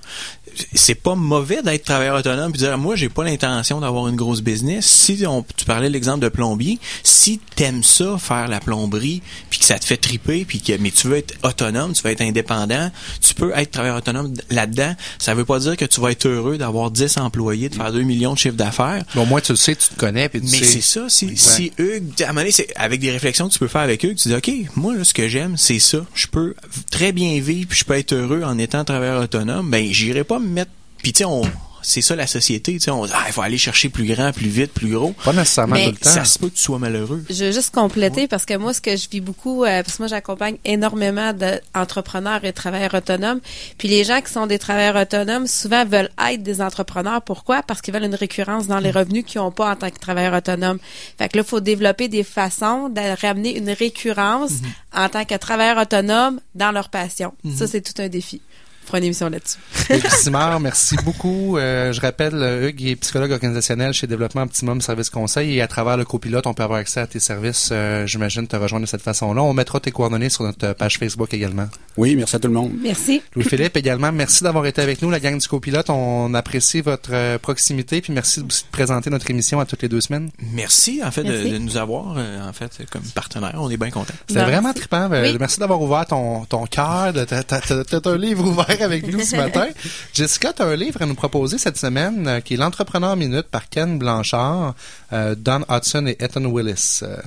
C'est 0.73 0.95
pas 0.95 1.15
mauvais 1.15 1.61
d'être 1.61 1.85
travailleur 1.85 2.17
autonome 2.17 2.51
et 2.53 2.57
dire 2.57 2.77
moi 2.77 2.95
j'ai 2.95 3.09
pas 3.09 3.23
l'intention 3.23 3.79
d'avoir 3.79 4.07
une 4.07 4.15
grosse 4.15 4.41
business. 4.41 4.85
Si 4.85 5.25
on, 5.25 5.45
tu 5.55 5.65
parlais 5.65 5.87
de 5.87 5.93
l'exemple 5.93 6.19
de 6.19 6.29
plombier, 6.29 6.79
si 7.03 7.39
t'aimes 7.55 7.83
ça 7.83 8.17
faire 8.17 8.47
la 8.47 8.59
plomberie 8.59 9.21
puis 9.49 9.59
que 9.59 9.65
ça 9.65 9.79
te 9.79 9.85
fait 9.85 9.97
triper 9.97 10.45
puis 10.45 10.61
que 10.61 10.73
mais 10.77 10.91
tu 10.91 11.07
veux 11.07 11.17
être 11.17 11.35
autonome, 11.43 11.93
tu 11.93 12.03
veux 12.03 12.11
être 12.11 12.21
indépendant, 12.21 12.91
tu 13.21 13.33
peux 13.33 13.51
être 13.55 13.71
travailleur 13.71 13.97
autonome 13.97 14.33
là-dedans. 14.49 14.95
Ça 15.19 15.33
veut 15.33 15.45
pas 15.45 15.59
dire 15.59 15.77
que 15.77 15.85
tu 15.85 16.01
vas 16.01 16.11
être 16.11 16.25
heureux 16.27 16.57
d'avoir 16.57 16.91
10 16.91 17.17
employés, 17.17 17.69
de 17.69 17.75
faire 17.75 17.91
2 17.91 18.01
millions 18.01 18.33
de 18.33 18.39
chiffre 18.39 18.55
d'affaires. 18.55 19.03
Au 19.15 19.25
moins, 19.25 19.41
tu 19.41 19.51
le 19.51 19.57
sais, 19.57 19.75
tu 19.75 19.89
te 19.89 19.95
connais, 19.95 20.29
puis 20.29 20.41
tu 20.41 20.47
Mais 20.51 20.63
c'est 20.63 20.81
ça, 20.81 21.07
si, 21.09 21.25
Exact. 21.29 21.55
si 21.55 21.71
Hugues, 21.77 22.23
à 22.23 22.25
un 22.25 22.27
moment 22.27 22.41
donné, 22.41 22.51
c'est 22.51 22.67
avec 22.75 22.99
des 22.99 23.11
réflexions 23.11 23.47
que 23.47 23.53
tu 23.53 23.59
peux 23.59 23.67
faire 23.67 23.81
avec 23.81 24.03
Hugues, 24.03 24.15
tu 24.15 24.29
dis, 24.29 24.35
OK, 24.35 24.51
moi, 24.75 24.95
là, 24.95 25.03
ce 25.03 25.13
que 25.13 25.27
j'aime, 25.27 25.57
c'est 25.57 25.79
ça. 25.79 25.99
Je 26.13 26.27
peux 26.27 26.55
très 26.89 27.11
bien 27.11 27.39
vivre, 27.39 27.67
puis 27.69 27.79
je 27.79 27.85
peux 27.85 27.93
être 27.93 28.13
heureux 28.13 28.43
en 28.43 28.57
étant 28.57 28.83
travailleur 28.83 29.21
autonome. 29.21 29.69
Ben, 29.69 29.91
j'irai 29.91 30.23
pas 30.23 30.39
me 30.41 30.49
mettre, 30.49 30.71
puis 30.97 31.13
tu 31.13 31.19
sais, 31.19 31.25
on, 31.25 31.41
c'est 31.83 32.01
ça 32.01 32.15
la 32.15 32.27
société, 32.27 32.73
tu 32.73 32.79
sais, 32.79 32.91
on 32.91 33.05
dit, 33.05 33.11
ah, 33.15 33.23
il 33.27 33.33
faut 33.33 33.41
aller 33.41 33.57
chercher 33.57 33.89
plus 33.89 34.05
grand, 34.05 34.31
plus 34.31 34.49
vite, 34.49 34.71
plus 34.71 34.91
gros. 34.91 35.13
Pas 35.23 35.33
nécessairement 35.33 35.75
Mais- 35.75 35.85
tout 35.85 35.91
le 35.91 35.97
temps. 35.97 36.09
Ça 36.09 36.25
se 36.25 36.37
peut 36.37 36.49
que 36.49 36.55
tu 36.55 36.61
sois 36.61 36.79
malheureux. 36.79 37.23
Je 37.29 37.45
veux 37.45 37.51
juste 37.51 37.73
compléter 37.73 38.27
parce 38.27 38.45
que 38.45 38.55
moi, 38.55 38.73
ce 38.73 38.81
que 38.81 38.95
je 38.95 39.09
vis 39.09 39.21
beaucoup, 39.21 39.63
euh, 39.63 39.81
parce 39.83 39.97
que 39.97 40.03
moi, 40.03 40.07
j'accompagne 40.07 40.57
énormément 40.63 41.33
d'entrepreneurs 41.33 42.43
et 42.43 42.51
de 42.51 42.55
travailleurs 42.55 42.93
autonomes. 42.93 43.39
Puis 43.77 43.87
les 43.87 44.03
gens 44.03 44.21
qui 44.21 44.31
sont 44.31 44.47
des 44.47 44.59
travailleurs 44.59 45.01
autonomes, 45.01 45.47
souvent 45.47 45.85
veulent 45.85 46.11
être 46.29 46.43
des 46.43 46.61
entrepreneurs. 46.61 47.21
Pourquoi? 47.21 47.63
Parce 47.63 47.81
qu'ils 47.81 47.93
veulent 47.93 48.03
une 48.03 48.15
récurrence 48.15 48.67
dans 48.67 48.79
les 48.79 48.91
revenus 48.91 49.25
qu'ils 49.25 49.41
n'ont 49.41 49.51
pas 49.51 49.71
en 49.71 49.75
tant 49.75 49.89
que 49.89 49.99
travailleurs 49.99 50.35
autonomes. 50.35 50.79
Fait 51.17 51.29
que 51.29 51.37
là, 51.37 51.43
il 51.43 51.49
faut 51.49 51.61
développer 51.61 52.07
des 52.07 52.23
façons 52.23 52.89
de 52.89 53.21
ramener 53.21 53.57
une 53.57 53.69
récurrence 53.71 54.51
en 54.93 55.09
tant 55.09 55.25
que 55.25 55.35
travailleur 55.35 55.77
autonome 55.77 56.39
dans 56.53 56.71
leur 56.71 56.89
passion. 56.89 57.33
Mhm. 57.43 57.55
Ça, 57.55 57.67
c'est 57.67 57.81
tout 57.81 57.99
un 58.01 58.07
défi. 58.07 58.41
Fera 58.85 58.97
une 58.97 59.05
émission 59.05 59.29
là-dessus. 59.29 59.57
Hugues 59.89 60.07
Simard, 60.09 60.59
merci 60.59 60.95
beaucoup. 61.05 61.57
Euh, 61.57 61.93
je 61.93 62.01
rappelle, 62.01 62.33
euh, 62.35 62.69
Hugues 62.69 62.83
est 62.87 62.95
psychologue 62.97 63.31
organisationnel 63.31 63.93
chez 63.93 64.07
Développement 64.07 64.41
Optimum 64.41 64.81
Service 64.81 65.09
Conseil 65.09 65.55
et 65.55 65.61
à 65.61 65.67
travers 65.67 65.97
le 65.97 66.03
copilote, 66.05 66.47
on 66.47 66.53
peut 66.53 66.63
avoir 66.63 66.79
accès 66.79 66.99
à 66.99 67.07
tes 67.07 67.19
services. 67.19 67.69
Euh, 67.71 68.05
J'imagine 68.07 68.47
te 68.47 68.55
rejoindre 68.55 68.85
de 68.85 68.89
cette 68.89 69.01
façon-là. 69.01 69.43
On 69.43 69.53
mettra 69.53 69.79
tes 69.79 69.91
coordonnées 69.91 70.29
sur 70.29 70.43
notre 70.43 70.73
page 70.73 70.97
Facebook 70.97 71.33
également. 71.33 71.67
Oui, 71.97 72.15
merci 72.15 72.35
à 72.35 72.39
tout 72.39 72.47
le 72.47 72.53
monde. 72.53 72.71
Merci. 72.81 73.21
Louis-Philippe 73.35 73.77
également, 73.77 74.11
merci 74.11 74.43
d'avoir 74.43 74.65
été 74.65 74.81
avec 74.81 75.01
nous, 75.01 75.09
la 75.09 75.19
gang 75.19 75.37
du 75.37 75.47
copilote. 75.47 75.89
On 75.89 76.33
apprécie 76.33 76.81
votre 76.81 77.11
euh, 77.13 77.37
proximité 77.37 78.01
puis 78.01 78.13
merci 78.13 78.41
aussi 78.41 78.63
de 78.63 78.69
présenter 78.71 79.09
notre 79.09 79.29
émission 79.29 79.59
à 79.59 79.65
toutes 79.65 79.81
les 79.83 79.89
deux 79.89 80.01
semaines. 80.01 80.31
Merci, 80.53 81.01
en 81.03 81.11
fait, 81.11 81.23
de, 81.23 81.31
Merci. 81.31 81.51
de 81.51 81.57
nous 81.59 81.77
avoir, 81.77 82.15
euh, 82.17 82.47
en 82.49 82.53
fait, 82.53 82.71
comme 82.89 83.03
partenaire. 83.13 83.55
On 83.57 83.69
est 83.69 83.77
bien 83.77 83.89
contents. 83.91 84.13
C'était 84.27 84.39
Merci. 84.39 84.51
vraiment 84.51 84.73
trippant. 84.73 85.09
Euh, 85.11 85.21
Oui. 85.31 85.37
Merci 85.39 85.59
d'avoir 85.59 85.81
ouvert 85.81 86.05
ton, 86.05 86.45
ton 86.45 86.65
cœur. 86.65 87.13
t'as 87.13 88.09
un 88.09 88.17
livre 88.17 88.45
ouvert 88.47 88.70
avec 88.79 89.07
nous 89.07 89.19
ce 89.19 89.35
matin. 89.35 89.67
Jessica, 90.13 90.53
tu 90.53 90.61
as 90.61 90.65
un 90.65 90.75
livre 90.75 91.01
à 91.01 91.05
nous 91.05 91.15
proposer 91.15 91.57
cette 91.57 91.77
semaine 91.77 92.27
euh, 92.27 92.39
qui 92.39 92.53
est 92.53 92.57
L'entrepreneur 92.57 93.15
minute 93.15 93.47
par 93.47 93.69
Ken 93.69 93.97
Blanchard, 93.97 94.75
euh, 95.11 95.35
Don 95.35 95.61
Hudson 95.67 96.05
et 96.07 96.15
Ethan 96.23 96.45
Willis. 96.45 96.99
Euh, 97.01 97.17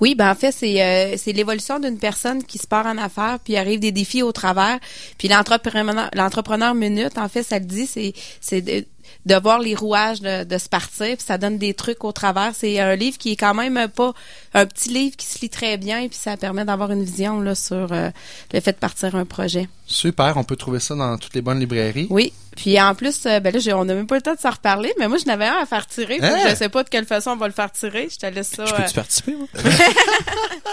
Oui, 0.00 0.14
ben 0.14 0.30
en 0.30 0.34
fait, 0.34 0.52
c'est 0.52 0.82
euh, 0.82 1.16
c'est 1.16 1.32
l'évolution 1.32 1.80
d'une 1.80 1.98
personne 1.98 2.44
qui 2.44 2.58
se 2.58 2.66
part 2.66 2.84
en 2.84 2.98
affaires, 2.98 3.38
puis 3.42 3.56
arrive 3.56 3.80
des 3.80 3.92
défis 3.92 4.22
au 4.22 4.32
travers. 4.32 4.78
Puis 5.16 5.28
l'entrepreneur 5.28 6.10
l'entrepreneur 6.14 6.74
minute, 6.74 7.16
en 7.16 7.28
fait, 7.28 7.42
ça 7.42 7.58
le 7.58 7.64
dit, 7.64 7.86
c'est 7.86 8.12
c'est 8.40 8.86
de, 9.26 9.34
voir 9.34 9.58
les 9.58 9.74
rouages 9.74 10.20
de, 10.20 10.44
de 10.44 10.58
se 10.58 10.68
partir, 10.68 11.16
puis 11.16 11.26
ça 11.26 11.36
donne 11.36 11.58
des 11.58 11.74
trucs 11.74 12.04
au 12.04 12.12
travers. 12.12 12.52
C'est 12.54 12.80
un 12.80 12.96
livre 12.96 13.18
qui 13.18 13.32
est 13.32 13.36
quand 13.36 13.54
même 13.54 13.88
pas 13.88 14.14
un 14.54 14.66
petit 14.66 14.88
livre 14.88 15.16
qui 15.16 15.26
se 15.26 15.40
lit 15.40 15.50
très 15.50 15.76
bien, 15.76 16.08
puis 16.08 16.18
ça 16.18 16.36
permet 16.36 16.64
d'avoir 16.64 16.90
une 16.90 17.02
vision 17.02 17.40
là 17.40 17.54
sur 17.54 17.92
euh, 17.92 18.10
le 18.52 18.60
fait 18.60 18.72
de 18.72 18.78
partir 18.78 19.14
un 19.14 19.24
projet. 19.24 19.68
super, 19.86 20.36
on 20.36 20.44
peut 20.44 20.56
trouver 20.56 20.80
ça 20.80 20.94
dans 20.94 21.18
toutes 21.18 21.34
les 21.34 21.42
bonnes 21.42 21.60
librairies. 21.60 22.06
Oui. 22.10 22.32
Puis 22.56 22.80
en 22.80 22.94
plus, 22.94 23.26
euh, 23.26 23.38
ben 23.40 23.52
là, 23.52 23.60
j'ai- 23.60 23.72
on 23.74 23.84
n'a 23.84 23.94
même 23.94 24.06
pas 24.06 24.16
le 24.16 24.22
temps 24.22 24.34
de 24.34 24.40
s'en 24.40 24.50
reparler, 24.50 24.92
mais 24.98 25.08
moi, 25.08 25.18
je 25.18 25.26
n'avais 25.26 25.46
un 25.46 25.58
à 25.62 25.66
faire 25.66 25.86
tirer. 25.86 26.18
Hein? 26.22 26.36
Je 26.50 26.54
sais 26.54 26.68
pas 26.68 26.82
de 26.82 26.88
quelle 26.88 27.04
façon 27.06 27.30
on 27.32 27.36
va 27.36 27.46
le 27.46 27.52
faire 27.52 27.70
tirer. 27.70 28.08
Je 28.10 28.16
te 28.16 28.26
laisse 28.26 28.48
ça. 28.48 28.64
Je 28.64 28.72
euh, 28.72 28.76
peux-tu 28.78 28.94
participer, 28.94 29.34
moi? 29.36 29.46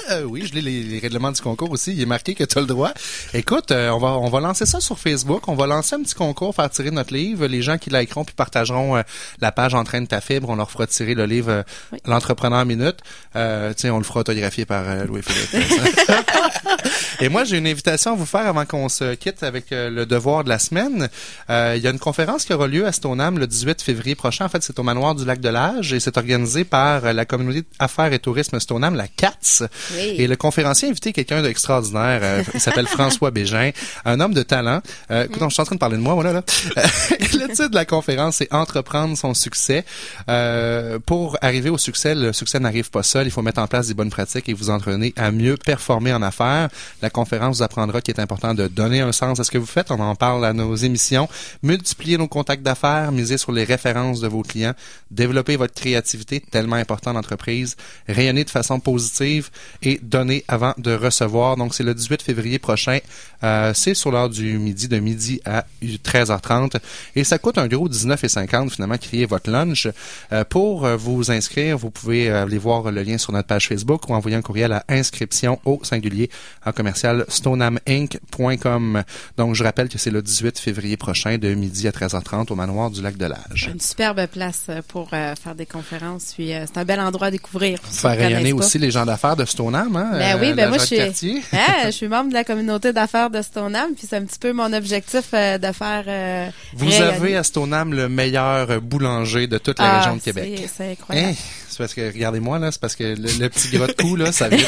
Euh, 0.09 0.23
oui, 0.23 0.45
je 0.45 0.53
lis 0.53 0.61
les, 0.61 0.83
les 0.83 0.99
règlements 0.99 1.31
du 1.31 1.39
concours 1.39 1.71
aussi. 1.71 1.93
Il 1.93 2.01
est 2.01 2.05
marqué 2.05 2.35
que 2.35 2.43
tu 2.43 2.57
as 2.57 2.61
le 2.61 2.67
droit. 2.67 2.91
Écoute, 3.33 3.71
euh, 3.71 3.89
on 3.91 3.99
va 3.99 4.09
on 4.09 4.27
va 4.29 4.41
lancer 4.41 4.65
ça 4.65 4.81
sur 4.81 4.99
Facebook. 4.99 5.47
On 5.47 5.55
va 5.55 5.65
lancer 5.65 5.95
un 5.95 6.01
petit 6.03 6.15
concours, 6.15 6.53
faire 6.53 6.69
tirer 6.69 6.91
notre 6.91 7.13
livre. 7.13 7.45
Les 7.47 7.61
gens 7.61 7.77
qui 7.77 7.89
likeront 7.89 8.25
puis 8.25 8.35
partageront 8.35 8.97
euh, 8.97 9.01
la 9.39 9.53
page 9.53 9.73
Entraîne 9.75 10.05
ta 10.07 10.19
fibre, 10.19 10.49
on 10.49 10.55
leur 10.55 10.69
fera 10.69 10.87
tirer 10.87 11.13
le 11.13 11.25
livre 11.25 11.49
euh, 11.51 11.63
Oui. 11.93 11.99
L'entrepreneur 12.05 12.65
minute. 12.65 12.97
Euh, 13.37 13.71
tiens, 13.77 13.93
on 13.93 13.97
le 13.99 14.03
fera 14.03 14.21
autographier 14.21 14.65
par 14.65 14.83
euh, 14.89 15.05
Louis-Philippe. 15.05 15.63
Et 17.21 17.29
moi, 17.29 17.43
j'ai 17.45 17.57
une 17.57 17.67
invitation 17.67 18.11
à 18.13 18.15
vous 18.15 18.25
faire 18.25 18.47
avant 18.47 18.65
qu'on 18.65 18.89
se 18.89 19.13
quitte 19.13 19.43
avec 19.43 19.71
euh, 19.71 19.89
le 19.89 20.05
devoir 20.05 20.43
de 20.43 20.49
la 20.49 20.59
semaine. 20.59 21.07
Euh, 21.49 21.72
il 21.75 21.83
y 21.83 21.87
a 21.87 21.89
une 21.89 21.99
conférence 21.99 22.45
qui 22.45 22.53
aura 22.53 22.67
lieu 22.67 22.85
à 22.85 22.91
Stoneham 22.91 23.37
le 23.39 23.47
18 23.47 23.81
février 23.81 24.15
prochain. 24.15 24.45
En 24.45 24.49
fait, 24.49 24.63
c'est 24.63 24.77
au 24.79 24.83
manoir 24.83 25.15
du 25.15 25.25
Lac 25.25 25.39
de 25.39 25.49
l'Âge 25.49 25.93
et 25.93 25.99
c'est 25.99 26.17
organisé 26.17 26.63
par 26.63 27.05
euh, 27.05 27.13
la 27.13 27.25
communauté 27.25 27.63
Affaires 27.79 28.13
et 28.13 28.19
Tourisme 28.19 28.59
Stoneham, 28.59 28.95
la 28.95 29.07
CATS. 29.07 29.63
Oui. 29.93 30.15
Et 30.17 30.27
le 30.27 30.35
conférencier 30.35 30.87
a 30.87 30.91
invité 30.91 31.13
quelqu'un 31.13 31.41
d'extraordinaire. 31.41 32.19
euh, 32.23 32.43
il 32.53 32.59
s'appelle 32.59 32.87
François 32.93 33.31
Bégin, 33.31 33.71
un 34.05 34.19
homme 34.19 34.33
de 34.33 34.43
talent. 34.43 34.81
Euh, 35.11 35.25
écoute, 35.25 35.41
je 35.43 35.49
suis 35.49 35.61
en 35.61 35.65
train 35.65 35.75
de 35.75 35.79
parler 35.79 35.97
de 35.97 36.01
moi, 36.01 36.13
voilà. 36.13 36.33
Là. 36.33 36.43
Euh, 36.77 36.81
le 37.19 37.47
titre 37.49 37.69
de 37.69 37.75
la 37.75 37.85
conférence, 37.85 38.37
c'est 38.37 38.53
Entreprendre 38.53 39.17
son 39.17 39.33
succès. 39.33 39.85
Euh, 40.29 40.99
pour 41.05 41.37
arriver 41.41 41.69
au 41.69 41.77
succès, 41.77 42.15
le 42.15 42.33
succès 42.33 42.59
n'arrive 42.59 42.89
pas 42.89 43.03
seul. 43.03 43.27
Il 43.27 43.31
faut 43.31 43.41
mettre 43.41 43.61
en 43.61 43.67
place 43.67 43.87
des 43.87 43.93
bonnes 43.93 44.09
pratiques 44.09 44.47
et 44.49 44.53
vous 44.53 44.69
entraîner 44.69 45.13
à 45.17 45.31
mieux 45.31 45.57
performer 45.57 46.13
en 46.13 46.21
affaires. 46.21 46.69
La 47.01 47.09
conférence 47.09 47.57
vous 47.57 47.63
apprendra 47.63 48.01
qu'il 48.01 48.13
est 48.15 48.19
important 48.19 48.53
de 48.53 48.67
donner 48.67 49.01
un 49.01 49.11
sens 49.11 49.39
à 49.39 49.43
ce 49.43 49.51
que 49.51 49.57
vous 49.57 49.65
faites. 49.65 49.91
On 49.91 49.99
en 49.99 50.15
parle 50.15 50.45
à 50.45 50.53
nos 50.53 50.75
émissions. 50.75 51.27
Multiplier 51.63 52.17
nos 52.17 52.27
contacts 52.27 52.61
d'affaires, 52.61 53.11
miser 53.11 53.37
sur 53.37 53.51
les 53.51 53.63
références 53.63 54.19
de 54.19 54.27
vos 54.27 54.41
clients, 54.41 54.73
développer 55.09 55.55
votre 55.55 55.73
créativité, 55.73 56.39
tellement 56.39 56.75
important 56.75 57.11
en 57.11 57.15
entreprise, 57.15 57.77
rayonner 58.07 58.43
de 58.43 58.49
façon 58.49 58.79
positive 58.79 59.49
et 59.81 59.99
donner 60.03 60.43
avant 60.47 60.73
de 60.77 60.93
recevoir. 60.93 61.55
Donc, 61.55 61.73
c'est 61.73 61.83
le 61.83 61.93
18 61.93 62.21
février 62.21 62.59
prochain. 62.59 62.99
Euh, 63.43 63.73
c'est 63.73 63.93
sur 63.93 64.11
l'heure 64.11 64.29
du 64.29 64.57
midi, 64.57 64.87
de 64.87 64.99
midi 64.99 65.41
à 65.45 65.65
13h30. 65.81 66.79
Et 67.15 67.23
ça 67.23 67.39
coûte 67.39 67.57
un 67.57 67.67
gros 67.67 67.87
19,50 67.87 68.69
finalement, 68.69 68.97
créer 68.97 69.25
votre 69.25 69.49
lunch. 69.49 69.87
Euh, 70.31 70.43
pour 70.43 70.85
euh, 70.85 70.97
vous 70.97 71.31
inscrire, 71.31 71.77
vous 71.77 71.91
pouvez 71.91 72.29
euh, 72.29 72.43
aller 72.43 72.57
voir 72.57 72.91
le 72.91 73.03
lien 73.03 73.17
sur 73.17 73.31
notre 73.31 73.47
page 73.47 73.67
Facebook 73.67 74.09
ou 74.09 74.13
envoyer 74.13 74.35
un 74.35 74.41
courriel 74.41 74.71
à 74.71 74.83
inscription 74.89 75.59
au 75.65 75.79
singulier 75.83 76.29
en 76.65 76.71
commercial 76.71 77.25
stonaminc.com. 77.27 79.03
Donc, 79.37 79.55
je 79.55 79.63
rappelle 79.63 79.89
que 79.89 79.97
c'est 79.97 80.11
le 80.11 80.21
18 80.21 80.59
février 80.59 80.97
prochain 80.97 81.37
de 81.37 81.52
midi 81.55 81.87
à 81.87 81.91
13h30 81.91 82.51
au 82.51 82.55
manoir 82.55 82.89
du 82.89 83.01
Lac 83.01 83.17
de 83.17 83.25
l'Âge. 83.25 83.69
Une 83.73 83.79
superbe 83.79 84.25
place 84.27 84.63
euh, 84.69 84.81
pour 84.87 85.09
euh, 85.13 85.35
faire 85.35 85.55
des 85.55 85.65
conférences. 85.65 86.33
Puis 86.35 86.53
euh, 86.53 86.65
c'est 86.65 86.79
un 86.79 86.85
bel 86.85 86.99
endroit 86.99 87.27
à 87.27 87.31
découvrir. 87.31 87.79
Faire 87.83 88.17
rayonner 88.17 88.53
aussi 88.53 88.77
les 88.79 88.91
gens 88.91 89.05
d'affaires 89.05 89.35
de 89.35 89.45
Stoneham, 89.45 89.95
hein? 89.95 90.09
Ben 90.13 90.37
oui, 90.41 90.53
ben 90.53 90.69
moi 90.69 90.77
je 90.77 90.85
suis. 90.85 90.99
Hein, 91.01 91.11
je 91.85 91.91
suis 91.91 92.07
membre 92.07 92.29
de 92.29 92.33
la 92.33 92.43
communauté 92.43 92.93
d'affaires 92.93 93.29
de 93.29 93.41
Stoneham, 93.41 93.93
puis 93.95 94.07
c'est 94.09 94.17
un 94.17 94.23
petit 94.25 94.39
peu 94.39 94.53
mon 94.53 94.71
objectif 94.73 95.31
de 95.33 95.71
faire. 95.71 96.51
Vous 96.73 96.85
rayonner. 96.87 97.05
avez 97.05 97.35
à 97.37 97.43
Stoneham 97.43 97.93
le 97.93 98.09
meilleur 98.09 98.81
boulanger 98.81 99.47
de 99.47 99.57
toute 99.57 99.79
la 99.79 99.85
Ah, 99.85 99.97
région 99.99 100.15
de 100.17 100.21
Québec. 100.21 100.69
C'est 100.75 100.91
incroyable. 100.91 101.29
Hein? 101.29 101.35
C'est 101.69 101.77
parce 101.79 101.93
que, 101.95 102.01
regardez-moi, 102.13 102.59
là, 102.59 102.71
c'est 102.71 102.79
parce 102.79 102.95
que 102.95 103.03
le, 103.03 103.15
le 103.39 103.49
petit 103.49 103.69
gras 103.69 103.87
de 103.87 103.93
cou, 103.93 104.15
là, 104.15 104.31
ça 104.31 104.47
vient. 104.47 104.59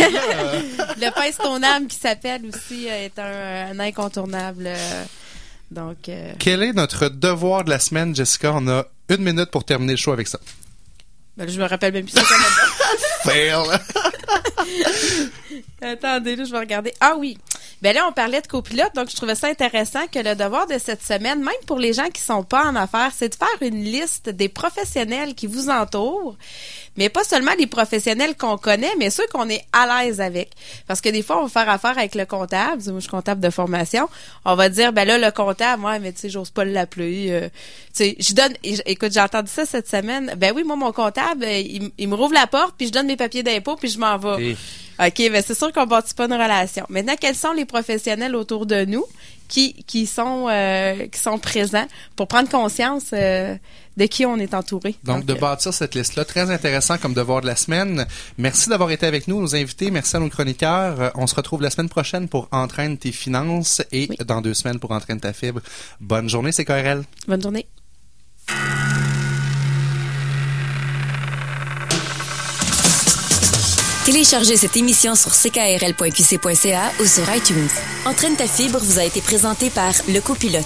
Le 0.97 1.13
pain 1.13 1.31
Stoneham 1.31 1.87
qui 1.87 1.97
s'appelle 1.97 2.41
aussi 2.47 2.87
est 2.87 3.19
un, 3.19 3.71
un 3.73 3.79
incontournable. 3.79 4.63
euh, 4.67 5.03
donc, 5.75 6.09
euh, 6.09 6.33
Quel 6.39 6.63
est 6.63 6.73
notre 6.73 7.09
devoir 7.09 7.63
de 7.65 7.69
la 7.69 7.79
semaine, 7.79 8.15
Jessica? 8.15 8.53
On 8.55 8.67
a 8.67 8.85
une 9.09 9.21
minute 9.23 9.51
pour 9.51 9.63
terminer 9.65 9.93
le 9.93 9.97
show 9.97 10.11
avec 10.13 10.27
ça. 10.27 10.39
ben, 11.37 11.47
je 11.47 11.59
me 11.59 11.67
rappelle 11.67 11.93
même 11.93 12.05
plus 12.05 12.13
ça 12.13 12.23
Fail! 13.23 13.53
Attendez, 15.81 16.35
là, 16.35 16.43
je 16.45 16.51
vais 16.51 16.59
regarder. 16.59 16.93
Ah 16.99 17.15
oui. 17.17 17.37
Ben 17.81 17.93
là, 17.93 18.05
on 18.09 18.13
parlait 18.13 18.41
de 18.41 18.47
copilote, 18.47 18.95
donc 18.95 19.09
je 19.09 19.15
trouvais 19.15 19.35
ça 19.35 19.47
intéressant 19.47 20.07
que 20.07 20.19
le 20.19 20.35
devoir 20.35 20.65
de 20.65 20.77
cette 20.79 21.03
semaine, 21.03 21.43
même 21.43 21.53
pour 21.67 21.77
les 21.77 21.93
gens 21.93 22.09
qui 22.09 22.21
sont 22.21 22.43
pas 22.43 22.65
en 22.65 22.75
affaires, 22.75 23.11
c'est 23.15 23.29
de 23.29 23.35
faire 23.35 23.47
une 23.61 23.83
liste 23.83 24.29
des 24.29 24.49
professionnels 24.49 25.35
qui 25.35 25.45
vous 25.45 25.69
entourent, 25.69 26.35
mais 26.97 27.09
pas 27.09 27.23
seulement 27.23 27.51
les 27.57 27.67
professionnels 27.67 28.35
qu'on 28.35 28.57
connaît, 28.57 28.91
mais 28.97 29.09
ceux 29.09 29.25
qu'on 29.27 29.49
est 29.49 29.65
à 29.73 30.03
l'aise 30.03 30.21
avec. 30.21 30.51
Parce 30.87 31.01
que 31.01 31.09
des 31.09 31.21
fois, 31.21 31.39
on 31.39 31.45
va 31.45 31.49
faire 31.49 31.69
affaire 31.69 31.97
avec 31.97 32.15
le 32.15 32.25
comptable. 32.25 32.81
Moi, 32.85 32.95
je 32.95 32.99
suis 33.01 33.09
comptable 33.09 33.41
de 33.41 33.49
formation. 33.49 34.07
On 34.45 34.55
va 34.55 34.69
dire, 34.69 34.93
ben 34.93 35.05
là, 35.05 35.17
le 35.17 35.31
comptable, 35.31 35.83
ouais, 35.85 35.99
mais 35.99 36.11
tu 36.13 36.21
sais, 36.21 36.29
j'ose 36.29 36.49
pas 36.49 36.65
l'appeler. 36.65 37.27
euh, 37.29 37.49
tu 37.95 38.03
sais, 38.03 38.15
je 38.19 38.33
donne, 38.33 38.53
écoute, 38.63 39.11
j'ai 39.13 39.19
entendu 39.21 39.51
ça 39.51 39.65
cette 39.65 39.89
semaine. 39.89 40.33
Ben 40.37 40.53
oui, 40.55 40.63
moi, 40.63 40.75
mon 40.75 40.91
comptable, 40.91 41.43
euh, 41.43 41.59
il, 41.59 41.91
il 41.97 42.07
me 42.07 42.15
rouvre 42.15 42.33
la 42.33 42.47
porte, 42.47 42.75
puis 42.77 42.87
je 42.87 42.91
donne 42.91 43.07
mes 43.07 43.17
papiers 43.17 43.43
d'impôt, 43.43 43.75
puis 43.75 43.89
je 43.89 43.99
m'en 43.99 44.17
vais. 44.17 44.55
OK, 44.97 45.29
ben 45.29 45.43
c'est 45.45 45.57
sûr 45.57 45.73
qu'on 45.73 45.85
bâtit 45.85 46.13
pas 46.13 46.25
une 46.25 46.33
relation. 46.33 46.85
Maintenant, 46.87 47.15
quels 47.19 47.35
sont 47.35 47.51
les 47.51 47.65
professionnels 47.65 48.33
autour 48.33 48.65
de 48.65 48.85
nous 48.85 49.05
qui 49.49 49.73
qui 49.85 50.07
sont 50.07 50.47
euh, 50.49 51.07
qui 51.07 51.19
sont 51.19 51.37
présents 51.37 51.85
pour 52.15 52.27
prendre 52.27 52.49
conscience 52.49 53.07
euh, 53.13 53.55
de 53.97 54.05
qui 54.05 54.25
on 54.25 54.37
est 54.37 54.53
entouré. 54.53 54.95
Donc, 55.03 55.25
de 55.25 55.33
euh, 55.33 55.37
bâtir 55.37 55.73
cette 55.73 55.95
liste-là, 55.95 56.25
très 56.25 56.51
intéressant 56.51 56.97
comme 56.97 57.13
devoir 57.13 57.41
de 57.41 57.47
la 57.47 57.55
semaine. 57.55 58.05
Merci 58.37 58.69
d'avoir 58.69 58.91
été 58.91 59.05
avec 59.05 59.27
nous, 59.27 59.41
nos 59.41 59.55
invités. 59.55 59.91
Merci 59.91 60.15
à 60.15 60.19
nos 60.19 60.29
chroniqueurs. 60.29 60.99
Euh, 60.99 61.09
On 61.15 61.27
se 61.27 61.35
retrouve 61.35 61.61
la 61.61 61.69
semaine 61.69 61.89
prochaine 61.89 62.27
pour 62.27 62.47
Entraîne 62.51 62.97
tes 62.97 63.11
finances 63.11 63.81
et 63.91 64.09
dans 64.25 64.41
deux 64.41 64.53
semaines 64.53 64.79
pour 64.79 64.91
Entraîne 64.91 65.19
ta 65.19 65.33
fibre. 65.33 65.61
Bonne 65.99 66.29
journée, 66.29 66.51
c'est 66.51 66.65
KRL. 66.65 67.03
bonne 67.27 67.41
journée. 67.41 67.67
Téléchargez 74.05 74.55
cette 74.55 74.77
émission 74.77 75.15
sur 75.15 75.31
ckrl.qc.ca 75.31 76.91
ou 76.99 77.05
sur 77.07 77.35
iTunes. 77.35 77.67
Entraîne 78.05 78.35
ta 78.35 78.45
fibre 78.45 78.77
vous 78.79 78.99
a 78.99 79.03
été 79.03 79.19
présenté 79.19 79.71
par 79.71 79.93
Le 80.07 80.19
Copilote. 80.19 80.63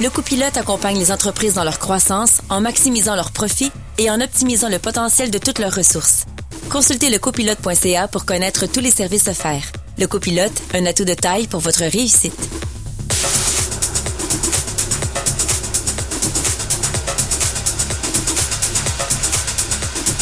Le 0.00 0.08
Copilote 0.08 0.56
accompagne 0.56 0.98
les 0.98 1.12
entreprises 1.12 1.52
dans 1.52 1.64
leur 1.64 1.78
croissance 1.78 2.40
en 2.48 2.62
maximisant 2.62 3.14
leurs 3.14 3.30
profits 3.30 3.72
et 3.98 4.08
en 4.10 4.22
optimisant 4.22 4.70
le 4.70 4.78
potentiel 4.78 5.30
de 5.30 5.36
toutes 5.36 5.58
leurs 5.58 5.74
ressources. 5.74 6.24
Consultez 6.70 7.10
lecopilote.ca 7.10 8.08
pour 8.08 8.24
connaître 8.24 8.64
tous 8.64 8.80
les 8.80 8.90
services 8.90 9.28
offerts. 9.28 9.70
Le 9.98 10.06
Copilote, 10.06 10.62
un 10.72 10.86
atout 10.86 11.04
de 11.04 11.12
taille 11.12 11.46
pour 11.46 11.60
votre 11.60 11.84
réussite. 11.84 12.48